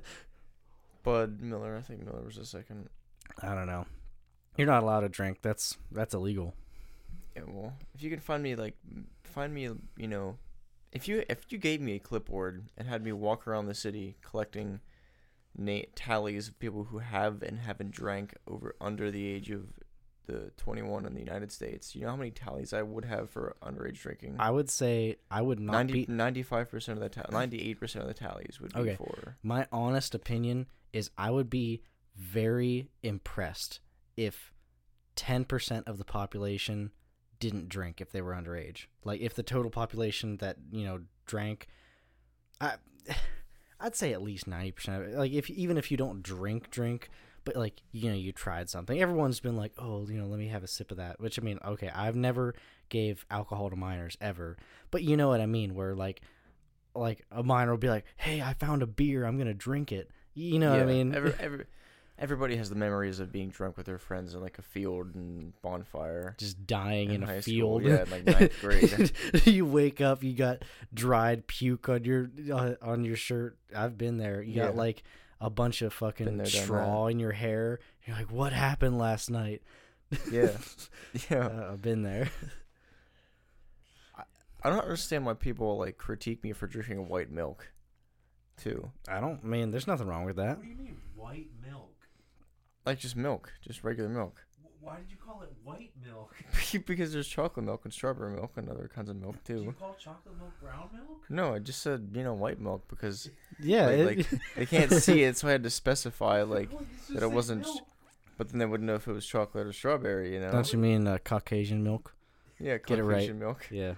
Bud 1.04 1.42
Miller. 1.42 1.78
I 1.78 1.82
think 1.82 2.04
Miller 2.04 2.24
was 2.24 2.36
the 2.36 2.46
second. 2.46 2.90
I 3.42 3.54
don't 3.54 3.68
know. 3.68 3.86
You're 4.58 4.68
not 4.68 4.84
allowed 4.84 5.02
to 5.02 5.10
drink. 5.10 5.40
That's 5.42 5.78
that's 5.92 6.14
illegal. 6.14 6.54
Yeah, 7.36 7.44
well, 7.48 7.74
if 7.94 8.02
you 8.02 8.10
can 8.10 8.20
find 8.20 8.42
me 8.42 8.56
like 8.56 8.76
find 9.24 9.54
me, 9.54 9.70
you 9.98 10.08
know, 10.08 10.38
if 10.92 11.08
you 11.08 11.24
if 11.30 11.40
you 11.50 11.58
gave 11.58 11.80
me 11.82 11.96
a 11.96 12.00
clipboard 12.00 12.64
and 12.78 12.88
had 12.88 13.04
me 13.04 13.12
walk 13.12 13.48
around 13.48 13.68
the 13.68 13.76
city 13.76 14.18
collecting 14.24 14.80
na- 15.56 15.82
tallies 15.96 16.48
of 16.48 16.58
people 16.60 16.86
who 16.86 17.00
have 17.00 17.44
and 17.44 17.60
haven't 17.60 17.92
drank 17.92 18.36
over 18.48 18.76
under 18.82 19.12
the 19.12 19.26
age 19.28 19.52
of 19.52 19.68
the 20.26 20.52
21 20.58 21.06
in 21.06 21.14
the 21.14 21.22
United 21.22 21.52
States, 21.54 21.96
you 21.96 22.02
know 22.02 22.10
how 22.10 22.16
many 22.18 22.32
tallies 22.32 22.74
I 22.74 22.82
would 22.82 23.06
have 23.06 23.30
for 23.30 23.56
underage 23.64 24.02
drinking? 24.02 24.36
I 24.40 24.52
would 24.52 24.70
say 24.70 25.16
I 25.32 25.42
would 25.42 25.58
not 25.60 25.72
90, 25.88 25.94
be. 25.94 26.06
95% 26.08 26.88
of 26.90 27.00
the 27.00 27.08
ta- 27.08 27.22
98% 27.32 27.96
of 28.02 28.08
the 28.08 28.14
tallies 28.14 28.60
would 28.60 28.74
be 28.74 28.80
Okay. 28.82 28.96
for 28.96 29.38
My 29.42 29.68
honest 29.72 30.14
opinion 30.14 30.66
is 30.92 31.12
I 31.18 31.32
would 31.32 31.50
be 31.50 31.82
very 32.18 32.90
impressed 33.04 33.80
if 34.16 34.52
10% 35.16 35.88
of 35.88 35.98
the 35.98 36.06
population 36.06 36.92
didn't 37.40 37.70
drink 37.70 38.02
if 38.02 38.12
they 38.12 38.22
were 38.22 38.34
underage. 38.34 38.86
Like 39.04 39.22
if 39.22 39.34
the 39.34 39.44
total 39.44 39.72
population 39.72 40.38
that, 40.38 40.58
you 40.72 40.86
know, 40.86 41.02
drank 41.26 41.68
I 42.60 42.76
I'd 43.80 43.96
say 43.96 44.12
at 44.12 44.24
least 44.24 44.50
90% 44.50 44.88
of 44.88 45.02
it. 45.04 45.18
Like 45.18 45.32
if 45.32 45.50
even 45.50 45.78
if 45.78 45.92
you 45.92 45.98
don't 45.98 46.24
drink 46.24 46.72
drink, 46.72 47.10
but 47.46 47.56
like 47.56 47.82
you 47.92 48.10
know 48.10 48.16
you 48.16 48.32
tried 48.32 48.70
something. 48.70 49.00
Everyone's 49.00 49.40
been 49.40 49.56
like, 49.56 49.72
"Oh, 49.78 50.08
you 50.10 50.20
know, 50.20 50.26
let 50.26 50.40
me 50.40 50.48
have 50.48 50.64
a 50.64 50.68
sip 50.68 50.92
of 50.92 50.98
that." 50.98 51.20
Which 51.20 51.40
I 51.40 51.44
mean, 51.44 51.60
okay, 51.64 51.90
I've 51.90 52.16
never 52.16 52.56
gave 52.90 53.26
alcohol 53.30 53.70
to 53.70 53.76
minors 53.76 54.18
ever. 54.20 54.58
But 54.92 55.04
you 55.04 55.16
know 55.16 55.30
what 55.30 55.42
I 55.42 55.46
mean 55.46 55.76
where 55.76 55.96
like 55.96 56.22
like 56.96 57.26
a 57.32 57.44
minor 57.44 57.72
will 57.72 57.78
be 57.78 57.90
like, 57.90 58.06
"Hey, 58.18 58.42
I 58.42 58.54
found 58.54 58.82
a 58.82 58.88
beer. 58.88 59.26
I'm 59.26 59.38
going 59.38 59.48
to 59.48 59.54
drink 59.54 59.92
it." 59.92 60.10
You 60.34 60.60
know 60.60 60.72
what 60.72 60.82
I 60.82 60.86
mean? 60.86 61.16
Every, 61.16 61.34
every, 61.40 61.66
everybody 62.20 62.56
has 62.56 62.70
the 62.70 62.76
memories 62.76 63.20
of 63.20 63.32
being 63.32 63.50
drunk 63.50 63.78
with 63.78 63.86
their 63.86 63.98
friends 63.98 64.34
in 64.34 64.42
like 64.42 64.58
a 64.58 64.62
field 64.62 65.14
and 65.16 65.54
bonfire. 65.62 66.36
just 66.38 66.66
dying 66.66 67.10
in, 67.10 67.16
in 67.16 67.24
a 67.24 67.26
high 67.28 67.40
school, 67.40 67.80
field. 67.80 67.84
yeah, 67.84 68.04
in, 68.04 68.10
like, 68.10 68.26
ninth 68.26 68.54
grade. 68.62 69.12
you 69.46 69.66
wake 69.66 70.02
up, 70.02 70.24
you 70.24 70.34
got 70.34 70.64
dried 70.94 71.48
puke 71.48 71.90
on 71.90 72.04
your 72.04 72.30
uh, 72.52 72.74
on 72.82 73.04
your 73.04 73.16
shirt. 73.16 73.58
I've 73.76 73.98
been 73.98 74.18
there. 74.18 74.42
You 74.42 74.56
got 74.56 74.76
like 74.76 75.04
a 75.40 75.50
bunch 75.50 75.82
of 75.82 75.94
fucking 75.94 76.38
there, 76.38 76.46
straw 76.46 77.08
in 77.08 77.20
your 77.20 77.32
hair. 77.32 77.80
You're 78.06 78.16
like, 78.16 78.32
"What 78.32 78.54
happened 78.54 78.98
last 78.98 79.30
night?" 79.30 79.62
Yeah, 80.32 80.52
yeah. 81.30 81.48
Uh, 81.48 81.70
I've 81.74 81.82
been 81.82 82.04
there. 82.04 82.30
I 84.64 84.70
don't 84.70 84.80
understand 84.80 85.26
why 85.26 85.34
people 85.34 85.78
like 85.78 85.98
critique 85.98 86.44
me 86.44 86.52
for 86.52 86.66
drinking 86.68 87.08
white 87.08 87.30
milk, 87.32 87.72
too. 88.58 88.92
I 89.08 89.20
don't 89.20 89.40
I 89.44 89.48
mean, 89.48 89.72
there's 89.72 89.88
nothing 89.88 90.08
wrong 90.08 90.26
with 90.26 90.38
that. 90.38 90.58
What 90.58 90.64
do 90.64 90.70
you 90.70 90.76
mean 90.76 90.98
white 91.16 91.48
milk? 91.64 91.97
Like 92.88 93.00
just 93.00 93.18
milk, 93.18 93.52
just 93.62 93.84
regular 93.84 94.08
milk. 94.10 94.42
Why 94.80 94.96
did 94.96 95.12
you 95.12 95.18
call 95.18 95.42
it 95.42 95.52
white 95.66 95.92
milk? 96.06 96.34
because 96.86 97.12
there's 97.12 97.28
chocolate 97.28 97.66
milk 97.66 97.82
and 97.84 97.92
strawberry 97.94 98.34
milk 98.34 98.54
and 98.56 98.70
other 98.70 98.90
kinds 98.94 99.10
of 99.10 99.18
milk 99.18 99.36
Do 99.44 99.56
you 99.56 99.60
too. 99.66 99.76
call 99.78 99.98
chocolate 100.00 100.38
milk 100.38 100.54
brown 100.62 100.88
milk? 100.94 101.26
No, 101.30 101.54
I 101.54 101.60
just 101.60 101.82
said 101.82 102.12
you 102.14 102.24
know 102.24 102.34
white 102.34 102.62
milk 102.62 102.88
because 102.88 103.30
Yeah, 103.60 103.88
like, 103.88 103.98
it- 104.00 104.06
like 104.32 104.42
they 104.56 104.66
can't 104.66 104.94
see 104.94 105.24
it, 105.24 105.36
so 105.38 105.50
I 105.50 105.52
had 105.52 105.64
to 105.64 105.70
specify 105.70 106.42
like. 106.44 106.72
Well, 106.72 106.86
that 107.10 107.24
it 107.24 107.32
wasn't 107.32 107.64
milk. 107.64 107.82
But 108.38 108.50
then 108.50 108.60
they 108.60 108.66
wouldn't 108.66 108.88
know 108.88 108.96
if 108.96 109.06
it 109.08 109.12
was 109.12 109.26
chocolate 109.26 109.68
or 109.68 109.74
strawberry, 109.74 110.34
you 110.34 110.40
know. 110.40 110.50
don't 110.52 110.72
you 110.72 110.80
mean 110.80 111.08
uh, 111.08 111.18
Caucasian 111.26 111.84
milk? 111.84 112.14
Yeah, 112.58 112.78
Get 112.78 113.00
it 113.00 113.04
right. 113.04 113.16
Caucasian 113.16 113.40
milk. 113.40 113.68
Yeah, 113.70 113.96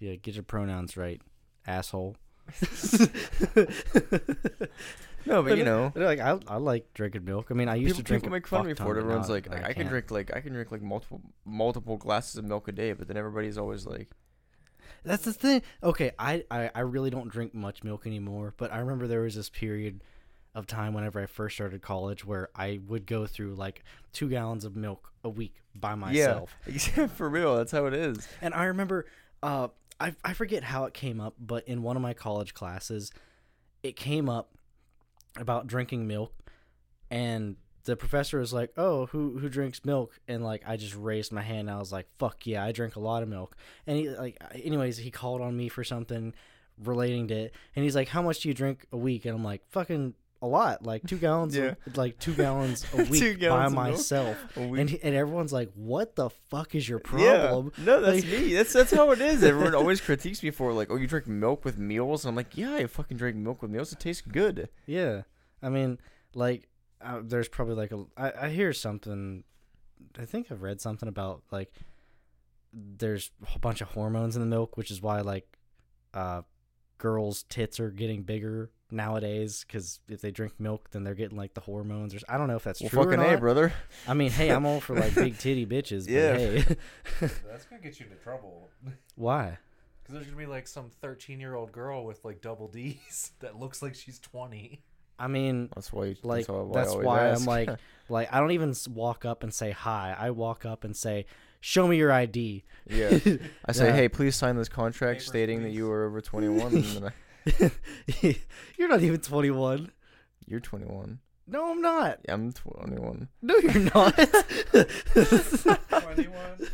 yeah. 0.00 0.16
Get 0.16 0.34
your 0.34 0.42
pronouns 0.42 0.96
right, 0.96 1.20
asshole. 1.66 2.16
No, 5.26 5.42
but 5.42 5.58
you 5.58 5.64
know, 5.64 5.92
They're 5.94 6.06
like 6.06 6.20
I, 6.20 6.38
I 6.46 6.56
like 6.56 6.92
drinking 6.94 7.24
milk. 7.24 7.48
I 7.50 7.54
mean, 7.54 7.68
I 7.68 7.74
used 7.74 7.96
people, 7.96 7.98
to 7.98 8.02
drink. 8.04 8.22
people 8.24 8.34
a 8.34 8.38
make 8.38 8.46
fun 8.46 8.60
of 8.60 8.66
me 8.66 8.74
for 8.74 8.96
it. 8.96 9.00
Everyone's 9.00 9.28
now 9.28 9.34
like, 9.34 9.50
I 9.50 9.68
I, 9.68 9.72
can 9.72 9.86
drink 9.86 10.10
like 10.10 10.34
I 10.34 10.40
can 10.40 10.52
drink 10.52 10.72
like 10.72 10.82
multiple 10.82 11.20
multiple 11.44 11.96
glasses 11.96 12.36
of 12.36 12.44
milk 12.44 12.68
a 12.68 12.72
day, 12.72 12.92
but 12.92 13.08
then 13.08 13.16
everybody's 13.16 13.58
always 13.58 13.86
like, 13.86 14.10
That's 15.04 15.24
the 15.24 15.32
thing. 15.32 15.62
Okay, 15.82 16.12
I, 16.18 16.44
I 16.50 16.70
I 16.74 16.80
really 16.80 17.10
don't 17.10 17.28
drink 17.28 17.54
much 17.54 17.84
milk 17.84 18.06
anymore, 18.06 18.54
but 18.56 18.72
I 18.72 18.78
remember 18.78 19.06
there 19.06 19.22
was 19.22 19.34
this 19.34 19.48
period 19.48 20.02
of 20.54 20.66
time 20.66 20.92
whenever 20.92 21.20
I 21.20 21.26
first 21.26 21.56
started 21.56 21.80
college 21.80 22.24
where 22.24 22.50
I 22.54 22.80
would 22.86 23.06
go 23.06 23.26
through 23.26 23.54
like 23.54 23.84
two 24.12 24.28
gallons 24.28 24.64
of 24.64 24.76
milk 24.76 25.12
a 25.24 25.28
week 25.28 25.54
by 25.74 25.94
myself. 25.94 26.54
yeah, 26.66 27.06
for 27.06 27.28
real, 27.28 27.56
that's 27.56 27.72
how 27.72 27.86
it 27.86 27.94
is. 27.94 28.28
And 28.40 28.52
I 28.54 28.64
remember, 28.64 29.06
uh, 29.42 29.68
I 29.98 30.14
I 30.24 30.34
forget 30.34 30.64
how 30.64 30.84
it 30.84 30.94
came 30.94 31.20
up, 31.20 31.34
but 31.38 31.66
in 31.66 31.82
one 31.82 31.96
of 31.96 32.02
my 32.02 32.12
college 32.12 32.54
classes, 32.54 33.12
it 33.82 33.96
came 33.96 34.28
up 34.28 34.56
about 35.36 35.66
drinking 35.66 36.06
milk, 36.06 36.32
and 37.10 37.56
the 37.84 37.96
professor 37.96 38.38
was 38.38 38.52
like, 38.52 38.72
"Oh, 38.76 39.06
who 39.06 39.38
who 39.38 39.48
drinks 39.48 39.84
milk?" 39.84 40.20
And 40.28 40.44
like 40.44 40.62
I 40.66 40.76
just 40.76 40.94
raised 40.94 41.32
my 41.32 41.42
hand. 41.42 41.68
And 41.68 41.70
I 41.70 41.78
was 41.78 41.92
like, 41.92 42.06
"Fuck 42.18 42.46
yeah, 42.46 42.64
I 42.64 42.72
drink 42.72 42.96
a 42.96 43.00
lot 43.00 43.22
of 43.22 43.28
milk." 43.28 43.56
And 43.86 43.98
he 43.98 44.08
like, 44.10 44.42
anyways, 44.54 44.98
he 44.98 45.10
called 45.10 45.40
on 45.40 45.56
me 45.56 45.68
for 45.68 45.84
something 45.84 46.34
relating 46.82 47.28
to 47.28 47.34
it, 47.34 47.54
and 47.74 47.84
he's 47.84 47.96
like, 47.96 48.08
"How 48.08 48.22
much 48.22 48.40
do 48.40 48.48
you 48.48 48.54
drink 48.54 48.86
a 48.92 48.96
week?" 48.96 49.24
And 49.24 49.34
I'm 49.34 49.44
like, 49.44 49.62
"Fucking." 49.70 50.14
A 50.42 50.46
lot, 50.46 50.84
like 50.84 51.06
two 51.06 51.18
gallons, 51.18 51.56
Yeah. 51.56 51.74
a, 51.86 51.96
like 51.96 52.18
two 52.18 52.34
gallons 52.34 52.84
a 52.92 53.04
week 53.04 53.22
by 53.22 53.32
gallons 53.40 53.72
milk? 53.74 53.86
myself, 53.86 54.56
week. 54.56 54.80
and 54.80 54.98
and 55.04 55.14
everyone's 55.14 55.52
like, 55.52 55.70
"What 55.74 56.16
the 56.16 56.30
fuck 56.50 56.74
is 56.74 56.88
your 56.88 57.00
Yeah. 57.16 57.46
problem?" 57.46 57.72
No, 57.78 58.00
that's 58.00 58.24
Like- 58.24 58.32
me. 58.40 58.52
That's 58.54 58.72
that's 58.72 58.90
how 58.98 59.12
it 59.12 59.20
is. 59.20 59.44
Everyone 59.44 59.74
always 59.76 60.00
critiques 60.00 60.42
me 60.42 60.50
for 60.50 60.72
like, 60.72 60.90
oh, 60.90 60.96
you 60.96 61.06
drink 61.06 61.28
milk 61.28 61.64
with 61.64 61.78
meals, 61.78 62.24
and 62.24 62.30
I'm 62.30 62.34
like, 62.36 62.56
yeah, 62.56 62.74
I 62.74 62.86
fucking 62.86 63.16
drink 63.16 63.36
milk 63.36 63.62
with 63.62 63.70
meals. 63.70 63.92
It 63.92 64.00
tastes 64.00 64.22
good. 64.26 64.68
Yeah, 64.84 65.22
I 65.62 65.68
mean, 65.68 65.98
like, 66.34 66.68
uh, 67.00 67.20
there's 67.22 67.48
probably 67.48 67.76
like 67.76 67.92
a. 67.92 68.04
I, 68.16 68.46
I 68.46 68.48
hear 68.50 68.72
something. 68.72 69.44
I 70.18 70.24
think 70.24 70.50
I've 70.50 70.62
read 70.62 70.80
something 70.80 71.08
about 71.08 71.44
like 71.52 71.72
there's 72.72 73.30
a 73.54 73.58
bunch 73.58 73.80
of 73.80 73.88
hormones 73.88 74.34
in 74.34 74.40
the 74.40 74.46
milk, 74.48 74.76
which 74.76 74.90
is 74.90 75.00
why 75.02 75.20
like, 75.20 75.46
uh, 76.14 76.42
girls' 76.98 77.44
tits 77.44 77.78
are 77.78 77.90
getting 77.90 78.22
bigger 78.22 78.70
nowadays 78.92 79.64
because 79.66 80.00
if 80.08 80.20
they 80.20 80.30
drink 80.30 80.54
milk, 80.58 80.90
then 80.90 81.04
they're 81.04 81.14
getting 81.14 81.36
like 81.36 81.54
the 81.54 81.60
hormones. 81.60 82.14
Or 82.14 82.18
I 82.28 82.38
don't 82.38 82.48
know 82.48 82.56
if 82.56 82.64
that's 82.64 82.80
Well, 82.80 82.90
true 82.90 83.00
or 83.00 83.04
fucking 83.04 83.20
not. 83.20 83.34
a, 83.34 83.38
brother. 83.38 83.72
I 84.06 84.14
mean, 84.14 84.30
hey, 84.30 84.50
I'm 84.50 84.66
all 84.66 84.80
for 84.80 84.94
like 84.94 85.14
big 85.14 85.38
titty 85.40 85.66
bitches. 85.66 86.04
But 86.06 86.12
Yeah. 86.12 86.36
Hey, 86.36 86.76
That's 87.48 87.64
gonna 87.66 87.82
get 87.82 87.98
you 88.00 88.06
into 88.06 88.16
trouble. 88.22 88.70
why? 89.16 89.58
Because 90.02 90.14
there's 90.14 90.26
gonna 90.26 90.36
be 90.36 90.46
like 90.50 90.66
some 90.66 90.90
13 91.00 91.38
year 91.38 91.54
old 91.54 91.70
girl 91.70 92.04
with 92.04 92.24
like 92.24 92.40
double 92.40 92.66
D's 92.66 93.30
that 93.38 93.60
looks 93.60 93.82
like 93.82 93.94
she's 93.94 94.18
20. 94.18 94.82
I 95.16 95.28
mean, 95.28 95.68
That's 95.76 95.92
why. 95.92 96.06
You, 96.06 96.16
like 96.24 96.46
that's 96.48 96.48
why, 96.48 96.72
that's 96.74 96.94
why 96.96 97.28
I'm 97.30 97.44
like 97.44 97.70
like 98.08 98.32
I 98.34 98.40
don't 98.40 98.50
even 98.50 98.74
walk 98.90 99.24
up 99.24 99.44
and 99.44 99.54
say 99.54 99.70
hi. 99.70 100.16
I 100.18 100.30
walk 100.30 100.66
up 100.66 100.82
and 100.82 100.96
say, 100.96 101.26
"Show 101.60 101.86
me 101.86 101.98
your 101.98 102.10
ID." 102.10 102.64
yeah. 102.90 103.16
I 103.64 103.70
say, 103.70 103.86
Yeah. 103.86 103.92
hey, 103.92 104.08
please 104.08 104.34
sign 104.34 104.56
this 104.56 104.68
contract 104.68 105.18
Papers, 105.20 105.26
stating 105.28 105.62
that 105.62 105.70
you 105.70 105.88
are 105.92 106.04
over 106.06 106.20
21. 106.20 107.12
And 107.46 107.54
then 107.58 107.72
I, 108.22 108.36
you're 108.78 108.88
not 108.88 109.02
even 109.02 109.20
21. 109.20 109.90
you're 110.46 110.60
21. 110.60 111.18
No, 111.46 111.70
I'm 111.72 111.82
not. 111.82 112.20
Yeah, 112.24 112.34
I'm 112.34 112.52
21. 112.52 113.28
No, 113.42 113.56
you're 113.56 113.90
not. 113.94 114.14
21. 114.14 114.86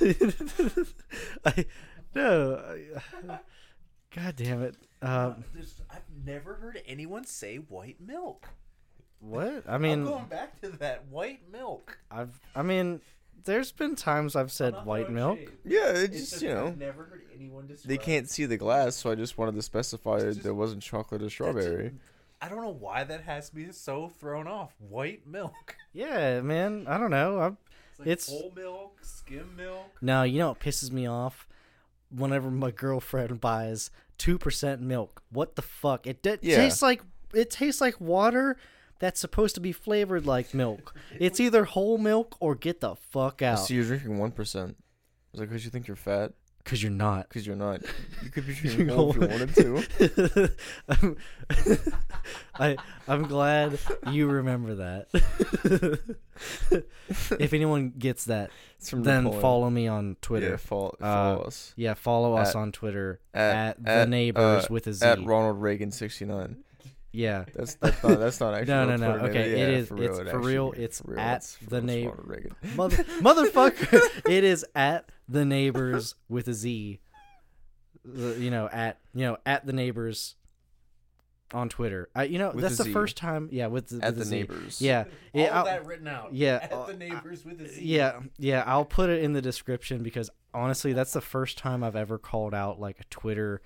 I 1.44 1.64
no. 2.14 2.62
I, 3.28 3.38
God 4.14 4.36
damn 4.36 4.62
it. 4.62 4.76
Um, 5.02 5.44
There's- 5.54 5.80
I've 5.90 6.02
never 6.24 6.54
heard 6.54 6.80
anyone 6.86 7.24
say 7.24 7.56
white 7.56 8.00
milk. 8.00 8.48
what? 9.20 9.64
I 9.68 9.74
I'm 9.74 9.82
mean, 9.82 10.04
going 10.04 10.26
back 10.26 10.60
to 10.62 10.68
that 10.78 11.06
white 11.08 11.40
milk. 11.50 11.98
I've. 12.10 12.38
I 12.54 12.62
mean, 12.62 13.00
there's 13.48 13.72
been 13.72 13.96
times 13.96 14.36
I've 14.36 14.52
said 14.52 14.74
white 14.84 15.10
milk. 15.10 15.38
shade. 15.38 15.50
Yeah, 15.64 15.88
it 15.90 15.96
It's 16.12 16.18
just 16.18 16.30
just 16.32 16.42
you 16.42 16.50
know 16.50 16.74
never 16.78 17.04
heard 17.04 17.22
anyone 17.34 17.66
describe. 17.66 17.88
they 17.88 17.98
can't 17.98 18.28
see 18.30 18.44
the 18.46 18.56
glass, 18.56 18.94
so 18.94 19.10
I 19.10 19.14
just 19.16 19.36
wanted 19.38 19.56
to 19.56 19.62
specify 19.62 20.20
just- 20.20 20.42
there 20.44 20.54
wasn't 20.54 20.82
chocolate 20.82 21.22
or 21.22 21.28
strawberry. 21.30 21.92
I 22.40 22.48
don't 22.48 22.60
know 22.62 22.70
why 22.70 23.02
that 23.02 23.22
has 23.22 23.48
to 23.48 23.56
be 23.56 23.72
so 23.72 24.08
thrown 24.08 24.46
off. 24.46 24.72
White 24.78 25.26
milk. 25.26 25.76
Yeah, 25.92 26.40
man. 26.42 26.86
I 26.86 26.96
don't 26.98 27.10
know. 27.10 27.40
I'm, 27.40 27.56
It's 27.90 27.98
like 27.98 28.08
It's- 28.08 28.28
whole 28.28 28.52
milk, 28.54 28.98
skim 29.02 29.56
milk. 29.56 29.96
no, 30.00 30.22
you 30.22 30.38
know 30.38 30.50
what 30.50 30.60
pisses 30.60 30.92
me 30.92 31.06
off? 31.08 31.48
Whenever 32.10 32.50
my 32.50 32.70
girlfriend 32.70 33.40
buys 33.40 33.90
two 34.16 34.38
percent 34.38 34.80
milk, 34.80 35.22
what 35.30 35.56
the 35.56 35.62
fuck? 35.62 36.06
It 36.06 36.22
d- 36.22 36.36
Yeah. 36.40 36.56
tastes 36.56 36.80
like 36.82 37.02
it 37.34 37.50
tastes 37.50 37.80
like 37.80 38.00
water 38.00 38.56
that's 38.98 39.20
supposed 39.20 39.54
to 39.54 39.60
be 39.60 39.72
flavored 39.72 40.26
like 40.26 40.52
milk. 40.54 40.94
It's 41.18 41.38
either 41.40 41.64
whole 41.64 41.98
milk 41.98 42.36
or 42.40 42.54
get 42.54 42.80
the 42.80 42.94
fuck 42.96 43.42
I 43.42 43.46
out. 43.46 43.56
So 43.56 43.74
you're 43.74 43.84
drinking 43.84 44.18
one 44.18 44.32
percent. 44.32 44.76
Was 45.32 45.40
like 45.40 45.48
because 45.50 45.64
you 45.64 45.70
think 45.70 45.86
you're 45.86 45.96
fat? 45.96 46.32
Cause 46.64 46.82
you're 46.82 46.92
not. 46.92 47.28
Because 47.30 47.46
you're 47.46 47.56
not. 47.56 47.80
You 48.22 48.28
could 48.28 48.46
be 48.46 48.52
drinking 48.60 48.88
whole 48.88 49.10
if 49.10 49.16
you 49.16 49.26
wanted 49.26 49.54
to. 49.54 50.50
I'm, 50.90 51.16
I 52.58 52.76
I'm 53.06 53.22
glad 53.22 53.78
you 54.10 54.26
remember 54.26 54.74
that. 54.74 56.04
if 57.40 57.52
anyone 57.54 57.92
gets 57.98 58.24
that, 58.26 58.50
then 58.92 59.24
Napoleon. 59.24 59.40
follow 59.42 59.70
me 59.70 59.86
on 59.88 60.16
Twitter. 60.20 60.50
Yeah, 60.50 60.56
follow, 60.56 60.96
Uh, 61.00 61.42
us 61.46 61.72
Yeah, 61.76 61.94
follow 61.94 62.34
us 62.36 62.50
At- 62.50 62.56
on 62.56 62.72
Twitter 62.72 63.20
at, 63.32 63.54
at, 63.56 63.84
the 63.84 63.90
at, 63.90 64.08
neighbors 64.10 64.64
uh, 64.64 64.68
with 64.68 64.86
a 64.88 64.92
Z. 64.92 65.06
at 65.06 65.24
Ronald 65.24 65.62
Reagan 65.62 65.90
sixty 65.90 66.26
nine. 66.26 66.64
Yeah. 67.12 67.44
That's 67.54 67.74
that's 67.74 68.02
not 68.02 68.18
that's 68.18 68.40
not 68.40 68.54
actually 68.58 68.74
No, 68.74 68.86
real 68.88 68.98
no, 68.98 69.16
no. 69.18 69.24
Okay, 69.26 69.50
Yeah, 69.52 69.64
it 69.64 69.68
is- 69.70 69.88
For 69.88 70.02
it's 70.02 70.18
it 70.18 70.22
for 70.24 70.28
actually- 70.36 70.52
real, 70.52 70.72
it's 70.76 71.00
for 71.00 71.10
real, 71.12 71.20
at 71.20 71.36
it's- 71.36 71.58
the 71.68 71.76
it's 71.78 71.86
neigh- 71.86 72.06
Ronald 72.06 72.28
Reagan. 72.28 72.52
Mother, 72.76 72.96
motherfucker, 73.04 74.00
it 74.30 74.44
is 74.44 74.64
at 74.74 75.10
the 75.28 75.44
neighbors 75.44 76.14
with 76.28 76.48
a 76.48 76.54
Z. 76.54 77.00
You 78.04 78.50
know, 78.50 78.68
at 78.72 78.98
you 79.14 79.26
know 79.26 79.36
at 79.44 79.66
the 79.66 79.72
neighbors 79.72 80.34
on 81.52 81.68
Twitter. 81.68 82.08
I, 82.14 82.24
you 82.24 82.38
know, 82.38 82.50
With 82.50 82.62
that's 82.62 82.78
the 82.78 82.84
Z. 82.84 82.92
first 82.92 83.16
time. 83.16 83.48
Yeah, 83.52 83.66
with 83.66 83.88
the, 83.88 83.96
At 84.04 84.10
with 84.10 84.18
the 84.18 84.24
Z. 84.26 84.36
neighbors. 84.36 84.80
Yeah, 84.80 85.04
All 85.34 85.40
yeah, 85.40 85.58
of 85.60 85.64
that 85.66 85.86
written 85.86 86.06
out. 86.08 86.32
yeah, 86.34 86.58
At 86.62 86.72
uh, 86.72 86.86
the 86.86 86.94
neighbors 86.94 87.44
with 87.44 87.60
a 87.60 87.68
Z. 87.68 87.80
yeah, 87.82 88.20
yeah. 88.38 88.64
I'll 88.66 88.84
put 88.84 89.10
it 89.10 89.22
in 89.22 89.32
the 89.32 89.42
description 89.42 90.02
because 90.02 90.30
honestly, 90.54 90.92
that's 90.92 91.12
the 91.12 91.20
first 91.20 91.58
time 91.58 91.82
I've 91.82 91.96
ever 91.96 92.18
called 92.18 92.54
out 92.54 92.80
like 92.80 93.00
a 93.00 93.04
Twitter 93.10 93.60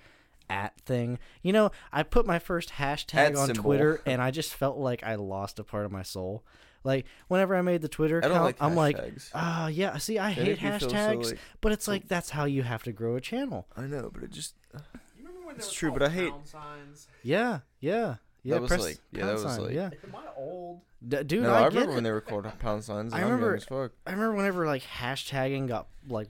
at 0.53 0.79
thing. 0.81 1.19
You 1.41 1.53
know, 1.53 1.71
I 1.91 2.03
put 2.03 2.25
my 2.25 2.39
first 2.39 2.69
hashtag 2.71 3.15
At 3.31 3.35
on 3.35 3.47
symbol. 3.47 3.63
Twitter, 3.63 4.01
and 4.05 4.21
I 4.21 4.31
just 4.31 4.53
felt 4.53 4.77
like 4.77 5.03
I 5.03 5.15
lost 5.15 5.59
a 5.59 5.63
part 5.63 5.85
of 5.85 5.91
my 5.91 6.03
soul. 6.03 6.43
Like 6.85 7.05
whenever 7.29 7.55
I 7.55 7.61
made 7.61 7.81
the 7.81 7.87
Twitter 7.87 8.19
account, 8.19 8.33
like 8.43 8.57
I'm 8.61 8.75
like, 8.75 8.97
hashtags. 8.97 9.29
ah, 9.33 9.67
yeah. 9.67 9.97
See, 9.97 10.19
I 10.19 10.33
They 10.33 10.43
hate 10.43 10.61
make 10.61 10.73
me 10.73 10.79
feel 10.79 10.89
so, 10.89 10.95
hashtags, 10.95 11.25
like- 11.31 11.39
but 11.61 11.71
it's 11.71 11.87
like 11.87 12.07
that's 12.09 12.29
how 12.29 12.43
you 12.45 12.63
have 12.63 12.83
to 12.83 12.91
grow 12.91 13.15
a 13.15 13.21
channel. 13.21 13.67
I 13.77 13.83
know, 13.83 14.11
but 14.13 14.21
it 14.23 14.31
just 14.31 14.55
You 14.73 14.79
remember 15.25 15.47
when 15.47 15.55
It's 15.55 15.71
true, 15.71 15.91
but 15.93 16.03
I 16.03 16.09
hate- 16.09 16.33
signs? 16.43 17.07
Yeah, 17.23 17.59
yeah, 17.79 18.15
yeah. 18.43 18.55
That 18.55 18.61
was 18.63 18.71
like- 18.71 18.99
yeah, 19.13 19.19
pound 19.21 19.29
that 19.29 19.43
was 19.45 19.53
sign, 19.55 19.63
like- 19.63 19.73
yeah. 19.75 19.89
Am 20.03 20.15
I 20.15 20.23
old? 20.35 20.81
D- 21.07 21.23
dude, 21.23 21.43
no. 21.43 21.53
I, 21.53 21.57
I, 21.57 21.61
get 21.63 21.67
remember 21.73 21.91
it. 21.91 21.95
when 21.95 22.03
they 22.03 22.11
were 22.11 22.21
called 22.21 22.47
pound 22.59 22.83
signs. 22.83 23.13
I 23.13 23.17
And 23.17 23.25
I 23.25 23.29
remember 23.29 23.45
remember- 23.51 23.55
as 23.55 23.63
fuck. 23.89 23.91
I 24.05 24.11
remember 24.11 24.35
whenever 24.35 24.65
like 24.67 24.83
hashtagging 24.83 25.67
got 25.69 25.87
like 26.09 26.27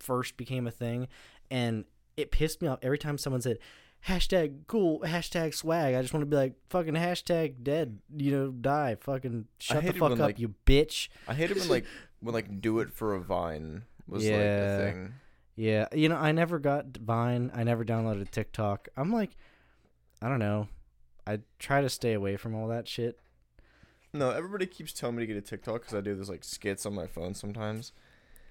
first 0.00 0.36
became 0.36 0.66
a 0.66 0.72
thing, 0.72 1.06
and 1.48 1.84
it 2.16 2.30
pissed 2.30 2.60
me 2.62 2.68
off 2.68 2.78
every 2.82 2.98
time 2.98 3.18
someone 3.18 3.40
said 3.40 3.58
hashtag 4.08 4.66
cool 4.66 5.00
hashtag 5.00 5.54
swag. 5.54 5.94
I 5.94 6.02
just 6.02 6.12
want 6.12 6.22
to 6.22 6.26
be 6.26 6.36
like 6.36 6.54
fucking 6.70 6.94
hashtag 6.94 7.62
dead. 7.62 7.98
You 8.16 8.30
know, 8.32 8.50
die. 8.50 8.96
Fucking 9.00 9.46
shut 9.58 9.84
the 9.84 9.92
fuck 9.92 10.02
when, 10.02 10.12
up, 10.12 10.18
like- 10.18 10.38
you 10.38 10.54
bitch. 10.66 11.08
I 11.28 11.34
hated 11.34 11.56
when 11.58 11.68
like 11.68 11.84
when 12.20 12.34
like 12.34 12.60
do 12.60 12.80
it 12.80 12.92
for 12.92 13.14
a 13.14 13.20
vine 13.20 13.82
was 14.06 14.24
like 14.24 14.32
Yeah. 14.32 14.38
a 14.78 14.78
thing. 14.92 15.14
Yeah, 15.54 15.86
you 15.92 16.08
know, 16.08 16.16
I 16.16 16.32
never 16.32 16.58
got 16.58 16.96
Vine. 16.96 17.50
I 17.54 17.62
never 17.62 17.84
downloaded 17.84 18.30
TikTok. 18.30 18.88
I'm 18.96 19.12
like, 19.12 19.36
I 20.22 20.28
don't 20.30 20.38
know. 20.38 20.68
I 21.26 21.40
try 21.58 21.82
to 21.82 21.90
stay 21.90 22.14
away 22.14 22.36
from 22.38 22.54
all 22.54 22.68
that 22.68 22.88
shit. 22.88 23.18
No, 24.14 24.30
everybody 24.30 24.64
keeps 24.66 24.94
telling 24.94 25.16
me 25.16 25.22
to 25.22 25.26
get 25.26 25.36
a 25.36 25.42
TikTok 25.42 25.82
because 25.82 25.94
I 25.94 26.00
do 26.00 26.14
those 26.14 26.30
like 26.30 26.42
skits 26.42 26.86
on 26.86 26.94
my 26.94 27.06
phone 27.06 27.34
sometimes. 27.34 27.92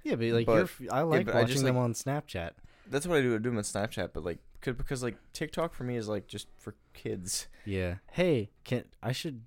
Yeah, 0.03 0.13
but 0.15 0.27
like 0.27 0.45
But- 0.45 0.69
I 0.91 1.01
like 1.01 1.27
I 1.27 1.33
watching 1.41 1.47
just, 1.53 1.63
them 1.63 1.75
like- 1.75 1.83
on 1.85 1.93
Snapchat. 1.93 2.51
That's 2.91 3.07
what 3.07 3.17
I 3.17 3.21
do. 3.21 3.33
I 3.33 3.37
do 3.37 3.49
them 3.49 3.57
on 3.57 3.63
Snapchat, 3.63 4.09
but 4.13 4.23
like 4.23 4.39
cause, 4.61 4.75
because 4.75 5.01
like 5.01 5.15
TikTok 5.33 5.73
for 5.73 5.83
me 5.83 5.95
is 5.95 6.07
like 6.07 6.27
just 6.27 6.47
for 6.57 6.75
kids. 6.93 7.47
Yeah. 7.65 7.95
Hey, 8.11 8.51
can 8.63 8.83
I 9.01 9.11
should 9.13 9.41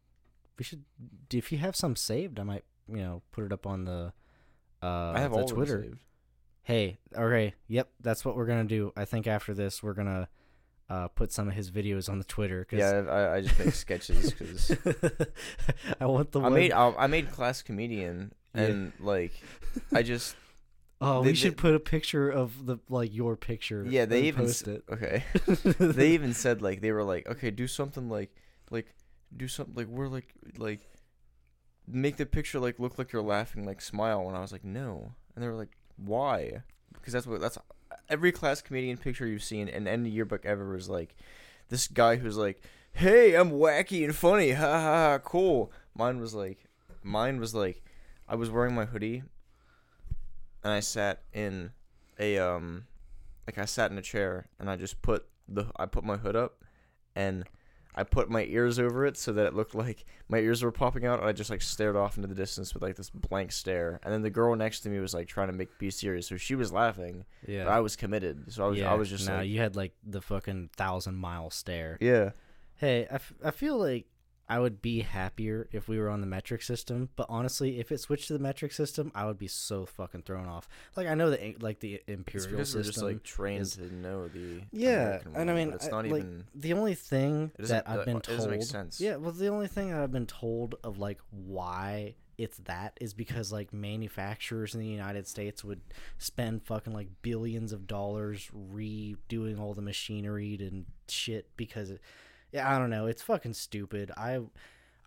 we 0.59 0.65
should 0.65 0.85
if 1.33 1.53
you 1.53 1.59
have 1.59 1.77
some 1.77 1.95
saved, 1.95 2.41
I 2.41 2.43
might 2.43 2.65
you 2.89 2.97
know 2.97 3.23
put 3.33 3.45
it 3.45 3.53
up 3.53 3.67
on 3.67 3.85
the 3.85 4.13
uh 4.83 5.13
I 5.15 5.21
have 5.21 5.33
the 5.33 5.39
all 5.39 5.47
Twitter. 5.49 5.83
saved. 5.83 5.99
Hey, 6.63 6.99
okay, 7.15 7.53
yep, 7.69 7.91
that's 8.01 8.25
what 8.25 8.37
we're 8.37 8.47
gonna 8.47 8.65
do. 8.65 8.93
I 8.97 9.05
think 9.05 9.27
after 9.27 9.53
this, 9.55 9.83
we're 9.83 9.93
gonna 9.95 10.29
uh 10.89 11.09
put 11.09 11.33
some 11.33 11.49
of 11.49 11.55
his 11.55 11.71
videos 11.71 12.09
on 12.09 12.19
the 12.19 12.25
Twitter. 12.25 12.65
Cause 12.65 12.79
Yeah, 12.79 13.03
I, 13.09 13.35
I 13.37 13.41
just 13.43 13.59
make 13.59 13.75
sketches 13.75 14.33
because 14.33 14.71
I 16.01 16.07
want 16.07 16.33
the 16.33 16.41
I 16.41 16.45
one. 16.45 16.55
made 16.55 16.73
I, 16.73 16.93
I 16.97 17.07
made 17.07 17.31
class 17.31 17.63
comedian 17.63 18.33
Yeah. 18.55 18.63
and 18.63 18.93
like 19.01 19.33
I 19.93 20.03
just 20.03 20.37
oh, 21.05 21.23
they- 21.23 21.31
we 21.31 21.35
should 21.35 21.53
they- 21.53 21.57
put 21.57 21.75
a 21.75 21.81
picture 21.81 22.29
of 22.31 22.67
the 22.67 22.79
like 22.89 23.15
your 23.15 23.37
picture. 23.37 23.85
yeah 23.89 24.05
they 24.05 24.19
and 24.19 24.27
even 24.27 24.45
post 24.47 24.69
it. 24.69 24.83
okay 24.91 25.25
they 25.79 26.11
even 26.13 26.33
said 26.35 26.63
like 26.63 26.81
they 26.81 26.93
were 26.93 27.05
like 27.05 27.27
okay 27.29 27.51
do 27.51 27.67
something 27.67 28.09
like 28.09 28.35
like 28.71 28.95
do 29.37 29.47
something 29.49 29.75
like 29.75 29.89
we're 29.89 30.09
like 30.09 30.33
like 30.59 30.81
make 31.87 32.17
the 32.17 32.27
picture 32.27 32.59
like 32.59 32.79
look 32.79 32.99
like 32.99 33.13
you're 33.13 33.23
laughing 33.23 33.65
like 33.67 33.81
smile 33.81 34.27
and 34.29 34.37
I 34.37 34.41
was 34.41 34.53
like 34.53 34.65
no 34.65 35.13
and 35.35 35.43
they 35.45 35.49
were 35.49 35.55
like 35.55 35.77
why 35.97 36.63
because 36.95 37.13
that's 37.13 37.27
what 37.27 37.41
that's 37.41 37.59
every 38.09 38.33
class 38.33 38.63
comedian 38.63 38.97
picture 38.97 39.27
you've 39.27 39.43
seen 39.45 39.69
in 39.69 39.87
any 39.87 40.09
yearbook 40.09 40.47
ever 40.47 40.75
is 40.77 40.89
like 40.89 41.15
this 41.69 41.87
guy 41.89 42.17
who's 42.17 42.37
like 42.37 42.63
hey 42.93 43.35
I'm 43.35 43.51
wacky 43.51 44.05
and 44.05 44.15
funny 44.15 44.53
ha 44.53 44.63
ha 44.67 44.81
ha 44.83 45.19
cool 45.19 45.71
mine 45.97 46.19
was 46.21 46.35
like 46.35 46.65
mine 47.03 47.39
was 47.39 47.55
like 47.55 47.83
I 48.29 48.35
was 48.37 48.51
wearing 48.51 48.75
my 48.75 48.87
hoodie 48.87 49.23
and 50.65 50.73
I 50.73 50.81
sat 50.81 51.21
in 51.33 51.71
a 52.19 52.39
um 52.39 52.87
like 53.47 53.59
I 53.59 53.65
sat 53.67 53.91
in 53.91 53.99
a 53.99 54.03
chair 54.03 54.47
and 54.59 54.69
I 54.71 54.77
just 54.77 55.03
put 55.03 55.27
the 55.49 55.67
I 55.77 55.87
put 55.87 56.03
my 56.05 56.17
hood 56.17 56.35
up 56.37 56.63
and 57.15 57.45
I 57.97 58.03
put 58.03 58.29
my 58.29 58.43
ears 58.47 58.81
over 58.81 59.07
it 59.07 59.17
so 59.17 59.33
that 59.35 59.47
it 59.47 59.55
looked 59.55 59.75
like 59.75 60.05
my 60.29 60.39
ears 60.39 60.65
were 60.65 60.73
popping 60.73 61.07
out 61.07 61.21
and 61.21 61.29
I 61.29 61.33
just 61.33 61.51
like 61.51 61.63
stared 61.63 61.95
off 61.95 62.17
into 62.17 62.27
the 62.27 62.35
distance 62.35 62.75
with 62.75 62.83
like 62.83 62.97
this 62.97 63.11
blank 63.11 63.53
stare 63.53 64.01
and 64.03 64.13
then 64.13 64.23
the 64.23 64.31
girl 64.31 64.57
next 64.57 64.81
to 64.81 64.89
me 64.89 64.99
was 64.99 65.15
like 65.15 65.29
trying 65.29 65.47
to 65.47 65.53
make 65.53 65.79
be 65.79 65.91
serious 65.91 66.27
so 66.27 66.37
she 66.37 66.55
was 66.57 66.73
laughing 66.73 67.25
Yeah. 67.47 67.65
but 67.65 67.73
I 67.73 67.81
was 67.81 67.95
committed 67.95 68.53
so 68.53 68.65
I 68.65 68.69
was 68.69 68.79
yeah. 68.79 68.91
I 68.91 68.95
was 68.95 69.09
just 69.11 69.29
no, 69.29 69.37
like 69.37 69.49
you 69.49 69.61
had 69.61 69.77
like 69.77 69.93
the 70.05 70.21
fucking 70.23 70.71
thousand 70.77 71.15
mile 71.17 71.51
stare. 71.51 71.99
yeah 72.01 72.31
Hey, 72.77 73.07
I, 73.09 73.15
f- 73.15 73.33
I 73.45 73.51
feel 73.53 73.79
like 73.79 74.07
I 74.49 74.59
would 74.59 74.83
be 74.83 75.01
happier 75.01 75.69
if 75.73 75.89
we 75.89 75.99
were 75.99 76.11
on 76.11 76.21
the 76.21 76.27
metric 76.27 76.63
system, 76.63 77.09
but 77.17 77.27
honestly, 77.31 77.79
if 77.81 77.91
it 77.91 77.99
switched 77.99 78.27
to 78.29 78.35
the 78.35 78.39
metric 78.39 78.73
system, 78.73 79.11
I 79.15 79.25
would 79.25 79.39
be 79.39 79.49
so 79.49 79.87
fucking 79.87 80.23
thrown 80.23 80.47
off. 80.47 80.69
Like 80.97 81.07
I 81.07 81.15
know 81.15 81.31
that 81.31 81.63
like 81.63 81.81
the 81.81 82.03
imperial 82.07 82.51
we're 82.59 82.65
just 82.83 83.03
like 83.03 83.23
trained 83.23 83.63
is- 83.63 83.77
to 83.77 83.95
know 83.95 84.29
the 84.29 84.61
yeah, 84.71 85.03
American 85.03 85.37
and 85.37 85.51
I 85.51 85.55
mean, 85.55 85.73
it's 85.73 85.87
I- 85.87 85.91
not 85.91 86.07
like, 86.07 86.21
even 86.23 86.45
the 86.55 86.73
only 86.75 86.95
thing 86.95 87.53
that 87.59 87.89
I've 87.89 88.01
uh, 88.01 88.05
been 88.05 88.17
it 88.19 88.23
told. 88.25 88.51
make 88.51 88.63
sense. 88.63 89.01
Yeah, 89.01 89.17
well, 89.17 89.33
the 89.33 89.49
only 89.49 89.67
thing 89.69 89.91
that 89.91 90.01
I've 90.01 90.13
been 90.13 90.27
told 90.27 90.75
of 90.85 90.99
like 90.99 91.21
why 91.31 92.17
it's 92.37 92.59
that 92.65 92.99
is 93.01 93.15
because 93.15 93.53
like 93.53 93.73
manufacturers 93.73 94.75
in 94.75 94.81
the 94.81 94.87
United 94.89 95.27
States 95.27 95.63
would 95.63 95.81
spend 96.19 96.65
fucking 96.65 96.93
like 96.93 97.09
billions 97.23 97.73
of 97.73 97.87
dollars 97.87 98.51
redoing 98.55 99.59
all 99.61 99.73
the 99.73 99.81
machinery 99.83 100.57
and 100.61 100.85
shit 101.09 101.49
because 101.57 101.91
it, 101.91 102.01
yeah, 102.55 102.75
I 102.75 102.79
don't 102.79 102.91
know, 102.91 103.07
it's 103.07 103.23
fucking 103.23 103.55
stupid. 103.55 104.13
I 104.17 104.41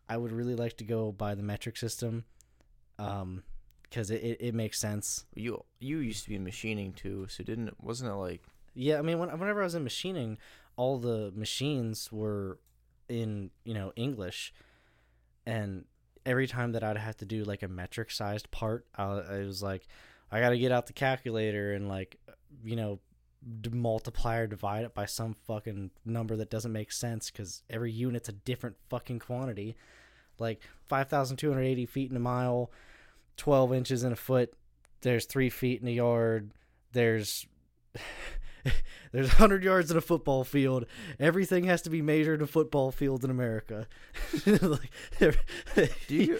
I 0.09 0.17
would 0.17 0.31
really 0.33 0.55
like 0.55 0.77
to 0.77 0.85
go 0.85 1.11
by 1.11 1.35
the 1.35 1.43
metric 1.43 1.77
system 1.77 2.25
um 2.99 3.43
cuz 3.91 4.11
it, 4.11 4.21
it, 4.23 4.37
it 4.41 4.55
makes 4.55 4.79
sense. 4.79 5.25
You 5.35 5.63
you 5.79 5.99
used 5.99 6.23
to 6.25 6.29
be 6.29 6.35
in 6.35 6.43
machining 6.43 6.93
too, 6.93 7.27
so 7.29 7.43
didn't 7.43 7.81
wasn't 7.83 8.11
it 8.11 8.15
like 8.15 8.43
Yeah, 8.75 8.99
I 8.99 9.01
mean 9.03 9.19
when, 9.19 9.29
whenever 9.29 9.61
I 9.61 9.65
was 9.65 9.75
in 9.75 9.83
machining, 9.83 10.37
all 10.75 10.99
the 10.99 11.31
machines 11.35 12.11
were 12.11 12.59
in, 13.09 13.51
you 13.65 13.73
know, 13.73 13.93
English 13.95 14.53
and 15.45 15.85
every 16.25 16.47
time 16.47 16.73
that 16.73 16.83
I'd 16.83 16.97
have 16.97 17.17
to 17.17 17.25
do 17.25 17.43
like 17.45 17.63
a 17.63 17.67
metric 17.69 18.11
sized 18.11 18.51
part, 18.51 18.85
I, 18.95 19.03
I 19.03 19.39
was 19.45 19.63
like, 19.63 19.87
I 20.31 20.41
got 20.41 20.49
to 20.49 20.59
get 20.59 20.71
out 20.73 20.87
the 20.87 20.93
calculator 20.93 21.73
and 21.73 21.87
like, 21.87 22.17
you 22.63 22.75
know, 22.75 22.99
multiply 23.71 24.37
or 24.37 24.47
divide 24.47 24.83
it 24.83 24.93
by 24.93 25.05
some 25.05 25.33
fucking 25.33 25.91
number 26.05 26.35
that 26.35 26.49
doesn't 26.49 26.71
make 26.71 26.91
sense 26.91 27.31
because 27.31 27.63
every 27.69 27.91
unit's 27.91 28.29
a 28.29 28.33
different 28.33 28.75
fucking 28.89 29.19
quantity. 29.19 29.75
Like 30.39 30.61
5,280 30.85 31.85
feet 31.85 32.11
in 32.11 32.17
a 32.17 32.21
mile, 32.21 32.71
12 33.37 33.73
inches 33.73 34.03
in 34.03 34.11
a 34.11 34.15
foot, 34.15 34.53
there's 35.01 35.25
three 35.25 35.49
feet 35.49 35.81
in 35.81 35.87
a 35.87 35.91
yard, 35.91 36.51
there's. 36.91 37.45
There's 39.13 39.27
100 39.27 39.63
yards 39.63 39.89
in 39.91 39.95
a 39.95 40.01
football 40.01 40.43
field. 40.43 40.87
Everything 41.21 41.63
has 41.63 41.81
to 41.83 41.89
be 41.89 42.01
measured 42.01 42.41
in 42.41 42.47
football 42.47 42.91
fields 42.91 43.23
in 43.23 43.31
America. 43.31 43.87
do 44.45 44.77
you 46.09 46.39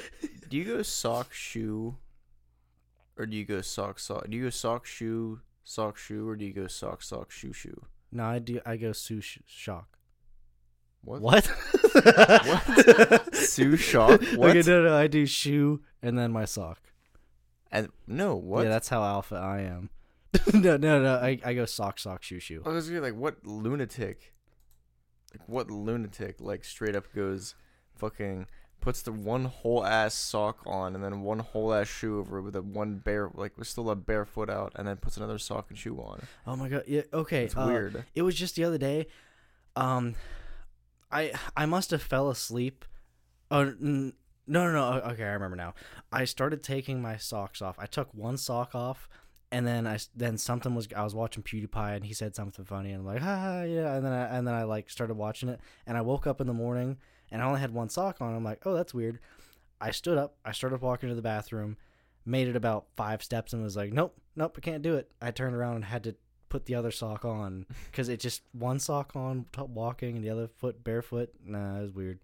do 0.49 0.57
you 0.57 0.65
go 0.65 0.81
sock 0.81 1.31
shoe 1.31 1.95
or 3.17 3.25
do 3.25 3.37
you 3.37 3.45
go 3.45 3.61
sock 3.61 3.97
sock 3.97 4.29
do 4.29 4.35
you 4.35 4.43
go 4.43 4.49
sock 4.49 4.85
shoe 4.85 5.39
sock 5.70 5.97
shoe 5.97 6.26
or 6.30 6.36
do 6.38 6.45
you 6.45 6.53
go 6.53 6.65
sock 6.65 7.01
sock 7.03 7.30
shoe 7.30 7.51
shoe 7.51 7.82
No, 8.09 8.24
I 8.24 8.39
do. 8.39 8.61
I 8.65 8.78
go 8.78 8.93
sous 8.93 9.22
sh- 9.26 9.39
shock. 9.45 9.97
what 11.03 11.22
What? 11.22 11.45
What? 11.93 13.36
Sue 13.36 13.76
shock 13.76 14.22
what 14.36 14.51
Okay, 14.55 14.61
no, 14.70 14.84
no. 14.84 14.95
I 14.95 15.07
do 15.07 15.26
shoe 15.26 15.82
and 16.01 16.18
then 16.18 16.32
my 16.32 16.45
sock. 16.45 16.80
and 17.70 17.89
no 18.07 18.36
what 18.36 18.63
Yeah, 18.63 18.70
that's 18.70 18.88
how 18.88 19.03
alpha 19.03 19.36
I 19.36 19.61
am. 19.61 19.89
no, 20.53 20.78
no, 20.78 21.01
no. 21.01 21.15
I, 21.15 21.38
I 21.43 21.53
go 21.53 21.65
sock, 21.65 21.99
sock, 21.99 22.24
shoe, 22.24 22.39
shoe. 22.39 22.61
I 22.65 22.70
was 22.70 22.88
gonna 22.88 23.01
be 23.01 23.05
like 23.11 23.20
what 23.20 23.45
lunatic 23.45 24.34
like 25.34 25.47
what 25.49 25.70
lunatic 25.70 26.38
like 26.39 26.63
straight 26.63 26.95
up 26.95 27.13
goes 27.13 27.55
fucking 27.95 28.47
puts 28.80 29.01
the 29.01 29.11
one 29.11 29.45
whole 29.45 29.86
ass 29.86 30.13
sock 30.13 30.59
on 30.65 30.95
and 30.95 31.03
then 31.03 31.21
one 31.21 31.39
whole 31.39 31.73
ass 31.73 31.88
shoe 31.88 32.19
over 32.19 32.38
it 32.38 32.41
with 32.43 32.55
a 32.55 32.61
one 32.61 32.97
bare 32.97 33.30
like 33.34 33.57
with 33.57 33.67
still 33.67 33.89
a 33.89 33.95
bare 33.95 34.25
foot 34.25 34.49
out 34.49 34.71
and 34.75 34.88
then 34.88 34.95
puts 34.97 35.17
another 35.17 35.38
sock 35.38 35.65
and 35.69 35.78
shoe 35.78 35.97
on 35.97 36.21
Oh 36.45 36.55
my 36.55 36.69
god. 36.69 36.84
Yeah. 36.88 37.01
Okay. 37.13 37.45
it's 37.45 37.57
uh, 37.57 37.65
weird 37.67 38.05
It 38.15 38.21
was 38.21 38.36
just 38.36 38.55
the 38.55 38.63
other 38.63 38.78
day. 38.78 39.07
Um, 39.75 40.15
I 41.11 41.34
I 41.55 41.65
must 41.65 41.91
have 41.91 42.01
fell 42.01 42.30
asleep. 42.30 42.86
Oh 43.49 43.61
n- 43.61 44.13
no 44.45 44.71
no 44.71 44.71
no. 44.71 44.99
Okay, 45.11 45.23
I 45.23 45.34
remember 45.34 45.55
now. 45.55 45.73
I 46.11 46.25
started 46.25 46.63
taking 46.63 47.01
my 47.01 47.17
socks 47.17 47.61
off. 47.61 47.75
I 47.80 47.86
took 47.86 48.13
one 48.13 48.38
sock 48.38 48.73
off, 48.75 49.07
and 49.51 49.65
then 49.67 49.86
I 49.88 49.99
then 50.15 50.38
something 50.38 50.73
was 50.75 50.88
I 50.95 51.03
was 51.03 51.13
watching 51.15 51.43
PewDiePie 51.43 51.95
and 51.97 52.05
he 52.05 52.13
said 52.13 52.36
something 52.36 52.65
funny 52.65 52.91
and 52.91 53.01
I'm 53.01 53.05
like 53.05 53.21
ha 53.21 53.36
ha 53.38 53.61
yeah 53.63 53.95
and 53.95 54.05
then 54.05 54.11
I 54.13 54.38
and 54.38 54.47
then 54.47 54.53
I 54.53 54.63
like 54.63 54.89
started 54.89 55.15
watching 55.15 55.49
it 55.49 55.59
and 55.86 55.97
I 55.97 56.01
woke 56.01 56.28
up 56.28 56.41
in 56.41 56.47
the 56.47 56.53
morning 56.53 56.97
and 57.32 57.41
I 57.41 57.45
only 57.45 57.59
had 57.59 57.73
one 57.73 57.89
sock 57.89 58.21
on. 58.21 58.36
I'm 58.36 58.43
like 58.43 58.65
oh 58.65 58.73
that's 58.73 58.93
weird. 58.93 59.19
I 59.80 59.91
stood 59.91 60.17
up. 60.17 60.36
I 60.43 60.51
started 60.51 60.82
walking 60.82 61.09
to 61.09 61.15
the 61.15 61.21
bathroom. 61.21 61.78
Made 62.25 62.47
it 62.47 62.55
about 62.55 62.88
five 62.95 63.23
steps 63.23 63.53
and 63.53 63.63
was 63.63 63.75
like 63.75 63.93
nope 63.93 64.15
nope 64.36 64.55
I 64.57 64.61
can't 64.61 64.84
do 64.84 64.95
it. 64.95 65.11
I 65.21 65.32
turned 65.32 65.55
around 65.55 65.75
and 65.75 65.86
had 65.86 66.03
to 66.05 66.15
put 66.49 66.65
the 66.65 66.75
other 66.75 66.91
sock 66.91 67.25
on 67.25 67.65
because 67.91 68.09
it 68.09 68.19
just 68.19 68.41
one 68.51 68.80
sock 68.80 69.15
on 69.15 69.45
walking 69.57 70.15
and 70.15 70.25
the 70.25 70.30
other 70.30 70.47
foot 70.47 70.84
barefoot. 70.84 71.30
Nah, 71.45 71.80
it 71.80 71.82
was 71.84 71.93
weird. 71.93 72.19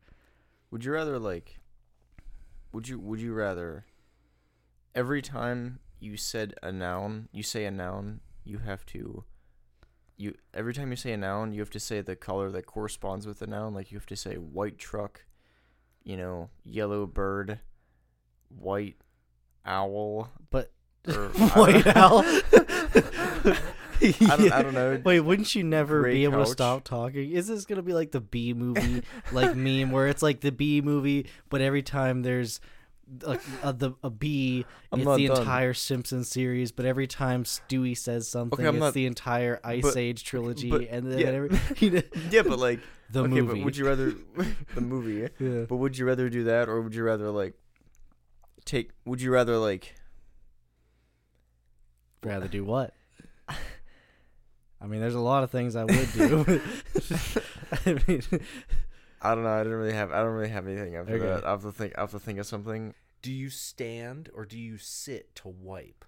Would 0.72 0.86
you 0.86 0.94
rather 0.94 1.20
like 1.20 1.60
would 2.72 2.88
you 2.88 3.00
would 3.00 3.20
you 3.20 3.34
rather 3.34 3.86
every 4.96 5.22
time 5.22 5.80
you 6.00 6.18
said 6.18 6.54
a 6.62 6.72
noun, 6.72 7.30
you 7.32 7.44
say 7.44 7.66
a 7.66 7.72
noun, 7.72 8.20
you 8.44 8.60
have 8.60 8.86
to 8.88 9.24
you 10.18 10.36
every 10.54 10.74
time 10.74 10.90
you 10.90 10.96
say 10.96 11.14
a 11.14 11.18
noun, 11.18 11.54
you 11.54 11.60
have 11.60 11.70
to 11.72 11.80
say 11.80 12.02
the 12.02 12.16
color 12.16 12.52
that 12.52 12.66
corresponds 12.66 13.26
with 13.26 13.40
the 13.40 13.48
noun, 13.48 13.74
like 13.74 13.92
you 13.92 13.98
have 13.98 14.06
to 14.08 14.16
say 14.16 14.36
white 14.36 14.78
truck, 14.78 15.26
you 16.04 16.18
know, 16.18 16.50
yellow 16.64 17.06
bird, 17.06 17.60
white 18.50 18.98
owl, 19.66 20.30
But 20.50 20.72
or 21.08 21.30
white 21.56 21.88
owl. 21.96 22.24
I 24.04 24.36
don't, 24.36 24.52
I 24.52 24.62
don't 24.62 24.74
know. 24.74 25.02
Wait, 25.04 25.22
wouldn't 25.22 25.56
you 25.56 25.64
never 25.64 26.04
be 26.04 26.26
able 26.26 26.44
to 26.44 26.52
stop 26.52 26.84
talking? 26.84 27.32
Is 27.32 27.48
this 27.48 27.66
gonna 27.66 27.82
be 27.82 27.94
like 27.94 28.12
the 28.12 28.20
B 28.20 28.54
movie, 28.54 29.04
like 29.32 29.56
meme, 29.56 29.92
where 29.92 30.08
it's 30.08 30.22
like 30.22 30.42
the 30.42 30.52
B 30.52 30.82
movie, 30.82 31.28
but 31.50 31.62
every 31.62 31.82
time 31.82 32.22
there's 32.22 32.60
like 33.22 33.42
a, 33.64 33.74
the 33.74 33.92
a 34.04 34.10
B, 34.10 34.66
I'm 34.92 35.02
it's 35.02 35.16
the 35.18 35.28
done. 35.28 35.38
entire 35.40 35.74
Simpsons 35.74 36.30
series, 36.30 36.72
but 36.72 36.86
every 36.86 37.06
time 37.08 37.44
Stewie 37.44 37.98
says 37.98 38.28
something, 38.28 38.66
I'm 38.66 38.76
it's 38.76 38.82
not- 38.82 38.94
the 38.94 39.06
entire 39.06 39.60
Ice 39.64 39.84
but- 39.84 39.98
Age 39.98 40.24
trilogy, 40.24 40.70
but- 40.70 40.82
and 40.90 41.12
then 41.12 41.20
yeah. 41.20 41.26
every, 41.28 41.60
you 41.80 41.92
know, 41.92 42.02
Yeah, 42.32 42.42
but 42.44 42.60
like 42.60 42.80
the 43.12 43.22
okay, 43.24 43.30
movie. 43.42 43.60
but 43.60 43.66
would 43.66 43.78
you 43.78 43.86
rather 43.86 44.14
the 44.76 44.82
movie? 44.82 45.30
yeah. 45.40 45.66
But 45.68 45.76
would 45.78 45.98
you 45.98 46.06
rather 46.06 46.30
do 46.30 46.46
that 46.46 46.70
or 46.70 46.82
would 46.82 46.96
you 46.96 47.04
rather 47.04 47.30
like 47.30 47.54
take 48.66 48.92
would 49.06 49.22
you 49.22 49.32
rather 49.32 49.58
like 49.58 49.94
rather 52.24 52.48
do 52.48 52.64
what? 52.64 52.94
I 53.50 54.86
mean, 54.86 55.00
there's 55.00 55.16
a 55.16 55.20
lot 55.20 55.44
of 55.44 55.52
things 55.52 55.76
I 55.78 55.86
would 55.86 56.14
do. 56.14 56.62
I 57.86 58.00
mean, 58.08 58.22
I 59.26 59.34
don't 59.36 59.44
know, 59.46 59.50
I 59.54 59.64
didn't 59.64 59.78
really 59.78 59.94
have 59.94 60.12
I 60.12 60.18
don't 60.22 60.34
really 60.34 60.50
have 60.50 60.68
anything 60.68 60.96
after 60.98 61.14
Okay. 61.16 61.26
that. 61.26 61.46
I 61.46 61.52
have 61.52 61.62
to 61.64 61.72
think 61.72 61.94
I 61.98 62.02
have 62.02 62.12
to 62.12 62.20
think 62.20 62.40
of 62.40 62.46
something. 62.46 62.94
Do 63.22 63.32
you 63.32 63.50
stand 63.50 64.30
or 64.36 64.46
do 64.46 64.60
you 64.60 64.78
sit 64.78 65.34
to 65.36 65.48
wipe? 65.48 66.04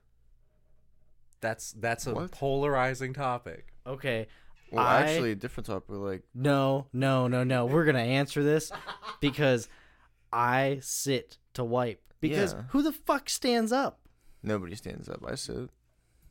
That's 1.42 1.72
that's 1.74 2.08
a 2.08 2.14
What? 2.14 2.32
polarizing 2.32 3.14
topic. 3.14 3.74
okay, 3.86 4.28
Well 4.72 4.86
I- 4.86 5.02
actually 5.04 5.32
a 5.32 5.36
different 5.36 5.68
topic 5.68 5.90
like 5.96 6.24
no, 6.34 6.88
no, 6.92 7.28
no, 7.28 7.44
no. 7.44 7.66
We're 7.66 7.86
gonna 7.86 8.00
answer 8.00 8.44
this 8.44 8.72
because 9.22 9.70
I 10.34 10.80
sit 10.82 11.38
to 11.54 11.64
wipe. 11.64 12.02
Because 12.20 12.54
Yeah. 12.54 12.64
who 12.70 12.82
the 12.82 12.92
fuck 12.92 13.30
stands 13.30 13.72
up? 13.72 14.00
nobody 14.44 14.76
stands 14.76 15.10
up. 15.10 15.24
I 15.26 15.36
sit. 15.36 15.70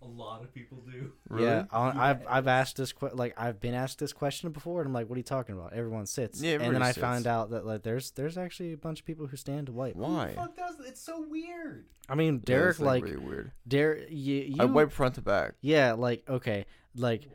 A 0.04 0.06
lot 0.06 0.42
of 0.42 0.52
people 0.52 0.82
do. 0.90 1.12
Really? 1.30 1.46
Yeah, 1.46 1.64
I- 1.72 2.10
I've 2.10 2.26
I've 2.28 2.46
asked 2.46 2.76
this 2.76 2.92
que- 2.92 3.10
like 3.14 3.32
I've 3.38 3.58
been 3.58 3.72
asked 3.74 3.98
this 3.98 4.12
question 4.12 4.50
before, 4.50 4.80
and 4.82 4.88
I'm 4.88 4.92
like, 4.92 5.08
what 5.08 5.14
are 5.16 5.18
you 5.18 5.24
talking 5.24 5.54
about? 5.56 5.72
Everyone 5.72 6.04
sits. 6.06 6.42
Yeah, 6.42 6.52
and 6.52 6.60
then 6.60 6.66
everybody 6.68 6.84
I 6.88 6.92
sits. 6.92 7.00
found 7.00 7.26
out 7.26 7.50
that 7.50 7.64
like 7.64 7.82
there's 7.82 8.10
there's 8.12 8.36
actually 8.36 8.72
a 8.74 8.76
bunch 8.76 9.00
of 9.00 9.06
people 9.06 9.26
who 9.26 9.36
stand 9.36 9.66
to 9.66 9.72
wipe. 9.72 9.96
Why? 9.96 10.34
does 10.56 10.76
it's 10.86 11.00
so 11.00 11.24
weird. 11.28 11.86
I 12.08 12.14
mean, 12.16 12.38
Derek 12.40 12.76
that's, 12.76 12.80
like 12.86 13.04
really 13.04 13.16
weird. 13.16 13.52
Derek, 13.66 14.08
you, 14.10 14.34
you 14.42 14.56
I 14.60 14.66
wipe 14.66 14.92
front 14.92 15.14
to 15.14 15.22
back. 15.22 15.54
Yeah, 15.62 15.92
like 15.94 16.22
okay, 16.28 16.66
like 16.94 17.24
You 17.24 17.30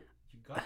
got 0.47 0.57
to. 0.57 0.63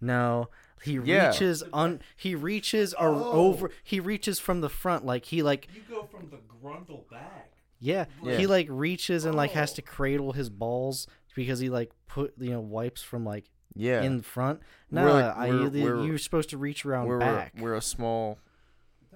no, 0.00 0.48
he 0.82 0.94
Yeah. 1.02 1.30
reaches 1.30 1.62
on 1.72 2.00
he 2.16 2.34
reaches 2.36 2.94
or 2.94 3.08
Oh. 3.08 3.32
over 3.32 3.70
he 3.82 3.98
reaches 3.98 4.38
from 4.38 4.60
the 4.60 4.68
front 4.68 5.04
like 5.04 5.24
he 5.26 5.42
like 5.42 5.66
You 5.74 5.82
go 5.90 6.04
from 6.04 6.30
the 6.30 6.38
grundle 6.62 7.10
back. 7.10 7.52
yeah, 7.80 8.04
Yeah. 8.22 8.36
he 8.36 8.46
like 8.46 8.66
reaches 8.70 9.24
and 9.24 9.34
like 9.34 9.50
has 9.52 9.72
Oh. 9.72 9.76
to 9.76 9.82
cradle 9.82 10.32
his 10.32 10.48
balls 10.48 11.06
because 11.34 11.58
he 11.60 11.68
like 11.68 11.90
put 12.08 12.34
you 12.38 12.50
know 12.50 12.60
wipes 12.60 13.02
from 13.02 13.24
like 13.24 13.44
Yeah. 13.74 14.02
in 14.02 14.22
front. 14.22 14.60
No, 14.90 15.04
We're, 15.04 15.12
like, 15.12 15.36
I 15.36 15.48
we're- 15.50 15.62
you- 15.78 15.84
we're- 15.84 16.06
you're 16.06 16.18
supposed 16.18 16.50
to 16.50 16.58
reach 16.58 16.84
around 16.84 17.06
we're, 17.06 17.14
we're 17.14 17.20
back. 17.20 17.52
we're 17.58 17.74
a 17.74 17.82
small 17.82 18.38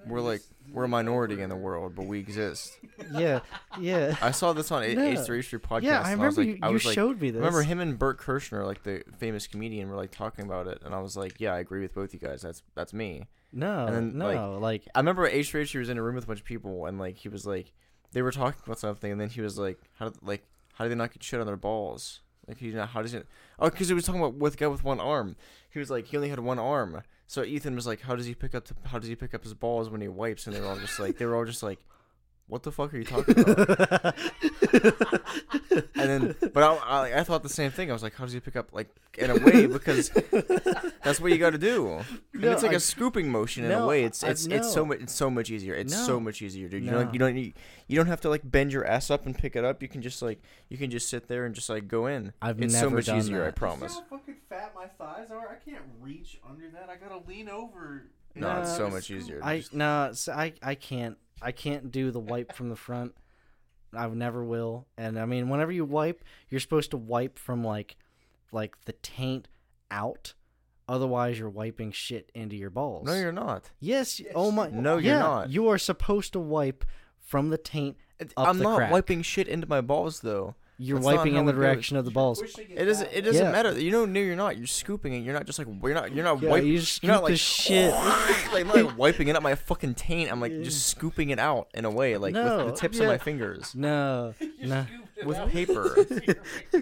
we're 0.07 0.21
like 0.21 0.41
we're 0.71 0.83
a 0.83 0.87
minority 0.87 1.41
in 1.41 1.49
the 1.49 1.55
world, 1.55 1.95
but 1.95 2.05
we 2.05 2.19
exist. 2.19 2.77
yeah, 3.13 3.39
yeah, 3.79 4.15
I 4.21 4.31
saw 4.31 4.53
this 4.53 4.71
on 4.71 4.83
A 4.83 4.93
No. 4.93 5.03
Ace 5.03 5.25
Three 5.25 5.41
Street 5.41 5.63
podcast. 5.63 5.81
yeah. 5.83 6.01
I 6.01 6.11
and 6.11 6.21
I 6.21 6.25
was 6.27 6.37
remember 6.37 6.41
like, 6.41 6.47
you, 6.47 6.59
I 6.61 6.67
you 6.69 6.73
like, 6.89 6.93
showed 6.95 7.19
me 7.21 7.31
this. 7.31 7.39
remember 7.39 7.63
him 7.63 7.79
and 7.79 7.97
Bert 7.97 8.19
Kreischer, 8.19 8.63
like 8.65 8.83
the 8.83 9.03
famous 9.17 9.47
comedian, 9.47 9.89
were 9.89 9.95
like 9.95 10.11
talking 10.11 10.45
about 10.45 10.67
it, 10.67 10.81
and 10.85 10.93
I 10.93 10.99
was 10.99 11.17
like, 11.17 11.39
yeah, 11.39 11.53
I 11.53 11.59
agree 11.59 11.81
with 11.81 11.93
both 11.95 12.13
you 12.13 12.19
guys. 12.19 12.41
That's 12.43 12.61
that's 12.75 12.93
me. 12.93 13.25
No, 13.51 13.87
and 13.87 13.95
then, 13.95 14.17
no, 14.17 14.57
like, 14.59 14.83
I 14.93 14.99
remember 14.99 15.25
H 15.27 15.49
three 15.51 15.61
was 15.61 15.89
in 15.89 15.97
a 15.97 16.03
room 16.03 16.15
with 16.15 16.25
a 16.25 16.27
bunch 16.27 16.39
of 16.41 16.45
people, 16.45 16.85
and 16.85 16.99
like 16.99 17.15
he 17.17 17.29
was 17.29 17.47
like, 17.47 17.71
they 18.11 18.21
were 18.21 18.31
talking 18.31 18.61
about 18.65 18.77
something, 18.79 19.11
and 19.11 19.19
then 19.19 19.29
he 19.29 19.41
was 19.41 19.57
like, 19.57 19.79
how 19.97 20.09
did 20.09 20.21
like 20.21 20.45
how 20.75 20.85
do 20.85 20.89
they 20.89 20.95
not 20.95 21.11
get 21.11 21.23
shit 21.23 21.39
on 21.39 21.47
their 21.47 21.57
balls? 21.57 22.21
Like 22.47 22.59
he 22.59 22.71
how 22.71 23.01
does 23.01 23.13
it? 23.13 23.27
Oh, 23.59 23.69
because 23.69 23.87
he 23.87 23.93
was 23.93 24.05
talking 24.05 24.21
about 24.21 24.35
with 24.35 24.57
guy 24.57 24.67
with 24.67 24.83
one 24.83 24.99
arm. 24.99 25.35
He 25.69 25.79
was 25.79 25.89
like 25.89 26.07
he 26.07 26.17
only 26.17 26.29
had 26.29 26.39
one 26.39 26.59
arm. 26.59 27.01
So 27.27 27.43
Ethan 27.43 27.75
was 27.75 27.87
like, 27.87 28.01
how 28.01 28.15
does 28.15 28.27
he 28.27 28.35
pick 28.35 28.53
up 28.53 28.67
how 28.85 28.99
does 28.99 29.09
he 29.09 29.15
pick 29.15 29.33
up 29.33 29.43
his 29.43 29.53
balls 29.53 29.89
when 29.89 30.01
he 30.01 30.07
wipes? 30.07 30.45
And 30.45 30.55
they 30.55 30.61
were 30.61 30.67
all 30.67 30.77
just 30.77 30.99
like 30.99 31.17
they 31.17 31.25
were 31.25 31.35
all 31.35 31.45
just 31.45 31.63
like, 31.63 31.79
what 32.47 32.63
the 32.63 32.71
fuck 32.71 32.93
are 32.93 32.97
you 32.97 33.03
talking 33.03 33.39
about? 33.39 34.15
and 35.71 35.85
then, 35.95 36.35
but 36.53 36.63
I, 36.63 36.75
I, 36.75 37.19
I 37.19 37.23
thought 37.23 37.43
the 37.43 37.49
same 37.49 37.71
thing. 37.71 37.89
I 37.89 37.93
was 37.93 38.03
like, 38.03 38.13
how 38.15 38.23
does 38.25 38.33
he 38.33 38.39
pick 38.39 38.55
up 38.55 38.69
like 38.73 38.87
in 39.17 39.29
a 39.31 39.35
way 39.43 39.65
because 39.65 40.09
that's 41.03 41.19
what 41.19 41.31
you 41.31 41.37
got 41.37 41.51
to 41.51 41.57
do. 41.57 41.87
And 42.33 42.41
No, 42.41 42.51
it's 42.51 42.63
like 42.63 42.73
I- 42.73 42.75
a 42.75 42.79
scooping 42.79 43.29
motion 43.31 43.63
in 43.65 43.71
a 43.71 43.85
way. 43.85 44.03
It's 44.03 44.23
I- 44.23 44.29
it's 44.29 44.45
it's 44.45 44.71
so 44.71 44.85
much 44.85 44.99
it's 44.99 45.13
so 45.15 45.29
much 45.29 45.49
easier. 45.49 45.73
It's 45.73 45.93
No. 45.93 46.05
so 46.05 46.19
much 46.19 46.41
easier, 46.41 46.67
dude. 46.69 46.83
You 46.83 46.91
No. 46.91 47.03
don't 47.03 47.13
you 47.13 47.19
don't 47.19 47.33
need, 47.33 47.53
you 47.87 47.95
don't 47.97 48.07
have 48.07 48.21
to 48.21 48.29
like 48.29 48.41
bend 48.43 48.71
your 48.71 48.85
ass 48.85 49.09
up 49.09 49.25
and 49.25 49.37
pick 49.37 49.55
it 49.55 49.63
up. 49.63 49.81
You 49.81 49.87
can 49.87 50.01
just 50.01 50.21
like 50.21 50.41
you 50.69 50.77
can 50.77 50.91
just 50.91 51.09
sit 51.09 51.27
there 51.27 51.45
and 51.45 51.55
just 51.55 51.69
like 51.69 51.87
go 51.87 52.07
in. 52.07 52.33
I've 52.41 52.61
it's 52.61 52.73
never 52.73 52.85
so 52.89 52.95
much 52.95 53.05
done 53.07 53.17
easier. 53.17 53.41
I 53.43 53.45
that. 53.45 53.55
promise. 53.55 53.93
See 53.93 53.99
how 54.09 54.17
fucking 54.17 54.35
fat 54.49 54.73
my 54.75 54.85
thighs 54.87 55.31
are? 55.31 55.49
I 55.49 55.55
can't 55.69 55.83
reach 56.01 56.39
under 56.47 56.69
that. 56.69 56.89
I 56.89 56.95
gotta 56.97 57.21
lean 57.27 57.49
over. 57.49 58.03
No, 58.37 58.59
it's 58.61 58.75
so 58.75 58.89
much 58.89 59.09
easier. 59.09 59.39
I 59.41 59.59
Just- 59.59 59.73
no, 59.73 60.09
so 60.13 60.33
I 60.33 60.53
I 60.61 60.75
can't 60.75 61.17
I 61.41 61.51
can't 61.51 61.91
do 61.91 62.11
the 62.11 62.19
wipe 62.19 62.53
from 62.53 62.69
the 62.69 62.75
front. 62.75 63.15
I 63.93 64.07
never 64.07 64.43
will. 64.43 64.87
And 64.97 65.19
I 65.19 65.25
mean, 65.25 65.49
whenever 65.49 65.71
you 65.71 65.85
wipe, 65.85 66.23
you're 66.49 66.59
supposed 66.59 66.91
to 66.91 66.97
wipe 66.97 67.39
from 67.39 67.63
like 67.63 67.95
like 68.51 68.75
the 68.85 68.93
taint 68.93 69.47
out. 69.91 70.33
Otherwise, 70.87 71.39
you're 71.39 71.49
wiping 71.49 71.91
shit 71.91 72.31
into 72.35 72.55
your 72.55 72.69
balls. 72.69 73.07
no, 73.07 73.15
you're 73.15 73.31
not. 73.31 73.71
Yes. 73.79 74.19
Yes, 74.19 74.31
oh 74.35 74.51
my. 74.51 74.69
No, 74.69 74.97
you're 74.97 75.13
yeah, 75.13 75.19
not. 75.19 75.49
You 75.49 75.67
are 75.69 75.77
supposed 75.77 76.33
to 76.33 76.39
wipe 76.39 76.85
from 77.19 77.49
the 77.49 77.57
taint. 77.57 77.97
I'm 78.37 78.59
the 78.59 78.63
not 78.63 78.77
crack. 78.77 78.91
wiping 78.91 79.21
shit 79.23 79.47
into 79.47 79.67
my 79.67 79.81
balls 79.81 80.21
though. 80.21 80.55
You're 80.77 80.99
That's 80.99 81.05
wiping 81.05 81.35
in 81.35 81.45
the 81.45 81.51
it 81.51 81.55
goes. 81.55 81.61
direction 81.63 81.95
of 81.97 82.03
the 82.03 82.11
balls. 82.11 82.41
It 82.41 82.83
doesn't. 82.85 83.09
It 83.13 83.21
doesn't 83.21 83.45
Yeah. 83.45 83.51
matter. 83.51 83.79
You 83.79 83.91
know, 83.91 84.05
no, 84.05 84.19
you're 84.19 84.35
not. 84.35 84.57
You're 84.57 84.67
scooping 84.67 85.13
it. 85.13 85.19
You're 85.19 85.33
not 85.33 85.45
just 85.45 85.57
like 85.57 85.69
you're 85.81 85.93
not. 85.93 86.13
You're 86.13 86.25
not 86.25 86.41
Yeah, 86.41 86.49
wiping. 86.49 86.67
you 86.67 86.79
just 86.79 87.01
You're 87.01 87.13
not 87.13 87.19
scoop 87.19 87.27
the 87.27 87.31
like 87.33 87.39
shit. 87.39 87.93
like, 88.53 88.61
I'm 88.61 88.67
not 88.67 88.75
like 88.75 88.97
wiping 88.97 89.29
it 89.29 89.37
up 89.37 89.43
my 89.43 89.55
fucking 89.55 89.95
taint. 89.95 90.29
I'm 90.31 90.41
like 90.41 90.51
just 90.63 90.87
scooping 90.87 91.29
it 91.29 91.39
out 91.39 91.69
in 91.73 91.85
a 91.85 91.89
way, 91.89 92.17
like 92.17 92.33
No, 92.33 92.65
with 92.65 92.75
the 92.75 92.81
tips 92.81 92.97
yeah. 92.97 93.03
of 93.03 93.09
my 93.09 93.17
fingers 93.17 93.73
No, 93.73 94.33
no, 94.61 94.85
with 95.23 95.37
paper. 95.49 95.95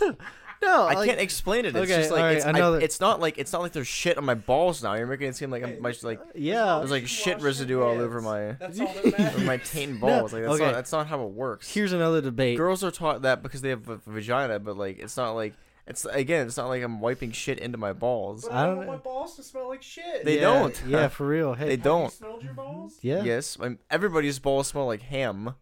no. 0.00 0.16
I 0.62 0.94
like- 0.94 1.08
can't 1.08 1.20
explain 1.20 1.64
it. 1.64 1.68
It's 1.68 1.76
Okay, 1.76 1.96
just 2.00 2.10
like 2.10 2.20
alright, 2.20 2.36
it's, 2.38 2.46
I 2.46 2.50
I 2.50 2.70
that- 2.70 2.82
it's 2.82 3.00
not 3.00 3.20
like 3.20 3.38
it's 3.38 3.52
not 3.52 3.62
like 3.62 3.72
there's 3.72 3.86
shit 3.86 4.18
on 4.18 4.24
my 4.24 4.34
balls 4.34 4.82
now. 4.82 4.94
You're 4.94 5.06
making 5.06 5.28
it 5.28 5.36
seem 5.36 5.50
like 5.50 5.62
I'm 5.62 5.80
my, 5.80 5.94
like 6.02 6.20
uh, 6.20 6.24
Yeah. 6.34 6.78
there's 6.78 6.90
like 6.90 7.06
shit 7.06 7.40
residue 7.40 7.80
all 7.82 8.00
over 8.00 8.20
my 8.20 8.52
That's 8.52 8.80
all 8.80 8.88
over 9.04 9.38
my 9.44 9.56
taint 9.58 9.92
and 9.92 10.00
balls. 10.00 10.32
Like 10.32 10.42
that's 10.42 10.54
okay. 10.54 10.64
not 10.66 10.74
that's 10.74 10.92
not 10.92 11.06
how 11.06 11.22
it 11.24 11.30
works. 11.30 11.72
Here's 11.72 11.92
another 11.92 12.20
debate. 12.20 12.56
Girls 12.56 12.82
are 12.84 12.90
taught 12.90 13.22
that 13.22 13.42
because 13.42 13.60
they 13.60 13.70
have 13.70 13.88
a 13.88 13.98
vagina, 14.06 14.58
but 14.58 14.76
like 14.76 14.98
it's 14.98 15.16
not 15.16 15.32
like 15.32 15.54
it's 15.86 16.04
again 16.04 16.46
it's 16.46 16.56
not 16.56 16.68
like 16.68 16.82
I'm 16.82 17.00
wiping 17.00 17.32
shit 17.32 17.58
into 17.58 17.78
my 17.78 17.92
balls. 17.92 18.42
But 18.44 18.52
I 18.52 18.62
I 18.62 18.66
don't 18.66 18.76
don't 18.76 18.86
want 18.86 19.04
know. 19.04 19.10
my 19.10 19.14
balls 19.18 19.36
to 19.36 19.42
smell 19.42 19.68
like 19.68 19.82
shit. 19.82 20.24
They 20.24 20.36
Yeah, 20.36 20.40
don't. 20.42 20.82
Yeah, 20.86 21.08
for 21.08 21.26
real. 21.26 21.54
Hey, 21.54 21.64
They 21.66 21.70
Have 21.72 21.82
don't. 21.82 22.04
You 22.04 22.10
smelled 22.10 22.42
your 22.42 22.52
balls? 22.54 22.98
Yeah. 23.00 23.22
Yes, 23.22 23.56
I'm, 23.60 23.78
everybody's 23.90 24.38
balls 24.38 24.66
smell 24.68 24.86
like 24.86 25.02
ham. 25.02 25.54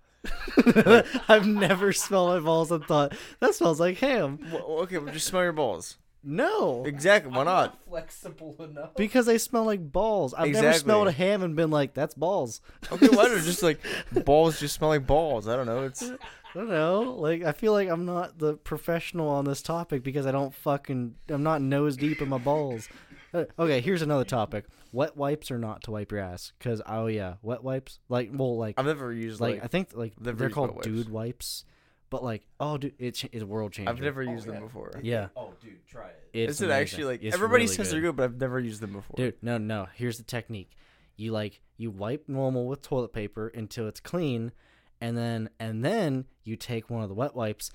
I've 1.29 1.47
never 1.47 1.93
smelled 1.93 2.31
my 2.31 2.41
balls 2.41 2.70
and 2.70 2.85
thought 2.85 3.14
that 3.41 3.55
smells 3.55 3.81
like 3.81 3.99
ham. 3.99 4.39
Well, 4.53 4.62
okay, 4.83 4.99
well, 4.99 5.12
just 5.12 5.27
smell 5.27 5.43
your 5.43 5.53
balls. 5.53 5.99
No, 6.29 6.85
Exactly. 6.85 7.31
Why 7.31 7.39
I'm 7.41 7.45
not? 7.45 7.79
flexible 7.89 8.57
enough. 8.59 8.97
because 8.97 9.27
they 9.27 9.39
smell 9.39 9.64
like 9.64 9.93
balls. 9.93 10.35
I've 10.35 10.51
never 10.51 10.72
smelled 10.72 11.07
a 11.07 11.12
ham 11.12 11.43
and 11.43 11.55
been 11.55 11.70
like, 11.70 11.95
"That's 11.95 12.14
balls." 12.14 12.61
Okay, 12.91 13.07
why 13.09 13.29
do 13.29 13.41
just 13.43 13.62
like 13.62 13.79
balls 14.24 14.59
just 14.59 14.74
smell 14.74 14.91
like 14.91 15.07
balls? 15.07 15.47
I 15.47 15.55
don't 15.55 15.66
know. 15.66 15.85
It's 15.85 16.03
I 16.03 16.16
don't 16.53 16.68
know. 16.68 17.14
Like, 17.18 17.45
I 17.45 17.53
feel 17.53 17.72
like 17.72 17.89
I'm 17.89 18.07
not 18.07 18.39
the 18.39 18.55
professional 18.55 19.29
on 19.29 19.45
this 19.45 19.62
topic 19.62 20.03
because 20.03 20.27
I 20.27 20.33
don't 20.33 20.53
fucking. 20.53 21.14
I'm 21.29 21.45
not 21.45 21.62
nose 21.62 21.97
deep 21.97 22.20
in 22.20 22.29
my 22.29 22.39
balls. 22.39 22.89
Uh, 23.37 23.45
Okay, 23.59 23.80
here's 23.80 24.03
another 24.03 24.24
topic: 24.24 24.64
wet 24.93 25.16
wipes 25.16 25.51
or 25.51 25.59
not 25.59 25.82
to 25.84 25.91
wipe 25.91 26.11
your 26.12 26.20
ass? 26.20 26.53
Because 26.59 26.80
oh 26.87 27.07
yeah, 27.07 27.34
wet 27.43 27.62
wipes. 27.62 27.99
Like, 28.09 28.30
well, 28.32 28.57
like, 28.57 28.74
I've 28.78 28.87
never 28.87 29.12
used 29.12 29.41
like, 29.41 29.57
like, 29.57 29.64
I 29.64 29.66
think 29.68 29.91
like 29.95 30.20
never 30.20 30.37
they're 30.37 30.47
used 30.49 30.55
called 30.55 30.68
wet 30.70 30.76
wipes. 30.76 30.87
dude 30.87 31.09
wipes, 31.11 31.64
but 32.11 32.22
like, 32.24 32.47
oh, 32.61 32.78
dude, 32.78 32.95
it, 32.99 33.12
ch- 33.12 33.28
it's 33.32 33.43
a 33.43 33.47
world 33.47 33.72
changer. 33.72 33.91
I've 33.91 34.01
never 34.01 34.22
Oh, 34.22 34.30
used 34.32 34.47
yeah. 34.47 34.53
them 34.55 34.62
before. 34.64 35.01
Yeah, 35.03 35.28
Oh, 35.37 35.53
dude, 35.61 35.87
try 35.87 36.09
it. 36.09 36.28
it's 36.32 36.51
Is 36.53 36.61
it 36.62 36.64
amazing. 36.66 36.82
actually 36.82 37.05
like 37.05 37.22
It's 37.22 37.34
everybody 37.34 37.64
really 37.64 37.74
says 37.76 37.91
they're 37.91 38.01
good, 38.01 38.16
but 38.16 38.22
I've 38.24 38.41
never 38.41 38.59
used 38.61 38.80
them 38.80 38.93
before. 38.93 39.14
Dude, 39.16 39.34
no, 39.43 39.59
no. 39.59 39.89
Here's 39.95 40.18
the 40.18 40.24
technique. 40.24 40.76
You 41.16 41.32
like 41.32 41.61
you 41.76 41.91
wipe 41.91 42.28
normal 42.28 42.66
with 42.66 42.82
toilet 42.82 43.12
paper 43.12 43.49
until 43.49 43.87
it's 43.89 44.01
clean, 44.01 44.53
and 45.01 45.16
then 45.16 45.51
and 45.61 45.84
then 45.84 46.24
you 46.45 46.57
take 46.57 46.89
one 46.91 47.03
of 47.03 47.09
the 47.09 47.14
wet 47.14 47.34
wipes, 47.34 47.70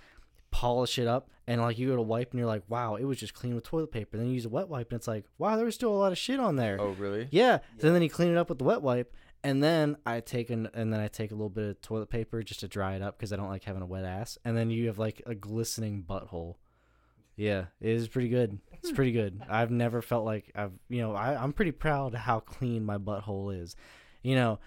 polish 0.51 0.99
it 0.99 1.07
up, 1.07 1.29
and 1.47 1.61
like 1.61 1.77
you 1.77 1.87
go 1.87 1.95
to 1.95 2.01
wipe 2.01 2.31
and 2.31 2.39
you're 2.39 2.47
like, 2.47 2.63
wow, 2.67 2.95
it 2.95 3.03
was 3.03 3.19
just 3.19 3.33
clean 3.33 3.55
with 3.55 3.63
toilet 3.63 3.91
paper. 3.91 4.17
Then 4.17 4.27
you 4.27 4.33
use 4.33 4.45
a 4.45 4.49
wet 4.49 4.69
wipe 4.69 4.91
and 4.91 4.99
it's 4.99 5.07
like, 5.07 5.25
wow, 5.37 5.55
there 5.55 5.65
was 5.65 5.75
still 5.75 5.93
a 5.93 5.95
lot 5.95 6.11
of 6.11 6.17
shit 6.17 6.39
on 6.39 6.55
there. 6.55 6.77
Oh 6.79 6.91
really? 6.91 7.27
Yeah. 7.31 7.59
So 7.79 7.91
then 7.91 8.01
you 8.01 8.09
clean 8.09 8.31
it 8.31 8.37
up 8.37 8.49
with 8.49 8.59
the 8.59 8.63
wet 8.63 8.81
wipe, 8.81 9.13
and 9.43 9.63
then 9.63 9.97
I 10.05 10.19
take 10.19 10.49
an 10.49 10.69
and 10.73 10.93
then 10.93 10.99
I 10.99 11.07
take 11.07 11.31
a 11.31 11.35
little 11.35 11.49
bit 11.49 11.69
of 11.69 11.81
toilet 11.81 12.09
paper 12.09 12.43
just 12.43 12.59
to 12.59 12.67
dry 12.67 12.95
it 12.95 13.01
up 13.01 13.17
because 13.17 13.33
I 13.33 13.37
don't 13.37 13.49
like 13.49 13.63
having 13.63 13.81
a 13.81 13.87
wet 13.87 14.05
ass, 14.05 14.37
and 14.45 14.55
then 14.55 14.69
you 14.69 14.87
have 14.87 14.99
like 14.99 15.21
a 15.25 15.35
glistening 15.35 16.03
butthole. 16.07 16.55
Yeah, 17.35 17.65
it 17.79 17.89
is 17.89 18.07
pretty 18.07 18.29
good. 18.29 18.59
It's 18.73 18.89
hmm. 18.89 18.95
pretty 18.95 19.13
good. 19.13 19.41
I've 19.49 19.71
never 19.71 20.01
felt 20.01 20.25
like 20.25 20.51
I've 20.55 20.73
you 20.89 21.01
know 21.01 21.15
I 21.15 21.41
I'm 21.41 21.53
pretty 21.53 21.71
proud 21.71 22.13
of 22.13 22.19
how 22.19 22.39
clean 22.39 22.85
my 22.85 22.97
butthole 22.97 23.59
is. 23.59 23.75
You 24.21 24.35
know, 24.35 24.59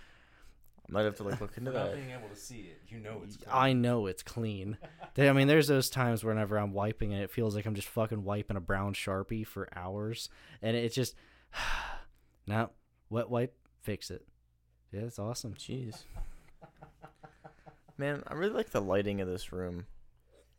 I 0.89 0.93
might 0.93 1.05
have 1.05 1.17
to 1.17 1.23
like 1.23 1.41
look 1.41 1.57
into 1.57 1.71
Without 1.71 1.91
that. 1.93 1.97
being 1.97 2.11
able 2.11 2.29
to 2.29 2.37
see 2.37 2.71
it, 2.71 2.83
you 2.89 2.99
know 2.99 3.23
it's. 3.25 3.39
I 3.51 3.73
know 3.73 4.07
it's 4.07 4.23
clean. 4.23 4.77
I 5.19 5.33
mean, 5.33 5.49
there's 5.49 5.67
those 5.69 5.89
times 5.89 6.23
whenever 6.25 6.59
I'm 6.59 6.73
wiping 6.73 7.13
and 7.15 7.23
it 7.23 7.31
feels 7.31 7.55
like 7.57 7.65
I'm 7.67 7.75
just 7.75 7.89
fucking 7.89 8.23
wiping 8.25 8.57
a 8.57 8.61
brown 8.61 8.93
sharpie 8.95 9.47
for 9.47 9.69
hours, 9.75 10.29
and 10.61 10.77
it's 10.77 10.95
just, 10.95 11.15
no, 12.47 12.71
wet 13.09 13.31
wipe, 13.31 13.55
fix 13.83 14.11
it. 14.11 14.27
Yeah, 14.93 15.03
it's 15.03 15.19
awesome. 15.19 15.55
Jeez. 15.55 16.03
Man, 17.99 18.23
I 18.27 18.35
really 18.35 18.53
like 18.55 18.71
the 18.71 18.81
lighting 18.83 19.21
of 19.21 19.29
this 19.29 19.53
room. 19.53 19.87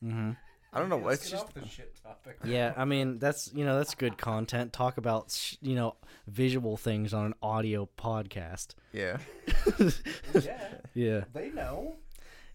Mm-hmm. 0.04 0.32
I 0.76 0.80
don't 0.80 0.90
know. 0.90 0.98
Let's 0.98 1.22
It's 1.22 1.32
get 1.32 1.38
just 1.38 1.46
off 1.48 1.54
the 1.54 1.68
shit 1.70 1.96
topic. 2.04 2.38
Yeah, 2.44 2.74
I 2.76 2.84
mean 2.86 3.18
that's 3.18 3.52
you 3.54 3.64
know 3.66 3.78
that's 3.78 3.96
good 3.96 4.18
content. 4.18 4.74
Talk 4.74 4.98
about 4.98 5.32
sh- 5.32 5.56
you 5.62 5.76
know 5.76 5.96
visual 6.28 6.76
things 6.78 7.14
on 7.14 7.28
an 7.28 7.34
audio 7.42 7.88
podcast. 7.98 8.76
yeah. 8.92 9.18
yeah, 10.34 10.58
Yeah, 10.94 11.24
they 11.34 11.50
know. 11.50 11.96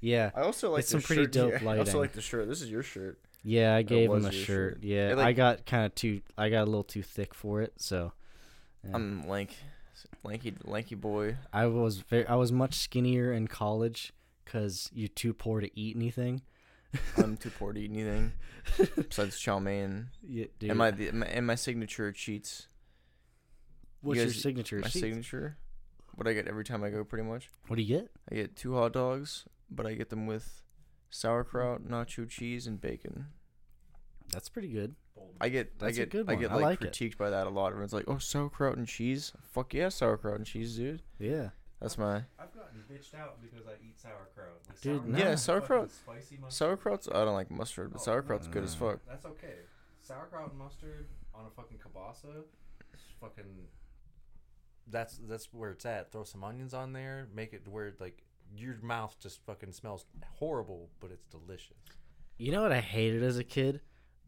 yeah, 0.01 0.31
I 0.35 0.43
also 0.43 0.71
like 0.73 0.81
It's 0.81 0.91
some 0.91 1.01
the 1.01 1.07
pretty 1.07 1.23
shirt. 1.25 1.33
dope 1.33 1.63
yeah, 1.63 1.71
I 1.71 1.79
also 1.79 1.99
like 1.99 2.13
the 2.13 2.21
shirt. 2.21 2.49
This 2.49 2.63
is 2.63 2.71
your 2.71 2.83
shirt. 2.83 3.19
yeah. 3.43 3.75
I 3.75 3.83
gave 3.83 4.11
him 4.11 4.25
a 4.25 4.33
shirt. 4.33 4.45
shirt. 4.47 4.79
Yeah, 4.83 5.11
It, 5.13 5.17
like- 5.17 5.27
I 5.27 5.33
got 5.33 5.67
kind 5.67 5.87
of 5.87 5.95
too. 5.95 6.21
I 6.37 6.49
got 6.51 6.63
a 6.63 6.67
little 6.67 6.85
too 6.85 7.03
thick 7.03 7.35
for 7.35 7.63
it, 7.63 7.73
so 7.77 8.13
yeah. 8.85 8.91
I'm 8.95 9.27
lank, 9.29 9.57
lanky, 10.25 10.55
lanky 10.65 10.95
boy. 10.95 11.37
I 11.53 11.67
was 11.67 11.99
very. 11.99 12.27
I 12.27 12.35
was 12.35 12.53
much 12.53 12.75
skinnier 12.75 13.33
in 13.33 13.49
college 13.49 14.13
because 14.45 14.91
you're 14.93 15.09
too 15.09 15.33
poor 15.33 15.61
to 15.61 15.71
eat 15.79 15.97
anything. 15.97 16.43
I'm 17.17 17.37
too 17.37 17.51
poor 17.51 17.73
to 17.73 17.81
eat 17.81 17.91
anything 17.93 18.33
besides 18.97 19.39
chow 19.39 19.59
mein 19.59 20.09
Yeah, 20.23 20.47
dude. 20.59 20.71
and 20.71 20.79
my, 20.79 20.91
the, 20.91 21.11
my 21.13 21.27
and 21.27 21.47
my 21.47 21.55
signature 21.55 22.13
Sheetz. 22.13 22.67
what's 24.01 24.19
you 24.19 24.25
your 24.25 24.33
signature? 24.33 24.81
My 24.81 24.89
sheet? 24.89 25.01
signature. 25.01 25.57
What 26.17 26.27
I 26.27 26.33
get 26.33 26.49
every 26.49 26.65
time 26.65 26.83
I 26.83 26.91
go, 26.91 27.05
pretty 27.05 27.25
much. 27.29 27.49
What 27.69 27.77
do 27.77 27.83
you 27.83 27.97
get? 27.99 28.11
I 28.31 28.35
get 28.35 28.57
two 28.57 28.75
hot 28.75 28.93
dogs, 28.93 29.45
but 29.71 29.87
I 29.87 29.95
get 29.95 30.11
them 30.11 30.27
with 30.27 30.63
sauerkraut, 31.11 31.87
nacho 31.89 32.29
cheese, 32.29 32.67
and 32.67 32.81
bacon. 32.81 33.27
That's 34.33 34.49
pretty 34.49 34.69
good. 34.69 34.97
I 35.41 35.49
get, 35.49 35.79
That's 35.79 35.99
I 35.99 36.03
a 36.03 36.05
get, 36.07 36.11
good 36.11 36.29
I 36.29 36.33
one. 36.35 36.41
get 36.43 36.51
I 36.51 36.55
like, 36.55 36.63
like 36.63 36.83
it. 36.83 36.93
critiqued 36.93 37.17
by 37.19 37.31
that 37.31 37.47
a 37.47 37.51
lot. 37.51 37.69
Everyone's 37.69 37.93
like, 37.93 38.05
"Oh, 38.09 38.19
sauerkraut 38.19 38.77
and 38.77 38.87
cheese." 38.87 39.33
Fuck 39.53 39.75
yeah, 39.75 39.89
sauerkraut 39.89 40.37
and 40.37 40.47
cheese, 40.47 40.77
dude. 40.77 41.03
Yeah. 41.19 41.51
That's 41.81 41.97
my 41.97 42.17
I've 42.39 42.53
gotten 42.55 42.85
bitched 42.93 43.15
out 43.15 43.41
because 43.41 43.67
I 43.67 43.73
eat 43.83 43.99
sauerkraut. 43.99 44.61
Like, 44.69 44.81
Dude, 44.81 44.97
sauerkraut 45.03 45.19
Yeah, 45.19 45.33
is 45.33 45.43
sauerkraut- 45.43 45.91
Spicy 45.91 46.37
mustard. 46.37 46.53
sauerkraut's. 46.53 47.09
I 47.09 47.25
don't 47.25 47.35
like 47.35 47.51
mustard, 47.51 47.91
but 47.93 48.01
Oh, 48.01 48.05
sauerkraut's 48.05 48.47
good 48.49 48.65
as 48.65 48.77
mm. 48.77 48.79
fuck. 48.81 48.99
That's 49.09 49.25
okay. 49.25 49.55
Sauerkraut 50.01 50.51
and 50.51 50.59
mustard 50.59 51.09
on 51.35 51.47
a 51.47 51.51
fucking 51.51 51.79
kielbasa. 51.79 52.45
Fucking. 53.21 53.67
That's 54.89 55.19
that's 55.29 55.53
where 55.53 55.71
it's 55.71 55.87
at. 55.87 56.11
Throw 56.13 56.25
some 56.25 56.43
onions 56.45 56.75
on 56.75 56.93
there. 56.93 57.29
Make 57.35 57.53
it 57.53 57.67
where 57.69 57.93
like 58.01 58.23
your 58.55 58.77
mouth 58.83 59.17
just 59.21 59.41
fucking 59.47 59.73
smells 59.73 60.05
horrible, 60.39 60.91
but 61.01 61.11
it's 61.11 61.25
delicious. 61.27 61.77
You 62.37 62.53
know 62.53 62.63
what 62.63 62.73
I 62.73 62.81
hated 62.81 63.23
as 63.23 63.39
a 63.39 63.45
kid? 63.45 63.81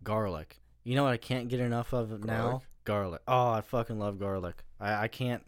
Garlic. 0.04 0.60
You 0.84 0.94
know 0.96 1.04
what 1.04 1.12
I 1.12 1.16
can't 1.16 1.48
get 1.48 1.60
enough 1.60 1.92
of 1.92 2.24
now? 2.24 2.62
Garlic? 2.84 3.22
Oh, 3.28 3.50
I 3.50 3.60
fucking 3.60 3.98
love 3.98 4.18
garlic. 4.18 4.62
I, 4.80 5.04
I 5.04 5.08
can't. 5.08 5.42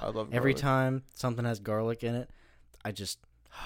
I 0.00 0.08
love 0.08 0.28
Every 0.32 0.52
garlic. 0.52 0.62
time 0.62 1.02
something 1.14 1.44
has 1.44 1.60
garlic 1.60 2.02
in 2.02 2.14
it, 2.14 2.30
I 2.84 2.92
just. 2.92 3.18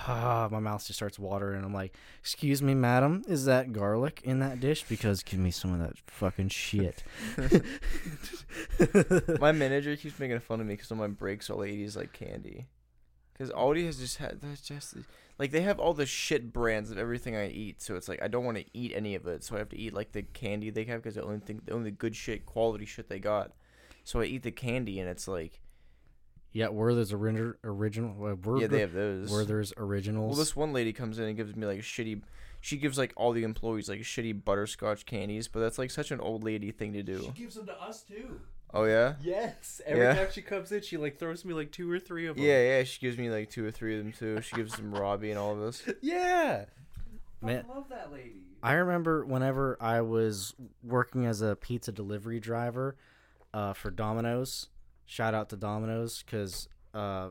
Ah, 0.06 0.48
my 0.50 0.60
mouth 0.60 0.84
just 0.86 0.98
starts 0.98 1.18
watering. 1.18 1.64
I'm 1.64 1.74
like, 1.74 1.94
"Excuse 2.20 2.62
me, 2.62 2.74
madam, 2.74 3.22
is 3.28 3.44
that 3.44 3.72
garlic 3.72 4.20
in 4.24 4.38
that 4.40 4.60
dish? 4.60 4.84
Because 4.88 5.22
give 5.22 5.40
me 5.40 5.50
some 5.50 5.72
of 5.74 5.80
that 5.80 5.98
fucking 6.06 6.48
shit." 6.48 7.04
My 9.40 9.52
manager 9.52 9.96
keeps 9.96 10.18
making 10.18 10.40
fun 10.40 10.60
of 10.60 10.66
me 10.66 10.74
because 10.74 10.90
on 10.90 10.98
my 10.98 11.08
breaks, 11.08 11.50
all 11.50 11.62
I 11.62 11.66
eat 11.66 11.82
is 11.82 11.96
like 11.96 12.12
candy. 12.12 12.66
Because 13.32 13.50
Aldi 13.50 13.86
has 13.86 13.98
just 13.98 14.18
had 14.18 14.40
that's 14.40 14.60
just 14.60 14.96
like 15.38 15.50
they 15.50 15.62
have 15.62 15.78
all 15.80 15.94
the 15.94 16.06
shit 16.06 16.52
brands 16.52 16.90
of 16.90 16.98
everything 16.98 17.34
I 17.34 17.48
eat, 17.48 17.82
so 17.82 17.96
it's 17.96 18.08
like 18.08 18.22
I 18.22 18.28
don't 18.28 18.44
want 18.44 18.58
to 18.58 18.64
eat 18.72 18.92
any 18.94 19.14
of 19.14 19.26
it, 19.26 19.42
so 19.42 19.56
I 19.56 19.58
have 19.58 19.68
to 19.70 19.78
eat 19.78 19.92
like 19.92 20.12
the 20.12 20.22
candy 20.22 20.70
they 20.70 20.84
have 20.84 21.02
because 21.02 21.16
the 21.16 21.24
only 21.24 21.40
thing, 21.40 21.60
the 21.64 21.72
only 21.72 21.90
good 21.90 22.14
shit, 22.14 22.46
quality 22.46 22.84
shit 22.84 23.08
they 23.08 23.18
got. 23.18 23.52
So 24.04 24.20
I 24.20 24.24
eat 24.24 24.42
the 24.42 24.52
candy, 24.52 25.00
and 25.00 25.08
it's 25.08 25.26
like, 25.26 25.60
Yeah, 26.52 26.68
Werther's 26.68 27.12
original 27.12 27.54
original. 27.64 28.12
Uh, 28.12 28.34
Werther, 28.36 28.60
Yeah, 28.60 28.66
they 28.68 28.80
have 28.80 28.92
those. 28.92 29.30
Werther's 29.30 29.72
originals. 29.76 30.30
Well, 30.36 30.38
this 30.38 30.54
one 30.54 30.72
lady 30.72 30.92
comes 30.92 31.18
in 31.18 31.24
and 31.24 31.36
gives 31.36 31.56
me 31.56 31.66
like 31.66 31.80
shitty. 31.80 32.22
She 32.60 32.76
gives 32.76 32.96
like 32.96 33.12
all 33.16 33.32
the 33.32 33.42
employees 33.44 33.88
like 33.88 34.00
shitty 34.00 34.44
butterscotch 34.44 35.04
candies, 35.04 35.48
but 35.48 35.60
that's 35.60 35.78
like 35.78 35.90
such 35.90 36.10
an 36.10 36.20
old 36.20 36.44
lady 36.44 36.70
thing 36.70 36.92
to 36.92 37.02
do. 37.02 37.20
She 37.34 37.42
gives 37.42 37.56
them 37.56 37.66
to 37.66 37.74
us 37.82 38.02
too. 38.02 38.40
Oh 38.76 38.84
yeah. 38.84 39.14
Yes. 39.22 39.80
Every 39.86 40.02
Yeah. 40.04 40.14
time 40.14 40.26
she 40.32 40.42
comes 40.42 40.72
in, 40.72 40.82
she 40.82 40.96
like 40.96 41.18
throws 41.18 41.44
me 41.44 41.54
like 41.54 41.70
two 41.70 41.90
or 41.90 42.00
three 42.00 42.26
of 42.26 42.36
them. 42.36 42.44
Yeah, 42.44 42.60
yeah. 42.60 42.84
She 42.84 42.98
gives 43.00 43.16
me 43.16 43.30
like 43.30 43.48
two 43.48 43.64
or 43.64 43.70
three 43.70 43.96
of 43.96 44.04
them 44.04 44.12
too. 44.12 44.40
She 44.42 44.56
gives 44.56 44.76
them 44.76 44.92
Robbie 44.92 45.30
and 45.30 45.38
all 45.38 45.52
of 45.52 45.62
us. 45.62 45.82
yeah. 46.02 46.64
Man, 47.40 47.64
I 47.70 47.74
love 47.74 47.88
that 47.90 48.12
lady. 48.12 48.40
I 48.62 48.72
remember 48.72 49.24
whenever 49.24 49.76
I 49.80 50.00
was 50.00 50.54
working 50.82 51.24
as 51.26 51.40
a 51.42 51.54
pizza 51.54 51.92
delivery 51.92 52.40
driver 52.40 52.96
uh, 53.52 53.74
for 53.74 53.90
Domino's. 53.90 54.68
Shout 55.06 55.34
out 55.34 55.50
to 55.50 55.56
Domino's 55.56 56.22
because 56.24 56.68
uh, 56.94 57.28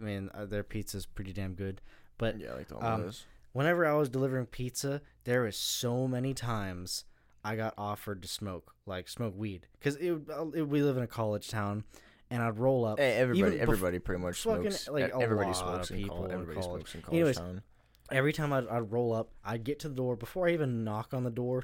I 0.00 0.02
mean 0.02 0.30
uh, 0.32 0.46
their 0.46 0.62
pizza's 0.62 1.04
pretty 1.04 1.32
damn 1.32 1.54
good. 1.54 1.80
But 2.16 2.40
Yeah, 2.40 2.54
like 2.54 2.72
all 2.72 2.82
Um, 2.82 3.10
whenever 3.52 3.84
I 3.84 3.92
was 3.94 4.08
delivering 4.08 4.46
pizza, 4.46 5.02
there 5.24 5.42
was 5.42 5.56
so 5.58 6.06
many 6.08 6.32
times 6.32 7.04
I 7.46 7.54
got 7.56 7.74
offered 7.78 8.22
to 8.22 8.28
smoke, 8.28 8.74
like 8.86 9.08
smoke 9.08 9.34
weed, 9.36 9.66
because 9.78 9.94
it, 9.96 10.12
uh, 10.30 10.46
it, 10.52 10.68
we 10.68 10.82
live 10.82 10.96
in 10.96 11.02
a 11.04 11.06
college 11.06 11.48
town, 11.48 11.84
and 12.28 12.42
I'd 12.42 12.58
roll 12.58 12.84
up. 12.84 12.98
Hey, 12.98 13.12
everybody, 13.14 13.56
bef- 13.56 13.60
everybody 13.60 13.98
pretty 14.00 14.20
much 14.22 14.42
fucking, 14.42 14.70
smokes. 14.72 14.88
like, 14.88 15.12
a 15.12 15.20
everybody 15.20 15.48
lot 15.48 15.56
smokes 15.56 15.90
of 15.90 15.96
in 15.96 16.02
people 16.02 16.24
in 16.24 16.32
Everybody 16.32 16.60
college. 16.60 16.80
smokes 16.80 16.94
in 16.96 17.02
college 17.02 17.14
Anyways, 17.14 17.36
town. 17.36 17.62
every 18.10 18.32
time 18.32 18.52
I'd, 18.52 18.66
I'd 18.66 18.90
roll 18.90 19.12
up, 19.12 19.30
I'd 19.44 19.62
get 19.62 19.78
to 19.80 19.88
the 19.88 19.94
door 19.94 20.16
before 20.16 20.48
I 20.48 20.52
even 20.54 20.82
knock 20.82 21.14
on 21.14 21.22
the 21.22 21.30
door, 21.30 21.62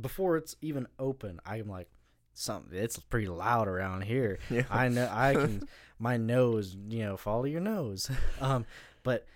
before 0.00 0.36
it's 0.36 0.54
even 0.60 0.86
open. 0.98 1.40
I'm 1.44 1.68
like, 1.68 1.88
something. 2.32 2.78
It's 2.78 2.98
pretty 3.00 3.26
loud 3.26 3.66
around 3.66 4.02
here. 4.04 4.38
Yeah. 4.50 4.62
I 4.70 4.88
know. 4.88 5.08
I 5.10 5.34
can. 5.34 5.68
my 5.98 6.16
nose, 6.16 6.76
you 6.88 7.00
know, 7.04 7.16
follow 7.16 7.44
your 7.46 7.60
nose. 7.60 8.10
um, 8.40 8.64
but 9.02 9.26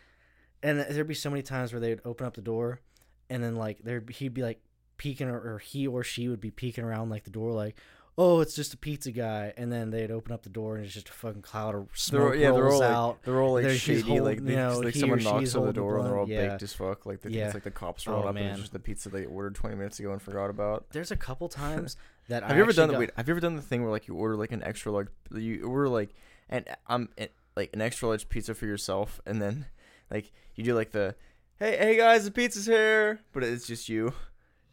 and 0.63 0.79
there'd 0.79 1.09
be 1.09 1.15
so 1.15 1.31
many 1.31 1.43
times 1.43 1.73
where 1.73 1.81
they'd 1.81 2.01
open 2.05 2.27
up 2.27 2.35
the 2.35 2.43
door, 2.43 2.81
and 3.29 3.43
then 3.43 3.57
like 3.57 3.79
there 3.83 4.05
he'd 4.11 4.35
be 4.35 4.43
like 4.43 4.61
peeking, 5.01 5.29
or, 5.29 5.59
he 5.59 5.87
or 5.87 6.05
she 6.05 6.29
would 6.29 6.41
be 6.41 6.51
peeking 6.51 6.85
around 6.85 7.09
like 7.11 7.25
the 7.25 7.31
door, 7.31 7.53
like. 7.53 7.77
Oh, 8.19 8.41
it's 8.41 8.55
just 8.55 8.75
a 8.75 8.77
pizza 8.77 9.13
guy, 9.13 9.55
and 9.57 9.73
then 9.73 9.91
they'd 9.91 10.11
open 10.11 10.31
up 10.33 10.43
the 10.43 10.51
door, 10.51 10.77
and 10.77 10.85
it's 10.85 10.93
just 10.93 11.09
a 11.09 11.13
fucking 11.13 11.41
cloud 11.41 11.75
of 11.75 11.87
They're, 11.87 11.95
smoke 11.95 12.35
yeah, 12.35 12.51
they're 12.51 12.65
rolls 12.65 12.83
all 12.83 12.83
out. 12.83 13.09
like 13.13 13.23
they're 13.23 13.41
all 13.41 13.53
like 13.55 13.65
she's 13.71 13.81
shady, 13.81 14.03
holding- 14.03 14.25
like 14.25 14.45
they, 14.45 14.51
you 14.51 14.57
know, 14.59 14.79
like 14.81 14.95
someone 14.95 15.23
knocks 15.23 15.55
on 15.55 15.63
the 15.63 15.67
the 15.69 15.73
door 15.73 15.97
and 15.99 16.07
they're 16.07 16.19
all 16.19 16.29
yeah. 16.29 16.49
baked 16.49 16.63
as 16.63 16.75
fuck. 16.75 17.07
Like 17.07 17.21
think 17.23 17.35
Yeah. 17.35 17.47
it's 17.47 17.55
like 17.55 17.63
the 17.63 17.71
cops 17.71 18.07
Oh, 18.07 18.13
rolled 18.13 18.27
up 18.27 18.37
and 18.37 18.45
it's 18.47 18.61
just 18.61 18.73
the 18.75 18.79
pizza 18.79 19.09
they 19.09 19.25
ordered 19.25 19.55
20 19.55 19.75
minutes 19.77 20.01
ago 20.01 20.13
and 20.13 20.21
forgot 20.21 20.51
about. 20.51 20.91
There's 20.91 21.11
a 21.11 21.17
couple 21.17 21.49
times 21.49 21.97
that 22.29 22.43
Have 22.43 22.53
I 22.53 22.57
you 22.57 22.63
ever 22.63 22.73
done 22.75 22.89
the 22.89 22.95
got- 22.95 22.99
wait? 22.99 23.11
Have 23.17 23.27
you 23.27 23.33
ever 23.33 23.41
done 23.41 23.57
the 23.57 23.63
thing 23.63 23.83
where 23.83 23.93
like 23.93 24.07
you 24.07 24.15
order 24.15 24.37
like 24.37 24.53
an 24.53 24.63
extra 24.65 24.93
large, 24.93 25.09
you 25.35 25.63
order 25.67 25.89
like 25.89 26.11
and 26.51 26.67
um 26.89 27.09
it- 27.17 27.33
like 27.57 27.71
an 27.73 27.81
extra 27.81 28.09
large 28.09 28.29
pizza 28.29 28.55
for 28.55 28.67
yourself, 28.67 29.19
and 29.25 29.41
then 29.41 29.65
like 30.11 30.31
you 30.57 30.65
do 30.65 30.75
like 30.75 30.91
the 30.91 31.15
hey 31.59 31.75
hey 31.79 31.97
guys 31.97 32.25
the 32.27 32.31
pizza's 32.33 32.67
here, 32.67 33.21
but 33.33 33.43
it's 33.45 33.67
just 33.67 33.89
you. 33.89 34.13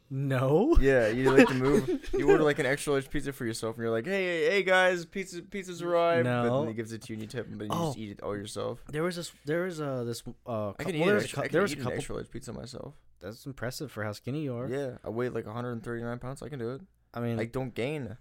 No. 0.10 0.78
Yeah, 0.80 1.08
you 1.10 1.32
like 1.32 1.48
to 1.48 1.54
move. 1.54 2.10
You 2.14 2.30
order 2.30 2.44
like 2.44 2.60
an 2.60 2.66
extra 2.66 2.94
large 2.94 3.10
pizza 3.10 3.34
for 3.34 3.46
yourself, 3.46 3.76
and 3.76 3.84
you're 3.84 3.92
like 3.92 4.06
hey 4.06 4.24
hey, 4.46 4.50
hey 4.52 4.64
guys 4.64 5.06
pizza 5.06 5.42
pizza's 5.42 5.82
arrived. 5.82 6.24
But 6.26 6.44
No. 6.46 6.60
then 6.62 6.70
he 6.70 6.74
gives 6.74 6.94
it 6.94 7.02
to 7.04 7.10
you 7.14 7.16
and 7.16 7.22
you 7.24 7.28
tip 7.28 7.48
him, 7.48 7.58
but 7.58 7.66
you 7.66 7.70
Oh. 7.74 7.88
just 7.88 7.98
eat 7.98 8.12
it 8.12 8.22
all 8.22 8.36
yourself. 8.36 8.84
There 8.90 9.04
was 9.04 9.18
this. 9.18 9.32
There 9.46 9.64
was 9.64 9.82
uh 9.82 10.04
this 10.06 10.24
uh. 10.46 10.72
I 10.80 10.84
can 10.84 10.94
well, 11.00 11.02
eat, 11.02 11.06
there 11.06 11.16
an 11.16 11.20
a 11.20 11.24
extra, 11.24 11.36
cou- 11.36 11.42
I 11.42 11.48
there 11.50 11.52
can 11.60 11.62
was 11.62 11.72
a 11.72 11.74
eat 11.76 11.78
an 11.80 11.84
couple. 11.84 11.98
extra 11.98 12.16
large 12.16 12.32
pizza 12.32 12.54
myself. 12.54 12.94
That's 13.20 13.46
impressive 13.46 13.92
for 13.92 14.04
how 14.04 14.12
skinny 14.14 14.44
you 14.44 14.56
are. 14.56 14.68
Yeah, 14.70 14.98
I 15.04 15.10
weigh 15.10 15.30
like 15.30 15.46
139 15.46 16.20
pounds. 16.20 16.42
I 16.42 16.50
can 16.50 16.60
do 16.60 16.72
it. 16.76 16.82
I 17.14 17.20
mean, 17.20 17.40
I 17.40 17.46
don't 17.46 17.74
gain. 17.74 18.18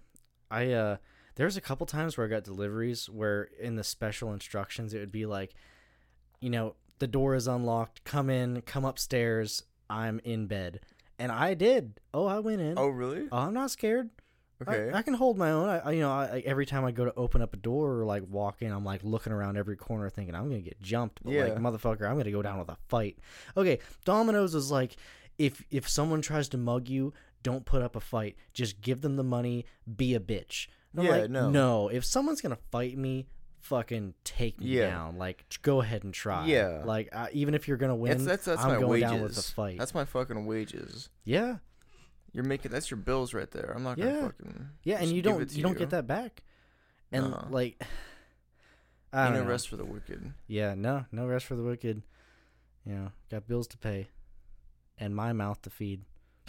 I 0.51 0.71
uh 0.73 0.97
there 1.35 1.45
was 1.45 1.55
a 1.55 1.61
couple 1.61 1.85
times 1.85 2.17
where 2.17 2.25
I 2.25 2.29
got 2.29 2.43
deliveries 2.43 3.09
where 3.09 3.43
in 3.59 3.75
the 3.75 3.83
special 3.83 4.33
instructions 4.33 4.93
it 4.93 4.99
would 4.99 5.11
be 5.11 5.25
like, 5.25 5.53
you 6.41 6.49
know, 6.49 6.75
the 6.99 7.07
door 7.07 7.35
is 7.35 7.47
unlocked, 7.47 8.03
come 8.03 8.29
in, 8.29 8.61
come 8.63 8.83
upstairs, 8.85 9.63
I'm 9.89 10.19
in 10.23 10.47
bed. 10.47 10.79
And 11.19 11.31
I 11.31 11.53
did. 11.53 11.99
Oh, 12.13 12.25
I 12.25 12.39
went 12.39 12.61
in. 12.61 12.75
Oh 12.77 12.87
really? 12.87 13.27
Oh, 13.31 13.37
I'm 13.37 13.53
not 13.53 13.71
scared. 13.71 14.09
Okay. 14.67 14.91
I, 14.91 14.99
I 14.99 15.01
can 15.03 15.13
hold 15.13 15.37
my 15.37 15.51
own. 15.51 15.69
I, 15.69 15.77
I 15.79 15.91
you 15.91 16.01
know, 16.01 16.11
I, 16.11 16.41
every 16.45 16.65
time 16.65 16.83
I 16.83 16.91
go 16.91 17.05
to 17.05 17.13
open 17.15 17.41
up 17.41 17.53
a 17.53 17.57
door 17.57 17.99
or 17.99 18.05
like 18.05 18.23
walk 18.27 18.61
in, 18.61 18.71
I'm 18.71 18.83
like 18.83 19.01
looking 19.03 19.31
around 19.31 19.57
every 19.57 19.77
corner 19.77 20.09
thinking 20.09 20.35
I'm 20.35 20.49
gonna 20.49 20.61
get 20.61 20.81
jumped. 20.81 21.23
But 21.23 21.33
like 21.33 21.55
motherfucker, 21.55 22.09
I'm 22.09 22.17
gonna 22.17 22.31
go 22.31 22.41
down 22.41 22.59
with 22.59 22.69
a 22.69 22.77
fight. 22.87 23.19
Okay, 23.55 23.79
Domino's 24.05 24.55
is 24.55 24.71
like 24.71 24.95
if 25.37 25.63
if 25.69 25.87
someone 25.87 26.21
tries 26.21 26.49
to 26.49 26.57
mug 26.57 26.89
you, 26.89 27.13
don't 27.43 27.65
put 27.65 27.81
up 27.81 27.95
a 27.95 27.99
fight. 27.99 28.35
Just 28.53 28.81
give 28.81 29.01
them 29.01 29.15
the 29.15 29.23
money. 29.23 29.65
Be 29.95 30.15
a 30.15 30.19
bitch. 30.19 30.67
Yeah, 30.95 31.11
like, 31.11 31.29
no. 31.29 31.49
no. 31.49 31.87
If 31.89 32.05
someone's 32.05 32.41
gonna 32.41 32.57
fight 32.71 32.97
me, 32.97 33.27
fucking 33.61 34.13
take 34.23 34.59
me 34.59 34.67
Yeah. 34.67 34.89
down. 34.89 35.17
Like 35.17 35.45
go 35.61 35.81
ahead 35.81 36.03
and 36.03 36.13
try. 36.13 36.45
Yeah. 36.45 36.83
Like 36.85 37.09
uh, 37.11 37.27
even 37.31 37.53
if 37.55 37.67
you're 37.67 37.77
gonna 37.77 37.95
win, 37.95 38.11
That's 38.11 38.25
that's 38.25 38.45
that's 38.45 38.61
I'm 38.61 38.69
my 38.69 38.75
going 38.79 38.89
wages. 38.89 39.11
down 39.11 39.21
with 39.21 39.35
the 39.35 39.41
fight. 39.41 39.77
That's 39.77 39.93
my 39.93 40.05
fucking 40.05 40.45
wages. 40.45 41.09
yeah. 41.23 41.57
You're 42.33 42.43
making 42.43 42.71
that's 42.71 42.91
your 42.91 42.97
bills 42.97 43.33
right 43.33 43.49
there. 43.49 43.73
I'm 43.75 43.83
not 43.83 43.97
gonna 43.97 44.13
Yeah. 44.13 44.21
fucking 44.27 44.69
Yeah, 44.83 44.97
and 45.01 45.11
you 45.11 45.21
don't 45.21 45.47
to 45.49 45.55
you 45.55 45.63
don't 45.63 45.77
get 45.77 45.89
that 45.91 46.05
back. 46.07 46.43
And 47.11 47.31
No. 47.31 47.47
like 47.49 47.81
I 49.13 49.25
don't 49.25 49.33
no 49.35 49.43
know. 49.43 49.49
rest 49.49 49.69
for 49.69 49.77
the 49.77 49.85
wicked. 49.85 50.33
Yeah, 50.47 50.75
no, 50.75 51.05
no 51.11 51.25
rest 51.25 51.45
for 51.45 51.55
the 51.55 51.63
wicked. 51.63 52.03
You 52.85 52.93
know, 52.95 53.11
got 53.31 53.47
bills 53.47 53.67
to 53.69 53.77
pay, 53.77 54.07
and 54.97 55.15
my 55.15 55.33
mouth 55.33 55.61
to 55.63 55.69
feed. 55.69 56.03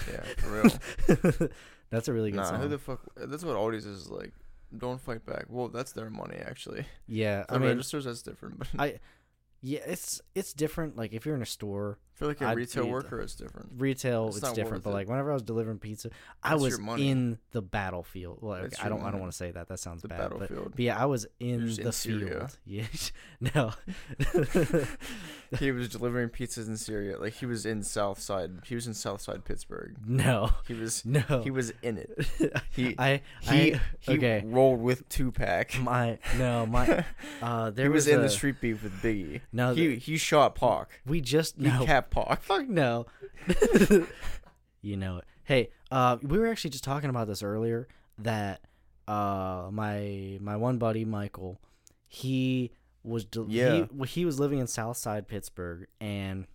Yeah, 0.09 0.21
for 0.39 0.63
real. 0.63 1.49
That's 1.91 2.07
a 2.09 2.13
really 2.13 2.31
good 2.33 2.37
nah, 2.39 2.59
who 2.59 2.69
the 2.69 2.79
fuck? 2.79 3.01
That's 3.17 3.45
what 3.45 3.57
Aldi's 3.57 3.87
is 3.87 4.11
like. 4.11 4.33
Don't 4.77 5.01
fight 5.01 5.25
back. 5.25 5.47
Well, 5.49 5.69
that's 5.69 5.93
their 5.93 6.11
money 6.11 6.37
actually. 6.37 6.85
yeah, 7.07 7.45
The 7.49 7.55
I 7.55 7.59
mean, 7.59 7.69
registers 7.69 8.05
that's 8.05 8.23
different, 8.23 8.59
but 8.59 8.69
I- 8.79 9.01
yeah, 9.61 9.81
it's 9.87 10.21
it's 10.37 10.53
different. 10.53 10.97
Like 10.97 11.13
if 11.13 11.27
you're 11.27 11.35
in 11.35 11.43
a 11.43 11.47
store, 11.47 11.99
I 12.15 12.19
feel 12.21 12.29
like 12.29 12.41
a 12.41 12.47
I'd 12.47 12.57
retail 12.57 12.85
be- 12.85 12.91
worker, 12.93 13.21
is 13.21 13.35
different. 13.35 13.71
retail, 13.77 14.29
It's 14.29 14.37
it's, 14.37 14.53
different. 14.53 14.85
But 14.85 14.91
it. 14.91 14.93
like 14.93 15.09
whenever 15.09 15.31
I 15.33 15.35
was 15.35 15.43
delivering 15.43 15.79
pizza, 15.81 16.11
I 16.45 16.51
That's 16.51 16.63
was 16.79 17.01
in 17.01 17.39
the 17.51 17.61
battlefield. 17.61 18.39
Well, 18.41 18.63
That's 18.63 18.79
I 18.81 18.89
don't, 18.89 19.03
I 19.03 19.11
don't 19.11 19.19
want 19.19 19.33
to 19.33 19.37
say 19.37 19.51
that. 19.51 19.67
That 19.67 19.81
sounds 19.81 20.03
The 20.03 20.09
bad. 20.09 20.31
But, 20.31 20.41
battlefield. 20.41 20.71
but 20.77 20.81
yeah, 20.81 20.97
I 20.97 21.07
was 21.07 21.27
in 21.41 21.67
just 21.67 21.79
in 21.81 21.85
the 21.87 21.93
Syria. 21.93 22.27
field. 22.29 22.59
Yeah, 22.67 22.85
no. 23.55 23.73
he 25.59 25.73
was 25.73 25.89
delivering 25.89 26.29
pizzas 26.29 26.67
in 26.69 26.77
Syria. 26.77 27.19
Like 27.19 27.35
he 27.35 27.47
was 27.47 27.65
in 27.65 27.83
South 27.83 28.21
Side. 28.21 28.61
He 28.67 28.75
was 28.75 28.87
in 28.87 28.95
South 28.95 29.21
Side 29.21 29.45
Pittsburgh. 29.45 29.97
no, 30.07 30.51
He 30.67 30.75
was 30.75 31.05
no. 31.05 31.21
he 31.43 31.51
was 31.51 31.73
in 31.83 31.99
it. 31.99 32.27
He 32.71 32.95
I, 32.99 33.23
he 33.41 33.75
I, 33.75 33.81
he 34.01 34.13
okay. 34.17 34.43
rolled 34.45 34.81
with 34.81 35.09
Tupac. 35.09 35.79
My 35.81 36.19
no, 36.37 36.67
my 36.67 37.05
uh, 37.43 37.71
there 37.71 37.87
he 37.87 37.89
was, 37.89 38.07
in 38.07 38.21
a, 38.21 38.23
the 38.23 38.29
street 38.31 38.61
beef 38.61 38.83
with 38.83 38.93
Biggie. 39.03 39.41
No, 39.53 39.75
he 39.75 39.89
the- 39.89 39.97
he 39.99 40.17
shot 40.17 40.55
Pac. 40.55 41.01
We 41.07 41.21
just 41.21 41.57
He 41.57 41.65
no. 41.69 41.85
capped 41.85 42.11
Pac. 42.11 42.43
Fuck 42.43 42.69
no. 42.69 43.07
you 44.83 44.97
know 44.97 45.19
it. 45.19 45.25
Hey, 45.45 45.71
uh, 45.91 46.19
we 46.23 46.39
were 46.39 46.47
actually 46.49 46.71
just 46.71 46.85
talking 46.85 47.11
about 47.11 47.27
this 47.27 47.43
earlier. 47.43 47.89
That 48.19 48.61
uh, 49.07 49.69
my 49.73 50.39
my 50.41 50.57
one 50.57 50.79
buddy 50.79 51.05
Michael, 51.05 51.61
he 52.07 52.73
was 53.05 53.25
del- 53.25 53.47
Yeah. 53.49 53.87
he, 53.99 54.07
he 54.07 54.25
was 54.25 54.39
living 54.41 54.59
in 54.59 54.67
Southside 54.67 55.29
Pittsburgh, 55.29 55.87
and 56.01 56.47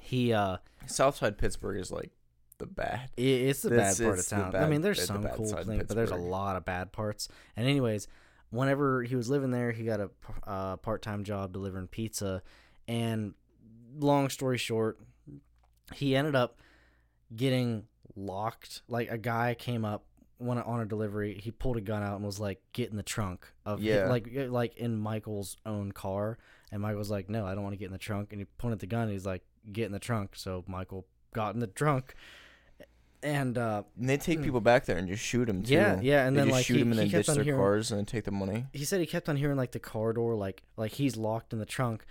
he 0.00 0.32
uh, 0.32 0.58
Southside 0.86 1.38
Pittsburgh 1.38 1.78
is 1.80 1.90
like 1.90 2.10
the 2.58 2.66
bad. 2.66 3.10
i 3.18 3.20
it's 3.20 3.62
the 3.62 3.70
That's- 3.70 3.98
bad 3.98 4.04
part 4.04 4.18
of 4.18 4.24
the 4.28 4.30
town. 4.36 4.56
I 4.56 4.68
mean, 4.68 4.80
there's 4.82 5.04
some 5.04 5.22
bad 5.22 5.34
cool 5.34 5.46
things, 5.46 5.84
but 5.86 5.96
there's 5.96 6.10
a 6.10 6.16
lot 6.16 6.56
of 6.56 6.64
bad 6.64 6.92
parts. 6.92 7.28
And 7.56 7.66
anyways, 7.66 8.06
whenever 8.50 9.02
he 9.02 9.16
was 9.16 9.28
living 9.28 9.50
there, 9.50 9.72
he 9.72 9.84
got 9.84 10.00
a 10.00 10.10
uh, 10.46 10.76
part 10.76 11.02
time 11.02 11.24
job 11.24 11.52
delivering 11.52 11.88
pizza, 11.88 12.42
and 12.86 13.34
long 13.98 14.28
story 14.28 14.58
short, 14.58 15.00
he 15.94 16.14
ended 16.16 16.34
up 16.36 16.60
getting 17.34 17.84
locked. 18.14 18.82
Like 18.88 19.10
a 19.10 19.18
guy 19.18 19.54
came 19.54 19.84
up 19.84 20.04
one 20.44 20.58
on 20.58 20.80
a 20.80 20.84
delivery, 20.86 21.38
he 21.42 21.50
pulled 21.50 21.76
a 21.76 21.80
gun 21.80 22.02
out 22.02 22.16
and 22.16 22.24
was 22.24 22.38
like, 22.38 22.60
"Get 22.72 22.90
in 22.90 22.96
the 22.96 23.02
trunk 23.02 23.46
of 23.66 23.80
Yeah. 23.80 24.06
like 24.08 24.28
like 24.48 24.76
in 24.76 24.96
Michael's 24.98 25.56
own 25.66 25.92
car." 25.92 26.38
And 26.70 26.82
Michael 26.82 26.98
was 26.98 27.10
like, 27.10 27.28
"No, 27.30 27.46
I 27.46 27.54
don't 27.54 27.62
want 27.62 27.72
to 27.74 27.78
get 27.78 27.86
in 27.86 27.92
the 27.92 27.98
trunk." 27.98 28.32
And 28.32 28.40
he 28.40 28.44
pointed 28.58 28.80
the 28.80 28.86
gun. 28.86 29.02
And 29.02 29.12
he's 29.12 29.26
like, 29.26 29.42
"Get 29.72 29.86
in 29.86 29.92
the 29.92 29.98
trunk." 29.98 30.30
So 30.34 30.64
Michael 30.66 31.06
got 31.32 31.54
in 31.54 31.60
the 31.60 31.66
trunk, 31.66 32.14
and 33.22 33.56
uh, 33.56 33.82
And 33.98 34.08
they 34.08 34.16
take 34.18 34.42
people 34.42 34.60
back 34.60 34.84
there 34.84 34.96
and 34.98 35.08
just 35.08 35.22
shoot 35.22 35.46
them 35.46 35.62
too. 35.62 35.72
yeah, 35.74 35.98
yeah, 36.00 36.26
and 36.26 36.36
they 36.36 36.42
then 36.42 36.50
like 36.50 36.64
shoot 36.66 36.74
he, 36.74 36.80
them 36.80 36.92
and 36.92 37.00
he 37.00 37.08
then 37.08 37.20
ditch 37.20 37.26
their 37.28 37.42
hearing, 37.44 37.60
cars 37.60 37.90
and 37.90 37.98
then 37.98 38.06
take 38.06 38.24
the 38.24 38.30
money. 38.30 38.66
he 38.72 38.84
said 38.84 39.00
he 39.00 39.06
kept 39.06 39.28
on 39.28 39.36
hearing 39.36 39.56
like 39.56 39.72
the 39.72 39.78
car 39.78 40.12
door 40.12 40.34
like 40.34 40.62
like 40.76 40.92
he's 40.92 41.16
locked 41.16 41.52
in 41.52 41.58
the 41.58 41.66
trunk 41.66 42.04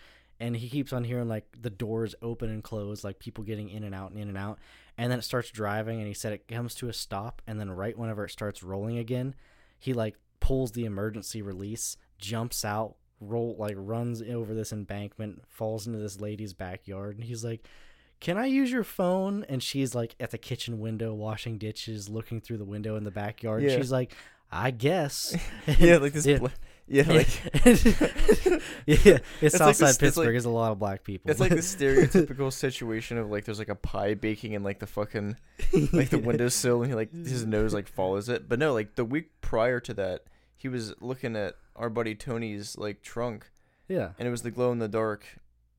and 0.43 0.57
he 0.57 0.69
keeps 0.69 0.91
on 0.91 1.05
hearing 1.05 1.29
like 1.29 1.45
the 1.59 1.69
doors 1.69 2.13
open 2.21 2.49
and 2.49 2.63
close 2.63 3.03
like 3.03 3.17
people 3.17 3.43
getting 3.43 3.69
in 3.69 3.83
and 3.83 3.95
out 3.95 4.11
and 4.11 4.19
in 4.19 4.27
and 4.27 4.37
out 4.37 4.59
and 4.97 5.09
then 5.09 5.17
it 5.17 5.23
starts 5.23 5.49
driving 5.49 5.99
and 5.99 6.07
he 6.07 6.13
said 6.13 6.33
it 6.33 6.47
comes 6.47 6.75
to 6.75 6.89
a 6.89 6.93
stop 6.93 7.41
and 7.47 7.59
then 7.59 7.71
right 7.71 7.97
whenever 7.97 8.25
it 8.25 8.31
starts 8.31 8.61
rolling 8.61 8.97
again 8.97 9.33
he 9.79 9.93
like 9.93 10.15
pulls 10.41 10.73
the 10.73 10.83
emergency 10.83 11.41
release 11.41 11.95
jumps 12.17 12.65
out 12.65 12.95
roll 13.21 13.55
like 13.57 13.75
runs 13.77 14.21
over 14.21 14.53
this 14.53 14.73
embankment 14.73 15.41
falls 15.47 15.87
into 15.87 15.99
this 15.99 16.19
lady's 16.19 16.53
backyard 16.53 17.15
and 17.15 17.23
he's 17.23 17.43
like 17.43 17.65
can 18.19 18.37
I 18.37 18.45
use 18.45 18.71
your 18.71 18.85
phone? 18.85 19.45
And 19.49 19.61
she's 19.61 19.93
like 19.93 20.15
at 20.17 20.31
the 20.31 20.37
kitchen 20.37 20.79
window 20.79 21.13
washing 21.13 21.57
dishes, 21.57 22.07
looking 22.07 22.39
through 22.39 22.55
the 22.55 22.63
window 22.63 22.95
in 22.95 23.03
the 23.03 23.11
backyard. 23.11 23.63
Yeah. 23.63 23.75
She's 23.75 23.91
like, 23.91 24.15
I 24.49 24.71
guess. 24.71 25.35
yeah, 25.77 25.97
like 25.97 26.13
this. 26.13 26.25
Yeah. 26.25 26.47
Yeah, 26.87 27.03
like 27.07 27.27
yeah, 28.85 29.19
it's 29.41 29.41
like 29.41 29.51
Southside 29.51 29.65
this- 29.73 29.81
it's 29.81 29.97
Pittsburgh. 29.97 30.25
like- 30.25 30.33
There's 30.33 30.45
a 30.45 30.49
lot 30.49 30.71
of 30.71 30.79
black 30.79 31.03
people. 31.03 31.31
it's 31.31 31.39
like 31.39 31.51
the 31.51 31.57
stereotypical 31.57 32.51
situation 32.51 33.17
of 33.17 33.29
like 33.29 33.45
there's 33.45 33.59
like 33.59 33.69
a 33.69 33.75
pie 33.75 34.13
baking 34.15 34.53
in 34.53 34.63
like 34.63 34.79
the 34.79 34.87
fucking 34.87 35.37
like 35.93 36.09
the 36.09 36.19
windowsill 36.19 36.81
and 36.81 36.91
he 36.91 36.95
like 36.95 37.11
his 37.13 37.45
nose 37.45 37.73
like 37.73 37.87
follows 37.87 38.29
it. 38.29 38.49
But 38.49 38.59
no, 38.59 38.73
like 38.73 38.95
the 38.95 39.05
week 39.05 39.29
prior 39.41 39.79
to 39.81 39.93
that, 39.95 40.23
he 40.57 40.67
was 40.67 40.93
looking 41.01 41.35
at 41.35 41.55
our 41.75 41.89
buddy 41.89 42.15
Tony's 42.15 42.77
like 42.77 43.01
trunk 43.01 43.49
Yeah, 43.87 44.09
and 44.19 44.27
it 44.27 44.31
was 44.31 44.41
the 44.43 44.51
glow 44.51 44.71
in 44.71 44.79
the 44.79 44.87
dark 44.89 45.25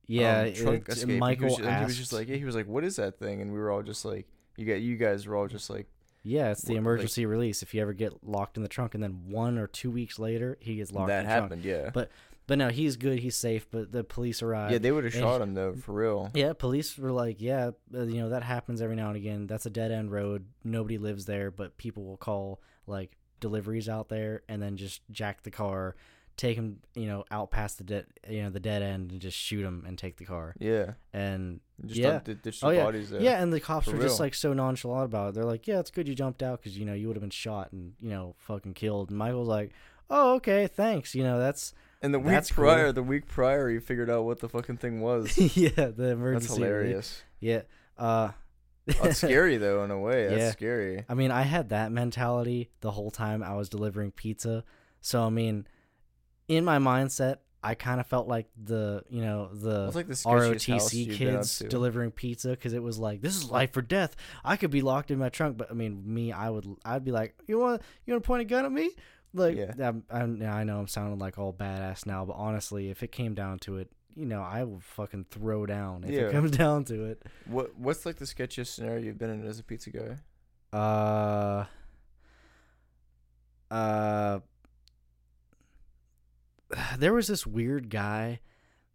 yeah. 0.06 0.40
um, 0.42 0.52
trunk 0.54 0.88
it- 0.88 0.92
escape. 0.92 1.10
He 1.10 1.18
Michael 1.18 1.48
was, 1.50 1.58
and 1.58 1.78
he 1.78 1.84
was 1.84 1.96
just 1.98 2.12
like, 2.12 2.28
yeah, 2.28 2.36
he 2.36 2.44
was 2.44 2.54
like, 2.54 2.66
what 2.66 2.84
is 2.84 2.96
that 2.96 3.18
thing? 3.18 3.40
And 3.40 3.52
we 3.52 3.58
were 3.58 3.70
all 3.70 3.82
just 3.82 4.04
like, 4.04 4.26
you 4.56 4.66
got 4.66 4.80
you 4.80 4.96
guys 4.96 5.26
were 5.26 5.36
all 5.36 5.48
just 5.48 5.68
like, 5.70 5.86
yeah, 6.24 6.50
it's 6.50 6.62
the 6.62 6.72
what- 6.72 6.74
like- 6.74 6.78
emergency 6.80 7.26
release. 7.26 7.62
If 7.62 7.72
you 7.74 7.80
ever 7.82 7.92
get 7.92 8.24
locked 8.26 8.56
in 8.56 8.64
the 8.64 8.68
trunk, 8.68 8.94
and 8.94 9.02
then 9.02 9.28
one 9.28 9.56
or 9.58 9.68
two 9.68 9.90
weeks 9.92 10.18
later 10.18 10.56
he 10.60 10.74
gets 10.76 10.90
locked 10.90 11.08
that 11.08 11.20
in 11.20 11.26
the 11.26 11.30
trunk. 11.32 11.42
happened, 11.44 11.64
yeah. 11.64 11.90
But- 11.94 12.10
But 12.46 12.58
no, 12.58 12.68
he's 12.68 12.96
good. 12.98 13.20
He's 13.20 13.36
safe. 13.36 13.66
But 13.70 13.90
the 13.90 14.04
police 14.04 14.42
arrived. 14.42 14.72
yeah, 14.72 14.76
they 14.78 14.92
would 14.92 15.04
have 15.04 15.14
shot 15.14 15.40
him 15.40 15.54
though, 15.54 15.72
for 15.72 15.92
real. 15.92 16.30
Yeah, 16.34 16.52
police 16.52 16.98
were 16.98 17.10
like, 17.10 17.40
yeah, 17.40 17.70
uh, 17.94 18.02
you 18.02 18.20
know, 18.20 18.28
that 18.28 18.42
happens 18.42 18.82
every 18.82 18.96
now 18.96 19.08
and 19.08 19.16
again. 19.16 19.46
That's 19.46 19.64
a 19.64 19.70
dead 19.70 19.90
end 19.90 20.10
road. 20.12 20.44
Nobody 20.62 20.98
lives 20.98 21.24
there, 21.24 21.50
but 21.50 21.78
people 21.78 22.04
will 22.04 22.18
call 22.18 22.60
like 22.86 23.16
deliveries 23.40 23.88
out 23.88 24.10
there 24.10 24.42
and 24.46 24.60
then 24.60 24.76
just 24.76 25.00
jack 25.10 25.42
the 25.42 25.50
car, 25.50 25.96
take 26.36 26.56
him, 26.56 26.80
you 26.94 27.06
know, 27.06 27.24
out 27.30 27.50
past 27.50 27.78
the 27.78 27.84
dead, 27.84 28.06
you 28.28 28.42
know, 28.42 28.50
the 28.50 28.60
dead 28.60 28.82
end 28.82 29.12
and 29.12 29.20
just 29.20 29.36
shoot 29.38 29.64
him 29.64 29.84
and 29.86 29.96
take 29.96 30.16
the 30.16 30.24
car. 30.24 30.54
Yeah, 30.58 30.94
And 31.12 31.60
just 31.86 32.00
Yeah. 32.00 32.20
yeah. 32.26 32.34
ditch 32.42 32.60
the 32.60 32.66
Oh, 32.66 32.70
yeah. 32.70 32.84
bodies 32.84 33.10
there. 33.10 33.20
yeah, 33.20 33.42
and 33.42 33.52
the 33.52 33.60
cops 33.60 33.86
were 33.86 33.98
just 33.98 34.18
like 34.20 34.34
so 34.34 34.52
nonchalant 34.52 35.04
about 35.04 35.28
it. 35.30 35.34
They're 35.34 35.44
like, 35.44 35.66
yeah, 35.68 35.78
it's 35.78 35.90
good 35.90 36.08
you 36.08 36.14
jumped 36.14 36.42
out 36.42 36.60
because 36.60 36.76
you 36.78 36.84
know 36.84 36.94
you 36.94 37.06
would 37.08 37.16
have 37.16 37.22
been 37.22 37.30
shot 37.30 37.72
and 37.72 37.92
you 38.00 38.10
know 38.10 38.34
fucking 38.38 38.74
killed. 38.74 39.10
And 39.10 39.18
Michael's 39.18 39.48
like, 39.48 39.70
oh 40.10 40.34
okay, 40.34 40.66
thanks. 40.66 41.14
You 41.14 41.22
know 41.22 41.38
that's 41.38 41.72
And 42.02 42.12
the 42.12 42.18
week 42.18 42.28
That's 42.28 42.50
cool. 42.52 42.64
prior, 42.64 42.92
the 42.92 43.02
week 43.02 43.26
prior, 43.26 43.68
he 43.70 43.78
figured 43.78 44.10
out 44.10 44.24
what 44.24 44.40
the 44.40 44.48
fucking 44.48 44.76
thing 44.78 45.00
was. 45.00 45.38
yeah, 45.56 45.68
the 45.70 45.92
That's 45.96 45.98
emergency. 45.98 46.48
relief. 46.62 46.66
hilarious. 46.68 47.22
Yeah. 47.40 47.62
Uh, 47.96 48.30
That's 48.86 49.18
scary 49.24 49.56
though, 49.56 49.84
in 49.84 49.90
a 49.90 49.98
way. 49.98 50.26
That's 50.26 50.38
Yeah. 50.38 50.50
scary. 50.50 51.04
I 51.08 51.14
mean, 51.14 51.30
I 51.30 51.42
had 51.42 51.68
that 51.70 51.92
mentality 51.92 52.70
the 52.80 52.90
whole 52.90 53.10
time 53.10 53.42
I 53.42 53.54
was 53.54 53.68
delivering 53.68 54.10
pizza. 54.10 54.64
So 55.00 55.22
I 55.22 55.30
mean, 55.30 55.66
in 56.48 56.64
my 56.64 56.78
mindset, 56.78 57.36
I 57.62 57.74
kind 57.74 57.98
of 57.98 58.06
felt 58.06 58.28
like 58.28 58.46
the 58.62 59.02
you 59.08 59.22
know 59.22 59.48
the 59.52 59.90
like 59.92 60.06
the 60.06 60.12
ROTC 60.14 61.06
you've 61.06 61.18
been 61.18 61.28
out 61.28 61.38
kids 61.40 61.58
delivering 61.60 62.10
pizza 62.10 62.50
because 62.50 62.74
it 62.74 62.82
was 62.82 62.98
like 62.98 63.22
this 63.22 63.34
is 63.36 63.50
life 63.50 63.74
or 63.76 63.82
death. 63.82 64.14
I 64.44 64.56
could 64.56 64.70
be 64.70 64.82
locked 64.82 65.10
in 65.10 65.18
my 65.18 65.30
trunk, 65.30 65.56
but 65.56 65.70
I 65.70 65.74
mean, 65.74 66.02
me, 66.04 66.30
I 66.32 66.50
would 66.50 66.66
I'd 66.84 67.04
be 67.04 67.10
like, 67.12 67.34
you 67.46 67.58
want 67.58 67.80
you 68.04 68.12
want 68.12 68.22
to 68.22 68.26
point 68.26 68.42
a 68.42 68.44
gun 68.44 68.66
at 68.66 68.72
me? 68.72 68.90
Like, 69.32 69.56
Yeah. 69.56 69.72
I'm, 69.82 70.04
I'm, 70.10 70.42
I 70.42 70.62
know 70.62 70.78
I'm 70.78 70.86
sounding 70.86 71.18
like 71.18 71.38
all 71.38 71.52
badass 71.52 72.06
now, 72.06 72.24
but 72.24 72.34
honestly, 72.34 72.90
if 72.90 73.02
it 73.02 73.10
came 73.10 73.34
down 73.34 73.58
to 73.60 73.78
it, 73.78 73.90
you 74.14 74.26
know, 74.26 74.42
I 74.42 74.62
will 74.62 74.78
fucking 74.80 75.26
throw 75.30 75.66
down 75.66 76.04
if 76.04 76.10
Yeah. 76.10 76.20
it 76.28 76.32
comes 76.32 76.50
down 76.56 76.84
to 76.84 77.04
it. 77.06 77.22
What 77.46 77.74
What's 77.76 78.04
like 78.06 78.16
the 78.16 78.26
sketchiest 78.26 78.68
scenario 78.68 79.02
you've 79.02 79.18
been 79.18 79.30
in 79.30 79.46
as 79.46 79.58
a 79.58 79.64
pizza 79.64 79.90
guy? 79.90 80.18
Uh. 80.78 81.64
Uh. 83.70 84.40
There 86.98 87.12
was 87.12 87.26
this 87.26 87.46
weird 87.46 87.90
guy 87.90 88.40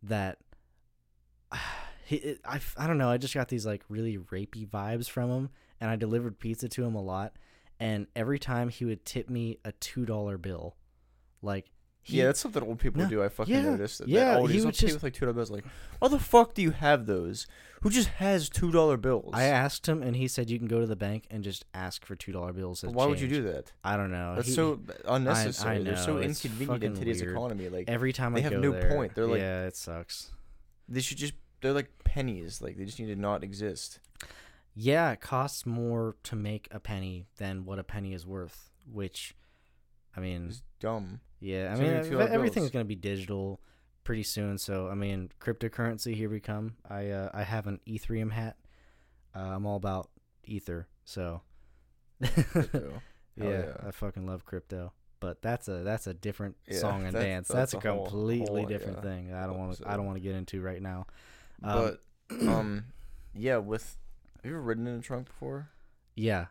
that. 0.04 0.38
He, 2.06 2.38
I, 2.44 2.60
I 2.76 2.88
don't 2.88 2.98
know. 2.98 3.12
I 3.12 3.18
just 3.18 3.36
got 3.36 3.50
these 3.50 3.68
like 3.68 3.84
really 3.88 4.18
rapey 4.18 4.68
vibes 4.68 5.08
from 5.08 5.30
him, 5.30 5.50
and 5.80 5.92
I 5.92 5.96
delivered 5.96 6.40
pizza 6.40 6.68
to 6.68 6.84
him 6.84 6.96
a 6.96 7.02
lot. 7.04 7.34
And 7.80 8.08
every 8.16 8.40
time 8.40 8.70
he 8.70 8.84
would 8.84 9.06
tip 9.06 9.30
me 9.30 9.60
a 9.64 9.74
two 9.74 10.08
dollar 10.08 10.40
bill, 10.40 10.76
like 11.44 11.70
he, 12.10 12.18
yeah, 12.18 12.26
that's 12.26 12.39
something 12.39 12.64
old 12.64 12.80
people 12.80 13.01
No, 13.03 13.10
do. 13.10 13.24
I 13.24 13.30
fucking 13.30 13.53
yeah, 13.53 13.62
noticed. 13.62 13.99
That, 13.99 14.07
yeah, 14.07 14.36
that 14.39 14.47
he 14.47 14.53
he's 14.53 14.66
would 14.66 14.74
just- 14.76 14.93
with 14.95 15.03
like 15.03 15.14
two 15.14 15.26
dollar 15.26 15.34
bills. 15.34 15.51
Like, 15.51 15.64
why 15.99 16.07
the 16.07 16.20
fuck 16.20 16.53
do 16.53 16.62
you 16.62 16.72
have 16.72 17.05
those? 17.05 17.47
Who 17.82 17.89
just 17.89 18.10
has 18.10 18.49
two 18.49 18.72
dollar 18.72 18.97
bills? 18.97 19.32
I 19.34 19.43
asked 19.45 19.88
him, 19.88 20.03
and 20.03 20.16
he 20.16 20.28
said 20.28 20.49
you 20.49 20.57
can 20.60 20.68
go 20.68 20.82
to 20.82 20.86
the 20.86 20.97
bank 20.97 21.26
and 21.32 21.43
just 21.43 21.64
ask 21.74 22.05
for 22.05 22.16
two 22.16 22.32
dollar 22.34 22.51
bills. 22.51 22.84
Why 22.84 23.05
would 23.05 23.22
you 23.22 23.28
do 23.30 23.41
that? 23.43 23.72
I 23.84 23.95
don't 23.95 24.12
know. 24.12 24.36
That's 24.36 24.49
He- 24.49 24.53
so 24.53 24.82
unnecessary. 25.05 25.84
They're 25.84 25.95
so 25.95 26.20
inconvenient 26.20 26.84
in 26.84 26.93
today's 26.95 27.22
weird. 27.22 27.36
economy. 27.36 27.70
Like, 27.70 27.89
every 27.89 28.12
time 28.14 28.34
they 28.34 28.41
I 28.41 28.43
have 28.43 28.53
no 28.53 28.72
there, 28.72 28.89
point. 28.95 29.16
They're 29.16 29.28
like- 29.28 29.39
yeah, 29.39 29.66
it 29.66 29.76
sucks. 29.76 30.32
they 30.88 30.99
should 31.01 31.18
just. 31.18 31.34
They're 31.62 31.74
like 31.74 31.89
pennies. 32.03 32.62
Like, 32.62 32.78
they 32.78 32.86
just 32.86 32.99
need 32.99 33.07
to 33.07 33.16
not 33.16 33.43
exist. 33.43 33.99
Yeah, 34.76 35.12
it 35.12 35.20
costs 35.22 35.66
more 35.66 36.16
to 36.24 36.36
make 36.36 36.68
a 36.72 36.80
penny 36.80 37.26
than 37.38 37.66
what 37.66 37.80
a 37.80 37.84
penny 37.84 38.14
is 38.14 38.26
worth. 38.26 38.70
Which, 38.91 39.36
I 40.20 40.22
mean, 40.22 40.47
It's 40.49 40.63
dumb. 40.80 41.22
yeah, 41.39 41.72
I 41.72 41.76
so 41.76 41.82
mean, 41.82 41.91
many 41.93 42.07
ev- 42.07 42.13
$2 42.13 42.30
everything's 42.30 42.70
gonna 42.70 42.86
be 42.86 42.95
digital 42.95 43.61
pretty 44.03 44.24
soon. 44.24 44.57
So, 44.57 44.89
I 44.89 44.95
mean, 44.95 45.32
cryptocurrency 45.39 46.13
here 46.15 46.30
we 46.30 46.39
come. 46.39 46.76
I 46.89 47.09
uh, 47.09 47.30
I 47.34 47.43
have 47.43 47.67
an 47.67 47.80
Ethereum 47.88 48.32
hat. 48.32 48.57
Uh, 49.36 49.39
I'm 49.39 49.65
all 49.65 49.76
about 49.78 50.09
Ether. 50.43 50.88
So, 51.05 51.41
yeah, 52.22 52.30
yeah. 53.36 53.65
I 53.86 53.91
fucking 53.91 54.26
love 54.26 54.45
crypto. 54.45 54.91
But 55.22 55.41
that's 55.41 55.67
a 55.67 55.84
that's 55.84 56.07
a 56.07 56.13
different 56.13 56.55
Yeah, 56.67 56.80
song 56.80 57.03
and 57.05 57.13
that's- 57.15 57.24
dance. 57.24 57.47
that's 57.49 57.72
That's, 57.74 57.86
a 57.86 57.89
a 57.89 57.93
whole- 57.93 58.05
completely 58.05 58.61
whole, 58.61 58.65
different 58.70 58.97
yeah, 58.97 59.03
thing. 59.03 59.34
I 59.34 59.45
don't 59.45 59.57
want 59.57 59.78
to. 59.78 59.89
I 59.89 59.95
don't 59.97 60.05
want 60.05 60.15
to 60.17 60.22
get 60.24 60.36
into 60.36 60.61
right 60.61 60.82
now. 60.82 61.07
Um, 61.63 61.97
But 62.30 62.47
um, 62.47 62.86
yeah. 63.34 63.57
With 63.57 63.97
have 64.38 64.45
you 64.49 64.51
ever 64.57 64.61
ridden 64.61 64.88
in 64.88 64.99
a 64.99 65.01
trunk 65.01 65.28
before? 65.28 65.70
Yeah. 66.15 66.45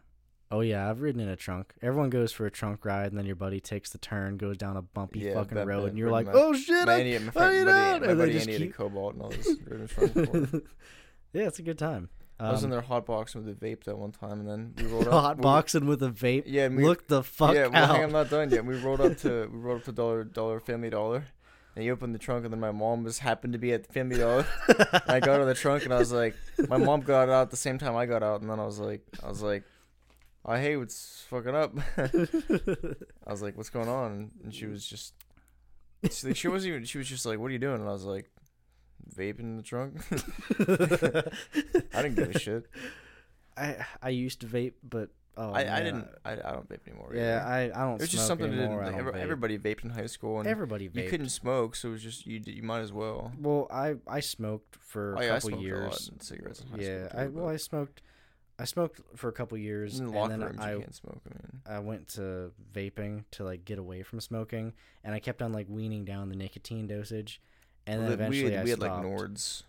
Oh 0.51 0.61
yeah, 0.61 0.89
I've 0.89 1.01
ridden 1.03 1.21
in 1.21 1.29
a 1.29 1.37
trunk. 1.37 1.75
Everyone 1.83 2.09
goes 2.09 2.33
for 2.33 2.47
a 2.47 2.51
trunk 2.51 2.85
ride, 2.87 3.09
and 3.09 3.19
then 3.19 3.27
your 3.27 3.37
buddy 3.37 3.61
takes 3.61 3.91
the 3.91 3.99
turn, 3.99 4.39
goes 4.39 4.57
down 4.57 4.77
a 4.79 4.83
bumpy 4.83 5.21
Yeah, 5.21 5.35
fucking 5.35 5.59
road, 5.59 5.91
and 5.91 5.99
you're 5.99 6.11
like, 6.11 6.27
Ridden 6.27 6.43
"Oh 6.43 6.55
shit!" 6.55 6.87
My, 6.87 6.95
I- 6.95 6.99
Andy, 7.01 7.19
my 7.19 7.29
I 7.29 7.31
friend, 7.33 7.59
need 7.59 7.65
buddy, 7.67 7.79
out," 7.79 8.01
my 8.01 8.07
and 8.09 8.19
buddy 8.19 8.33
just 8.33 8.49
Andy 8.49 8.59
keep- 8.67 8.75
cobalt, 8.75 9.15
and 9.15 9.23
I 9.25 9.27
was 9.27 9.37
ridden 9.67 9.73
in 9.77 9.83
a 9.83 9.89
trunk 9.89 10.15
before. 10.15 10.63
yeah, 11.35 11.43
it's 11.47 11.59
a 11.59 11.63
good 11.63 11.79
time. 11.79 12.09
I 12.41 12.53
was 12.53 12.63
in 12.63 12.67
Um, 12.67 12.71
their 12.71 12.81
hot 12.83 13.07
with 13.09 13.49
a 13.49 13.53
vape 13.53 13.85
that 13.85 13.99
one 13.99 14.13
time, 14.13 14.41
and 14.41 14.49
then 14.49 14.75
we 14.79 14.85
rolled 14.93 15.09
up. 15.09 15.13
hot 15.13 15.37
we- 15.39 15.43
boxing 15.43 15.87
with 15.87 16.03
a 16.03 16.09
vape. 16.11 16.45
Yeah, 16.47 16.69
we, 16.69 16.83
Look 16.85 17.09
the 17.09 17.23
fuck 17.23 17.55
yeah, 17.55 17.69
hang 17.71 17.91
on, 17.91 18.01
I'm 18.05 18.13
not 18.13 18.31
done 18.31 18.49
yet. 18.51 18.65
We 18.65 18.77
rolled 18.81 19.01
up 19.03 19.19
to 19.19 19.49
we 19.53 19.59
rolled 19.59 19.81
up 19.81 19.85
to 19.85 19.93
Dollar 19.93 20.25
Dollar 20.25 20.61
Family 20.61 20.89
Dollar, 20.89 21.27
and 21.77 21.83
he 21.85 21.91
opened 21.91 22.15
the 22.15 22.19
trunk, 22.19 22.45
and 22.45 22.53
then 22.55 22.61
my 22.61 22.71
mom 22.71 23.03
was 23.05 23.19
happened 23.19 23.53
to 23.53 23.59
be 23.59 23.73
at 23.75 23.85
the 23.87 23.93
Family 23.93 24.17
Dollar. 24.19 24.47
I 25.07 25.21
got 25.21 25.29
out 25.31 25.41
of 25.43 25.47
the 25.49 25.55
trunk, 25.55 25.85
and 25.85 25.93
I 25.93 25.99
was 25.99 26.13
like, 26.13 26.37
my 26.69 26.79
mom 26.79 27.01
got 27.03 27.29
out 27.29 27.43
at 27.43 27.51
the 27.51 27.57
same 27.59 27.77
time 27.77 27.97
I 27.97 28.07
got 28.07 28.23
out, 28.23 28.41
and 28.41 28.49
then 28.49 28.59
I 28.61 28.65
was 28.65 28.79
like, 28.79 29.03
I 29.23 29.29
was 29.29 29.43
like, 29.43 29.65
oh 30.49 30.57
hey, 30.57 30.77
what's 30.77 31.25
fucking 31.29 31.55
up? 31.55 31.75
I 31.99 33.31
was 33.31 33.43
like, 33.43 33.57
what's 33.57 33.71
going 33.71 33.89
on? 33.89 34.31
And 34.43 34.55
she 34.55 34.67
was 34.67 34.87
just, 34.87 35.13
she, 36.11 36.33
she 36.35 36.49
wasn't 36.49 36.71
even. 36.73 36.85
She 36.85 36.99
was 36.99 37.09
just 37.09 37.27
like, 37.27 37.39
what 37.39 37.47
are 37.49 37.53
you 37.53 37.59
doing? 37.59 37.81
And 37.81 37.89
I 37.89 37.93
was 37.93 38.05
like, 38.05 38.31
vaping 39.17 39.41
in 39.41 39.57
the 39.57 39.63
trunk. 39.63 40.01
I 41.95 42.03
didn't 42.03 42.17
give 42.17 42.35
a 42.35 42.39
shit. 42.39 42.67
I 43.57 43.77
I 44.03 44.09
used 44.11 44.41
to 44.43 44.47
vape, 44.47 44.75
but 44.89 45.11
oh, 45.37 45.51
I, 45.53 45.79
I 45.79 45.83
didn't. 45.83 46.07
I, 46.25 46.33
I 46.33 46.53
don't 46.53 46.69
vape 46.69 46.87
anymore. 46.87 47.13
Yeah, 47.15 47.43
either. 47.47 47.75
I 47.75 47.81
I 47.83 47.85
don't. 47.87 47.95
It 47.95 48.01
was 48.03 48.11
just 48.11 48.27
something 48.27 48.51
that 48.51 48.57
anymore. 48.59 48.83
I 48.83 48.87
like, 48.87 48.93
don't 48.97 49.01
every- 49.09 49.13
vape. 49.15 49.23
everybody 49.23 49.59
vaped 49.59 49.85
in 49.85 49.91
high 49.91 50.07
school, 50.07 50.39
and 50.39 50.49
Everybody 50.49 50.89
you 50.93 51.09
couldn't 51.11 51.31
smoke, 51.31 51.75
so 51.77 51.89
it 51.89 51.93
was 51.93 52.03
just 52.03 52.27
you. 52.27 52.41
You 52.47 52.63
might 52.63 52.81
as 52.81 52.93
well. 52.93 53.33
Well, 53.41 53.67
I 53.71 53.97
I 54.07 54.21
smoked 54.21 54.77
for 54.77 55.15
Oh 55.17 55.21
a 55.21 55.25
yeah, 55.25 55.31
I 55.31 55.35
couple 55.41 55.51
smoked 55.51 55.65
a 55.65 55.67
lot 55.75 55.83
years. 55.83 56.11
in 56.13 56.21
cigarettes 56.21 56.61
in 56.61 56.69
high 56.69 56.85
Yeah, 56.87 57.09
school. 57.09 57.21
I 57.21 57.27
well 57.27 57.49
I 57.49 57.57
smoked, 57.57 58.03
I 58.59 58.65
smoked 58.65 59.01
for 59.17 59.29
a 59.29 59.33
couple 59.33 59.57
years, 59.59 60.01
in 60.01 60.07
and 60.07 60.15
locker 60.15 60.31
then 60.31 60.41
rooms 60.41 60.59
I 60.61 60.73
you 60.73 60.81
can't 60.81 60.95
smoke. 60.95 61.21
I 61.27 61.29
mean, 61.35 61.61
I 61.67 61.79
went 61.79 62.09
to 62.15 62.51
vaping 62.75 63.25
to 63.33 63.45
like 63.45 63.65
get 63.65 63.79
away 63.79 64.03
from 64.03 64.21
smoking, 64.21 64.73
and 65.05 65.15
I 65.15 65.21
kept 65.21 65.43
on 65.43 65.53
like 65.53 65.67
weaning 65.69 66.05
down 66.05 66.29
the 66.29 66.35
nicotine 66.37 66.87
dosage, 66.89 67.41
and 67.87 68.01
then 68.01 68.09
Well, 68.09 68.17
the- 68.17 68.25
eventually 68.25 68.45
we 68.47 68.51
had, 68.51 68.61
I 68.61 68.65
we 68.65 68.71
had 68.71 68.79
stopped. 68.81 69.05
like 69.05 69.13
Nords, 69.13 69.63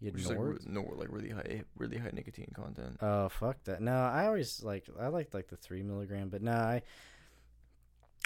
You 0.00 0.12
had 0.12 0.24
like, 0.26 0.38
Nords? 0.38 0.66
Nord, 0.68 0.96
like 0.98 1.08
really 1.10 1.30
high, 1.30 1.62
really 1.76 1.98
high 1.98 2.10
nicotine 2.12 2.52
content. 2.54 2.98
Oh 3.00 3.28
fuck 3.30 3.62
that! 3.64 3.80
No, 3.82 3.96
I 3.96 4.26
always 4.26 4.62
like 4.62 4.86
I 5.00 5.08
liked 5.08 5.34
like 5.34 5.48
the 5.48 5.56
three 5.56 5.82
milligram, 5.82 6.28
but 6.28 6.40
no, 6.40 6.52
I 6.52 6.82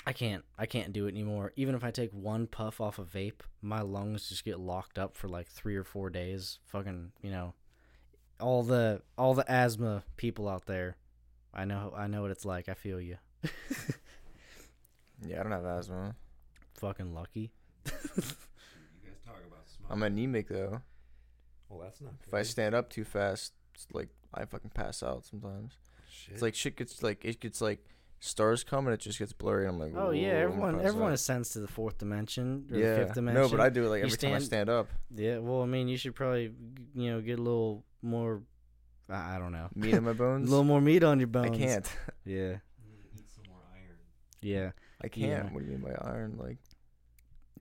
I 0.07 0.12
can't 0.12 0.45
I 0.59 0.66
can't 0.66 0.93
do 0.93 1.07
it 1.07 1.11
anymore. 1.11 1.53
Even 1.57 1.74
if 1.74 1.82
I 1.82 1.91
take 1.91 2.11
one 2.12 2.47
puff 2.47 2.80
off 2.80 2.99
a 2.99 3.05
vape, 3.05 3.41
my 3.62 3.80
lungs 3.80 4.28
just 4.28 4.45
get 4.45 4.59
locked 4.61 4.99
up 4.99 5.16
for 5.16 5.28
like 5.28 5.49
three 5.49 5.76
or 5.76 5.84
four 5.84 6.09
days. 6.11 6.59
Fucking 6.66 7.12
you 7.22 7.30
know, 7.30 7.55
all 8.41 8.62
the 8.62 9.03
all 9.16 9.34
the 9.34 9.51
asthma 9.51 10.03
people 10.16 10.49
out 10.49 10.66
there, 10.66 10.97
I 11.55 11.64
know 11.64 11.93
I 11.97 12.07
know 12.07 12.22
what 12.22 12.30
it's 12.30 12.45
like. 12.45 12.68
I 12.68 12.74
feel 12.74 13.01
you. 13.01 13.16
Yeah, 15.26 15.41
I 15.41 15.43
don't 15.43 15.53
have 15.53 15.64
asthma. 15.64 16.14
Fucking 16.74 17.12
lucky. 17.12 17.51
You 17.84 17.91
guys 17.93 18.36
talk 19.26 19.36
about 19.47 19.66
smoke. 19.68 19.89
I'm 19.91 20.03
anemic 20.03 20.49
though. 20.49 20.80
well, 21.68 21.80
that's 21.80 22.01
not. 22.01 22.12
If 22.26 22.32
I 22.34 22.43
stand 22.43 22.74
up 22.74 22.89
too 22.91 23.05
fast, 23.05 23.53
it's 23.74 23.86
like 23.93 24.09
I 24.32 24.45
fucking 24.45 24.70
pass 24.74 25.03
out 25.03 25.24
sometimes. 25.26 25.72
Shit. 26.11 26.34
It's 26.34 26.43
like 26.43 26.55
shit 26.55 26.76
gets 26.76 27.03
like 27.03 27.24
it 27.24 27.41
gets 27.41 27.61
like 27.61 27.84
stars 28.20 28.62
come 28.64 28.86
and 28.86 28.95
it 28.95 29.01
just 29.01 29.18
gets 29.18 29.32
blurry. 29.32 29.66
And 29.66 29.74
I'm 29.74 29.80
like, 29.80 29.93
Oh 29.97 30.11
yeah, 30.11 30.45
"Whoa, 30.47 30.53
I'm 30.53 30.61
gonna 30.61 30.66
everyone 30.68 30.74
pass 30.78 30.86
everyone 30.89 31.11
out." 31.11 31.14
is 31.14 31.20
sensed 31.24 31.53
to 31.55 31.61
the 31.61 31.68
fourth 31.68 31.99
dimension 31.99 32.66
or 32.70 32.78
yeah, 32.78 32.95
the 32.95 32.97
fifth 33.07 33.14
dimension. 33.14 33.43
no, 33.43 33.49
but 33.49 33.61
I 33.61 33.68
do 33.70 33.86
it 33.86 33.89
like 33.89 33.99
You 34.01 34.07
every 34.07 34.18
time 34.18 34.28
I 34.34 34.39
stand- 34.39 34.45
stand 34.45 34.70
up. 34.70 34.89
Yeah, 35.14 35.39
well, 35.39 35.62
I 35.62 35.66
mean, 35.66 35.89
you 35.89 35.97
should 35.97 36.14
probably 36.14 36.53
you 36.95 37.11
know 37.11 37.20
get 37.20 37.39
a 37.41 37.43
little 37.43 37.84
more. 38.03 38.42
I 39.11 39.38
don't 39.38 39.53
know. 39.53 39.68
Meat 39.74 39.94
on 39.94 40.05
my 40.05 40.12
bones. 40.24 40.49
A 40.49 40.51
little 40.51 40.64
more 40.64 40.80
meat 40.80 41.03
on 41.03 41.18
your 41.18 41.28
bones. 41.28 41.51
I 41.57 41.59
can't. 41.59 41.86
Yeah, 42.24 42.49
need 42.51 43.24
some 43.34 43.44
more 43.49 43.62
iron. 43.72 43.96
yeah. 44.42 44.70
I 45.03 45.09
can't. 45.09 45.28
Yeah. 45.30 45.42
What 45.53 45.61
do 45.61 45.64
you 45.66 45.78
mean 45.78 45.80
by 45.80 45.94
iron? 46.07 46.36
Like 46.38 46.59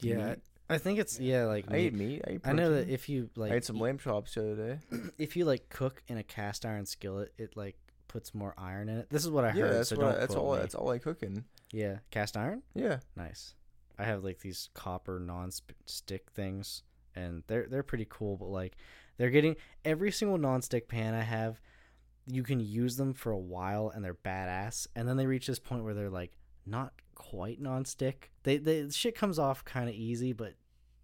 Yeah, 0.02 0.34
eat- 0.34 0.40
I 0.70 0.78
think 0.78 1.00
it's 1.00 1.20
yeah 1.20 1.46
like 1.46 1.66
I 1.72 1.78
eat 1.78 1.94
meat. 1.94 2.08
meat. 2.10 2.22
I 2.28 2.32
eat 2.34 2.42
I 2.44 2.52
know 2.52 2.72
that 2.74 2.90
if 2.90 3.08
you 3.08 3.30
like 3.38 3.52
I 3.54 3.56
ate 3.56 3.66
some 3.66 3.78
eat- 3.78 3.82
lamb 3.84 3.98
chops 3.98 4.34
the 4.36 4.42
other 4.52 4.56
day. 4.56 4.80
if 5.18 5.38
you 5.38 5.46
like 5.46 5.70
cook 5.70 6.04
in 6.10 6.18
a 6.18 6.24
cast 6.24 6.66
iron 6.66 6.86
skillet, 6.86 7.32
it 7.38 7.56
like 7.56 7.78
puts 8.10 8.34
more 8.36 8.54
iron 8.58 8.90
in 8.90 8.98
it. 8.98 9.10
This 9.10 9.24
is 9.24 9.30
what 9.30 9.46
I 9.46 9.50
yeah, 9.54 9.64
heard. 9.64 9.74
that's 9.76 9.90
so 9.90 9.96
what. 9.98 10.16
I, 10.16 10.20
that's 10.20 10.36
all. 10.36 10.54
me. 10.56 10.60
That's 10.60 10.76
all 10.76 10.90
I 10.90 10.98
cook 10.98 11.24
in. 11.24 11.46
Yeah, 11.72 12.00
cast 12.12 12.36
iron. 12.36 12.64
Yeah. 12.76 13.00
Nice. 13.16 13.54
I 13.98 14.04
have 14.04 14.24
like 14.24 14.40
these 14.40 14.70
copper 14.74 15.20
non-stick 15.20 16.30
things, 16.32 16.84
and 17.16 17.44
they're 17.48 17.68
they're 17.70 17.84
pretty 17.84 18.08
cool. 18.10 18.36
But 18.38 18.50
like, 18.50 18.76
they're 19.18 19.30
getting 19.30 19.56
every 19.86 20.12
single 20.12 20.38
non-stick 20.38 20.88
pan 20.88 21.14
I 21.14 21.22
have. 21.24 21.60
You 22.26 22.44
can 22.44 22.60
use 22.60 22.98
them 22.98 23.14
for 23.14 23.32
a 23.32 23.38
while, 23.38 23.90
and 23.94 24.04
they're 24.04 24.14
badass. 24.14 24.88
And 24.96 25.08
then 25.08 25.18
they 25.18 25.26
reach 25.26 25.48
this 25.48 25.60
point 25.60 25.84
where 25.84 25.94
they're 25.94 26.10
like 26.10 26.32
not 26.66 26.94
quite 27.16 27.62
non-stick. 27.62 28.32
They 28.44 28.58
they 28.58 28.90
shit 28.90 29.16
comes 29.16 29.40
off 29.40 29.64
kind 29.66 29.88
of 29.90 29.96
easy, 29.96 30.34
but 30.34 30.54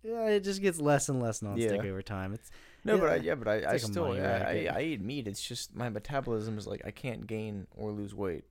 yeah, 0.04 0.28
it 0.28 0.42
just 0.42 0.62
gets 0.62 0.80
less 0.82 1.08
and 1.08 1.22
less 1.22 1.42
non-stick 1.42 1.82
Yeah. 1.84 1.90
over 1.90 2.02
time. 2.02 2.34
It's 2.34 2.52
No, 2.84 2.98
but 2.98 3.10
I, 3.10 3.16
Yeah, 3.16 3.22
yeah, 3.22 3.36
but 3.36 3.48
I, 3.48 3.54
I 3.62 3.72
like 3.72 3.80
still 3.82 4.10
money 4.10 4.20
I, 4.20 4.68
I. 4.68 4.76
I 4.76 4.82
eat 4.82 5.02
meat. 5.02 5.28
It's 5.30 5.42
just 5.42 5.74
my 5.74 5.88
metabolism 5.90 6.58
is 6.58 6.68
like 6.68 6.82
I 6.86 6.92
can't 6.92 7.26
gain 7.26 7.68
or 7.72 7.92
lose 7.92 8.14
weight. 8.14 8.44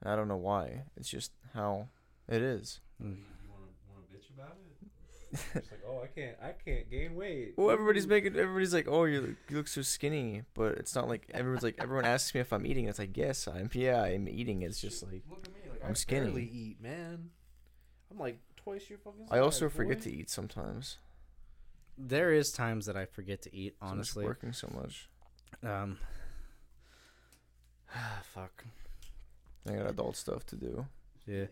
And 0.00 0.10
I 0.10 0.16
don't 0.16 0.28
know 0.28 0.36
why. 0.38 0.84
It's 0.96 1.08
just 1.10 1.32
how 1.54 1.88
it 2.28 2.40
is. 2.40 2.80
mm, 3.02 3.08
You 3.08 3.50
want 3.50 3.64
to 3.64 3.92
want 3.92 4.08
to 4.10 4.16
bitch 4.16 4.30
about 4.34 4.56
it? 4.58 4.65
It's 5.32 5.70
like, 5.70 5.82
oh, 5.86 6.02
I 6.02 6.06
can't, 6.06 6.36
I 6.42 6.52
can't 6.52 6.90
gain 6.90 7.14
weight. 7.16 7.54
Well, 7.56 7.70
everybody's 7.70 8.06
making 8.06 8.36
everybody's 8.36 8.72
like, 8.72 8.86
oh, 8.88 9.04
you 9.04 9.20
look, 9.20 9.36
you 9.48 9.56
look 9.56 9.68
so 9.68 9.82
skinny, 9.82 10.42
but 10.54 10.72
it's 10.78 10.94
not 10.94 11.08
like 11.08 11.28
everyone's 11.34 11.62
like 11.62 11.76
everyone 11.78 12.04
asks 12.04 12.34
me 12.34 12.40
if 12.40 12.52
I'm 12.52 12.64
eating. 12.66 12.86
It's 12.86 12.98
like 12.98 13.16
yes, 13.16 13.46
I'm. 13.48 13.68
Yeah, 13.72 14.02
I'm 14.02 14.28
eating. 14.28 14.62
It's 14.62 14.80
just 14.80 15.02
like 15.02 15.22
look 15.28 15.44
at 15.44 15.52
me, 15.52 15.60
like 15.70 15.84
I'm 15.84 15.90
I 15.90 15.94
skinny. 15.94 16.26
barely 16.26 16.44
eat, 16.44 16.80
man. 16.80 17.30
I'm 18.10 18.18
like 18.18 18.38
twice 18.56 18.88
your 18.88 18.98
fucking. 19.00 19.26
I 19.30 19.38
also 19.38 19.68
forget 19.68 19.98
boy. 19.98 20.04
to 20.04 20.12
eat 20.12 20.30
sometimes. 20.30 20.98
there 21.98 22.32
is 22.32 22.52
times 22.52 22.86
that 22.86 22.96
I 22.96 23.04
forget 23.06 23.42
to 23.42 23.54
eat. 23.54 23.74
I'm 23.82 23.88
Honestly, 23.92 24.24
working 24.24 24.52
so 24.52 24.70
much. 24.74 25.08
um, 25.64 25.98
fuck. 28.22 28.64
I 29.68 29.72
got 29.74 29.90
adult 29.90 30.16
stuff 30.16 30.46
to 30.46 30.56
do. 30.56 30.86
Yeah. 31.26 31.46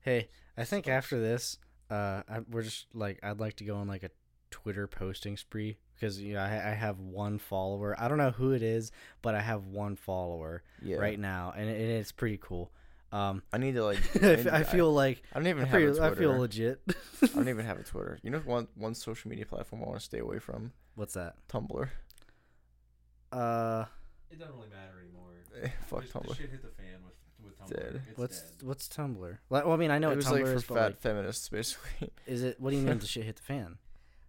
Hey, 0.00 0.28
I 0.56 0.64
think 0.64 0.86
after 0.86 1.18
this, 1.20 1.58
uh, 1.90 2.22
I, 2.28 2.40
we're 2.50 2.62
just 2.62 2.86
like 2.94 3.18
I'd 3.22 3.40
like 3.40 3.56
to 3.56 3.64
go 3.64 3.76
on 3.76 3.88
like 3.88 4.02
a 4.02 4.10
Twitter 4.50 4.86
posting 4.86 5.36
spree 5.36 5.78
because 5.94 6.20
you 6.20 6.34
know 6.34 6.40
I, 6.40 6.70
I 6.70 6.74
have 6.74 7.00
one 7.00 7.38
follower. 7.38 7.94
I 7.98 8.08
don't 8.08 8.18
know 8.18 8.30
who 8.30 8.52
it 8.52 8.62
is, 8.62 8.92
but 9.22 9.34
I 9.34 9.40
have 9.40 9.64
one 9.64 9.96
follower 9.96 10.62
Yeah. 10.82 10.96
right 10.98 11.18
now, 11.18 11.52
and 11.56 11.68
it, 11.68 11.78
it's 11.80 12.12
pretty 12.12 12.38
cool. 12.40 12.70
Um, 13.10 13.42
I 13.52 13.58
need 13.58 13.74
to 13.74 13.84
like. 13.84 13.98
I 14.22 14.62
feel 14.64 14.92
like 14.92 15.22
I 15.32 15.38
don't 15.38 15.46
even 15.48 15.62
I 15.64 15.66
have 15.66 15.80
a 15.82 15.94
feel, 15.94 16.02
I 16.02 16.14
feel 16.14 16.36
legit. 16.38 16.80
I 17.22 17.26
don't 17.26 17.48
even 17.48 17.64
have 17.64 17.78
a 17.78 17.82
Twitter. 17.84 18.18
You 18.22 18.30
know 18.30 18.38
one 18.40 18.68
one 18.74 18.94
social 18.94 19.30
media 19.30 19.46
platform 19.46 19.82
I 19.82 19.86
want 19.86 19.98
to 20.00 20.04
stay 20.04 20.18
away 20.18 20.38
from? 20.38 20.72
What's 20.94 21.14
that? 21.14 21.36
Tumblr. 21.48 21.88
Uh, 23.32 23.84
It 24.30 24.38
doesn't 24.38 24.54
really 24.54 24.68
matter 24.68 25.00
anymore. 25.00 25.24
Eh, 25.62 25.68
Fuck 25.86 26.02
The 26.06 26.18
Tumblr. 26.18 26.36
shit 26.36 26.50
hit 26.50 26.62
the 26.62 26.68
fan 26.68 26.94
with 27.04 27.04
with 27.04 27.07
Tumblr. 27.60 27.76
Dead. 27.76 28.02
What's 28.16 28.40
dead. 28.40 28.62
what's 28.62 28.88
Tumblr? 28.88 29.38
Well, 29.48 29.72
I 29.72 29.76
mean, 29.76 29.90
I 29.90 29.98
know 29.98 30.08
it 30.08 30.10
what 30.10 30.16
was 30.16 30.26
Tumblr 30.26 30.32
like 30.32 30.44
for 30.44 30.54
is, 30.54 30.64
but 30.64 30.74
fat 30.74 30.84
like, 30.84 31.00
feminists, 31.00 31.48
basically. 31.48 32.10
is 32.26 32.42
it? 32.42 32.60
What 32.60 32.70
do 32.70 32.76
you 32.76 32.82
mean 32.82 32.98
the 32.98 33.06
shit 33.06 33.24
hit 33.24 33.36
the 33.36 33.42
fan? 33.42 33.78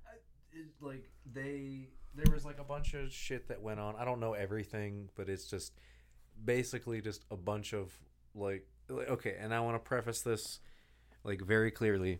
it, 0.53 0.67
like 0.81 1.09
they 1.31 1.87
there 2.15 2.33
was 2.33 2.45
like 2.45 2.59
a 2.59 2.63
bunch 2.63 2.93
of 2.93 3.11
shit 3.11 3.47
that 3.47 3.61
went 3.61 3.79
on. 3.79 3.95
I 3.95 4.05
don't 4.05 4.19
know 4.19 4.33
everything, 4.33 5.09
but 5.15 5.29
it's 5.29 5.45
just 5.45 5.73
basically 6.43 7.01
just 7.01 7.25
a 7.31 7.37
bunch 7.37 7.73
of 7.73 7.93
like, 8.35 8.67
like 8.89 9.09
okay, 9.09 9.35
and 9.39 9.53
I 9.53 9.59
want 9.59 9.75
to 9.75 9.79
preface 9.79 10.21
this 10.21 10.59
like 11.23 11.41
very 11.41 11.71
clearly. 11.71 12.19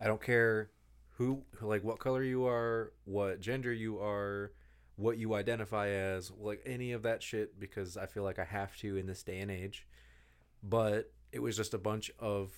I 0.00 0.06
don't 0.06 0.22
care 0.22 0.70
who 1.16 1.42
like 1.60 1.84
what 1.84 1.98
color 1.98 2.22
you 2.22 2.46
are, 2.46 2.92
what 3.04 3.40
gender 3.40 3.72
you 3.72 4.00
are, 4.00 4.52
what 5.00 5.18
you 5.18 5.34
identify 5.34 5.88
as, 5.88 6.30
like 6.38 6.62
any 6.66 6.92
of 6.92 7.02
that 7.02 7.22
shit 7.22 7.58
because 7.58 7.96
I 7.96 8.06
feel 8.06 8.22
like 8.22 8.38
I 8.38 8.44
have 8.44 8.76
to 8.78 8.96
in 8.96 9.06
this 9.06 9.22
day 9.22 9.40
and 9.40 9.50
age. 9.50 9.86
But 10.62 11.10
it 11.32 11.40
was 11.40 11.56
just 11.56 11.74
a 11.74 11.78
bunch 11.78 12.10
of 12.18 12.52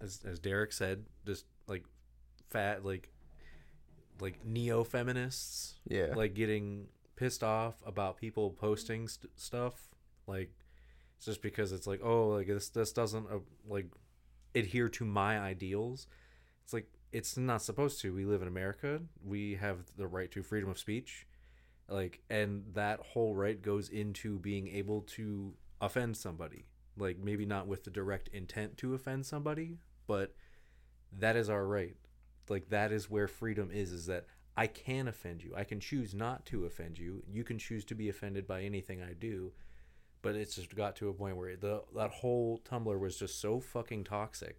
as 0.00 0.20
as 0.24 0.38
Derek 0.38 0.72
said, 0.72 1.04
just 1.26 1.44
like 1.66 1.84
fat 2.48 2.84
like 2.84 3.10
like 4.20 4.44
neo 4.44 4.82
feminists 4.82 5.78
Yeah. 5.88 6.14
like 6.16 6.34
getting 6.34 6.86
pissed 7.16 7.44
off 7.44 7.74
about 7.86 8.16
people 8.16 8.50
posting 8.50 9.06
st- 9.08 9.30
stuff 9.38 9.74
like 10.26 10.50
it's 11.16 11.26
just 11.26 11.42
because 11.42 11.70
it's 11.72 11.86
like 11.86 12.00
oh 12.02 12.28
like 12.30 12.46
this 12.48 12.68
this 12.70 12.92
doesn't 12.92 13.26
uh, 13.30 13.38
like 13.68 13.86
adhere 14.56 14.88
to 14.88 15.04
my 15.04 15.38
ideals 15.38 16.06
it's 16.64 16.72
like 16.72 16.86
it's 17.12 17.36
not 17.36 17.60
supposed 17.62 18.00
to 18.00 18.12
we 18.14 18.24
live 18.24 18.40
in 18.42 18.48
america 18.48 19.00
we 19.24 19.54
have 19.54 19.78
the 19.96 20.06
right 20.06 20.30
to 20.32 20.42
freedom 20.42 20.68
of 20.70 20.78
speech 20.78 21.26
like 21.88 22.20
and 22.28 22.64
that 22.74 23.00
whole 23.00 23.34
right 23.34 23.60
goes 23.60 23.88
into 23.88 24.38
being 24.38 24.68
able 24.68 25.02
to 25.02 25.54
offend 25.80 26.16
somebody. 26.16 26.66
Like 26.96 27.18
maybe 27.18 27.46
not 27.46 27.66
with 27.66 27.84
the 27.84 27.90
direct 27.90 28.28
intent 28.28 28.76
to 28.78 28.94
offend 28.94 29.26
somebody 29.26 29.78
but 30.06 30.34
that 31.18 31.36
is 31.36 31.48
our 31.48 31.66
right. 31.66 31.96
Like 32.48 32.70
that 32.70 32.92
is 32.92 33.10
where 33.10 33.28
freedom 33.28 33.70
is 33.72 33.92
is 33.92 34.06
that 34.06 34.26
i 34.56 34.66
can 34.66 35.08
offend 35.08 35.42
you. 35.42 35.54
I 35.56 35.64
can 35.64 35.80
choose 35.80 36.14
not 36.14 36.44
to 36.46 36.64
offend 36.66 36.98
you. 36.98 37.22
You 37.30 37.44
can 37.44 37.58
choose 37.58 37.84
to 37.86 37.94
be 37.94 38.08
offended 38.08 38.46
by 38.46 38.62
anything 38.62 39.02
i 39.02 39.12
do 39.12 39.52
but 40.22 40.34
it's 40.34 40.56
just 40.56 40.74
got 40.74 40.96
to 40.96 41.08
a 41.08 41.14
point 41.14 41.36
where 41.36 41.56
the 41.56 41.82
that 41.94 42.10
whole 42.10 42.60
tumblr 42.68 42.98
was 42.98 43.16
just 43.16 43.40
so 43.40 43.60
fucking 43.60 44.04
toxic. 44.04 44.58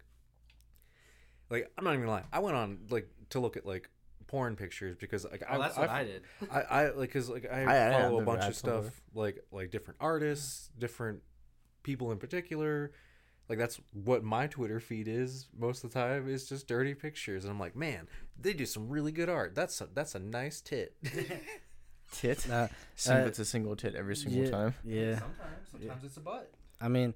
Like 1.48 1.70
i'm 1.76 1.84
not 1.84 1.94
even 1.94 2.06
lie. 2.06 2.24
I 2.32 2.38
went 2.38 2.56
on 2.56 2.78
like 2.90 3.08
to 3.30 3.40
look 3.40 3.56
at 3.56 3.66
like 3.66 3.90
porn 4.30 4.54
pictures 4.54 4.96
because 4.96 5.24
like 5.24 5.42
Oh, 5.50 5.58
that's 5.58 5.76
what 5.76 5.90
I 5.90 6.04
did. 6.04 6.22
I, 6.52 6.60
I 6.60 6.84
like 6.90 7.08
because 7.08 7.28
like 7.28 7.46
I, 7.50 7.64
I- 7.64 7.88
I 7.88 8.02
follow 8.02 8.20
a 8.20 8.24
bunch 8.24 8.44
of 8.44 8.54
stuff 8.54 9.02
like 9.12 9.44
like 9.50 9.72
different 9.72 9.98
artists, 10.00 10.70
different 10.78 11.22
people 11.82 12.12
in 12.12 12.18
particular. 12.18 12.92
Like 13.48 13.58
that's 13.58 13.80
what 13.92 14.22
my 14.22 14.46
Twitter 14.46 14.78
feed 14.78 15.08
is 15.08 15.48
most 15.58 15.82
of 15.82 15.92
the 15.92 15.98
time 15.98 16.28
is 16.28 16.48
just 16.48 16.68
dirty 16.68 16.94
pictures, 16.94 17.42
and 17.44 17.50
I'm 17.50 17.58
like, 17.58 17.74
man, 17.74 18.06
they 18.40 18.52
do 18.52 18.64
some 18.64 18.88
really 18.88 19.10
good 19.10 19.28
art. 19.28 19.56
That's 19.56 19.80
a, 19.80 19.88
that's 19.92 20.14
a 20.14 20.20
nice 20.20 20.60
tit. 20.60 20.94
tit. 22.12 22.48
Uh, 22.48 22.68
uh, 23.08 23.14
it's 23.26 23.40
a 23.40 23.44
single 23.44 23.74
tit 23.74 23.96
every 23.96 24.14
single 24.14 24.44
yeah, 24.44 24.50
time. 24.50 24.74
Yeah. 24.84 25.18
sometimes, 25.18 25.70
sometimes 25.72 26.04
it's 26.04 26.16
a 26.16 26.20
butt. 26.20 26.52
I 26.80 26.86
mean, 26.86 27.14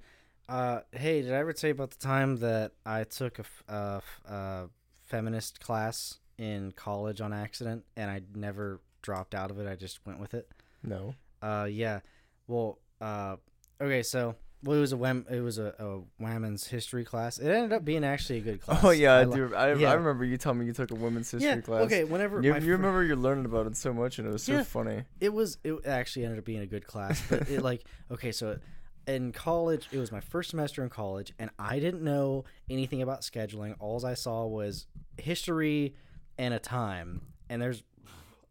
uh, 0.48 0.80
hey, 0.90 1.22
did 1.22 1.32
I 1.32 1.36
ever 1.36 1.52
tell 1.52 1.68
you 1.68 1.74
about 1.74 1.92
the 1.92 2.04
time 2.04 2.38
that 2.38 2.72
I 2.84 3.04
took 3.04 3.38
a, 3.38 3.42
f- 3.42 3.62
uh, 3.68 3.96
f- 3.98 4.20
uh, 4.28 4.66
feminist 5.04 5.60
class 5.60 6.18
in 6.39 6.72
college 6.72 7.20
on 7.20 7.32
accident 7.32 7.85
and 7.97 8.11
I 8.11 8.22
never 8.35 8.80
dropped 9.03 9.35
out 9.35 9.51
of 9.51 9.59
it? 9.59 9.66
I 9.68 9.76
just 9.76 10.01
went 10.07 10.20
with 10.20 10.35
it. 10.35 10.49
No. 10.82 11.14
Uh, 11.43 11.68
yeah. 11.70 12.01
Well, 12.47 12.78
uh, 13.01 13.37
okay, 13.80 14.03
so 14.03 14.35
well, 14.62 14.78
it 14.78 14.80
was 14.80 14.93
a 14.93 14.97
wham- 14.97 15.26
it 15.30 15.41
was 15.41 15.59
a, 15.59 15.74
a 15.78 16.01
women's 16.22 16.66
history 16.66 17.05
class. 17.05 17.39
It 17.39 17.49
ended 17.51 17.72
up 17.72 17.85
being 17.85 18.03
actually 18.05 18.39
a 18.39 18.43
good 18.43 18.61
class. 18.62 18.82
Oh 18.82 18.91
yeah, 18.91 19.14
I 19.16 19.24
do. 19.24 19.55
I, 19.55 19.74
yeah. 19.74 19.91
I 19.91 19.95
remember 19.95 20.24
you 20.24 20.37
telling 20.39 20.59
me 20.61 20.66
you 20.66 20.72
took 20.72 20.91
a 20.91 20.95
women's 20.95 21.30
history 21.30 21.49
Yeah. 21.51 21.61
class. 21.61 21.82
Okay. 21.85 22.05
Whenever 22.05 22.41
You, 22.43 22.55
you 22.55 22.72
remember 22.72 23.05
you 23.05 23.14
learning 23.16 23.45
about 23.45 23.66
it 23.66 23.76
so 23.76 23.93
much, 23.93 24.18
and 24.18 24.26
it 24.28 24.32
was 24.32 24.43
so 24.43 24.53
Yeah. 24.55 24.62
funny. 24.62 25.03
it 25.20 25.32
was 25.32 25.59
it 25.64 25.85
actually 25.87 26.24
ended 26.24 26.39
up 26.39 26.45
being 26.47 26.61
a 26.61 26.66
good 26.66 26.87
class 26.87 27.22
but 27.28 27.49
it 27.51 27.61
like 27.62 27.85
okay 28.11 28.32
so 28.32 28.59
in 29.07 29.32
college 29.32 29.87
it 29.93 29.99
was 29.99 30.11
my 30.11 30.20
first 30.20 30.49
semester 30.49 30.82
in 30.82 30.89
college 30.89 31.30
and 31.39 31.51
i 31.59 31.78
didn't 31.78 32.03
know 32.03 32.43
anything 32.70 33.03
about 33.03 33.20
scheduling 33.20 33.74
all 33.78 34.05
i 34.07 34.14
saw 34.14 34.47
was 34.47 34.87
history 35.18 35.95
and 36.39 36.55
a 36.55 36.59
time. 36.59 37.22
And 37.49 37.61
there's 37.61 37.82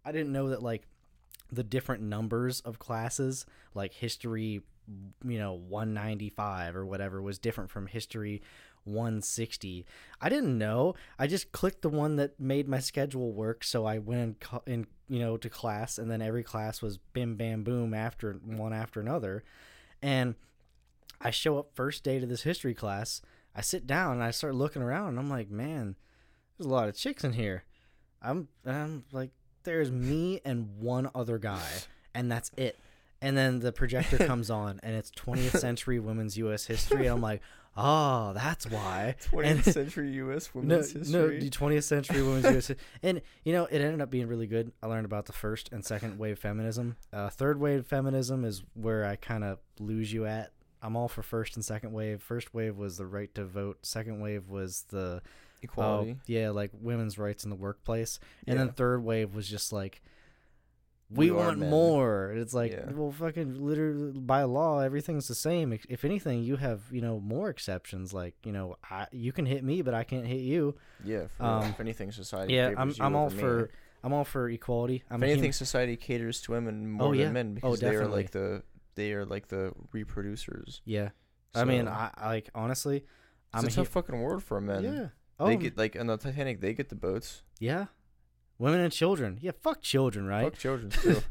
i 0.05 0.11
didn't 0.11 0.31
know 0.31 0.49
that 0.49 0.61
like 0.61 0.87
the 1.51 1.63
different 1.63 2.03
numbers 2.03 2.59
of 2.61 2.79
classes 2.79 3.45
like 3.73 3.93
history 3.93 4.61
you 5.23 5.39
know 5.39 5.53
195 5.53 6.75
or 6.75 6.85
whatever 6.85 7.21
was 7.21 7.39
different 7.39 7.69
from 7.69 7.87
history 7.87 8.41
160 8.85 9.85
i 10.19 10.27
didn't 10.29 10.57
know. 10.57 10.93
I 11.17 11.27
just 11.27 11.53
clicked 11.53 11.83
the 11.83 11.89
one 11.89 12.17
that 12.17 12.37
made 12.37 12.67
my 12.67 12.79
schedule 12.79 13.31
work. 13.31 13.63
So 13.63 13.85
i 13.85 13.97
went 13.97 14.43
in, 14.65 14.73
in 14.73 14.87
you 15.07 15.19
know 15.19 15.37
to 15.37 15.49
class 15.49 15.97
and 15.97 16.11
then 16.11 16.21
every 16.21 16.43
class 16.43 16.81
was 16.81 16.97
bim 16.97 17.35
bam 17.35 17.63
boom 17.63 17.93
after 17.93 18.33
one 18.33 18.73
after 18.73 18.99
another. 18.99 19.43
And 20.01 20.35
i 21.21 21.29
show 21.29 21.57
up 21.57 21.73
first 21.73 22.03
day 22.03 22.19
to 22.19 22.25
this 22.25 22.43
history 22.43 22.73
class. 22.73 23.21
I 23.55 23.61
sit 23.61 23.87
down 23.87 24.13
and 24.13 24.23
i 24.23 24.31
start 24.31 24.55
looking 24.55 24.81
around 24.81 25.09
and 25.09 25.19
i'm 25.19 25.29
like 25.29 25.49
man 25.49 25.95
there's 26.57 26.65
a 26.65 26.73
lot 26.73 26.89
of 26.89 26.97
chicks 26.97 27.23
in 27.23 27.33
here 27.33 27.63
i'm 28.23 28.47
i'm 28.65 29.03
like 29.11 29.31
there's 29.63 29.91
me 29.91 30.39
and 30.45 30.69
one 30.79 31.09
other 31.15 31.37
guy 31.37 31.67
and 32.15 32.31
that's 32.31 32.51
it 32.57 32.77
and 33.21 33.37
then 33.37 33.59
the 33.59 33.71
projector 33.71 34.17
comes 34.27 34.49
on 34.49 34.79
and 34.83 34.95
it's 34.95 35.11
20th 35.11 35.59
century 35.59 35.99
women's 35.99 36.37
us 36.37 36.65
history 36.65 37.05
And 37.07 37.15
i'm 37.15 37.21
like 37.21 37.41
oh 37.75 38.33
that's 38.33 38.69
why 38.69 39.15
20th 39.31 39.45
And- 39.45 39.63
century 39.79 40.11
U.S. 40.11 40.49
no, 40.53 40.61
women's 40.61 40.93
no, 41.11 41.27
history. 41.27 41.39
the 41.39 41.49
20th 41.49 41.83
century 41.83 42.21
women's 42.21 42.45
US, 42.71 42.77
and 43.01 43.21
you 43.43 43.51
know 43.53 43.65
it 43.65 43.79
ended 43.79 43.99
up 44.01 44.09
being 44.11 44.27
really 44.27 44.45
good. 44.47 44.71
I 44.83 44.87
learned 44.87 45.05
about 45.05 45.25
the 45.25 45.33
first 45.33 45.71
and 45.71 45.83
second 45.83 46.19
wave 46.19 46.37
feminism. 46.37 46.97
Uh, 47.11 47.29
third 47.29 47.59
wave 47.59 47.87
feminism 47.87 48.45
is 48.45 48.61
where 48.75 49.05
I 49.05 49.15
kind 49.15 49.43
of 49.43 49.57
lose 49.79 50.13
you 50.13 50.25
at. 50.27 50.51
I'm 50.83 50.95
all 50.95 51.07
for 51.07 51.23
first 51.23 51.55
and 51.55 51.65
second 51.65 51.93
wave. 51.93 52.21
First 52.21 52.53
wave 52.53 52.77
was 52.77 52.97
the 52.97 53.07
right 53.07 53.33
to 53.33 53.43
vote. 53.45 53.79
Second 53.81 54.19
wave 54.21 54.49
was 54.49 54.83
the 54.89 55.23
equality. 55.63 56.15
Oh, 56.17 56.21
yeah, 56.27 56.49
like 56.49 56.71
women's 56.73 57.17
rights 57.17 57.43
in 57.43 57.49
the 57.49 57.55
workplace. 57.55 58.19
And 58.47 58.59
then 58.59 58.69
third 58.69 59.03
wave 59.03 59.33
was 59.35 59.47
just 59.47 59.71
like, 59.73 60.01
we, 61.09 61.29
We 61.29 61.31
want 61.37 61.59
more. 61.59 62.31
It's 62.31 62.53
like, 62.55 62.71
Yeah. 62.71 62.89
well, 62.91 63.11
fucking 63.11 63.63
literally 63.63 64.13
by 64.19 64.43
law, 64.43 64.79
everything's 64.79 65.27
the 65.27 65.35
same. 65.35 65.71
If- 65.73 66.03
anything, 66.05 66.41
you 66.43 66.55
have 66.55 66.81
you 66.91 67.01
know 67.01 67.19
more 67.19 67.49
exceptions. 67.49 68.13
Like 68.13 68.33
you 68.43 68.51
know, 68.51 68.77
I 68.89 69.07
you 69.11 69.31
can 69.31 69.45
hit 69.45 69.63
me, 69.63 69.81
but 69.83 69.93
I 69.93 70.03
can't 70.05 70.25
hit 70.25 70.41
you. 70.41 70.75
Yeah. 71.03 71.27
For, 71.37 71.43
Um, 71.43 71.63
if 71.69 71.79
anything, 71.79 72.11
society. 72.11 72.53
Yeah, 72.55 72.73
I'm 72.77 72.93
I'm 72.99 73.15
all 73.15 73.29
me. 73.29 73.37
for 73.37 73.69
I'm 74.03 74.11
all 74.11 74.23
for 74.23 74.49
equality. 74.49 75.03
I'm 75.11 75.17
If 75.21 75.23
anything, 75.23 75.43
human- 75.43 75.53
society 75.53 75.97
caters 75.97 76.41
to 76.43 76.51
women 76.51 76.89
more 76.89 77.13
yeah. 77.13 77.25
than 77.25 77.33
men 77.33 77.47
Oh, 77.61 77.71
because 77.71 77.79
they 77.81 77.95
are 77.95 78.07
like 78.07 78.31
the 78.31 78.63
they 78.95 79.13
are 79.13 79.25
like 79.25 79.49
the 79.49 79.73
reproducers. 79.93 80.81
yeah. 80.85 81.09
I 81.55 81.65
mean, 81.65 81.87
I, 81.87 82.09
like 82.25 82.49
honestly, 82.55 83.05
I'm 83.53 83.65
a 83.65 83.67
a 83.67 83.69
tough 83.71 83.89
fucking 83.89 84.19
world 84.19 84.41
for 84.43 84.59
men. 84.59 84.83
yeah. 84.83 85.07
Oh, 85.39 85.47
They 85.47 85.57
get 85.57 85.77
like 85.77 85.95
on 85.99 86.07
the 86.07 86.17
Titanic, 86.17 86.61
they 86.61 86.73
get 86.73 86.89
the 86.89 86.95
boats. 86.95 87.43
yeah. 87.59 87.85
Women 88.59 88.81
and 88.81 88.93
children. 88.93 89.39
Yeah, 89.41 89.51
fuck 89.61 89.81
children, 89.81 90.25
right? 90.27 90.43
Fuck 90.43 90.57
children 90.59 90.89
too. 90.91 91.21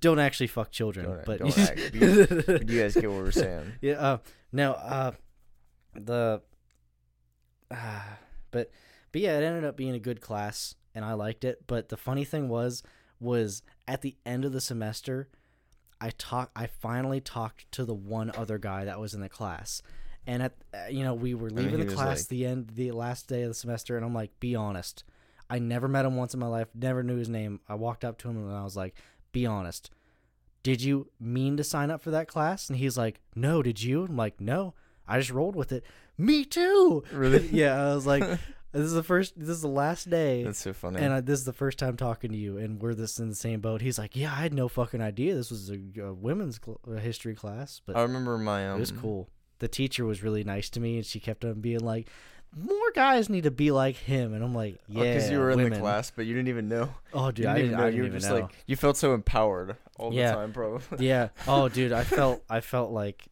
don't 0.00 0.18
actually 0.18 0.46
fuck 0.46 0.70
children, 0.72 1.04
Don't- 1.06 1.24
but 1.26 1.38
don't 1.38 1.58
act- 1.58 1.92
but 1.92 2.68
you 2.68 2.80
guys 2.80 2.94
get 2.94 3.10
what 3.10 3.22
we're 3.22 3.30
saying. 3.30 3.72
Yeah. 3.82 3.92
Uh, 4.00 4.18
no. 4.52 4.72
Uh, 4.72 5.12
the. 5.94 6.40
Uh, 7.70 8.00
but 8.50 8.70
but 9.12 9.20
yeah, 9.20 9.38
it 9.38 9.42
ended 9.44 9.64
up 9.64 9.76
being 9.76 9.94
a 9.94 9.98
good 9.98 10.20
class, 10.20 10.74
and 10.94 11.04
I 11.04 11.12
liked 11.12 11.44
it. 11.44 11.66
But 11.66 11.88
the 11.90 11.96
funny 11.96 12.24
thing 12.24 12.48
was, 12.48 12.82
was 13.20 13.62
at 13.86 14.00
the 14.02 14.16
end 14.24 14.44
of 14.44 14.52
the 14.52 14.60
semester, 14.60 15.28
I 16.00 16.10
talk. 16.16 16.50
I 16.56 16.66
finally 16.66 17.20
talked 17.20 17.70
to 17.72 17.84
the 17.84 17.94
one 17.94 18.32
other 18.36 18.58
guy 18.58 18.84
that 18.86 18.98
was 18.98 19.14
in 19.14 19.20
the 19.20 19.28
class, 19.28 19.82
and 20.26 20.42
at 20.42 20.52
uh, 20.74 20.88
you 20.88 21.02
know 21.04 21.14
we 21.14 21.34
were 21.34 21.50
leaving 21.50 21.86
the 21.86 21.92
class 21.94 22.20
like- 22.20 22.28
the 22.28 22.46
end 22.46 22.70
the 22.74 22.90
last 22.92 23.28
day 23.28 23.42
of 23.42 23.48
the 23.50 23.54
semester, 23.54 23.96
and 23.96 24.04
I'm 24.04 24.14
like, 24.14 24.38
be 24.40 24.54
honest. 24.54 25.04
I 25.50 25.58
never 25.58 25.86
met 25.86 26.06
him 26.06 26.16
once 26.16 26.32
in 26.32 26.40
my 26.40 26.46
life. 26.46 26.68
Never 26.74 27.02
knew 27.02 27.16
his 27.16 27.28
name. 27.28 27.60
I 27.68 27.74
walked 27.74 28.04
up 28.06 28.16
to 28.18 28.28
him 28.30 28.38
and 28.38 28.56
I 28.56 28.64
was 28.64 28.74
like, 28.74 28.94
"Be 29.32 29.44
honest. 29.44 29.90
Did 30.62 30.80
you 30.80 31.10
mean 31.20 31.58
to 31.58 31.64
sign 31.64 31.90
up 31.90 32.00
for 32.00 32.10
that 32.12 32.26
class?" 32.26 32.70
And 32.70 32.78
he's 32.78 32.96
like, 32.96 33.20
"No, 33.34 33.62
did 33.62 33.82
you?" 33.82 34.04
I'm 34.04 34.16
like, 34.16 34.40
"No. 34.40 34.72
I 35.06 35.18
just 35.18 35.30
rolled 35.30 35.54
with 35.56 35.70
it." 35.72 35.84
Me 36.16 36.46
too. 36.46 37.04
Really? 37.12 37.48
yeah, 37.52 37.90
I 37.90 37.94
was 37.94 38.06
like, 38.06 38.22
"This 38.72 38.82
is 38.82 38.92
the 38.94 39.02
first. 39.02 39.34
This 39.38 39.50
is 39.50 39.60
the 39.60 39.68
last 39.68 40.08
day." 40.08 40.42
That's 40.44 40.60
so 40.60 40.72
funny. 40.72 41.00
and 41.00 41.12
I, 41.12 41.20
this 41.20 41.40
is 41.40 41.44
the 41.44 41.52
first 41.52 41.78
time 41.78 41.98
talking 41.98 42.30
to 42.30 42.38
you, 42.38 42.56
and 42.56 42.80
we're 42.80 42.94
this 42.94 43.18
in 43.18 43.28
the 43.28 43.34
same 43.34 43.60
boat. 43.60 43.82
He's 43.82 43.98
like, 43.98 44.16
"Yeah, 44.16 44.32
I 44.32 44.36
had 44.36 44.54
no 44.54 44.68
fucking 44.68 45.02
idea 45.02 45.34
this 45.34 45.50
was 45.50 45.70
a, 45.70 45.78
a 46.00 46.14
women's 46.14 46.58
cl- 46.64 46.80
history 46.98 47.34
class, 47.34 47.82
but 47.84 47.94
I 47.94 48.02
remember 48.02 48.38
my 48.38 48.70
um. 48.70 48.76
it 48.76 48.80
was 48.80 48.92
cool." 48.92 49.28
The 49.62 49.68
teacher 49.68 50.04
was 50.04 50.24
really 50.24 50.42
nice 50.42 50.68
to 50.70 50.80
me, 50.80 50.96
and 50.96 51.06
she 51.06 51.20
kept 51.20 51.44
on 51.44 51.60
being 51.60 51.78
like, 51.78 52.08
"More 52.52 52.90
guys 52.96 53.28
need 53.30 53.44
to 53.44 53.50
be 53.52 53.70
like 53.70 53.94
him," 53.94 54.34
and 54.34 54.42
I'm 54.42 54.52
like, 54.52 54.80
"Yeah." 54.88 55.04
because 55.14 55.28
Oh, 55.28 55.32
you 55.32 55.38
were 55.38 55.50
in 55.52 55.56
women. 55.58 55.72
the 55.74 55.78
class, 55.78 56.10
but 56.10 56.26
you 56.26 56.34
didn't 56.34 56.48
even 56.48 56.68
know. 56.68 56.92
Oh, 57.14 57.30
dude, 57.30 57.44
you 57.44 57.50
I 57.50 57.54
didn't 57.54 57.70
know. 57.72 57.78
I 57.84 57.86
you 57.86 58.02
didn't 58.02 58.12
were 58.14 58.18
just 58.18 58.28
know. 58.28 58.40
like 58.40 58.50
you 58.66 58.74
felt 58.74 58.96
so 58.96 59.14
empowered 59.14 59.76
all 59.98 60.12
Yeah. 60.12 60.30
the 60.32 60.36
time, 60.38 60.50
bro. 60.50 60.80
yeah. 60.98 61.28
Oh, 61.46 61.68
dude, 61.68 61.92
I 61.92 62.02
felt 62.18 62.42
I 62.50 62.60
felt 62.60 62.90
like 62.90 63.28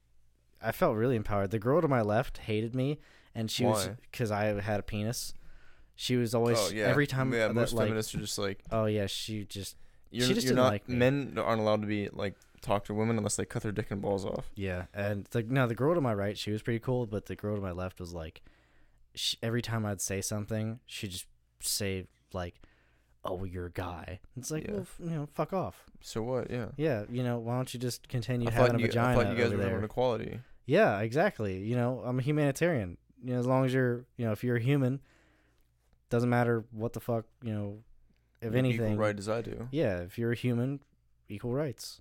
I 0.62 0.70
felt 0.72 0.96
really 0.96 1.16
empowered. 1.16 1.50
The 1.50 1.58
girl 1.58 1.80
to 1.82 1.88
my 1.88 2.00
left 2.00 2.38
hated 2.38 2.74
me, 2.76 3.00
and 3.34 3.50
she 3.50 3.64
was 3.64 3.90
because 4.10 4.30
I 4.30 4.44
had 4.60 4.78
a 4.78 4.84
penis. 4.84 5.34
She 5.96 6.14
was 6.16 6.32
always 6.34 6.58
oh 6.58 6.70
yeah. 6.72 6.84
every 6.84 7.06
time 7.08 7.32
Yeah, 7.32 7.48
that, 7.48 7.54
most 7.54 7.72
like 7.74 7.86
feminists 7.88 8.14
are 8.14 8.18
just 8.20 8.38
like 8.38 8.62
oh 8.70 8.84
yeah, 8.86 9.06
she 9.06 9.44
just 9.46 9.76
you're, 10.12 10.28
just 10.28 10.42
you're 10.44 10.50
didn't 10.52 10.56
not 10.56 10.72
like 10.72 10.88
me. 10.88 10.94
men 10.96 11.38
aren't 11.38 11.60
allowed 11.60 11.80
to 11.82 11.86
be 11.88 12.08
like 12.12 12.36
talk 12.62 12.84
to 12.84 12.94
women 12.94 13.16
unless 13.18 13.36
they 13.36 13.44
cut 13.44 13.62
their 13.62 13.72
dick 13.72 13.90
and 13.90 14.00
balls 14.02 14.24
off. 14.24 14.50
yeah. 14.54 14.84
And 14.94 15.26
the 15.30 15.42
no, 15.42 15.66
the 15.66 15.74
girl 15.74 15.94
to 15.94 16.00
my 16.00 16.14
right, 16.14 16.36
she 16.38 16.50
was 16.50 16.62
pretty 16.62 16.80
cool, 16.80 17.06
but 17.06 17.26
the 17.26 17.36
girl 17.36 17.56
to 17.56 17.60
my 17.62 17.72
left 17.72 18.00
was 18.00 18.12
like, 18.12 18.42
she, 19.14 19.36
every 19.42 19.62
time 19.62 19.84
I'd 19.86 20.00
say 20.00 20.20
something, 20.20 20.80
she'd 20.86 21.10
just 21.10 21.26
say 21.60 22.06
like, 22.32 22.54
"Oh, 23.24 23.34
well, 23.34 23.46
you're 23.46 23.66
a 23.66 23.70
guy." 23.72 24.20
It's 24.36 24.50
like, 24.50 24.64
Yeah. 24.66 24.72
well, 24.72 24.80
f- 24.82 24.96
you 25.02 25.10
know, 25.10 25.28
fuck 25.34 25.52
off. 25.52 25.84
So 26.00 26.22
what? 26.22 26.50
Yeah. 26.50 26.66
Yeah, 26.76 27.04
you 27.10 27.22
know, 27.22 27.38
why 27.38 27.56
don't 27.56 27.72
you 27.74 27.80
just 27.80 28.08
continue 28.08 28.48
I 28.48 28.52
having 28.52 28.76
a 28.76 28.78
you, 28.78 28.84
I 28.84 28.88
vagina 28.88 29.14
thought 29.24 29.36
you 29.36 29.42
guys 29.42 29.50
were 29.52 29.56
there? 29.58 29.82
equality. 29.84 30.40
Yeah, 30.66 31.00
exactly. 31.00 31.58
You 31.58 31.74
know, 31.76 32.02
I'm 32.04 32.18
a 32.18 32.22
humanitarian. 32.22 32.96
You 33.24 33.34
know, 33.34 33.40
as 33.40 33.46
long 33.46 33.64
as 33.66 33.74
you're, 33.74 34.04
you 34.16 34.24
know, 34.26 34.32
if 34.32 34.44
you're 34.44 34.56
a 34.56 34.60
human, 34.62 35.00
doesn't 36.08 36.30
matter 36.30 36.64
what 36.70 36.92
the 36.92 37.00
fuck, 37.00 37.24
you 37.42 37.52
know, 37.52 37.78
if 38.40 38.52
You 38.52 38.58
anything. 38.58 38.92
equal 38.92 38.96
right 39.04 39.18
as 39.18 39.28
I 39.28 39.42
do. 39.42 39.68
Yeah, 39.70 39.98
if 39.98 40.18
you're 40.18 40.32
a 40.32 40.36
human, 40.36 40.80
equal 41.28 41.52
rights. 41.52 42.00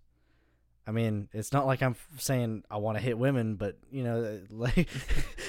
I 0.89 0.91
mean, 0.91 1.29
it's 1.33 1.53
not 1.53 1.67
like 1.67 1.83
I'm 1.83 1.95
saying 2.17 2.63
I 2.71 2.77
want 2.77 2.97
to 2.97 3.03
hit 3.03 3.15
women, 3.15 3.57
but 3.57 3.77
you 3.91 4.03
know, 4.03 4.39
like 4.49 4.87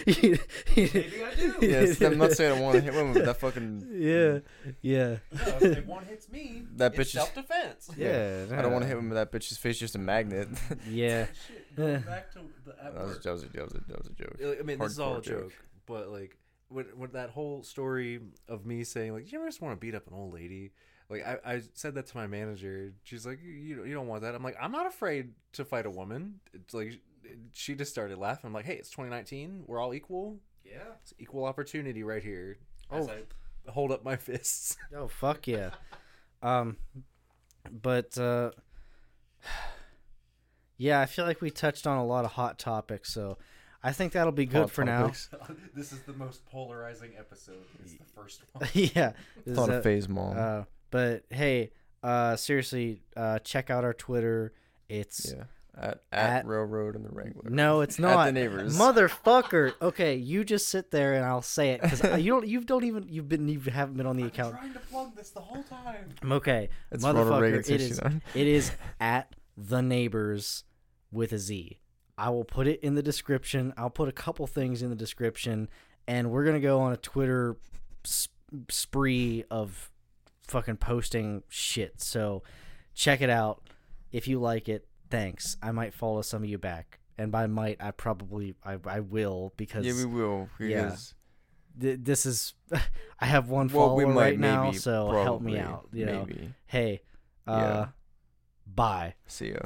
maybe 0.06 0.38
I 0.76 1.34
do. 1.34 1.54
yes, 1.62 1.98
I'm 2.02 2.18
not 2.18 2.32
saying 2.32 2.58
I 2.58 2.60
want 2.60 2.74
to 2.76 2.82
hit 2.82 2.92
women, 2.92 3.14
but 3.14 3.24
that 3.24 3.38
fucking 3.40 3.88
Yeah, 3.90 4.40
yeah, 4.82 5.16
if 5.32 5.86
one 5.86 6.04
hits 6.04 6.28
me, 6.30 6.64
That 6.76 6.92
it's 6.94 6.98
bitch 6.98 7.04
is- 7.06 7.12
self 7.12 7.34
defense. 7.34 7.90
yeah. 7.96 8.44
I 8.52 8.60
don't 8.60 8.70
want 8.72 8.82
to 8.82 8.88
hit 8.88 8.96
women. 8.96 9.14
That 9.14 9.32
bitch's 9.32 9.56
face 9.56 9.76
is 9.76 9.80
just 9.80 9.94
a 9.94 9.98
magnet. 9.98 10.48
Yeah, 10.90 11.24
Shit, 11.48 11.74
going 11.76 12.00
back 12.14 12.30
to 12.32 12.40
the 12.66 12.72
at 12.72 12.94
that, 12.94 13.02
was, 13.06 13.18
that, 13.20 13.32
was 13.32 13.42
a, 13.44 13.48
that 13.48 13.62
was 13.64 13.72
a 13.74 13.80
that 13.88 13.98
was 13.98 14.06
a 14.08 14.12
joke. 14.12 14.58
I 14.60 14.62
mean, 14.62 14.78
this 14.78 14.92
is 14.92 15.00
all 15.00 15.16
a 15.16 15.22
joke. 15.22 15.44
joke, 15.44 15.52
but 15.86 16.08
like, 16.10 16.36
when, 16.68 16.84
when 16.96 17.12
that 17.12 17.30
whole 17.30 17.62
story 17.62 18.20
of 18.46 18.66
me 18.66 18.84
saying 18.84 19.14
like, 19.14 19.24
do 19.24 19.30
"You 19.30 19.38
ever 19.38 19.48
just 19.48 19.62
want 19.62 19.72
to 19.74 19.80
beat 19.80 19.94
up 19.94 20.06
an 20.06 20.12
old 20.14 20.34
lady?" 20.34 20.72
Like, 21.10 21.26
I, 21.26 21.38
I 21.54 21.62
said 21.74 21.94
that 21.96 22.06
to 22.06 22.16
my 22.16 22.26
manager. 22.28 22.92
She's 23.02 23.26
like, 23.26 23.40
"You 23.42 23.84
you 23.84 23.92
don't- 23.94 24.06
want 24.06 24.22
that." 24.22 24.34
I'm 24.34 24.42
like, 24.44 24.56
"I'm 24.60 24.72
not 24.72 24.86
afraid 24.86 25.32
to 25.54 25.64
fight 25.64 25.84
a 25.86 25.90
woman." 25.90 26.40
It's 26.54 26.72
like 26.72 27.00
she 27.52 27.74
just 27.74 27.90
started 27.90 28.16
laughing. 28.18 28.46
I'm 28.48 28.54
like, 28.54 28.64
"Hey, 28.64 28.76
it's 28.76 28.90
2019. 28.90 29.64
We're 29.66 29.80
all 29.80 29.92
equal. 29.92 30.38
Yeah. 30.64 30.78
It's 31.02 31.12
equal 31.18 31.44
opportunity 31.44 32.02
right 32.04 32.22
here." 32.22 32.58
Oh. 32.90 32.98
As 32.98 33.08
I 33.08 33.22
hold 33.70 33.92
up 33.92 34.04
my 34.04 34.16
fists. 34.16 34.76
Oh 34.96 35.08
fuck 35.08 35.46
yeah. 35.46 35.70
Um 36.42 36.76
but 37.70 38.16
uh 38.18 38.50
yeah, 40.76 41.00
I 41.00 41.06
feel 41.06 41.24
like 41.24 41.40
we 41.40 41.50
touched 41.50 41.86
on 41.86 41.98
a 41.98 42.04
lot 42.06 42.24
of 42.24 42.32
hot 42.32 42.58
topics, 42.58 43.12
so 43.12 43.38
I 43.82 43.92
think 43.92 44.12
that'll 44.12 44.32
be 44.32 44.46
good 44.46 44.60
Hot 44.62 44.70
for 44.70 44.84
topics. 44.84 45.28
this 45.74 45.92
is 45.92 46.00
the 46.00 46.12
most 46.14 46.44
polarizing 46.46 47.12
episode. 47.18 47.64
It's 47.82 47.94
the 47.94 48.04
first 48.14 48.42
one. 48.52 48.68
yeah. 48.74 49.12
Thought 49.54 49.70
is, 49.70 49.76
of 49.76 49.82
phase 49.82 50.08
mom. 50.08 50.36
uh, 50.38 50.62
but 50.90 51.24
hey, 51.30 51.70
uh 52.02 52.36
seriously, 52.36 53.02
uh 53.16 53.38
check 53.40 53.70
out 53.70 53.84
our 53.84 53.94
Twitter. 53.94 54.52
It's 54.88 55.32
yeah. 55.36 55.44
At, 55.78 56.00
at 56.12 56.30
at- 56.40 56.46
railroad 56.46 56.96
and 56.96 57.04
the 57.04 57.10
Wrangler. 57.10 57.48
No, 57.48 57.80
it's 57.80 57.96
At 57.98 58.02
not. 58.02 58.24
the 58.26 58.32
neighbors. 58.32 58.76
Motherfucker. 58.78 59.72
Okay, 59.80 60.16
you 60.16 60.44
just 60.44 60.68
sit 60.68 60.90
there 60.90 61.14
and 61.14 61.24
I'll 61.24 61.42
say 61.42 61.70
it 61.70 61.80
cuz 61.80 62.02
you 62.22 62.32
don't 62.32 62.46
you 62.46 62.60
don't 62.62 62.84
even 62.84 63.06
you've 63.08 63.28
been 63.28 63.48
you 63.48 63.60
haven't 63.60 63.96
been 63.96 64.06
on 64.06 64.16
the 64.16 64.24
account. 64.24 64.56
trying 64.56 64.72
to 64.72 64.80
plug 64.80 65.14
this 65.16 65.30
the 65.30 65.40
whole 65.40 65.62
time. 65.62 66.08
I'm 66.22 66.32
okay. 66.32 66.68
It's 66.90 67.04
Ronald 67.04 67.28
Reagan 67.40 67.60
Motherfucker, 67.60 67.70
It 67.70 67.80
is. 67.80 67.98
it 68.34 68.46
is 68.46 68.72
at 69.00 69.34
the 69.56 69.80
neighbors 69.80 70.64
with 71.12 71.32
a 71.32 71.38
Z. 71.38 71.78
I 72.18 72.28
will 72.30 72.44
put 72.44 72.66
it 72.66 72.80
in 72.80 72.94
the 72.96 73.02
description. 73.02 73.72
I'll 73.78 73.88
put 73.90 74.08
a 74.08 74.12
couple 74.12 74.46
things 74.46 74.82
in 74.82 74.90
the 74.90 74.96
description, 74.96 75.68
and 76.06 76.30
we're 76.30 76.44
gonna 76.44 76.60
go 76.60 76.80
on 76.80 76.92
a 76.92 76.96
Twitter 76.98 77.56
sp- 78.04 78.34
spree 78.68 79.44
of 79.50 79.90
fucking 80.50 80.76
posting 80.76 81.42
shit. 81.48 82.00
So 82.00 82.42
check 82.94 83.20
it 83.20 83.30
out 83.30 83.62
if 84.12 84.28
you 84.28 84.38
like 84.40 84.68
it. 84.68 84.86
Thanks. 85.10 85.56
I 85.62 85.72
might 85.72 85.94
follow 85.94 86.22
some 86.22 86.42
of 86.42 86.48
you 86.48 86.58
back, 86.58 87.00
and 87.18 87.32
by 87.32 87.46
might 87.46 87.78
I 87.80 87.90
probably 87.92 88.54
I 88.64 88.78
I 88.86 89.00
will 89.00 89.52
because 89.56 89.84
Yeah, 89.86 89.94
we 89.94 90.04
will. 90.04 90.48
Yeah. 90.58 90.96
Th- 91.80 91.98
this 92.00 92.26
is 92.26 92.54
I 93.20 93.26
have 93.26 93.48
one 93.48 93.68
well, 93.68 93.88
follower 93.88 93.96
we 93.96 94.04
might 94.06 94.14
right 94.14 94.38
now, 94.38 94.64
maybe, 94.64 94.76
so 94.76 95.10
help 95.10 95.42
me 95.42 95.58
out. 95.58 95.88
You 95.92 96.06
know, 96.06 96.26
maybe. 96.26 96.54
hey, 96.66 97.02
uh, 97.46 97.56
Yeah. 97.58 97.86
bye. 98.66 99.14
See 99.26 99.50
ya. 99.52 99.60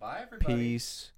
Bye, 0.00 0.20
everybody. 0.22 0.54
Peace. 0.54 1.12